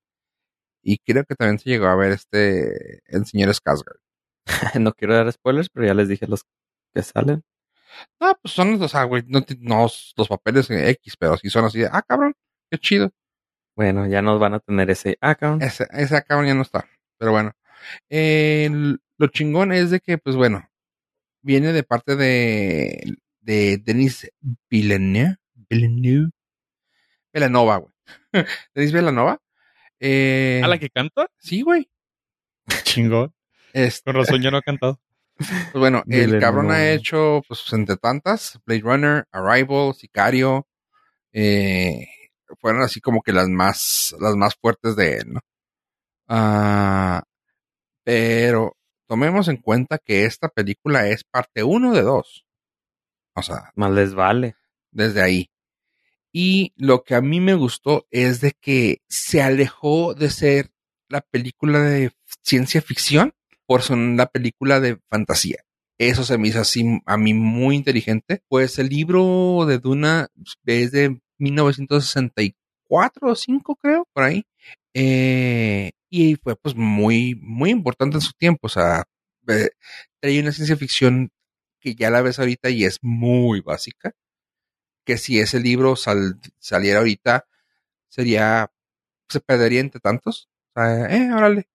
Y 0.83 0.99
creo 0.99 1.25
que 1.25 1.35
también 1.37 1.59
se 1.59 1.71
llegó 1.71 1.87
a 1.87 1.97
ver 1.97 2.13
este, 2.13 3.03
el 3.07 3.27
señor 3.27 3.51
Skarsgård. 3.51 4.01
no 4.81 4.93
quiero 4.95 5.15
dar 5.17 5.33
spoilers, 5.33 5.69
pero 5.71 5.87
ya 5.87 5.95
les 5.95 6.09
dije 6.09 6.27
los 6.27 6.45
que 6.95 7.03
salen. 7.03 7.43
No, 8.21 8.39
pues 8.41 8.55
son, 8.55 8.81
o 8.83 8.89
sea, 8.89 9.05
güey, 9.05 9.23
no, 9.27 9.43
ti- 9.43 9.59
no 9.61 9.83
los 10.17 10.29
papeles 10.29 10.71
en 10.71 10.87
X, 10.89 11.17
pero 11.19 11.37
sí 11.37 11.51
son 11.51 11.65
así 11.65 11.81
de, 11.81 11.89
ah, 11.93 12.03
cabrón, 12.03 12.35
qué 12.71 12.79
chido. 12.79 13.11
Bueno, 13.77 14.07
ya 14.07 14.21
nos 14.23 14.39
van 14.39 14.55
a 14.55 14.61
tener 14.61 14.91
ese 14.91 15.17
account. 15.21 15.63
Ese, 15.63 15.87
ese 15.93 16.23
cabrón 16.25 16.47
ya 16.47 16.55
no 16.55 16.63
está. 16.63 16.87
Pero 17.19 17.33
bueno, 17.33 17.53
Eh, 18.11 18.71
lo 19.19 19.27
chingón 19.29 19.73
es 19.73 19.91
de 19.91 20.01
que, 20.01 20.19
pues 20.19 20.37
bueno, 20.37 20.69
viene 21.43 21.73
de 21.73 21.83
parte 21.83 22.17
de, 22.17 23.17
de 23.41 23.79
Denis 23.79 24.31
Villeneuve. 24.71 25.37
Villeneuve. 25.69 26.31
Villanova, 27.33 27.77
güey. 27.79 27.93
Denis 28.75 28.93
Villanova. 28.93 29.41
Eh, 30.01 30.61
¿A 30.63 30.69
la 30.69 30.79
que 30.79 30.91
canta? 30.91 31.29
Sí, 31.39 31.63
güey. 31.63 31.89
Chingón. 32.85 33.33
Este, 33.73 34.05
Con 34.13 34.17
razón 34.23 34.43
ya 34.43 34.51
no 34.51 34.59
ha 34.59 34.63
cantado. 34.63 35.01
Pues 35.37 35.73
bueno, 35.75 36.03
el 36.09 36.41
cabrón 36.41 36.71
ha 36.71 36.91
hecho, 36.91 37.43
pues, 37.47 37.65
entre 37.73 37.97
tantas, 37.97 38.59
Blade 38.65 38.83
Runner, 38.83 39.25
Arrival, 39.33 39.95
Sicario, 39.95 40.67
eh, 41.33 42.07
fueron 42.61 42.83
así 42.83 43.01
como 43.01 43.23
que 43.23 43.33
las 43.33 43.49
más, 43.49 44.15
las 44.21 44.37
más 44.37 44.55
fuertes 44.55 44.97
de 44.97 45.17
él, 45.17 45.35
¿no? 45.35 45.41
Ah, 46.29 47.23
pero 48.05 48.77
tomemos 49.07 49.49
en 49.49 49.57
cuenta 49.59 49.99
que 49.99 50.25
esta 50.25 50.49
película 50.49 51.09
es 51.09 51.25
parte 51.25 51.63
uno 51.63 51.93
de 51.93 52.03
dos. 52.03 52.45
O 53.35 53.43
sea, 53.43 53.73
Más 53.75 53.91
les 53.93 54.15
vale. 54.15 54.57
desde 54.91 55.23
ahí. 55.23 55.51
Y 56.33 56.73
lo 56.77 57.03
que 57.03 57.15
a 57.15 57.21
mí 57.21 57.41
me 57.41 57.55
gustó 57.55 58.07
es 58.11 58.41
de 58.41 58.53
que 58.59 59.03
se 59.09 59.43
alejó 59.43 60.15
de 60.15 60.31
ser 60.31 60.71
la 61.09 61.21
película 61.21 61.81
de 61.81 62.13
ciencia 62.43 62.81
ficción 62.81 63.35
por 63.81 63.97
una 63.99 64.27
película 64.27 64.81
de 64.81 64.99
fantasía. 65.11 65.59
Eso 65.99 66.25
se 66.25 66.39
me 66.39 66.49
hizo 66.49 66.61
así 66.61 67.01
a 67.07 67.17
mí 67.17 67.35
muy 67.35 67.77
inteligente. 67.77 68.43
Pues 68.49 68.79
el 68.79 68.89
libro 68.89 69.65
de 69.67 69.79
Duna 69.79 70.29
es 70.67 70.91
de 70.93 71.21
1964 71.39 73.29
o 73.31 73.35
5 73.35 73.77
creo, 73.77 74.07
por 74.13 74.25
ahí. 74.25 74.45
Eh, 74.95 75.93
y 76.11 76.37
fue 76.37 76.57
pues 76.57 76.75
muy, 76.75 77.35
muy 77.41 77.71
importante 77.71 78.17
en 78.17 78.21
su 78.21 78.33
tiempo. 78.33 78.67
O 78.67 78.71
sea, 78.71 79.05
traía 80.21 80.41
una 80.43 80.53
ciencia 80.53 80.77
ficción 80.77 81.31
que 81.81 81.95
ya 81.95 82.11
la 82.11 82.23
ves 82.23 82.39
ahorita 82.39 82.71
y 82.71 82.85
es 82.85 82.99
muy 83.03 83.61
básica. 83.61 84.13
Que 85.05 85.19
si 85.19 85.41
ese 85.41 85.61
libro 85.61 85.97
sal- 85.97 86.39
saliera 86.59 87.01
ahorita, 87.01 87.47
sería, 88.09 88.71
se 89.29 89.41
perdería 89.41 89.81
entre 89.81 90.01
tantos. 90.01 90.49
O 90.77 90.81
sea, 90.81 91.07
eh, 91.17 91.33
órale. 91.33 91.69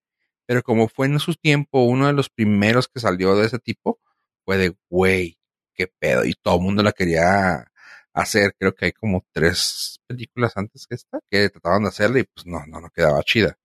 Pero 0.48 0.64
como 0.64 0.88
fue 0.90 1.08
en 1.08 1.20
su 1.20 1.36
tiempo 1.36 1.84
uno 1.84 2.08
de 2.08 2.14
los 2.14 2.30
primeros 2.30 2.88
que 2.88 3.00
salió 3.02 3.36
de 3.36 3.48
ese 3.48 3.60
tipo, 3.60 4.00
fue 4.46 4.58
de, 4.58 4.76
güey, 4.90 5.38
qué 5.76 5.88
pedo. 5.88 6.26
Y 6.26 6.34
todo 6.36 6.56
el 6.58 6.62
mundo 6.64 6.84
la 6.84 6.94
quería 6.94 7.72
hacer. 8.14 8.56
Creo 8.60 8.74
que 8.76 8.86
hay 8.88 8.92
como 8.94 9.26
tres 9.34 10.00
películas 10.08 10.54
antes 10.58 10.88
que 10.88 10.96
esta 10.96 11.20
que 11.30 11.50
trataban 11.50 11.84
de 11.84 11.90
hacerla 11.90 12.20
y 12.20 12.24
pues 12.24 12.46
no, 12.48 12.66
no, 12.68 12.82
no 12.82 12.90
quedaba 12.90 13.22
chida. 13.24 13.58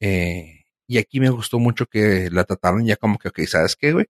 Eh, 0.00 0.64
y 0.88 0.98
aquí 0.98 1.20
me 1.20 1.30
gustó 1.30 1.58
mucho 1.58 1.86
que 1.86 2.30
la 2.30 2.44
trataron 2.44 2.86
ya 2.86 2.96
como 2.96 3.18
que, 3.18 3.28
ok, 3.28 3.40
¿sabes 3.46 3.76
qué, 3.76 3.92
güey? 3.92 4.06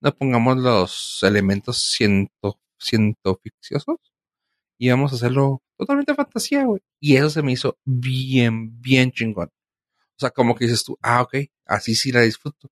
No 0.00 0.14
pongamos 0.14 0.58
los 0.58 1.20
elementos 1.24 1.78
ciento, 1.78 2.60
cientoficciosos 2.80 3.98
y 4.78 4.90
vamos 4.90 5.12
a 5.12 5.16
hacerlo 5.16 5.62
totalmente 5.76 6.14
fantasía, 6.14 6.64
güey. 6.64 6.80
Y 7.00 7.16
eso 7.16 7.30
se 7.30 7.42
me 7.42 7.52
hizo 7.52 7.78
bien, 7.84 8.80
bien 8.80 9.12
chingón. 9.12 9.50
O 10.20 10.22
sea, 10.22 10.30
como 10.30 10.54
que 10.54 10.66
dices 10.66 10.84
tú, 10.84 10.98
ah, 11.00 11.22
ok, 11.22 11.34
así 11.64 11.94
sí 11.94 12.12
la 12.12 12.20
disfruto. 12.20 12.68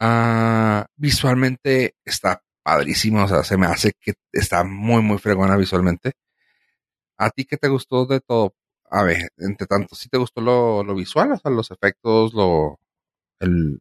Ah, 0.00 0.86
visualmente 0.96 1.96
está 2.02 2.42
padrísimo, 2.62 3.24
o 3.24 3.28
sea, 3.28 3.44
se 3.44 3.58
me 3.58 3.66
hace 3.66 3.92
que 4.00 4.14
está 4.32 4.64
muy, 4.64 5.02
muy 5.02 5.18
fregona 5.18 5.54
visualmente. 5.58 6.12
¿A 7.18 7.28
ti 7.28 7.44
qué 7.44 7.58
te 7.58 7.68
gustó 7.68 8.06
de 8.06 8.20
todo? 8.20 8.54
A 8.90 9.02
ver, 9.02 9.28
entre 9.36 9.66
tanto, 9.66 9.94
¿sí 9.94 10.08
te 10.08 10.16
gustó 10.16 10.40
lo, 10.40 10.82
lo 10.82 10.94
visual? 10.94 11.32
O 11.32 11.36
sea, 11.36 11.50
los 11.50 11.70
efectos, 11.70 12.32
lo, 12.32 12.80
el, 13.38 13.78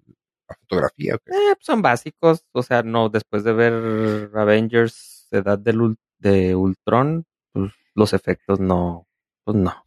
la 0.50 0.56
fotografía. 0.60 1.14
Eh, 1.14 1.20
pues 1.28 1.58
son 1.62 1.82
básicos. 1.82 2.44
O 2.52 2.62
sea, 2.62 2.84
no, 2.84 3.08
después 3.08 3.46
de 3.46 3.54
ver 3.54 4.32
Avengers, 4.36 5.30
Edad 5.32 5.60
del 5.60 5.96
de 6.20 6.56
Ultron, 6.56 7.26
pues 7.54 7.72
los 7.94 8.12
efectos 8.12 8.60
no, 8.60 9.08
pues 9.46 9.56
no. 9.56 9.85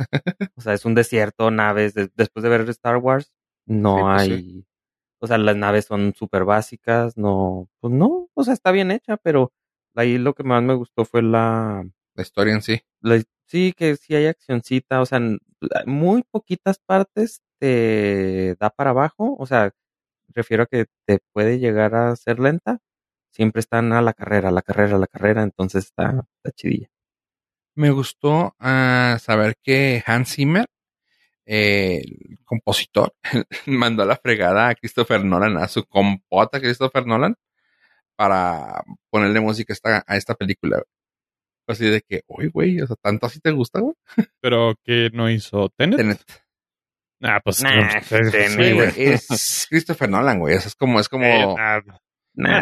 o 0.56 0.60
sea, 0.60 0.74
es 0.74 0.84
un 0.84 0.94
desierto, 0.94 1.50
naves. 1.50 1.94
de- 1.94 2.10
después 2.16 2.42
de 2.42 2.48
ver 2.48 2.68
Star 2.70 2.96
Wars, 2.98 3.32
no 3.66 3.96
Sí, 3.96 4.02
pues, 4.02 4.28
hay. 4.28 4.64
O 5.20 5.26
sea, 5.26 5.38
las 5.38 5.56
naves 5.56 5.86
son 5.86 6.14
súper 6.14 6.44
básicas, 6.44 7.16
no, 7.16 7.68
pues 7.80 7.92
no, 7.92 8.28
o 8.34 8.44
sea, 8.44 8.54
está 8.54 8.70
bien 8.72 8.90
hecha, 8.90 9.16
pero 9.18 9.52
ahí 9.94 10.18
lo 10.18 10.34
que 10.34 10.44
más 10.44 10.62
me 10.62 10.74
gustó 10.74 11.04
fue 11.04 11.22
la, 11.22 11.84
La 12.14 12.22
historia 12.22 12.54
en 12.54 12.62
sí. 12.62 12.80
la- 13.02 13.22
sí, 13.46 13.72
que 13.76 13.96
sí 13.96 14.14
hay 14.14 14.26
accioncita, 14.26 15.00
o 15.00 15.06
sea, 15.06 15.20
muy 15.86 16.22
poquitas 16.30 16.78
partes 16.78 17.42
te 17.58 18.56
da 18.58 18.70
para 18.70 18.90
abajo, 18.90 19.36
o 19.38 19.46
sea, 19.46 19.72
refiero 20.28 20.62
a 20.64 20.66
que 20.66 20.86
te 21.06 21.18
puede 21.32 21.58
llegar 21.58 21.94
a 21.94 22.16
ser 22.16 22.38
lenta, 22.40 22.78
siempre 23.32 23.60
están 23.60 23.92
a 23.92 24.02
la 24.02 24.14
carrera, 24.14 24.48
a 24.50 24.52
la 24.52 24.62
carrera, 24.62 24.96
a 24.96 24.98
la 25.00 25.06
carrera, 25.08 25.42
entonces 25.42 25.84
está, 25.86 26.26
está 26.42 26.52
chidilla. 26.52 26.88
Me 27.74 27.90
gustó 27.90 28.54
ah, 28.58 29.18
saber 29.20 29.56
que 29.62 30.02
Hans 30.06 30.34
Zimmer, 30.34 30.66
eh, 31.46 32.02
el 32.04 32.38
compositor, 32.44 33.14
mandó 33.66 34.02
a 34.02 34.06
la 34.06 34.16
fregada 34.16 34.68
a 34.68 34.74
Christopher 34.74 35.24
Nolan, 35.24 35.56
a 35.56 35.68
su 35.68 35.84
compota 35.84 36.60
Christopher 36.60 37.06
Nolan, 37.06 37.36
para 38.16 38.82
ponerle 39.10 39.40
música 39.40 39.72
a 39.72 39.74
esta, 39.74 40.04
a 40.06 40.16
esta 40.16 40.34
película. 40.34 40.82
Así 41.66 41.88
de 41.88 42.02
que, 42.02 42.22
uy, 42.26 42.48
güey, 42.48 42.80
o 42.80 42.86
sea, 42.86 42.96
tanto 42.96 43.26
así 43.26 43.40
te 43.40 43.52
gusta, 43.52 43.80
güey. 43.80 43.94
Pero 44.40 44.74
que 44.84 45.10
no 45.12 45.30
hizo 45.30 45.68
Tenet. 45.70 45.98
Tenet. 45.98 46.20
Ah, 47.22 47.40
pues. 47.42 47.62
Nah, 47.62 48.00
sí, 48.02 48.16
Tenet. 48.30 48.94
Sí, 48.94 49.00
es 49.02 49.66
Christopher 49.70 50.08
Nolan, 50.08 50.40
güey. 50.40 50.56
Eso 50.56 50.68
es 50.68 50.74
como, 50.74 50.98
es 50.98 51.08
como, 51.08 51.24
Eh, 51.24 51.56
nah, 51.56 51.80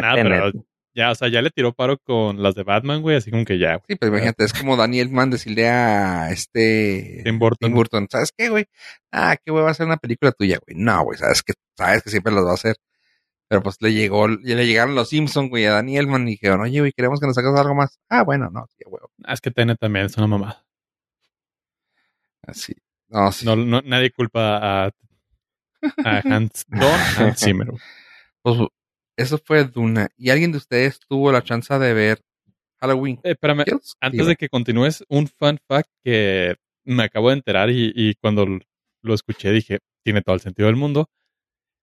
Nah, 0.01 0.15
pero 0.15 0.51
ya, 0.99 1.11
o 1.11 1.15
sea, 1.15 1.29
ya 1.29 1.41
le 1.41 1.49
tiró 1.49 1.73
paro 1.73 1.97
con 1.97 2.43
las 2.43 2.55
de 2.55 2.63
Batman, 2.63 3.01
güey, 3.01 3.15
así 3.17 3.31
como 3.31 3.45
que 3.45 3.57
ya, 3.57 3.75
güey. 3.77 3.83
sí, 3.87 3.95
pues 3.95 4.09
imagínate, 4.09 4.43
es 4.43 4.53
como 4.53 4.75
Daniel 4.75 5.09
Mann 5.09 5.29
decirle 5.31 5.69
a 5.69 6.29
este 6.31 7.21
Tim 7.23 7.39
Burton. 7.39 7.69
Tim 7.69 7.75
Burton, 7.75 8.07
¿sabes 8.11 8.31
qué, 8.37 8.49
güey? 8.49 8.65
Ah, 9.11 9.37
qué 9.43 9.51
güey 9.51 9.63
va 9.63 9.71
a 9.71 9.73
ser 9.73 9.85
una 9.85 9.97
película 9.97 10.31
tuya, 10.33 10.59
güey. 10.65 10.77
No, 10.77 11.03
güey, 11.03 11.17
sabes 11.17 11.41
que, 11.41 11.53
sabes 11.77 12.03
que 12.03 12.09
siempre 12.09 12.33
las 12.33 12.43
va 12.45 12.51
a 12.51 12.55
hacer. 12.55 12.75
Pero 13.47 13.63
pues 13.63 13.77
le 13.81 13.93
llegó, 13.93 14.27
ya 14.43 14.55
le 14.55 14.67
llegaron 14.67 14.93
los 14.93 15.09
Simpsons, 15.09 15.49
güey, 15.49 15.65
a 15.65 15.71
Daniel 15.71 16.05
Mann 16.07 16.27
y 16.27 16.31
dijeron, 16.31 16.61
oye, 16.61 16.81
güey, 16.81 16.91
queremos 16.91 17.19
que 17.19 17.25
nos 17.27 17.37
hagas 17.37 17.59
algo 17.59 17.73
más. 17.75 17.97
Ah, 18.09 18.23
bueno, 18.23 18.49
no, 18.51 18.67
sí, 18.77 18.83
güey. 18.85 19.01
Ah, 19.23 19.33
es 19.33 19.41
que 19.41 19.49
Tenet 19.51 19.79
también 19.79 20.05
es 20.05 20.15
una 20.17 20.27
mamá. 20.27 20.63
Así. 22.45 22.73
No, 23.07 23.31
sí. 23.31 23.45
No, 23.45 23.55
no- 23.55 23.81
nadie 23.81 24.11
culpa 24.11 24.57
a, 24.85 24.91
a 26.05 26.21
Hans, 26.25 26.65
Don 26.67 26.81
Hans 27.17 27.39
Zimmer. 27.39 27.67
güey. 27.71 27.81
Pues, 28.43 28.57
eso 29.21 29.37
fue 29.43 29.63
Duna. 29.65 30.09
¿Y 30.17 30.29
alguien 30.29 30.51
de 30.51 30.57
ustedes 30.57 30.99
tuvo 31.07 31.31
la 31.31 31.43
chance 31.43 31.77
de 31.77 31.93
ver 31.93 32.21
Halloween 32.79 33.19
Eh, 33.23 33.31
espérame, 33.31 33.63
Kills? 33.65 33.95
antes 33.99 34.25
de 34.27 34.35
que 34.35 34.49
continúes, 34.49 35.03
un 35.09 35.27
fun 35.27 35.59
fact 35.67 35.89
que 36.03 36.55
me 36.85 37.03
acabo 37.03 37.29
de 37.29 37.35
enterar 37.35 37.69
y, 37.69 37.91
y 37.95 38.15
cuando 38.15 38.45
lo 39.03 39.13
escuché 39.13 39.51
dije, 39.51 39.79
tiene 40.03 40.21
todo 40.21 40.35
el 40.35 40.41
sentido 40.41 40.67
del 40.67 40.75
mundo. 40.75 41.09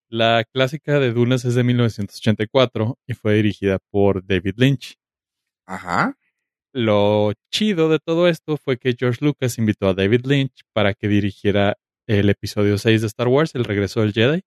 La 0.08 0.44
clásica 0.44 1.00
de 1.00 1.12
Dunas 1.12 1.44
es 1.44 1.54
de 1.54 1.64
1984 1.64 2.98
y 3.06 3.14
fue 3.14 3.34
dirigida 3.34 3.78
por 3.90 4.24
David 4.24 4.54
Lynch. 4.56 4.96
Ajá. 5.66 6.16
Lo 6.72 7.32
chido 7.50 7.88
de 7.88 7.98
todo 7.98 8.28
esto 8.28 8.56
fue 8.56 8.78
que 8.78 8.94
George 8.98 9.24
Lucas 9.24 9.58
invitó 9.58 9.88
a 9.88 9.94
David 9.94 10.26
Lynch 10.26 10.60
para 10.72 10.94
que 10.94 11.08
dirigiera 11.08 11.76
el 12.06 12.28
episodio 12.30 12.78
6 12.78 13.00
de 13.00 13.06
Star 13.08 13.28
Wars, 13.28 13.54
El 13.54 13.64
regreso 13.64 14.00
del 14.00 14.12
Jedi. 14.12 14.42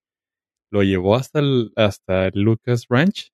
Lo 0.71 0.83
llevó 0.83 1.15
hasta 1.15 1.39
el, 1.39 1.71
hasta 1.75 2.29
Lucas 2.33 2.85
Ranch 2.89 3.31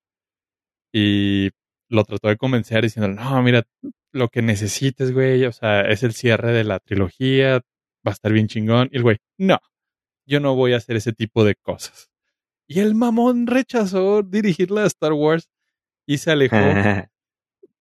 y 0.94 1.50
lo 1.90 2.04
trató 2.06 2.30
de 2.30 2.38
convencer 2.38 2.84
diciendo, 2.84 3.10
no, 3.10 3.44
mira, 3.44 3.64
lo 4.12 4.30
que 4.30 4.42
necesites, 4.42 5.12
güey, 5.12 5.46
o 5.46 5.52
sea, 5.52 5.82
es 5.82 6.04
el 6.04 6.14
cierre 6.14 6.54
de 6.54 6.64
la 6.64 6.80
trilogía, 6.80 7.56
va 7.56 8.12
a 8.12 8.12
estar 8.12 8.32
bien 8.32 8.48
chingón. 8.48 8.90
Y 8.92 8.98
el 8.98 9.04
güey, 9.04 9.18
no, 9.38 9.60
yo 10.26 10.40
no 10.40 10.56
voy 10.56 10.74
a 10.74 10.78
hacer 10.78 10.96
ese 10.96 11.14
tipo 11.14 11.44
de 11.44 11.56
cosas. 11.56 12.10
Y 12.68 12.80
el 12.80 12.96
mamón 12.96 13.46
rechazó 13.46 14.24
dirigirla 14.24 14.84
a 14.84 14.88
Star 14.88 15.14
Wars 15.14 15.50
y 16.08 16.18
se 16.18 16.32
alejó 16.32 16.56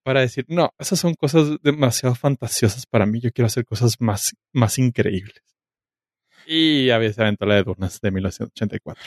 para 0.03 0.21
decir, 0.21 0.45
no, 0.49 0.75
esas 0.79 0.99
son 0.99 1.15
cosas 1.15 1.57
demasiado 1.63 2.15
fantasiosas 2.15 2.85
para 2.87 3.07
mí, 3.07 3.21
yo 3.21 3.31
quiero 3.33 3.47
hacer 3.47 3.65
cosas 3.65 4.01
más, 4.01 4.35
más 4.53 4.79
increíbles. 4.79 5.43
Y 6.47 6.91
a 6.91 6.99
veces 6.99 7.19
aventó 7.19 7.47
la 7.47 7.55
de 7.55 7.63
Dunas 7.63 8.01
de 8.01 8.11
1984. 8.11 9.03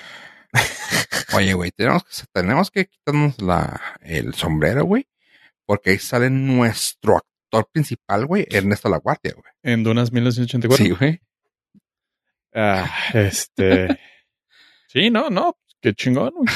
Oye, 1.35 1.53
güey, 1.53 1.71
tenemos 1.71 2.03
que, 2.03 2.11
tenemos 2.31 2.71
que 2.71 2.85
quitarnos 2.87 3.41
la, 3.41 3.81
el 4.01 4.33
sombrero, 4.33 4.85
güey. 4.85 5.07
Porque 5.65 5.91
ahí 5.91 5.97
sale 5.99 6.29
nuestro 6.29 7.17
actor 7.17 7.69
principal, 7.71 8.25
güey, 8.25 8.45
Ernesto 8.49 8.89
La 8.89 8.99
Guardia, 8.99 9.33
güey. 9.33 9.51
En 9.63 9.83
Dunas 9.83 10.11
1984. 10.11 10.85
Sí, 10.85 10.91
güey. 10.91 11.19
Ah, 12.53 12.89
este. 13.13 13.99
sí, 14.87 15.09
no, 15.09 15.29
no, 15.29 15.57
qué 15.81 15.93
chingón, 15.93 16.33
güey. 16.35 16.47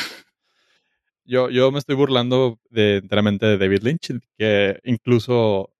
Yo, 1.26 1.50
yo 1.50 1.72
me 1.72 1.80
estoy 1.80 1.96
burlando 1.96 2.60
de, 2.70 2.98
enteramente 2.98 3.46
de 3.46 3.58
David 3.58 3.84
Lynch, 3.84 4.20
que 4.38 4.80
incluso 4.84 5.74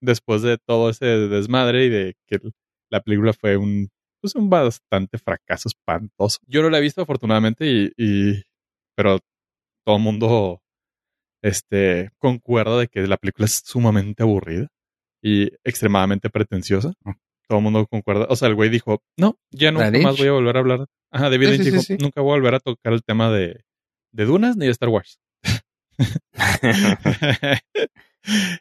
después 0.00 0.42
de 0.42 0.58
todo 0.58 0.90
ese 0.90 1.04
desmadre 1.06 1.84
y 1.84 1.88
de 1.90 2.16
que 2.26 2.40
la 2.88 3.00
película 3.00 3.32
fue 3.32 3.56
un, 3.56 3.90
pues 4.20 4.34
un 4.34 4.50
bastante 4.50 5.18
fracaso 5.18 5.68
espantoso. 5.68 6.38
Yo 6.46 6.62
no 6.62 6.70
la 6.70 6.78
he 6.78 6.82
visto 6.82 7.02
afortunadamente 7.02 7.66
y, 7.66 7.92
y 7.96 8.42
pero 8.96 9.18
todo 9.84 9.96
el 9.96 10.02
mundo 10.02 10.62
este, 11.42 12.10
concuerda 12.18 12.78
de 12.78 12.88
que 12.88 13.06
la 13.06 13.16
película 13.16 13.46
es 13.46 13.62
sumamente 13.64 14.22
aburrida 14.22 14.68
y 15.22 15.50
extremadamente 15.64 16.30
pretenciosa. 16.30 16.92
Mm. 17.04 17.12
Todo 17.48 17.58
el 17.58 17.64
mundo 17.64 17.86
concuerda. 17.86 18.26
O 18.28 18.36
sea, 18.36 18.48
el 18.48 18.54
güey 18.54 18.70
dijo, 18.70 19.02
no, 19.16 19.36
ya 19.50 19.72
nunca 19.72 19.90
más 19.90 20.18
voy 20.18 20.28
a 20.28 20.32
volver 20.32 20.56
a 20.56 20.60
hablar. 20.60 20.86
Ajá, 21.10 21.30
David 21.30 21.46
Sí, 21.46 21.52
Lynch 21.52 21.64
sí, 21.64 21.70
dijo, 21.70 21.82
sí, 21.82 21.96
sí. 21.96 22.02
nunca 22.02 22.20
voy 22.20 22.30
a 22.30 22.36
volver 22.36 22.54
a 22.54 22.60
tocar 22.60 22.92
el 22.92 23.02
tema 23.02 23.30
de, 23.32 23.64
de 24.12 24.24
Dunas 24.24 24.56
ni 24.56 24.66
de 24.66 24.72
Star 24.72 24.88
Wars. 24.88 25.18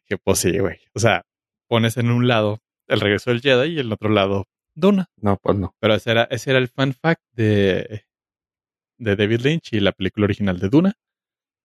que 0.08 0.18
pues 0.18 0.40
sí, 0.40 0.58
güey. 0.58 0.80
O 0.96 1.00
sea, 1.00 1.24
pones 1.68 1.98
en 1.98 2.10
un 2.10 2.28
lado 2.28 2.62
el 2.88 3.00
regreso 3.00 3.30
del 3.30 3.42
Jedi 3.42 3.74
y 3.74 3.80
en 3.80 3.86
el 3.86 3.94
otro 3.94 4.10
lado 4.10 4.48
Duna. 4.80 5.10
no, 5.18 5.38
pues 5.38 5.58
no. 5.58 5.76
Pero 5.80 5.96
ese 5.96 6.12
era, 6.12 6.24
ese 6.32 6.52
era 6.52 6.60
el 6.60 6.68
fun 6.68 6.94
fact 6.94 7.22
de, 7.32 8.06
de 8.98 9.16
David 9.16 9.42
Lynch 9.42 9.74
y 9.74 9.80
la 9.80 9.92
película 9.92 10.26
original 10.26 10.60
de 10.60 10.70
Duna 10.70 10.94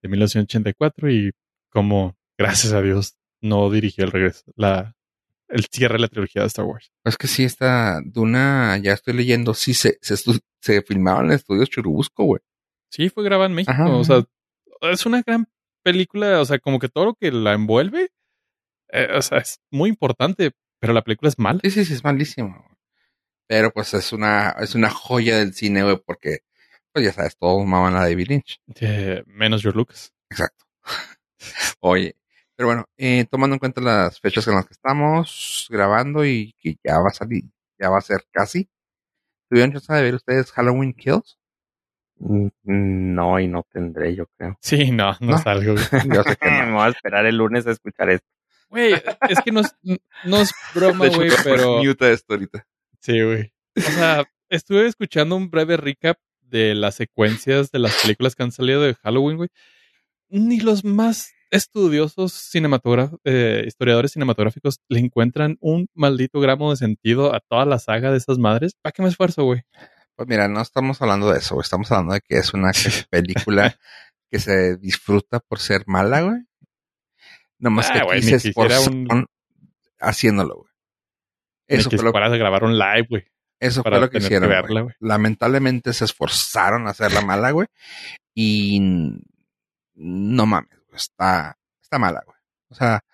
de 0.02 0.08
1984 0.08 1.10
y 1.10 1.32
como, 1.70 2.16
gracias 2.38 2.72
a 2.72 2.82
Dios, 2.82 3.16
no 3.40 3.70
dirigió 3.70 4.04
el 4.04 4.12
regreso, 4.12 4.44
la, 4.56 4.94
el 5.48 5.64
cierre 5.64 5.94
de 5.94 6.00
la 6.00 6.08
trilogía 6.08 6.42
de 6.42 6.48
Star 6.48 6.64
Wars. 6.66 6.92
Es 7.04 7.16
que 7.16 7.26
sí, 7.26 7.44
esta 7.44 8.00
Duna, 8.04 8.76
ya 8.78 8.92
estoy 8.92 9.14
leyendo, 9.14 9.54
sí 9.54 9.74
se, 9.74 9.98
se, 10.02 10.16
se 10.60 10.82
filmaban 10.82 11.26
en 11.26 11.32
estudios 11.32 11.70
Churubusco, 11.70 12.24
güey. 12.24 12.40
Sí, 12.90 13.08
fue 13.08 13.24
grabada 13.24 13.48
en 13.48 13.54
México. 13.54 13.72
Ajá. 13.72 13.88
O 13.90 14.04
sea, 14.04 14.24
es 14.82 15.04
una 15.04 15.22
gran 15.22 15.48
película. 15.82 16.40
O 16.40 16.44
sea, 16.44 16.58
como 16.58 16.78
que 16.78 16.88
todo 16.88 17.06
lo 17.06 17.14
que 17.14 17.32
la 17.32 17.52
envuelve, 17.52 18.10
eh, 18.90 19.08
o 19.16 19.22
sea, 19.22 19.38
es 19.38 19.60
muy 19.70 19.90
importante, 19.90 20.52
pero 20.80 20.92
la 20.92 21.02
película 21.02 21.28
es 21.28 21.38
mala. 21.38 21.60
Sí, 21.62 21.70
sí, 21.70 21.84
sí, 21.84 21.94
es 21.94 22.04
malísimo. 22.04 22.64
Pero 23.46 23.70
pues 23.70 23.92
es 23.94 24.12
una, 24.12 24.50
es 24.60 24.74
una 24.74 24.90
joya 24.90 25.38
del 25.38 25.52
cine, 25.54 25.82
güey, 25.82 25.98
porque, 26.04 26.38
pues 26.92 27.04
ya 27.04 27.12
sabes, 27.12 27.36
todos 27.36 27.64
maman 27.66 27.94
a 27.96 28.00
David 28.00 28.28
Lynch. 28.28 28.60
Eh, 28.80 29.22
menos 29.26 29.62
George 29.62 29.76
Lucas. 29.78 30.12
Exacto. 30.30 30.64
Oye, 31.80 32.16
pero 32.56 32.68
bueno, 32.68 32.84
eh, 32.96 33.26
tomando 33.30 33.54
en 33.54 33.58
cuenta 33.60 33.80
las 33.80 34.20
fechas 34.20 34.46
en 34.48 34.54
las 34.54 34.66
que 34.66 34.72
estamos 34.72 35.66
grabando 35.70 36.24
y 36.24 36.54
que 36.58 36.76
ya 36.82 36.98
va 37.00 37.08
a 37.08 37.14
salir, 37.14 37.44
ya 37.78 37.90
va 37.90 37.98
a 37.98 38.02
ser 38.02 38.24
casi. 38.30 38.68
¿Tuvieron 39.50 39.72
chance 39.72 39.92
de 39.92 40.02
ver 40.02 40.14
ustedes 40.14 40.50
Halloween 40.52 40.94
Kills? 40.94 41.38
Mm, 42.18 42.48
No, 42.64 43.38
y 43.40 43.46
no 43.48 43.66
tendré, 43.70 44.14
yo 44.14 44.26
creo. 44.38 44.56
Sí, 44.62 44.90
no, 44.90 45.12
no, 45.20 45.32
No. 45.32 45.38
salgo. 45.38 45.74
güey. 45.74 45.84
Yo 46.16 46.22
sé 46.22 46.36
que 46.36 46.48
Me 46.50 46.72
voy 46.72 46.82
a 46.86 46.88
esperar 46.88 47.26
el 47.26 47.36
lunes 47.36 47.66
a 47.66 47.72
escuchar 47.72 48.08
esto. 48.10 48.26
Güey, 48.70 48.94
es 49.28 49.40
que 49.44 49.52
no 49.52 49.60
es, 49.60 49.74
no 50.24 50.36
es 50.38 50.52
broma, 50.74 51.08
güey, 51.08 51.30
pero... 51.44 51.82
mute 51.84 52.12
esto 52.12 52.32
ahorita. 52.34 52.66
Sí, 53.04 53.20
güey. 53.22 53.52
O 53.76 53.80
sea, 53.80 54.24
estuve 54.48 54.86
escuchando 54.86 55.36
un 55.36 55.50
breve 55.50 55.76
recap 55.76 56.16
de 56.40 56.74
las 56.74 56.94
secuencias 56.94 57.70
de 57.70 57.78
las 57.80 57.94
películas 58.02 58.34
que 58.34 58.42
han 58.44 58.52
salido 58.52 58.80
de 58.82 58.94
Halloween, 58.94 59.36
güey. 59.36 59.48
Ni 60.28 60.60
los 60.60 60.84
más 60.84 61.32
estudiosos 61.50 62.32
cinematógrafos, 62.32 63.20
historiadores 63.66 64.12
cinematográficos 64.12 64.80
le 64.88 65.00
encuentran 65.00 65.56
un 65.60 65.86
maldito 65.94 66.40
gramo 66.40 66.70
de 66.70 66.76
sentido 66.76 67.34
a 67.34 67.40
toda 67.40 67.64
la 67.66 67.78
saga 67.78 68.10
de 68.10 68.16
esas 68.18 68.38
madres. 68.38 68.72
¿Para 68.80 68.92
qué 68.92 69.02
me 69.02 69.08
esfuerzo, 69.08 69.44
güey? 69.44 69.62
Pues 70.16 70.28
mira, 70.28 70.48
no 70.48 70.62
estamos 70.62 71.02
hablando 71.02 71.30
de 71.30 71.38
eso, 71.40 71.56
güey. 71.56 71.64
Estamos 71.64 71.90
hablando 71.92 72.14
de 72.14 72.20
que 72.22 72.36
es 72.38 72.54
una 72.54 72.70
película 73.10 73.76
que 74.30 74.38
se 74.38 74.76
disfruta 74.78 75.40
por 75.40 75.58
ser 75.60 75.82
mala, 75.86 76.22
güey. 76.22 76.38
Nomás 77.58 77.90
que 77.90 77.98
Ah, 77.98 78.04
güey, 78.04 78.18
aquí 78.18 78.26
ni 78.26 78.38
se 78.38 78.42
que 78.42 78.48
hiciera 78.50 78.76
esforzaron 78.78 79.06
un- 79.12 79.26
haciéndolo, 80.00 80.56
güey. 80.56 80.73
Eso 81.66 81.90
que 81.90 81.96
fue 81.96 82.04
lo, 82.10 82.16
a 82.16 82.28
grabar 82.28 82.64
un 82.64 82.78
live, 82.78 83.06
güey. 83.08 83.24
eso 83.60 83.82
fue 83.82 83.90
lo 83.98 84.10
que 84.10 84.18
que 84.18 84.24
hicieron, 84.24 84.48
verla. 84.48 84.94
Lamentablemente 85.00 85.92
se 85.92 86.04
esforzaron 86.04 86.86
a 86.86 86.90
hacerla 86.90 87.20
mala, 87.26 87.50
güey. 87.52 87.66
Y 88.34 88.80
no 89.94 90.46
mames, 90.46 90.70
güey. 90.88 90.96
Está, 90.96 91.58
está 91.82 91.98
mala, 91.98 92.22
güey. 92.26 92.38
O 92.68 92.74
sea, 92.74 93.04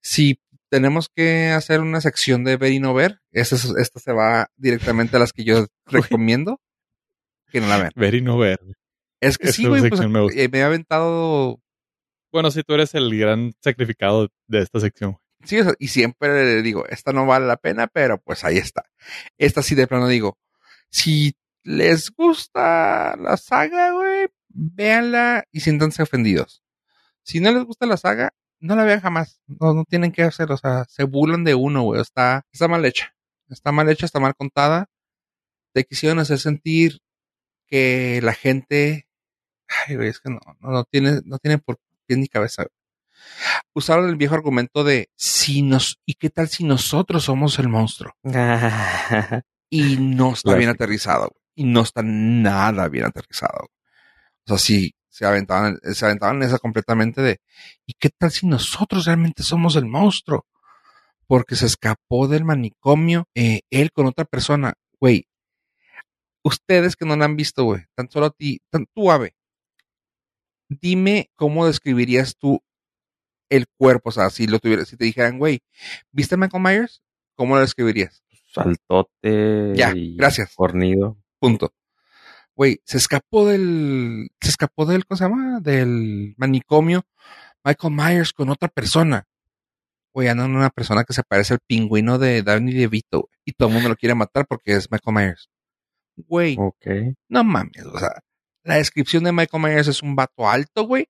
si 0.00 0.40
tenemos 0.70 1.08
que 1.14 1.50
hacer 1.50 1.80
una 1.80 2.00
sección 2.00 2.44
de 2.44 2.56
ver 2.56 2.72
y 2.72 2.80
no 2.80 2.94
ver, 2.94 3.20
esta, 3.30 3.56
es- 3.56 3.74
esta 3.78 4.00
se 4.00 4.12
va 4.12 4.48
directamente 4.56 5.16
a 5.16 5.20
las 5.20 5.32
que 5.32 5.44
yo 5.44 5.66
recomiendo 5.86 6.60
que 7.50 7.60
no 7.60 7.68
la 7.68 7.76
vean. 7.78 7.92
Ver 7.94 8.14
y 8.14 8.22
no 8.22 8.38
ver. 8.38 8.58
Es 9.20 9.38
que 9.38 9.52
sí, 9.52 9.66
güey, 9.66 9.88
pues 9.88 10.00
me 10.08 10.26
eh, 10.34 10.48
me 10.50 10.58
he 10.58 10.62
aventado, 10.62 11.60
Bueno, 12.32 12.50
si 12.50 12.62
tú 12.62 12.74
eres 12.74 12.94
el 12.94 13.16
gran 13.16 13.52
sacrificado 13.62 14.28
de 14.48 14.60
esta 14.60 14.80
sección. 14.80 15.18
Y 15.78 15.88
siempre 15.88 16.62
digo, 16.62 16.86
esta 16.88 17.12
no 17.12 17.26
vale 17.26 17.46
la 17.46 17.56
pena, 17.56 17.86
pero 17.86 18.18
pues 18.18 18.44
ahí 18.44 18.58
está. 18.58 18.84
Esta 19.38 19.62
sí 19.62 19.74
de 19.74 19.86
plano 19.86 20.08
digo, 20.08 20.38
si 20.90 21.36
les 21.64 22.10
gusta 22.10 23.16
la 23.16 23.36
saga, 23.36 23.92
güey, 23.92 24.28
véanla 24.48 25.44
y 25.52 25.60
siéntanse 25.60 26.02
ofendidos. 26.02 26.62
Si 27.22 27.40
no 27.40 27.52
les 27.52 27.64
gusta 27.64 27.86
la 27.86 27.96
saga, 27.96 28.34
no 28.60 28.76
la 28.76 28.84
vean 28.84 29.00
jamás. 29.00 29.40
No, 29.46 29.74
no 29.74 29.84
tienen 29.84 30.12
que 30.12 30.22
hacer, 30.22 30.50
o 30.52 30.56
sea, 30.56 30.84
se 30.88 31.04
burlan 31.04 31.44
de 31.44 31.54
uno, 31.54 31.82
güey. 31.82 32.00
Está, 32.00 32.46
está 32.52 32.68
mal 32.68 32.84
hecha. 32.84 33.14
Está 33.48 33.72
mal 33.72 33.88
hecha, 33.88 34.06
está 34.06 34.20
mal 34.20 34.34
contada. 34.34 34.88
Te 35.72 35.84
quisieron 35.84 36.18
hacer 36.18 36.38
sentir 36.38 37.00
que 37.66 38.20
la 38.22 38.34
gente, 38.34 39.08
ay, 39.88 39.96
güey, 39.96 40.08
es 40.08 40.20
que 40.20 40.30
no, 40.30 40.40
no, 40.60 40.70
no 40.70 40.84
tiene, 40.84 41.20
no 41.24 41.38
tiene 41.38 41.58
por 41.58 41.78
pie 42.06 42.16
ni 42.16 42.28
cabeza. 42.28 42.64
güey. 42.64 42.81
Usaron 43.74 44.08
el 44.08 44.16
viejo 44.16 44.34
argumento 44.34 44.84
de 44.84 45.08
si 45.16 45.62
nos, 45.62 45.98
¿y 46.06 46.14
qué 46.14 46.30
tal 46.30 46.48
si 46.48 46.64
nosotros 46.64 47.24
somos 47.24 47.58
el 47.58 47.68
monstruo? 47.68 48.14
Y 49.74 49.96
no 49.96 50.34
está 50.34 50.54
bien 50.54 50.68
aterrizado. 50.68 51.32
Y 51.54 51.64
no 51.64 51.80
está 51.80 52.02
nada 52.04 52.88
bien 52.88 53.06
aterrizado. 53.06 53.70
O 54.44 54.48
sea, 54.48 54.58
sí, 54.58 54.94
se 55.08 55.24
aventaban, 55.24 55.78
se 55.82 56.04
aventaban 56.04 56.42
esa 56.42 56.58
completamente 56.58 57.22
de, 57.22 57.40
¿y 57.86 57.94
qué 57.94 58.10
tal 58.10 58.30
si 58.30 58.46
nosotros 58.46 59.06
realmente 59.06 59.42
somos 59.42 59.76
el 59.76 59.86
monstruo? 59.86 60.46
Porque 61.26 61.56
se 61.56 61.64
escapó 61.64 62.28
del 62.28 62.44
manicomio, 62.44 63.24
eh, 63.34 63.60
él 63.70 63.92
con 63.92 64.04
otra 64.04 64.26
persona. 64.26 64.74
Güey, 65.00 65.26
ustedes 66.42 66.94
que 66.94 67.06
no 67.06 67.16
la 67.16 67.24
han 67.24 67.36
visto, 67.36 67.64
güey, 67.64 67.82
tan 67.94 68.10
solo 68.10 68.26
a 68.26 68.30
ti, 68.30 68.60
tan, 68.68 68.84
tú, 68.94 69.10
Ave, 69.10 69.34
dime 70.68 71.30
cómo 71.34 71.66
describirías 71.66 72.36
tú 72.36 72.62
el 73.56 73.66
cuerpo, 73.76 74.08
o 74.08 74.12
sea, 74.12 74.30
si 74.30 74.46
lo 74.46 74.58
tuvieras, 74.58 74.88
si 74.88 74.96
te 74.96 75.04
dijeran, 75.04 75.38
güey, 75.38 75.60
¿viste 76.10 76.34
a 76.34 76.38
Michael 76.38 76.62
Myers? 76.62 77.02
¿Cómo 77.36 77.54
lo 77.54 77.60
describirías? 77.60 78.22
Saltote. 78.52 79.72
Ya, 79.74 79.92
y 79.94 80.16
gracias. 80.16 80.52
Fornido. 80.52 81.18
Punto. 81.38 81.72
Güey, 82.54 82.80
se 82.84 82.98
escapó 82.98 83.46
del, 83.46 84.28
se 84.40 84.50
escapó 84.50 84.84
del, 84.86 85.06
¿cómo 85.06 85.16
se 85.16 85.24
llama? 85.24 85.60
Del 85.60 86.34
manicomio 86.36 87.06
Michael 87.64 87.94
Myers 87.94 88.32
con 88.32 88.50
otra 88.50 88.68
persona. 88.68 89.26
Güey, 90.14 90.28
andan 90.28 90.54
una 90.54 90.68
persona 90.70 91.04
que 91.04 91.14
se 91.14 91.22
parece 91.22 91.54
al 91.54 91.60
pingüino 91.66 92.18
de 92.18 92.42
Danny 92.42 92.74
DeVito. 92.74 93.30
Y 93.46 93.52
todo 93.52 93.68
el 93.68 93.74
mundo 93.74 93.88
lo 93.88 93.96
quiere 93.96 94.14
matar 94.14 94.46
porque 94.46 94.72
es 94.76 94.90
Michael 94.90 95.14
Myers. 95.16 95.48
Güey, 96.16 96.56
Ok. 96.58 96.86
no 97.28 97.42
mames, 97.44 97.86
o 97.86 97.98
sea, 97.98 98.10
la 98.64 98.76
descripción 98.76 99.24
de 99.24 99.32
Michael 99.32 99.62
Myers 99.62 99.88
es 99.88 100.02
un 100.02 100.14
vato 100.14 100.48
alto, 100.48 100.84
güey, 100.86 101.08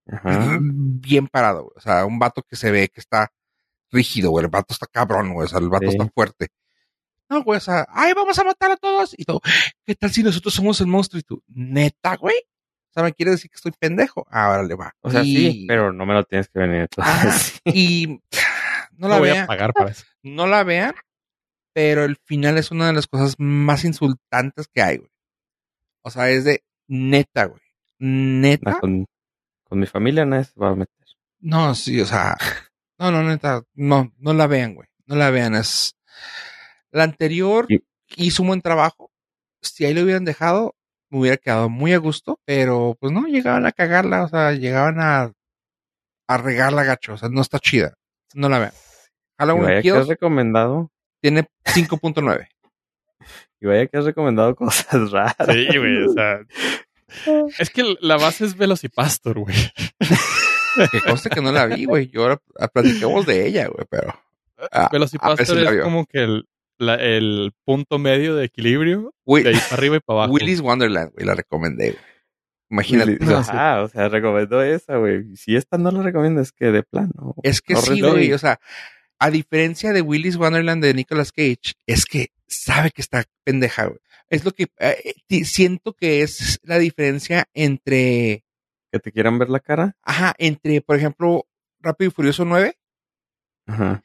bien 0.60 1.26
parado, 1.28 1.64
güey. 1.64 1.72
O 1.76 1.80
sea, 1.80 2.04
un 2.06 2.18
vato 2.18 2.42
que 2.42 2.56
se 2.56 2.70
ve 2.70 2.88
que 2.88 3.00
está 3.00 3.32
rígido, 3.90 4.30
güey. 4.30 4.44
El 4.44 4.50
vato 4.50 4.72
está 4.72 4.86
cabrón, 4.86 5.34
güey. 5.34 5.44
O 5.46 5.48
sea, 5.48 5.58
el 5.58 5.68
vato 5.68 5.90
Sí. 5.90 5.96
está 5.96 6.08
fuerte. 6.14 6.48
No, 7.28 7.42
güey, 7.42 7.56
o 7.58 7.60
sea, 7.60 7.86
ay, 7.90 8.12
vamos 8.14 8.38
a 8.38 8.44
matar 8.44 8.70
a 8.72 8.76
todos. 8.76 9.14
Y 9.16 9.24
todo, 9.24 9.40
¿qué 9.84 9.94
tal 9.94 10.10
si 10.10 10.22
nosotros 10.22 10.52
somos 10.54 10.80
el 10.80 10.86
monstruo? 10.86 11.20
Y 11.20 11.22
tú, 11.22 11.42
neta, 11.48 12.16
güey. 12.16 12.36
O 12.36 12.92
sea, 12.94 13.02
me 13.04 13.12
quiere 13.14 13.30
decir 13.32 13.50
que 13.50 13.56
estoy 13.56 13.72
pendejo. 13.78 14.26
Ahora 14.30 14.62
le 14.62 14.74
va. 14.74 14.94
O 15.00 15.10
sea, 15.10 15.22
Y- 15.22 15.34
sí, 15.52 15.64
pero 15.66 15.92
no 15.92 16.04
me 16.04 16.12
lo 16.14 16.24
tienes 16.24 16.48
que 16.48 16.58
venir. 16.58 16.88
Entonces, 16.90 17.60
Y 17.64 18.06
no 18.06 18.18
No, 18.98 19.08
la 19.08 19.18
voy 19.18 19.30
a 19.30 19.32
vean, 19.32 19.46
pagar 19.46 19.72
para 19.72 19.90
eso. 19.90 20.04
no 20.22 20.46
la 20.46 20.62
vean, 20.62 20.94
pero 21.72 22.04
el 22.04 22.16
final 22.16 22.58
es 22.58 22.70
una 22.70 22.86
de 22.88 22.92
las 22.92 23.06
cosas 23.06 23.34
más 23.38 23.84
insultantes 23.84 24.68
que 24.68 24.82
hay, 24.82 24.98
güey. 24.98 25.10
O 26.02 26.10
sea, 26.10 26.28
es 26.30 26.44
de 26.44 26.62
neta, 26.92 27.46
güey. 27.46 27.60
Neta. 27.98 28.78
con, 28.80 29.06
con 29.64 29.78
mi 29.78 29.86
familia 29.86 30.24
nadie 30.26 30.44
se 30.44 30.58
va 30.60 30.70
a 30.70 30.74
meter. 30.74 30.94
No, 31.40 31.74
sí, 31.74 32.00
o 32.00 32.06
sea, 32.06 32.36
no, 32.98 33.10
no, 33.10 33.22
neta, 33.22 33.62
no, 33.74 34.12
no 34.18 34.34
la 34.34 34.46
vean, 34.46 34.74
güey. 34.74 34.88
No 35.06 35.16
la 35.16 35.30
vean, 35.30 35.54
es... 35.54 35.96
La 36.90 37.04
anterior 37.04 37.66
Y- 37.68 37.82
hizo 38.16 38.42
un 38.42 38.48
buen 38.48 38.60
trabajo. 38.60 39.10
Si 39.62 39.84
ahí 39.84 39.94
lo 39.94 40.02
hubieran 40.02 40.24
dejado, 40.24 40.74
me 41.08 41.20
hubiera 41.20 41.36
quedado 41.38 41.68
muy 41.70 41.92
a 41.94 41.98
gusto, 41.98 42.38
pero 42.44 42.96
pues 43.00 43.12
no, 43.12 43.22
llegaban 43.26 43.64
a 43.66 43.72
cagarla, 43.72 44.24
o 44.24 44.28
sea, 44.28 44.52
llegaban 44.52 45.00
a, 45.00 45.32
a 46.28 46.36
regarla 46.38 46.84
gacho, 46.84 47.14
o 47.14 47.16
sea, 47.16 47.28
no 47.30 47.40
está 47.40 47.58
chida. 47.58 47.94
No 48.34 48.48
la 48.48 48.58
vean. 48.58 48.72
Halloween 49.38 49.80
Kills 49.82 50.08
recomendado. 50.08 50.90
tiene 51.20 51.48
5.9. 51.64 52.48
Y 53.62 53.66
vaya 53.66 53.86
que 53.86 53.96
has 53.96 54.04
recomendado 54.04 54.54
cosas 54.56 55.10
raras. 55.10 55.36
Sí, 55.48 55.66
güey, 55.78 56.02
o 56.02 56.12
sea. 56.12 56.40
Es 57.58 57.70
que 57.70 57.94
la 58.00 58.16
base 58.16 58.44
es 58.44 58.56
Velocipastor, 58.56 59.38
güey. 59.38 59.56
Que 60.90 61.00
conste 61.02 61.28
que 61.28 61.42
no 61.42 61.52
la 61.52 61.66
vi, 61.66 61.84
güey. 61.84 62.08
Yo 62.08 62.22
ahora 62.22 62.40
platicamos 62.72 63.26
de 63.26 63.46
ella, 63.46 63.68
güey, 63.68 63.86
pero... 63.90 64.18
ah, 64.72 64.86
a 64.86 64.88
Velocipastor 64.90 65.46
si 65.58 65.62
es 65.66 65.82
como 65.82 66.06
que 66.06 66.22
el, 66.24 66.48
la- 66.78 66.94
el 66.94 67.52
punto 67.66 67.98
medio 67.98 68.34
de 68.36 68.46
equilibrio 68.46 69.12
de 69.26 69.48
ahí 69.50 69.54
para 69.54 69.74
arriba 69.74 69.96
y 69.96 70.00
para 70.00 70.20
abajo. 70.20 70.32
Willy's 70.32 70.60
Wonderland, 70.62 71.12
güey, 71.12 71.26
la 71.26 71.34
recomendé, 71.34 71.90
güey. 71.90 72.02
Imagínate. 72.70 73.18
No, 73.20 73.44
sí. 73.44 73.50
Ah, 73.54 73.82
o 73.84 73.88
sea, 73.88 74.08
recomendó 74.08 74.62
esa, 74.62 74.96
güey. 74.96 75.36
Si 75.36 75.56
esta 75.56 75.76
no 75.76 75.90
la 75.90 76.02
recomiendo, 76.02 76.40
es 76.40 76.52
que 76.52 76.72
de 76.72 76.82
plano. 76.82 77.34
Es 77.42 77.60
que 77.60 77.76
sí, 77.76 78.00
güey. 78.00 78.32
O 78.32 78.38
sea, 78.38 78.58
a 79.18 79.30
diferencia 79.30 79.92
de 79.92 80.00
Willy's 80.00 80.36
Wonderland 80.36 80.82
de 80.82 80.94
Nicolas 80.94 81.32
Cage, 81.32 81.74
es 81.86 82.06
que 82.06 82.28
sabe 82.52 82.90
que 82.90 83.02
está 83.02 83.24
pendeja, 83.44 83.86
güey. 83.86 83.98
Es 84.28 84.44
lo 84.44 84.52
que 84.52 84.68
eh, 84.78 85.14
siento 85.44 85.92
que 85.94 86.22
es 86.22 86.58
la 86.62 86.78
diferencia 86.78 87.48
entre, 87.54 88.44
Que 88.90 88.98
te 89.00 89.12
quieran 89.12 89.38
ver 89.38 89.50
la 89.50 89.60
cara. 89.60 89.96
ajá, 90.02 90.34
entre, 90.38 90.80
por 90.80 90.96
ejemplo, 90.96 91.46
Rápido 91.80 92.08
y 92.10 92.12
Furioso 92.12 92.44
9 92.44 92.78
Ajá. 93.66 94.02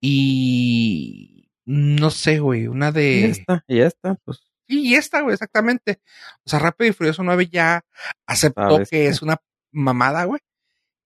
y 0.00 1.48
no 1.64 2.10
sé, 2.10 2.40
güey, 2.40 2.66
una 2.66 2.88
Y 2.88 2.92
de, 2.92 3.44
y 3.68 3.78
ya 3.78 3.86
está, 3.86 4.16
pues. 4.24 4.40
Sí, 4.68 4.80
y 4.88 4.94
esta, 4.94 5.20
güey, 5.20 5.34
exactamente. 5.34 6.00
O 6.44 6.50
sea, 6.50 6.58
Rápido 6.58 6.90
y 6.90 6.92
Furioso 6.92 7.22
9 7.22 7.46
ya 7.50 7.84
aceptó 8.26 8.62
¿Sabes 8.70 8.90
que 8.90 8.96
qué? 8.98 9.06
es 9.06 9.22
una 9.22 9.36
mamada, 9.70 10.24
güey. 10.24 10.40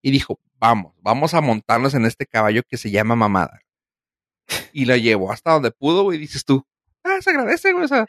Y 0.02 0.10
dijo, 0.10 0.40
vamos, 0.58 0.94
vamos 1.02 1.34
a 1.34 1.40
montarnos 1.40 1.94
en 1.94 2.04
este 2.06 2.26
caballo 2.26 2.62
que 2.68 2.76
se 2.78 2.90
llama 2.90 3.16
mamada. 3.16 3.60
Y 4.72 4.84
lo 4.84 4.96
llevó 4.96 5.32
hasta 5.32 5.52
donde 5.52 5.72
pudo, 5.72 6.04
güey, 6.04 6.18
y 6.18 6.20
dices 6.20 6.44
tú, 6.44 6.64
ah, 7.06 7.22
se 7.22 7.30
agradece, 7.30 7.72
güey, 7.72 7.84
o 7.84 7.88
sea, 7.88 8.06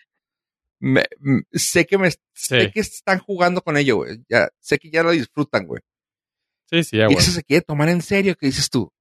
me- 0.80 1.06
sé 1.53 1.86
que 1.86 1.98
me 1.98 2.10
sé 2.34 2.72
que 2.72 2.80
están 2.80 3.19
jugando 3.19 3.61
con 3.61 3.78
ello, 3.78 3.98
güey. 3.98 4.24
Ya, 4.30 4.49
sé 4.60 4.78
que 4.78 4.90
ya 4.91 5.03
lo 5.03 5.11
disfrutan, 5.11 5.65
güey. 5.65 5.82
sí, 6.69 6.84
sí, 6.84 6.98
ya, 6.98 7.03
y 7.06 7.14
güey. 7.14 7.18
eso 7.18 7.32
se 7.32 7.44
quiere 7.44 7.61
tomar 7.61 7.90
en 7.90 8.02
serio, 8.02 8.36
que 8.36 8.48
dices 8.48 8.69
tú. 8.69 8.91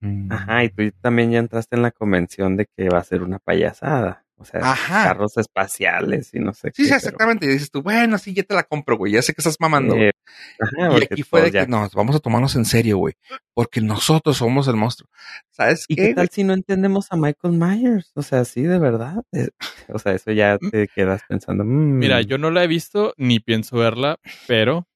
Mm. 0.00 0.32
Ajá, 0.32 0.64
y 0.64 0.70
tú 0.70 0.82
también 1.00 1.30
ya 1.30 1.38
entraste 1.38 1.76
en 1.76 1.82
la 1.82 1.92
convención 1.92 2.56
de 2.56 2.66
que 2.76 2.88
va 2.88 2.98
a 2.98 3.04
ser 3.04 3.22
una 3.22 3.38
payasada. 3.38 4.21
O 4.36 4.44
sea, 4.44 4.60
Ajá. 4.72 5.04
carros 5.04 5.36
espaciales 5.36 6.34
y 6.34 6.40
no 6.40 6.52
sé 6.52 6.68
Sí, 6.74 6.82
qué. 6.82 6.82
sí, 6.84 6.88
pero- 6.88 6.96
exactamente. 6.96 7.46
Y 7.46 7.50
dices 7.50 7.70
tú, 7.70 7.80
bueno, 7.82 8.18
sí, 8.18 8.34
ya 8.34 8.42
te 8.42 8.54
la 8.54 8.64
compro, 8.64 8.96
güey. 8.96 9.12
Ya 9.12 9.22
sé 9.22 9.32
que 9.34 9.40
estás 9.40 9.56
mamando. 9.60 9.94
Eh, 9.96 10.10
ajá, 10.58 10.98
y 10.98 11.04
aquí 11.04 11.22
fue 11.22 11.42
de 11.42 11.52
que 11.52 11.66
nos 11.68 11.94
vamos 11.94 12.16
a 12.16 12.18
tomarnos 12.18 12.56
en 12.56 12.64
serio, 12.64 12.98
güey. 12.98 13.14
Porque 13.54 13.80
nosotros 13.80 14.36
somos 14.38 14.66
el 14.66 14.74
monstruo. 14.76 15.08
¿Sabes 15.52 15.84
¿Y 15.86 15.94
qué? 15.94 16.08
qué 16.08 16.14
tal 16.14 16.28
si 16.28 16.42
no 16.42 16.54
entendemos 16.54 17.06
a 17.12 17.16
Michael 17.16 17.54
Myers? 17.56 18.10
O 18.16 18.22
sea, 18.22 18.44
sí, 18.44 18.62
de 18.62 18.78
verdad. 18.80 19.22
Eh, 19.32 19.50
O 19.88 19.98
sea, 20.00 20.12
eso 20.12 20.32
ya 20.32 20.58
Mm. 20.60 20.70
te 20.70 20.88
quedas 20.88 21.22
pensando. 21.28 21.62
mm, 21.64 21.98
Mira, 21.98 22.20
yo 22.22 22.36
no 22.38 22.50
la 22.50 22.64
he 22.64 22.66
visto 22.66 23.14
ni 23.16 23.38
pienso 23.38 23.76
verla, 23.76 24.18
pero 24.48 24.88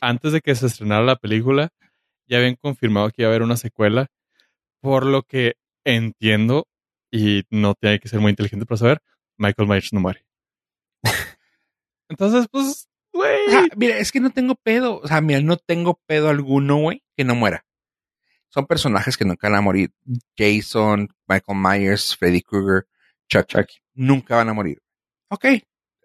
antes 0.00 0.32
de 0.32 0.40
que 0.40 0.54
se 0.54 0.66
estrenara 0.66 1.02
la 1.04 1.16
película, 1.16 1.70
ya 2.26 2.38
habían 2.38 2.54
confirmado 2.56 3.10
que 3.10 3.22
iba 3.22 3.28
a 3.28 3.32
haber 3.32 3.42
una 3.42 3.56
secuela, 3.56 4.06
por 4.80 5.04
lo 5.04 5.22
que 5.24 5.54
entiendo, 5.84 6.66
y 7.10 7.44
no 7.50 7.74
tiene 7.74 7.98
que 7.98 8.08
ser 8.08 8.20
muy 8.20 8.30
inteligente 8.30 8.66
para 8.66 8.78
saber, 8.78 9.02
Michael 9.36 9.68
Myers 9.68 9.92
no 9.92 10.00
muere. 10.00 10.24
Entonces, 12.08 12.46
pues, 12.50 12.88
güey. 13.12 13.46
O 13.48 13.50
sea, 13.50 13.64
mira, 13.76 13.98
es 13.98 14.12
que 14.12 14.20
no 14.20 14.30
tengo 14.30 14.54
pedo. 14.56 15.00
O 15.00 15.08
sea, 15.08 15.20
mira, 15.20 15.40
no 15.40 15.56
tengo 15.56 16.00
pedo 16.06 16.28
alguno, 16.28 16.76
güey, 16.78 17.02
que 17.16 17.24
no 17.24 17.34
muera. 17.34 17.64
Son 18.48 18.66
personajes 18.66 19.16
que 19.16 19.24
nunca 19.24 19.48
van 19.48 19.58
a 19.58 19.62
morir. 19.62 19.92
Jason, 20.36 21.08
Michael 21.28 21.58
Myers, 21.58 22.16
Freddy 22.16 22.42
Krueger, 22.42 22.86
Chuck, 23.28 23.46
Chucky. 23.46 23.76
nunca 23.94 24.36
van 24.36 24.48
a 24.48 24.54
morir. 24.54 24.82
Ok, 25.28 25.44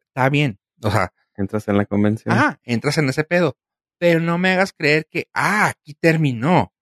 está 0.07 0.29
bien. 0.29 0.59
O 0.83 0.91
sea, 0.91 1.11
Entras 1.37 1.67
en 1.67 1.77
la 1.77 1.85
convención. 1.85 2.33
ah, 2.37 2.59
entras 2.63 2.97
en 2.97 3.09
ese 3.09 3.23
pedo. 3.23 3.57
Pero 3.97 4.19
no 4.19 4.37
me 4.37 4.51
hagas 4.51 4.73
creer 4.73 5.07
que, 5.09 5.27
ah, 5.33 5.67
aquí 5.67 5.93
terminó. 5.93 6.73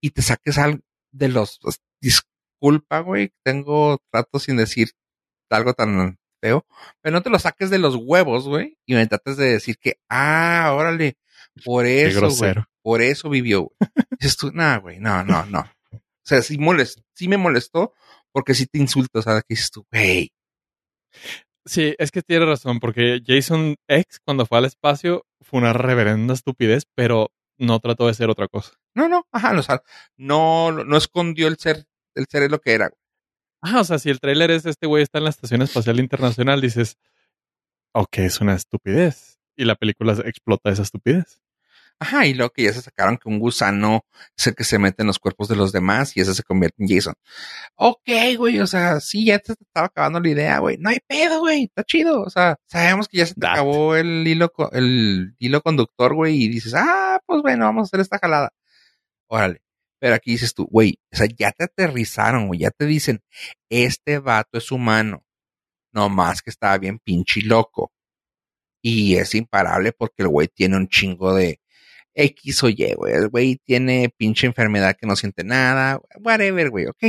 Y 0.00 0.10
te 0.10 0.22
saques 0.22 0.58
algo 0.58 0.80
de 1.10 1.28
los. 1.28 1.58
pues, 1.60 1.80
disculpa, 2.60 3.00
güey, 3.00 3.32
tengo 3.42 3.98
trato 4.10 4.38
sin 4.38 4.56
decir 4.56 4.90
algo 5.48 5.72
tan 5.72 6.18
feo. 6.42 6.66
Pero 7.00 7.14
no 7.14 7.22
te 7.22 7.30
lo 7.30 7.38
saques 7.38 7.70
de 7.70 7.78
los 7.78 7.96
huevos, 7.96 8.46
güey. 8.46 8.78
Y 8.86 8.94
me 8.94 9.06
trates 9.06 9.36
de 9.36 9.52
decir 9.52 9.78
que, 9.78 9.94
ah, 10.08 10.72
órale, 10.74 11.16
por 11.64 11.86
eso, 11.86 12.28
güey. 12.30 12.54
Por 12.82 13.02
eso 13.02 13.28
vivió, 13.28 13.62
güey. 13.62 13.90
Dices 14.18 14.36
tú, 14.36 14.52
nah, 14.52 14.78
güey, 14.78 15.00
no, 15.00 15.24
no, 15.24 15.44
no. 15.46 15.60
O 15.60 16.00
sea, 16.22 16.42
sí, 16.42 16.58
molest, 16.58 17.00
sí 17.14 17.28
me 17.28 17.38
molestó 17.38 17.94
porque 18.32 18.54
sí 18.54 18.66
te 18.66 18.78
insulto. 18.78 19.18
O 19.20 19.22
sea, 19.22 19.40
que 19.40 19.54
dices 19.54 19.70
tú, 19.70 19.86
güey. 19.90 20.32
Sí, 21.64 21.94
es 21.98 22.10
que 22.10 22.22
tiene 22.22 22.46
razón, 22.46 22.80
porque 22.80 23.20
Jason 23.26 23.76
X, 23.86 24.20
cuando 24.24 24.46
fue 24.46 24.58
al 24.58 24.64
espacio, 24.64 25.26
fue 25.40 25.60
una 25.60 25.72
reverenda 25.72 26.34
estupidez, 26.34 26.84
pero 26.94 27.32
no 27.58 27.78
trató 27.80 28.06
de 28.06 28.14
ser 28.14 28.30
otra 28.30 28.48
cosa. 28.48 28.72
No, 28.94 29.08
no, 29.08 29.26
ajá, 29.30 29.56
o 29.56 29.62
sea, 29.62 29.82
no, 30.16 30.72
no 30.72 30.96
escondió 30.96 31.46
el 31.46 31.58
ser, 31.58 31.86
el 32.14 32.26
ser 32.28 32.44
es 32.44 32.50
lo 32.50 32.60
que 32.60 32.72
era, 32.72 32.88
güey. 32.88 33.00
Ah, 33.62 33.80
o 33.80 33.84
sea, 33.84 33.98
si 33.98 34.08
el 34.10 34.20
tráiler 34.20 34.50
es 34.50 34.64
este 34.64 34.86
güey 34.86 35.02
está 35.02 35.18
en 35.18 35.24
la 35.24 35.30
Estación 35.30 35.62
Espacial 35.62 36.00
Internacional, 36.00 36.60
dices, 36.60 36.96
ok, 37.92 38.18
es 38.18 38.40
una 38.40 38.54
estupidez. 38.54 39.38
Y 39.56 39.64
la 39.64 39.74
película 39.74 40.14
explota 40.24 40.70
esa 40.70 40.82
estupidez. 40.82 41.42
Ajá, 42.02 42.26
y 42.26 42.32
luego 42.32 42.50
que 42.50 42.62
ya 42.62 42.72
se 42.72 42.80
sacaron 42.80 43.18
que 43.18 43.28
un 43.28 43.38
gusano 43.38 44.06
es 44.34 44.46
el 44.46 44.54
que 44.54 44.64
se 44.64 44.78
mete 44.78 45.02
en 45.02 45.08
los 45.08 45.18
cuerpos 45.18 45.48
de 45.48 45.56
los 45.56 45.70
demás 45.70 46.16
y 46.16 46.20
ese 46.22 46.34
se 46.34 46.42
convierte 46.42 46.82
en 46.82 46.88
Jason. 46.88 47.12
Ok, 47.76 48.08
güey, 48.38 48.58
o 48.60 48.66
sea, 48.66 49.00
sí, 49.00 49.26
ya 49.26 49.38
te 49.38 49.52
estaba 49.52 49.88
acabando 49.88 50.18
la 50.18 50.30
idea, 50.30 50.58
güey. 50.60 50.78
No 50.78 50.88
hay 50.88 50.98
pedo, 51.06 51.40
güey, 51.40 51.64
está 51.64 51.84
chido. 51.84 52.22
O 52.22 52.30
sea, 52.30 52.56
sabemos 52.68 53.06
que 53.06 53.18
ya 53.18 53.26
se 53.26 53.34
te 53.34 53.46
acabó 53.46 53.96
el 53.96 54.26
hilo, 54.26 54.50
el 54.72 55.34
hilo 55.38 55.60
conductor, 55.60 56.14
güey, 56.14 56.42
y 56.44 56.48
dices, 56.48 56.72
ah, 56.74 57.20
pues 57.26 57.42
bueno, 57.42 57.66
vamos 57.66 57.82
a 57.82 57.84
hacer 57.88 58.00
esta 58.00 58.18
jalada. 58.18 58.50
Órale. 59.28 59.60
Pero 60.00 60.14
aquí 60.14 60.32
dices 60.32 60.54
tú, 60.54 60.66
güey, 60.66 60.98
o 61.12 61.16
sea, 61.16 61.28
ya 61.38 61.52
te 61.52 61.64
aterrizaron, 61.64 62.48
güey, 62.48 62.60
ya 62.60 62.70
te 62.70 62.86
dicen, 62.86 63.22
este 63.68 64.18
vato 64.18 64.58
es 64.58 64.72
humano. 64.72 65.24
No 65.92 66.08
más 66.08 66.42
que 66.42 66.50
estaba 66.50 66.78
bien 66.78 66.98
pinche 66.98 67.42
loco. 67.42 67.92
Y 68.82 69.16
es 69.16 69.34
imparable 69.34 69.92
porque 69.92 70.22
el 70.22 70.28
güey 70.28 70.48
tiene 70.48 70.76
un 70.76 70.88
chingo 70.88 71.34
de 71.34 71.60
X 72.14 72.62
o 72.64 72.68
Y, 72.68 72.94
güey. 72.96 73.14
El 73.14 73.28
güey 73.28 73.60
tiene 73.64 74.12
pinche 74.16 74.46
enfermedad 74.46 74.96
que 74.98 75.06
no 75.06 75.16
siente 75.16 75.44
nada. 75.44 76.00
Whatever, 76.20 76.70
güey, 76.70 76.86
ok. 76.86 77.04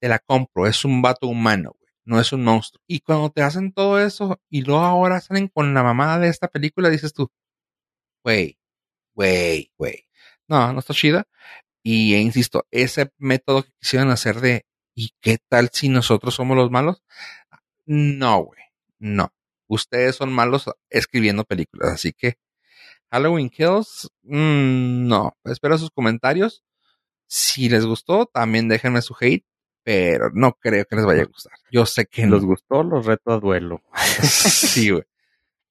Te 0.00 0.08
la 0.08 0.18
compro. 0.20 0.66
Es 0.66 0.84
un 0.84 1.02
vato 1.02 1.26
humano, 1.28 1.72
güey. 1.78 1.92
No 2.04 2.20
es 2.20 2.32
un 2.32 2.44
monstruo. 2.44 2.82
Y 2.86 3.00
cuando 3.00 3.30
te 3.30 3.42
hacen 3.42 3.72
todo 3.72 4.00
eso 4.00 4.40
y 4.50 4.62
luego 4.62 4.82
ahora 4.82 5.20
salen 5.20 5.48
con 5.48 5.74
la 5.74 5.82
mamada 5.82 6.18
de 6.20 6.28
esta 6.28 6.48
película, 6.48 6.90
dices 6.90 7.12
tú, 7.12 7.30
güey, 8.24 8.58
güey, 9.14 9.72
güey. 9.78 10.06
No, 10.48 10.72
no 10.72 10.80
está 10.80 10.94
chida. 10.94 11.26
Y 11.82 12.14
eh, 12.14 12.20
insisto, 12.20 12.66
ese 12.70 13.12
método 13.18 13.62
que 13.62 13.72
quisieron 13.80 14.10
hacer 14.10 14.40
de 14.40 14.66
¿y 14.94 15.12
qué 15.20 15.38
tal 15.48 15.70
si 15.72 15.88
nosotros 15.88 16.34
somos 16.34 16.56
los 16.56 16.70
malos? 16.70 17.02
No, 17.86 18.44
güey. 18.44 18.60
No. 18.98 19.32
Ustedes 19.66 20.16
son 20.16 20.32
malos 20.32 20.68
escribiendo 20.90 21.44
películas, 21.44 21.92
así 21.92 22.12
que 22.12 22.38
Halloween 23.10 23.50
Kills, 23.50 24.10
mm, 24.22 25.06
no. 25.08 25.36
Espero 25.44 25.78
sus 25.78 25.90
comentarios. 25.90 26.62
Si 27.26 27.68
les 27.68 27.86
gustó, 27.86 28.26
también 28.26 28.68
déjenme 28.68 29.02
su 29.02 29.16
hate, 29.20 29.46
pero 29.82 30.30
no 30.32 30.52
creo 30.52 30.84
que 30.84 30.96
les 30.96 31.06
vaya 31.06 31.22
a 31.22 31.26
gustar. 31.26 31.52
Yo 31.70 31.86
sé 31.86 32.06
que 32.06 32.26
¿Los 32.26 32.42
no. 32.42 32.48
gustó? 32.48 32.82
Los 32.82 33.06
reto 33.06 33.32
a 33.32 33.38
duelo. 33.40 33.82
sí, 34.22 34.90
güey. 34.90 35.04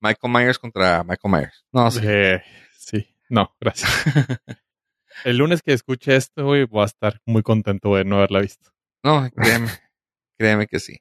Michael 0.02 0.34
Myers 0.34 0.60
contra 0.60 1.04
Michael 1.04 1.34
Myers. 1.34 1.66
No, 1.72 1.92
sí. 1.92 2.00
Eh, 2.04 2.42
sí, 2.78 3.08
no, 3.30 3.56
gracias. 3.60 3.92
El 5.26 5.38
lunes 5.38 5.62
que 5.62 5.74
escuche 5.74 6.16
esto, 6.16 6.46
güey, 6.46 6.66
voy 6.66 6.84
a 6.84 6.86
estar 6.86 7.20
muy 7.26 7.42
contento 7.44 7.96
de 7.96 8.06
no 8.06 8.18
haberla 8.18 8.40
visto. 8.42 8.70
No, 9.04 9.30
créeme. 9.36 9.68
créeme 10.38 10.68
que 10.68 10.80
sí. 10.80 10.98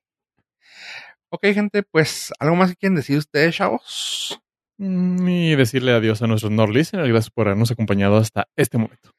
Ok, 1.30 1.43
gente, 1.55 1.82
pues, 1.82 2.32
¿algo 2.39 2.56
más 2.56 2.70
que 2.70 2.76
quieren 2.76 2.97
decir 2.97 3.18
ustedes, 3.18 3.55
chavos? 3.56 4.40
Mm, 4.78 5.28
Y 5.28 5.56
decirle 5.56 5.93
adiós 5.93 6.22
a 6.22 6.26
nuestros 6.26 6.52
Nord 6.52 6.70
listeners. 6.70 7.09
Gracias 7.09 7.30
por 7.30 7.47
habernos 7.48 7.70
acompañado 7.70 8.16
hasta 8.16 8.47
este 8.56 8.78
momento. 8.78 9.10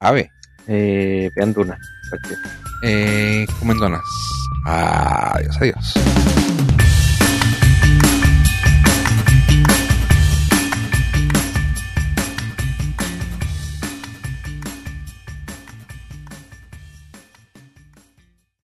A 0.00 0.10
ver, 0.12 0.28
Eh, 0.66 1.30
vean 1.36 1.52
Duna. 1.52 1.78
Eh, 2.82 3.46
comen 3.58 3.78
donas. 3.78 4.02
Adiós, 4.66 5.56
adiós. 5.60 5.94